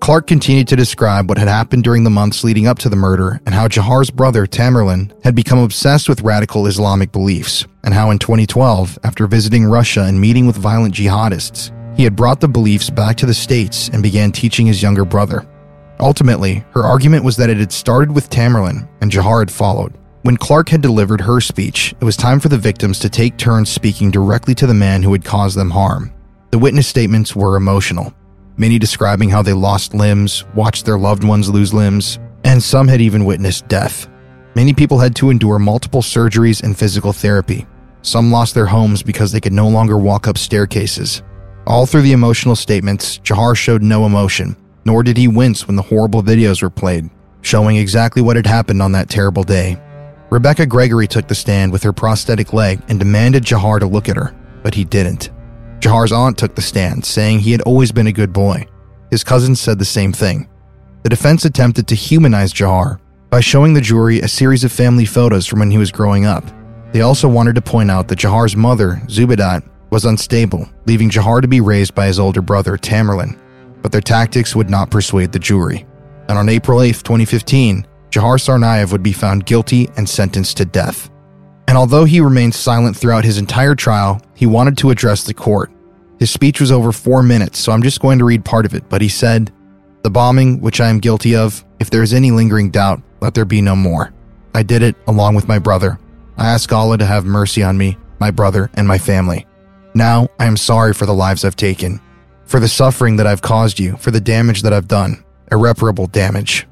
Clarke 0.00 0.26
continued 0.26 0.68
to 0.68 0.76
describe 0.76 1.28
what 1.28 1.38
had 1.38 1.48
happened 1.48 1.82
during 1.82 2.04
the 2.04 2.10
months 2.10 2.44
leading 2.44 2.66
up 2.66 2.78
to 2.78 2.88
the 2.88 2.96
murder 2.96 3.40
and 3.44 3.54
how 3.54 3.66
Jahar's 3.66 4.10
brother, 4.10 4.46
Tamerlan, 4.46 5.12
had 5.24 5.34
become 5.34 5.58
obsessed 5.58 6.08
with 6.08 6.22
radical 6.22 6.66
Islamic 6.66 7.10
beliefs, 7.10 7.66
and 7.82 7.92
how 7.92 8.10
in 8.10 8.18
2012, 8.18 8.98
after 9.02 9.26
visiting 9.26 9.64
Russia 9.64 10.04
and 10.04 10.20
meeting 10.20 10.46
with 10.46 10.56
violent 10.56 10.94
jihadists, 10.94 11.72
he 11.96 12.04
had 12.04 12.14
brought 12.14 12.40
the 12.40 12.48
beliefs 12.48 12.90
back 12.90 13.16
to 13.16 13.26
the 13.26 13.34
States 13.34 13.88
and 13.88 14.02
began 14.02 14.30
teaching 14.30 14.66
his 14.66 14.82
younger 14.82 15.04
brother. 15.04 15.46
Ultimately, 15.98 16.64
her 16.72 16.84
argument 16.84 17.24
was 17.24 17.36
that 17.38 17.50
it 17.50 17.56
had 17.56 17.72
started 17.72 18.14
with 18.14 18.30
Tamerlan 18.30 18.88
and 19.00 19.10
Jahar 19.10 19.40
had 19.40 19.50
followed. 19.50 19.94
When 20.22 20.36
Clarke 20.36 20.68
had 20.68 20.82
delivered 20.82 21.22
her 21.22 21.40
speech, 21.40 21.94
it 22.00 22.04
was 22.04 22.16
time 22.16 22.38
for 22.38 22.48
the 22.48 22.58
victims 22.58 22.98
to 22.98 23.08
take 23.08 23.38
turns 23.38 23.70
speaking 23.70 24.10
directly 24.10 24.54
to 24.56 24.66
the 24.66 24.74
man 24.74 25.02
who 25.02 25.12
had 25.12 25.24
caused 25.24 25.56
them 25.56 25.70
harm. 25.70 26.12
The 26.50 26.58
witness 26.58 26.86
statements 26.86 27.34
were 27.34 27.56
emotional, 27.56 28.12
many 28.56 28.78
describing 28.78 29.28
how 29.28 29.42
they 29.42 29.52
lost 29.52 29.94
limbs, 29.94 30.44
watched 30.54 30.84
their 30.84 30.98
loved 30.98 31.24
ones 31.24 31.48
lose 31.48 31.74
limbs, 31.74 32.18
and 32.44 32.62
some 32.62 32.88
had 32.88 33.00
even 33.00 33.24
witnessed 33.24 33.68
death. 33.68 34.08
Many 34.54 34.72
people 34.72 34.98
had 34.98 35.14
to 35.16 35.30
endure 35.30 35.58
multiple 35.58 36.02
surgeries 36.02 36.62
and 36.62 36.76
physical 36.76 37.12
therapy. 37.12 37.66
Some 38.02 38.30
lost 38.30 38.54
their 38.54 38.66
homes 38.66 39.02
because 39.02 39.32
they 39.32 39.40
could 39.40 39.52
no 39.52 39.68
longer 39.68 39.98
walk 39.98 40.28
up 40.28 40.38
staircases. 40.38 41.22
All 41.66 41.84
through 41.84 42.02
the 42.02 42.12
emotional 42.12 42.56
statements, 42.56 43.18
Jahar 43.18 43.56
showed 43.56 43.82
no 43.82 44.06
emotion, 44.06 44.56
nor 44.84 45.02
did 45.02 45.16
he 45.16 45.28
wince 45.28 45.66
when 45.66 45.76
the 45.76 45.82
horrible 45.82 46.22
videos 46.22 46.62
were 46.62 46.70
played, 46.70 47.10
showing 47.42 47.76
exactly 47.76 48.22
what 48.22 48.36
had 48.36 48.46
happened 48.46 48.80
on 48.80 48.92
that 48.92 49.10
terrible 49.10 49.42
day. 49.42 49.76
Rebecca 50.30 50.66
Gregory 50.66 51.06
took 51.06 51.28
the 51.28 51.34
stand 51.34 51.72
with 51.72 51.82
her 51.82 51.92
prosthetic 51.92 52.52
leg 52.52 52.80
and 52.88 52.98
demanded 52.98 53.44
Jahar 53.44 53.80
to 53.80 53.86
look 53.86 54.08
at 54.08 54.16
her, 54.16 54.34
but 54.62 54.74
he 54.74 54.84
didn't. 54.84 55.30
Jahar's 55.80 56.12
aunt 56.12 56.38
took 56.38 56.54
the 56.54 56.62
stand, 56.62 57.04
saying 57.04 57.40
he 57.40 57.52
had 57.52 57.62
always 57.62 57.92
been 57.92 58.06
a 58.06 58.12
good 58.12 58.32
boy. 58.32 58.66
His 59.10 59.24
cousins 59.24 59.60
said 59.60 59.78
the 59.78 59.84
same 59.84 60.12
thing. 60.12 60.48
The 61.02 61.10
defense 61.10 61.44
attempted 61.44 61.86
to 61.88 61.94
humanize 61.94 62.52
Jahar 62.52 62.98
by 63.30 63.40
showing 63.40 63.74
the 63.74 63.80
jury 63.80 64.20
a 64.20 64.28
series 64.28 64.64
of 64.64 64.72
family 64.72 65.04
photos 65.04 65.46
from 65.46 65.60
when 65.60 65.70
he 65.70 65.78
was 65.78 65.92
growing 65.92 66.24
up. 66.24 66.44
They 66.92 67.02
also 67.02 67.28
wanted 67.28 67.54
to 67.56 67.62
point 67.62 67.90
out 67.90 68.08
that 68.08 68.18
Jahar's 68.18 68.56
mother, 68.56 69.00
Zubeidat, 69.06 69.68
was 69.90 70.04
unstable, 70.04 70.68
leaving 70.86 71.10
Jahar 71.10 71.40
to 71.42 71.48
be 71.48 71.60
raised 71.60 71.94
by 71.94 72.06
his 72.06 72.18
older 72.18 72.42
brother, 72.42 72.76
Tamerlan. 72.76 73.38
But 73.82 73.92
their 73.92 74.00
tactics 74.00 74.56
would 74.56 74.70
not 74.70 74.90
persuade 74.90 75.32
the 75.32 75.38
jury. 75.38 75.86
And 76.28 76.38
on 76.38 76.48
April 76.48 76.82
8, 76.82 76.94
2015, 77.04 77.86
Jahar 78.10 78.38
Tsarnaev 78.38 78.90
would 78.92 79.02
be 79.02 79.12
found 79.12 79.46
guilty 79.46 79.88
and 79.96 80.08
sentenced 80.08 80.56
to 80.56 80.64
death. 80.64 81.10
And 81.68 81.76
although 81.76 82.04
he 82.04 82.20
remained 82.20 82.54
silent 82.54 82.96
throughout 82.96 83.24
his 83.24 83.38
entire 83.38 83.74
trial, 83.74 84.20
he 84.34 84.46
wanted 84.46 84.78
to 84.78 84.90
address 84.90 85.24
the 85.24 85.34
court. 85.34 85.70
His 86.18 86.30
speech 86.30 86.60
was 86.60 86.72
over 86.72 86.92
four 86.92 87.22
minutes, 87.22 87.58
so 87.58 87.72
I'm 87.72 87.82
just 87.82 88.00
going 88.00 88.18
to 88.18 88.24
read 88.24 88.44
part 88.44 88.64
of 88.64 88.74
it, 88.74 88.88
but 88.88 89.02
he 89.02 89.08
said, 89.08 89.52
The 90.02 90.10
bombing, 90.10 90.60
which 90.60 90.80
I 90.80 90.88
am 90.88 91.00
guilty 91.00 91.36
of, 91.36 91.64
if 91.78 91.90
there 91.90 92.02
is 92.02 92.14
any 92.14 92.30
lingering 92.30 92.70
doubt, 92.70 93.02
let 93.20 93.34
there 93.34 93.44
be 93.44 93.60
no 93.60 93.76
more. 93.76 94.12
I 94.54 94.62
did 94.62 94.82
it 94.82 94.96
along 95.06 95.34
with 95.34 95.48
my 95.48 95.58
brother. 95.58 95.98
I 96.38 96.46
ask 96.46 96.72
Allah 96.72 96.98
to 96.98 97.06
have 97.06 97.24
mercy 97.24 97.62
on 97.62 97.76
me, 97.76 97.98
my 98.18 98.30
brother, 98.30 98.70
and 98.74 98.88
my 98.88 98.98
family. 98.98 99.46
Now 99.94 100.28
I 100.38 100.46
am 100.46 100.56
sorry 100.56 100.94
for 100.94 101.06
the 101.06 101.14
lives 101.14 101.44
I've 101.44 101.56
taken, 101.56 102.00
for 102.44 102.60
the 102.60 102.68
suffering 102.68 103.16
that 103.16 103.26
I've 103.26 103.42
caused 103.42 103.78
you, 103.78 103.96
for 103.96 104.10
the 104.10 104.20
damage 104.20 104.62
that 104.62 104.72
I've 104.72 104.88
done, 104.88 105.24
irreparable 105.50 106.06
damage. 106.06 106.66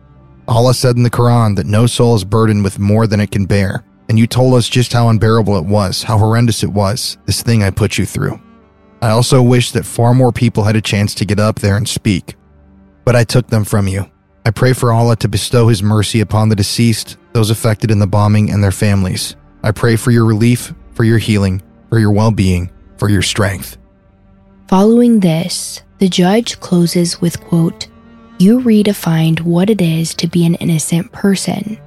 Allah 0.47 0.75
said 0.75 0.97
in 0.97 1.03
the 1.03 1.11
Quran 1.11 1.57
that 1.57 1.67
no 1.67 1.87
soul 1.87 2.15
is 2.15 2.25
burdened 2.25 2.65
with 2.65 2.79
more 2.79 3.07
than 3.07 3.21
it 3.21 3.31
can 3.31 3.47
bear, 3.47 3.85
and 4.09 4.19
you 4.19 4.27
told 4.27 4.55
us 4.55 4.69
just 4.69 4.93
how 4.93 5.09
unbearable 5.09 5.57
it 5.57 5.65
was, 5.65 6.03
how 6.03 6.19
horrendous 6.19 6.63
it 6.63 6.73
was, 6.73 7.19
this 7.27 7.43
thing 7.43 7.63
I 7.63 7.71
put 7.71 7.99
you 7.99 8.07
through. 8.07 8.41
I 9.03 9.11
also 9.11 9.43
wish 9.43 9.73
that 9.73 9.85
far 9.85 10.15
more 10.15 10.33
people 10.33 10.65
had 10.65 10.77
a 10.77 10.81
chance 10.81 11.15
to 11.17 11.25
get 11.25 11.39
up 11.39 11.61
there 11.61 11.77
and 11.77 11.89
speak, 11.89 12.37
but 13.05 13.17
I 13.17 13.25
took 13.25 13.49
them 13.49 13.65
from 13.65 13.89
you. 13.89 14.11
I 14.47 14.51
pray 14.51 14.73
for 14.73 14.93
Allah 14.93 15.17
to 15.17 15.29
bestow 15.29 15.69
His 15.69 15.83
mercy 15.83 16.21
upon 16.21 16.49
the 16.49 16.57
deceased, 16.57 17.17
those 17.33 17.51
affected 17.51 17.91
in 17.91 17.99
the 17.99 18.07
bombing, 18.07 18.51
and 18.51 18.63
their 18.63 18.73
families. 18.73 19.37
I 19.63 19.73
pray 19.73 19.97
for 19.97 20.11
your 20.11 20.27
relief, 20.27 20.75
for 20.93 21.05
your 21.05 21.19
healing, 21.19 21.63
for 21.89 21.99
your 21.99 22.13
well 22.13 22.31
being, 22.31 22.71
for 22.99 23.09
your 23.09 23.23
strength. 23.23 23.79
Following 24.69 25.21
this, 25.21 25.83
the 25.99 26.09
judge 26.09 26.61
closes 26.61 27.21
with 27.21 27.41
quote, 27.41 27.89
You 28.39 28.61
redefined 28.61 29.41
what 29.41 29.71
it 29.71 29.81
is 29.81 30.15
to 30.15 30.27
be 30.27 30.45
an 30.45 30.55
innocent 30.57 31.13
person. 31.13 31.79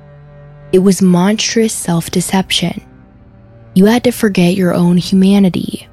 It 0.77 0.83
was 0.83 1.01
monstrous 1.01 1.73
self 1.73 2.11
deception. 2.11 2.85
You 3.73 3.85
had 3.85 4.03
to 4.03 4.11
forget 4.11 4.53
your 4.53 4.75
own 4.75 4.97
humanity. 4.97 5.87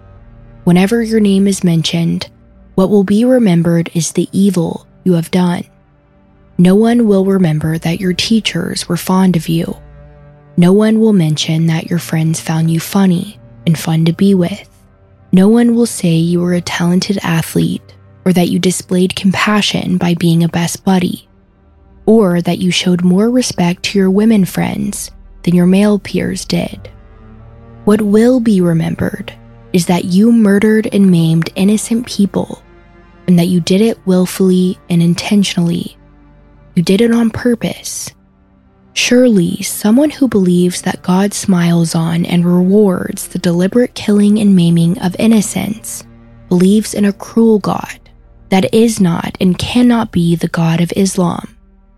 Whenever 0.65 1.02
your 1.02 1.20
name 1.20 1.48
is 1.48 1.65
mentioned, 1.65 2.28
what 2.74 2.90
will 2.90 3.02
be 3.02 3.24
remembered 3.24 3.89
is 3.94 4.12
the 4.12 4.28
evil 4.31 4.86
you 5.02 5.15
have 5.15 5.31
done. 5.31 5.65
No 6.59 6.74
one 6.74 7.09
will 7.09 7.24
remember 7.24 7.78
that 7.78 7.98
your 7.98 8.12
teachers 8.12 8.86
were 8.86 8.98
fond 8.98 9.36
of 9.36 9.48
you. 9.48 9.74
No 10.59 10.74
one 10.74 11.01
will 11.01 11.15
mention 11.15 11.69
that 11.69 11.89
your 11.89 11.98
friends 11.98 12.39
found 12.39 12.70
you 12.70 12.78
funny 12.78 13.40
and 13.66 13.78
fun 13.78 14.05
to 14.05 14.12
be 14.12 14.35
with. 14.35 14.69
No 15.32 15.48
one 15.48 15.74
will 15.74 15.86
say 15.86 16.12
you 16.12 16.40
were 16.40 16.52
a 16.52 16.61
talented 16.61 17.19
athlete 17.23 17.94
or 18.27 18.35
that 18.35 18.51
you 18.51 18.59
displayed 18.59 19.16
compassion 19.16 19.97
by 19.97 20.12
being 20.12 20.44
a 20.44 20.48
best 20.48 20.85
buddy. 20.85 21.27
Or 22.06 22.40
that 22.43 22.59
you 22.59 22.70
showed 22.70 23.05
more 23.05 23.31
respect 23.31 23.82
to 23.82 23.98
your 23.98 24.10
women 24.10 24.44
friends 24.44 25.10
than 25.43 25.55
your 25.55 25.66
male 25.66 25.98
peers 25.98 26.44
did. 26.44 26.90
What 27.85 28.02
will 28.02 28.40
be 28.40 28.60
remembered 28.60 29.32
is 29.72 29.86
that 29.86 30.05
you 30.05 30.32
murdered 30.32 30.89
and 30.93 31.10
maimed 31.10 31.51
innocent 31.56 32.06
people 32.06 32.62
and 33.26 33.39
that 33.39 33.48
you 33.48 33.60
did 33.60 33.81
it 33.81 33.98
willfully 34.06 34.78
and 34.89 35.02
intentionally. 35.02 35.97
You 36.74 36.82
did 36.82 37.01
it 37.01 37.12
on 37.12 37.31
purpose. 37.31 38.10
Surely, 38.94 39.60
someone 39.62 40.10
who 40.10 40.28
believes 40.28 40.82
that 40.82 41.02
God 41.02 41.35
smiles 41.35 41.94
on 41.94 42.24
and 42.24 42.44
rewards 42.44 43.28
the 43.28 43.39
deliberate 43.39 43.94
killing 43.94 44.39
and 44.39 44.55
maiming 44.55 44.98
of 45.01 45.16
innocents 45.18 46.05
believes 46.48 46.94
in 46.94 47.05
a 47.05 47.12
cruel 47.12 47.59
God 47.59 47.98
that 48.51 48.72
is 48.72 49.01
not 49.01 49.36
and 49.40 49.59
cannot 49.59 50.12
be 50.12 50.36
the 50.36 50.48
God 50.48 50.81
of 50.81 50.93
Islam. 50.97 51.53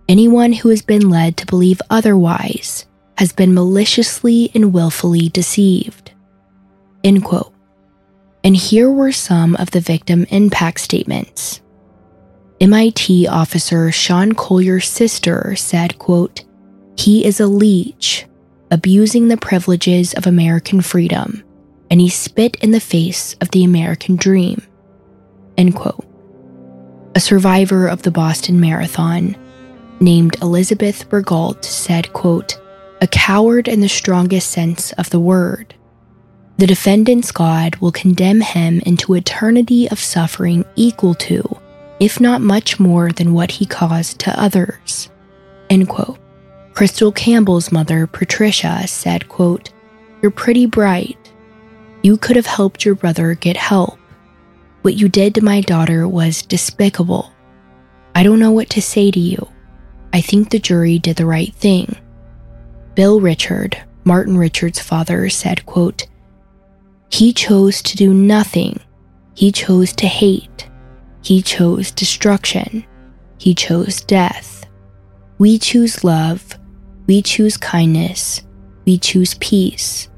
Anyone 0.09 0.53
who 0.53 0.69
has 0.69 0.83
been 0.83 1.11
led 1.11 1.37
to 1.37 1.47
believe 1.47 1.83
otherwise 1.91 2.87
has 3.19 3.33
been 3.33 3.55
maliciously 3.55 4.51
and 4.55 4.73
willfully 4.73 5.29
deceived. 5.29 6.13
End 7.03 7.25
quote. 7.25 7.53
And 8.45 8.57
here 8.57 8.91
were 8.91 9.11
some 9.11 9.57
of 9.57 9.73
the 9.73 9.81
victim 9.81 10.25
impact 10.31 10.81
statements. 10.81 11.61
MIT 12.61 13.27
officer 13.27 13.91
Sean 13.91 14.33
Collier's 14.33 14.89
sister 14.89 15.57
said, 15.57 15.99
quote, 15.99 16.45
He 16.97 17.25
is 17.25 17.41
a 17.41 17.47
leech, 17.47 18.27
abusing 18.71 19.29
the 19.29 19.37
privileges 19.37 20.15
of 20.15 20.27
American 20.27 20.81
freedom, 20.81 21.43
and 21.91 22.01
he 22.01 22.09
spit 22.09 22.57
in 22.63 22.71
the 22.71 22.81
face 22.81 23.35
of 23.41 23.51
the 23.51 23.65
American 23.65 24.15
dream. 24.15 24.63
End 25.59 25.75
quote. 25.75 26.07
A 27.17 27.21
survivor 27.21 27.89
of 27.89 28.03
the 28.03 28.11
Boston 28.11 28.61
Marathon, 28.61 29.37
named 30.01 30.37
Elizabeth 30.43 31.09
Bourgault, 31.09 31.65
said, 31.65 32.13
quote, 32.13 32.59
a 33.01 33.07
coward 33.07 33.69
in 33.69 33.81
the 33.81 33.89
strongest 33.89 34.51
sense 34.51 34.93
of 34.93 35.11
the 35.11 35.21
word. 35.21 35.75
The 36.59 36.67
defendant's 36.67 37.33
God 37.33 37.77
will 37.77 37.93
condemn 37.93 38.41
him 38.41 38.81
into 38.87 39.15
eternity 39.15 39.89
of 39.91 39.99
suffering 39.99 40.65
equal 40.75 41.15
to, 41.15 41.43
if 42.01 42.21
not 42.21 42.41
much 42.41 42.81
more 42.81 43.13
than 43.13 43.35
what 43.35 43.51
he 43.51 43.67
caused 43.67 44.19
to 44.21 44.41
others. 44.41 45.11
End 45.69 45.89
quote. 45.89 46.19
Krystle 46.73 47.15
Campbell's 47.15 47.73
mother, 47.73 48.07
Patricia, 48.07 48.87
said, 48.87 49.29
quote, 49.29 49.71
You're 50.23 50.31
pretty 50.31 50.67
bright. 50.67 51.19
You 52.03 52.17
could 52.17 52.37
have 52.37 52.47
helped 52.47 52.85
your 52.85 52.95
brother 52.95 53.35
get 53.35 53.57
help. 53.57 53.99
What 54.83 54.95
you 54.95 55.09
did 55.09 55.35
to 55.35 55.45
my 55.45 55.61
daughter 55.61 56.07
was 56.07 56.43
despicable. 56.43 57.33
I 58.15 58.23
don't 58.23 58.39
know 58.39 58.53
what 58.53 58.71
to 58.71 58.83
say 58.83 59.11
to 59.11 59.21
you. 59.21 59.49
I 60.17 60.23
think 60.23 60.49
the 60.49 60.59
jury 60.59 60.99
did 60.99 61.19
the 61.19 61.27
right 61.27 61.55
thing. 61.57 61.95
Bill 62.95 63.21
Richard, 63.21 63.77
Martin 64.05 64.39
Richard's 64.39 64.81
father, 64.81 65.29
said, 65.29 65.67
quote, 65.67 66.07
He 67.11 67.35
chose 67.35 67.83
to 67.83 67.99
do 67.99 68.15
nothing. 68.15 68.81
He 69.35 69.53
chose 69.53 69.93
to 69.97 70.07
hate. 70.07 70.71
He 71.23 71.43
chose 71.43 71.91
destruction. 71.91 72.83
He 73.37 73.55
chose 73.55 74.01
death. 74.01 74.65
We 75.37 75.59
choose 75.59 76.03
love. 76.03 76.59
We 77.07 77.21
choose 77.21 77.59
kindness. 77.59 78.43
We 78.87 78.97
choose 78.97 79.35
peace. 79.35 80.09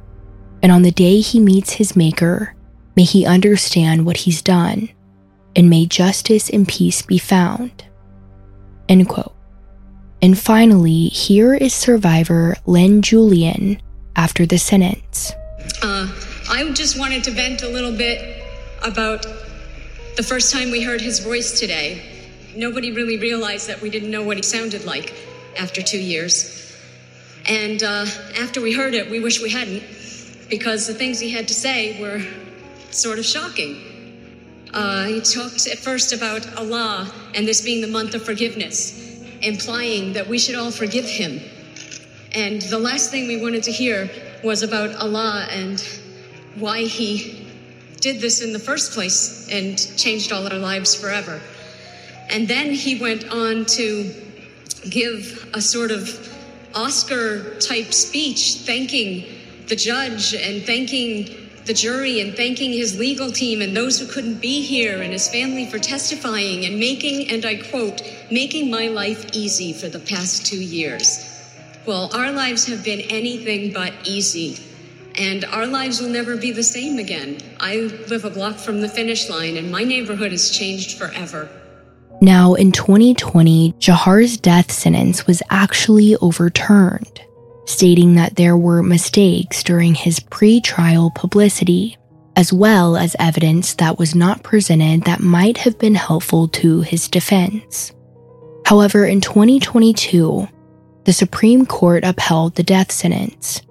And 0.62 0.70
on 0.70 0.83
the 0.83 0.93
day 0.93 1.19
he 1.19 1.41
meets 1.41 1.73
his 1.73 1.97
Maker, 1.97 2.55
may 2.95 3.03
he 3.03 3.27
understand 3.27 4.07
what 4.07 4.19
he's 4.19 4.43
done, 4.43 4.91
and 5.57 5.69
may 5.69 5.87
justice 5.87 6.51
and 6.51 6.69
peace 6.69 7.03
be 7.03 7.19
found. 7.19 7.85
End 8.89 9.09
quote. 9.09 9.35
And 10.20 10.36
finally, 10.36 11.07
here 11.07 11.55
is 11.55 11.73
survivor 11.73 12.57
Lynn 12.66 13.03
Julian 13.03 13.81
after 14.16 14.47
the 14.47 14.59
sentence. 14.59 15.32
Uh, 15.81 16.09
I 16.51 16.69
just 16.74 16.99
wanted 16.99 17.23
to 17.24 17.31
vent 17.31 17.62
a 17.62 17.69
little 17.69 17.97
bit 17.97 18.43
about 18.82 19.23
the 20.16 20.24
first 20.24 20.53
time 20.53 20.73
we 20.73 20.82
heard 20.82 21.01
his 21.01 21.20
voice 21.20 21.61
today. 21.61 22.03
Nobody 22.57 22.90
really 22.90 23.16
realized 23.16 23.69
that 23.69 23.81
we 23.81 23.90
didn't 23.90 24.11
know 24.11 24.24
what 24.24 24.36
he 24.36 24.43
sounded 24.43 24.85
like 24.85 25.15
after 25.57 25.82
two 25.82 26.01
years. 26.01 26.77
And 27.47 27.81
uh, 27.85 28.07
after 28.40 28.61
we 28.61 28.73
heard 28.73 28.95
it, 28.95 29.09
we 29.09 29.20
wish 29.20 29.40
we 29.40 29.51
hadn't, 29.51 29.85
because 30.51 30.89
the 30.89 30.95
things 30.95 31.20
he 31.20 31.31
had 31.31 31.47
to 31.47 31.55
say 31.55 32.01
were 32.01 32.20
sort 32.90 33.20
of 33.20 33.24
shocking. 33.24 34.66
Uh, 34.74 35.05
he 35.05 35.20
talked 35.20 35.69
at 35.69 35.78
first 35.78 36.12
about 36.12 36.57
Allah 36.57 37.11
and 37.35 37.47
this 37.47 37.61
being 37.61 37.81
the 37.81 37.89
month 37.89 38.15
of 38.15 38.24
forgiveness 38.24 39.07
implying 39.43 40.12
that 40.15 40.28
we 40.28 40.39
should 40.39 40.55
all 40.55 40.70
forgive 40.70 41.05
him. 41.05 41.40
And 42.32 42.62
the 42.62 42.78
last 42.78 43.10
thing 43.10 43.27
we 43.27 43.40
wanted 43.40 43.62
to 43.65 43.73
hear 43.73 44.10
was 44.44 44.62
about 44.62 44.94
Allah 44.97 45.47
and 45.51 45.81
why 46.56 46.82
he 46.82 47.47
did 48.01 48.20
this 48.20 48.43
in 48.43 48.52
the 48.52 48.59
first 48.59 48.93
place 48.93 49.48
and 49.51 49.77
changed 49.97 50.32
all 50.32 50.47
our 50.47 50.59
lives 50.59 50.94
forever. 50.94 51.40
And 52.31 52.47
then 52.47 52.73
he 52.73 52.98
went 52.98 53.28
on 53.31 53.65
to 53.66 54.15
give 54.89 55.48
a 55.55 55.60
sort 55.60 55.90
of 55.90 56.28
Oscar 56.74 57.59
type 57.59 57.93
speech 57.93 58.59
thanking 58.66 59.24
the 59.66 59.77
judge 59.77 60.35
and 60.35 60.62
thanking 60.65 61.48
the 61.69 61.74
jury 61.74 62.20
and 62.20 62.35
thanking 62.35 62.73
his 62.73 62.99
legal 62.99 63.31
team 63.31 63.61
and 63.61 63.77
those 63.77 64.01
who 64.01 64.07
couldn't 64.07 64.40
be 64.40 64.62
here 64.62 65.03
and 65.03 65.12
his 65.12 65.28
family 65.28 65.66
for 65.66 65.78
testifying 65.78 66.65
and 66.65 66.81
making, 66.81 67.28
and 67.28 67.45
I 67.45 67.57
quote, 67.57 68.01
making 68.31 68.70
my 68.70 68.89
life 68.89 69.27
easy 69.35 69.74
for 69.74 69.90
the 69.90 70.01
past 70.01 70.47
two 70.47 70.61
years. 70.61 71.28
Well, 71.86 72.11
our 72.15 72.32
lives 72.32 72.66
have 72.69 72.82
been 72.82 73.03
anything 73.03 73.74
but 73.74 73.93
easy. 74.05 74.59
And 75.16 75.45
our 75.45 75.66
lives 75.66 76.01
will 76.01 76.09
never 76.09 76.39
be 76.39 76.53
the 76.53 76.62
same 76.62 76.99
again. 76.99 77.39
I 77.61 77.77
live 78.09 78.24
a 78.24 78.31
block 78.31 78.57
from 78.57 78.81
the 78.81 78.89
finish 78.89 79.28
line, 79.28 79.59
and 79.59 79.70
my 79.70 79.85
neighborhood 79.85 80.31
has 80.31 80.51
changed 80.51 80.97
forever. 80.97 81.51
Now, 82.23 82.55
in 82.55 82.73
2020, 82.73 83.74
Jahar's 83.78 84.39
death 84.39 84.73
sentence 84.73 85.27
was 85.27 85.43
actually 85.51 86.16
overturned 86.16 87.20
stating 87.69 88.15
that 88.15 88.36
there 88.36 88.57
were 88.57 88.82
mistakes 88.82 89.62
during 89.62 89.95
his 89.95 90.19
pre 90.20 90.61
trial 90.61 91.11
publicity, 91.11 91.97
as 92.35 92.53
well 92.53 92.97
as 92.97 93.15
evidence 93.19 93.74
that 93.74 93.99
was 93.99 94.15
not 94.15 94.43
presented 94.43 95.03
that 95.05 95.20
might 95.20 95.59
have 95.59 95.78
been 95.78 95.95
helpful 95.95 96.49
to 96.49 96.81
his 96.81 97.09
defense. 97.09 97.93
However, 98.65 99.05
in 99.05 99.20
2022, 99.20 100.49
the 101.05 101.12
Supreme 101.12 101.66
Court 101.66 102.05
upheld 102.05 102.55
the 102.55 102.62
death 102.62 102.90
sentence. 102.90 103.62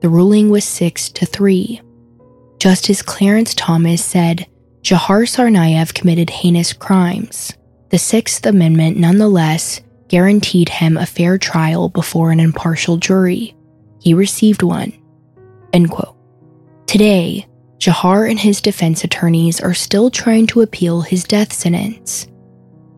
The 0.00 0.08
ruling 0.08 0.50
was 0.50 0.64
6 0.64 1.10
to 1.10 1.26
3. 1.26 1.80
Justice 2.58 3.02
Clarence 3.02 3.54
Thomas 3.54 4.04
said 4.04 4.46
Jahar 4.82 5.22
Tsarnaev 5.22 5.94
committed 5.94 6.30
heinous 6.30 6.72
crimes. 6.72 7.52
The 7.90 7.98
Sixth 7.98 8.44
Amendment 8.46 8.96
nonetheless 8.96 9.80
guaranteed 10.08 10.68
him 10.68 10.96
a 10.96 11.06
fair 11.06 11.38
trial 11.38 11.88
before 11.88 12.30
an 12.30 12.40
impartial 12.40 12.96
jury. 12.96 13.54
He 14.00 14.14
received 14.14 14.62
one. 14.62 14.92
End 15.72 15.90
quote. 15.90 16.16
Today, 16.86 17.46
Jahar 17.78 18.30
and 18.30 18.38
his 18.38 18.60
defense 18.60 19.04
attorneys 19.04 19.60
are 19.60 19.74
still 19.74 20.10
trying 20.10 20.46
to 20.48 20.62
appeal 20.62 21.02
his 21.02 21.24
death 21.24 21.52
sentence. 21.52 22.26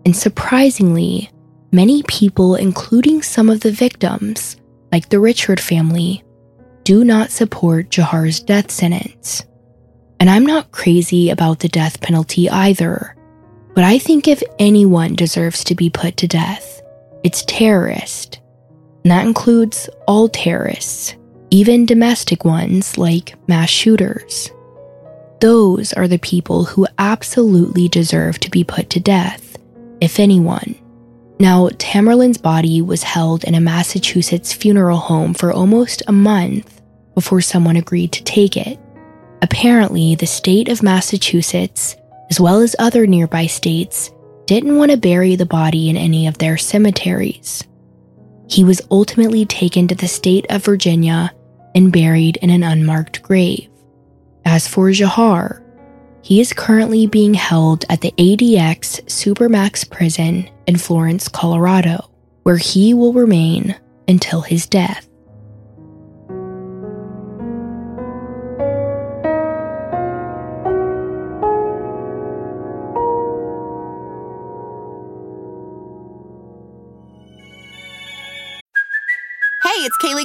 And 0.05 0.14
surprisingly, 0.14 1.30
many 1.72 2.02
people, 2.05 2.55
including 2.55 3.22
some 3.22 3.51
of 3.51 3.60
the 3.60 3.72
victims, 3.72 4.56
like 4.93 5.09
the 5.09 5.20
Richard 5.20 5.60
family, 5.60 6.22
do 6.85 7.05
not 7.05 7.30
support 7.30 7.90
Jahar's 7.90 8.40
death 8.40 8.70
sentence. 8.70 9.44
And 10.20 10.30
I'm 10.30 10.47
not 10.47 10.72
crazy 10.72 11.30
about 11.30 11.60
the 11.60 11.68
death 11.68 12.01
penalty 12.01 12.48
either, 12.48 13.16
but 13.74 13.85
I 13.85 13.98
think 13.98 14.26
if 14.26 14.43
anyone 14.59 15.14
deserves 15.14 15.62
to 15.64 15.74
be 15.74 15.90
put 15.90 16.16
to 16.18 16.26
death, 16.26 16.77
it's 17.24 17.45
terrorist. 17.45 18.40
And 19.05 19.11
that 19.11 19.27
includes 19.27 19.89
all 20.07 20.28
terrorists, 20.28 21.15
even 21.51 21.86
domestic 21.86 22.45
ones 22.45 22.99
like 22.99 23.35
mass 23.49 23.70
shooters. 23.70 24.51
Those 25.40 25.93
are 25.93 26.09
the 26.09 26.19
people 26.19 26.65
who 26.65 26.86
absolutely 26.99 27.89
deserve 27.89 28.40
to 28.40 28.51
be 28.51 28.65
put 28.65 28.90
to 28.90 29.01
death, 29.01 29.57
if 30.01 30.19
anyone. 30.19 30.74
Now, 31.40 31.69
Tamerlan's 31.69 32.39
body 32.39 32.82
was 32.82 33.05
held 33.05 33.45
in 33.45 33.55
a 33.55 33.61
Massachusetts 33.61 34.53
funeral 34.53 34.99
home 34.99 35.35
for 35.35 35.53
almost 35.53 36.03
a 36.09 36.12
month 36.12 36.82
before 37.15 37.40
someone 37.40 37.77
agreed 37.77 38.11
to 38.12 38.24
take 38.24 38.57
it. 38.57 38.78
Apparently, 39.40 40.16
the 40.16 40.27
state 40.27 40.69
of 40.69 40.82
Massachusetts, 40.82 41.97
as 42.31 42.40
well 42.40 42.61
as 42.61 42.74
other 42.81 43.07
nearby 43.07 43.47
states, 43.47 44.11
didn't 44.48 44.76
want 44.76 44.90
to 44.90 44.96
bury 44.96 45.36
the 45.36 45.44
body 45.44 45.90
in 45.90 45.96
any 45.98 46.26
of 46.26 46.38
their 46.38 46.56
cemeteries. 46.56 47.64
He 48.48 48.64
was 48.64 48.80
ultimately 48.90 49.44
taken 49.44 49.86
to 49.88 49.94
the 49.94 50.08
state 50.08 50.46
of 50.48 50.64
Virginia 50.64 51.34
and 51.74 51.92
buried 51.92 52.38
in 52.38 52.48
an 52.48 52.62
unmarked 52.62 53.22
grave. 53.22 53.68
As 54.46 54.66
for 54.66 54.88
Jahar, 54.88 55.62
he 56.22 56.40
is 56.40 56.54
currently 56.54 57.06
being 57.06 57.34
held 57.34 57.84
at 57.90 58.00
the 58.00 58.12
ADX 58.12 59.04
Supermax 59.04 59.88
prison 59.88 60.48
in 60.66 60.78
Florence, 60.78 61.28
Colorado, 61.28 62.10
where 62.44 62.56
he 62.56 62.94
will 62.94 63.12
remain 63.12 63.76
until 64.08 64.40
his 64.40 64.66
death. 64.66 65.06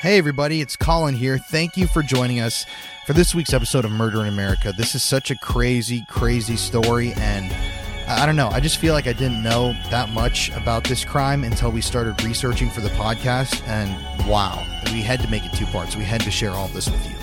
Hey, 0.00 0.16
everybody, 0.16 0.62
it's 0.62 0.76
Colin 0.76 1.14
here. 1.14 1.36
Thank 1.36 1.76
you 1.76 1.86
for 1.86 2.02
joining 2.02 2.40
us 2.40 2.64
for 3.04 3.12
this 3.12 3.34
week's 3.34 3.52
episode 3.52 3.84
of 3.84 3.90
Murder 3.90 4.22
in 4.22 4.28
America. 4.28 4.72
This 4.74 4.94
is 4.94 5.02
such 5.02 5.30
a 5.30 5.36
crazy, 5.36 6.06
crazy 6.08 6.56
story, 6.56 7.12
and 7.18 7.52
I 8.08 8.24
don't 8.24 8.34
know. 8.34 8.48
I 8.48 8.60
just 8.60 8.78
feel 8.78 8.94
like 8.94 9.06
I 9.06 9.12
didn't 9.12 9.42
know 9.42 9.74
that 9.90 10.08
much 10.08 10.50
about 10.52 10.84
this 10.84 11.04
crime 11.04 11.44
until 11.44 11.70
we 11.70 11.82
started 11.82 12.24
researching 12.24 12.70
for 12.70 12.80
the 12.80 12.88
podcast, 12.88 13.62
and 13.68 13.90
wow, 14.26 14.64
we 14.86 15.02
had 15.02 15.20
to 15.20 15.28
make 15.28 15.44
it 15.44 15.52
two 15.52 15.66
parts. 15.66 15.96
We 15.96 16.04
had 16.04 16.22
to 16.22 16.30
share 16.30 16.52
all 16.52 16.68
this 16.68 16.88
with 16.88 17.06
you. 17.06 17.16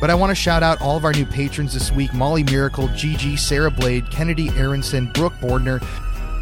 But 0.00 0.10
I 0.10 0.16
want 0.16 0.30
to 0.32 0.34
shout 0.34 0.64
out 0.64 0.82
all 0.82 0.96
of 0.96 1.04
our 1.04 1.12
new 1.12 1.26
patrons 1.26 1.74
this 1.74 1.92
week 1.92 2.12
Molly 2.12 2.42
Miracle, 2.42 2.88
Gigi, 2.88 3.36
Sarah 3.36 3.70
Blade, 3.70 4.10
Kennedy 4.10 4.48
Aronson, 4.56 5.12
Brooke 5.12 5.34
Bordner, 5.34 5.80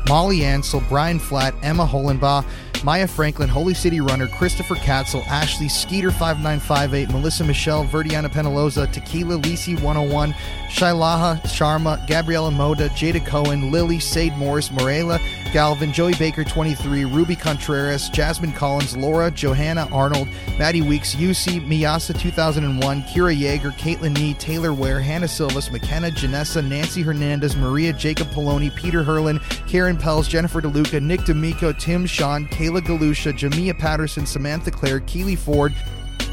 Molly 0.08 0.46
Ansel, 0.46 0.82
Brian 0.88 1.18
Flatt, 1.18 1.54
Emma 1.62 1.86
Holenbaugh, 1.86 2.42
Maya 2.84 3.06
Franklin, 3.06 3.48
Holy 3.48 3.72
City 3.72 4.02
Runner, 4.02 4.28
Christopher 4.28 4.74
Katzel, 4.74 5.26
Ashley, 5.28 5.68
Skeeter5958, 5.68 7.10
Melissa 7.10 7.42
Michelle, 7.42 7.86
Verdiana 7.86 8.28
Penaloza, 8.30 8.86
Tequila 8.92 9.38
Lisi 9.38 9.74
101, 9.80 10.34
Shailaha 10.74 11.40
Sharma, 11.42 12.04
Gabriella 12.08 12.50
Moda, 12.50 12.88
Jada 12.90 13.24
Cohen, 13.24 13.70
Lily, 13.70 14.00
Sade 14.00 14.36
Morris, 14.36 14.72
Morela, 14.72 15.20
Galvin, 15.52 15.92
Joey 15.92 16.14
Baker 16.14 16.42
23, 16.42 17.04
Ruby 17.04 17.36
Contreras, 17.36 18.08
Jasmine 18.08 18.50
Collins, 18.50 18.96
Laura, 18.96 19.30
Johanna 19.30 19.88
Arnold, 19.92 20.26
Maddie 20.58 20.82
Weeks, 20.82 21.14
UC, 21.14 21.64
Miyasa 21.64 22.18
2001, 22.18 23.02
Kira 23.04 23.32
Yeager, 23.32 23.72
Caitlin 23.74 24.14
Nee, 24.18 24.34
Taylor 24.34 24.74
Ware, 24.74 25.00
Hannah 25.00 25.28
Silvas, 25.28 25.70
McKenna, 25.70 26.10
Janessa, 26.10 26.66
Nancy 26.66 27.02
Hernandez, 27.02 27.54
Maria 27.54 27.92
Jacob 27.92 28.26
Poloni, 28.30 28.74
Peter 28.74 29.04
Herlin, 29.04 29.40
Karen 29.68 29.96
Pels, 29.96 30.26
Jennifer 30.26 30.60
DeLuca, 30.60 31.00
Nick 31.00 31.24
D'Amico, 31.24 31.70
Tim 31.70 32.04
Sean, 32.04 32.48
Kayla 32.48 32.80
Galusha, 32.80 33.32
Jamia 33.32 33.78
Patterson, 33.78 34.26
Samantha 34.26 34.72
Claire, 34.72 34.98
Keely 34.98 35.36
Ford, 35.36 35.72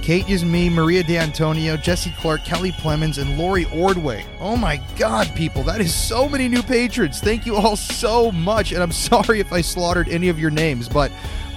Kate 0.02 0.26
Yasmi, 0.26 0.72
Maria 0.72 1.04
D'Antonio, 1.04 1.78
Jesse 1.78 2.14
Clark, 2.18 2.44
Kelly 2.44 2.72
Plemons, 2.72 3.22
and 3.22 3.38
Lori 3.38 3.66
Ordway. 3.66 4.26
Oh 4.40 4.58
my 4.58 4.82
God, 4.98 5.32
people, 5.36 5.64
that 5.64 5.80
is 5.80 5.94
so 5.94 6.28
many 6.28 6.48
new 6.48 6.64
patrons. 6.64 7.20
Thank 7.20 7.46
you 7.46 7.56
all 7.56 7.76
so 7.76 8.32
much. 8.32 8.72
And 8.72 8.82
I'm 8.82 8.92
sorry 9.12 9.40
if 9.40 9.54
I 9.54 9.62
slaughtered 9.62 10.10
any 10.10 10.30
of 10.30 10.40
your 10.40 10.52
names, 10.52 10.90
but 10.90 11.12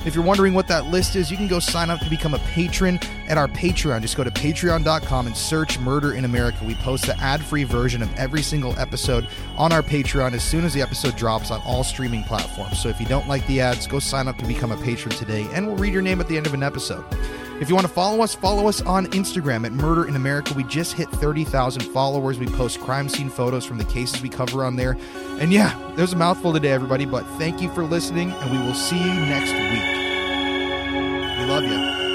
if 0.05 0.15
you're 0.15 0.25
wondering 0.25 0.53
what 0.53 0.69
that 0.69 0.87
list 0.87 1.17
is, 1.17 1.31
you 1.31 1.37
can 1.39 1.49
go 1.49 1.59
sign 1.59 1.89
up 1.89 1.99
to 2.01 2.11
become 2.11 2.35
a 2.35 2.39
patron 2.41 3.01
at 3.27 3.39
our 3.39 3.49
Patreon. 3.49 4.03
Just 4.03 4.19
go 4.19 4.25
to 4.25 4.31
patreon.com 4.31 5.27
and 5.27 5.35
search 5.35 5.79
Murder 5.79 6.13
in 6.13 6.27
America. 6.27 6.59
We 6.65 6.75
post 6.75 7.07
the 7.07 7.19
ad 7.21 7.43
free 7.43 7.65
version 7.65 8.03
of 8.03 8.15
every 8.17 8.43
single 8.43 8.79
episode 8.79 9.27
on 9.57 9.73
our 9.73 9.83
Patreon 9.83 10.35
as 10.35 10.45
soon 10.45 10.67
as 10.67 10.75
the 10.75 10.83
episode 10.83 11.17
drops 11.17 11.51
on 11.51 11.63
all 11.63 11.83
streaming 11.85 12.23
platforms. 12.25 12.83
So 12.83 12.91
if 12.91 13.01
you 13.01 13.07
don't 13.07 13.27
like 13.29 13.47
the 13.47 13.63
ads, 13.63 13.87
go 13.87 13.99
sign 13.99 14.29
up 14.29 14.37
to 14.39 14.45
become 14.45 14.73
a 14.73 14.77
patron 14.77 15.17
today, 15.17 15.47
and 15.55 15.67
we'll 15.67 15.77
read 15.77 15.95
your 15.95 16.03
name 16.03 16.21
at 16.21 16.29
the 16.29 16.37
end 16.37 16.47
of 16.47 16.53
an 16.53 16.63
episode. 16.63 17.05
If 17.61 17.69
you 17.69 17.75
want 17.75 17.87
to 17.87 17.93
follow 17.93 18.21
us, 18.23 18.35
follow 18.35 18.69
us 18.69 18.83
on 18.83 19.07
Instagram 19.07 19.65
at 19.65 19.73
Murder 19.73 20.07
in 20.07 20.17
America. 20.17 20.53
We 20.55 20.65
just 20.65 20.95
hit 20.95 21.09
30,000 21.09 21.83
followers. 21.83 22.39
We 22.39 22.47
post 22.47 22.81
crime 22.81 23.09
scene 23.09 23.31
photos 23.31 23.65
from 23.65 23.79
the 23.79 23.85
cases 23.85 24.21
we 24.21 24.29
cover 24.29 24.65
on 24.65 24.77
there. 24.77 24.99
And 25.39 25.53
yeah, 25.53 25.79
there's 25.95 26.13
a 26.13 26.17
mouthful 26.17 26.53
today, 26.53 26.73
everybody, 26.73 27.05
but 27.05 27.25
thank 27.39 27.63
you 27.63 27.71
for 27.73 27.85
listening, 27.85 28.33
and 28.33 28.51
we 28.51 28.59
will 28.59 28.75
see 28.75 28.99
you 28.99 29.15
next 29.27 29.53
week. 29.53 29.95
We 31.39 31.45
love 31.47 31.63
you. 31.63 32.14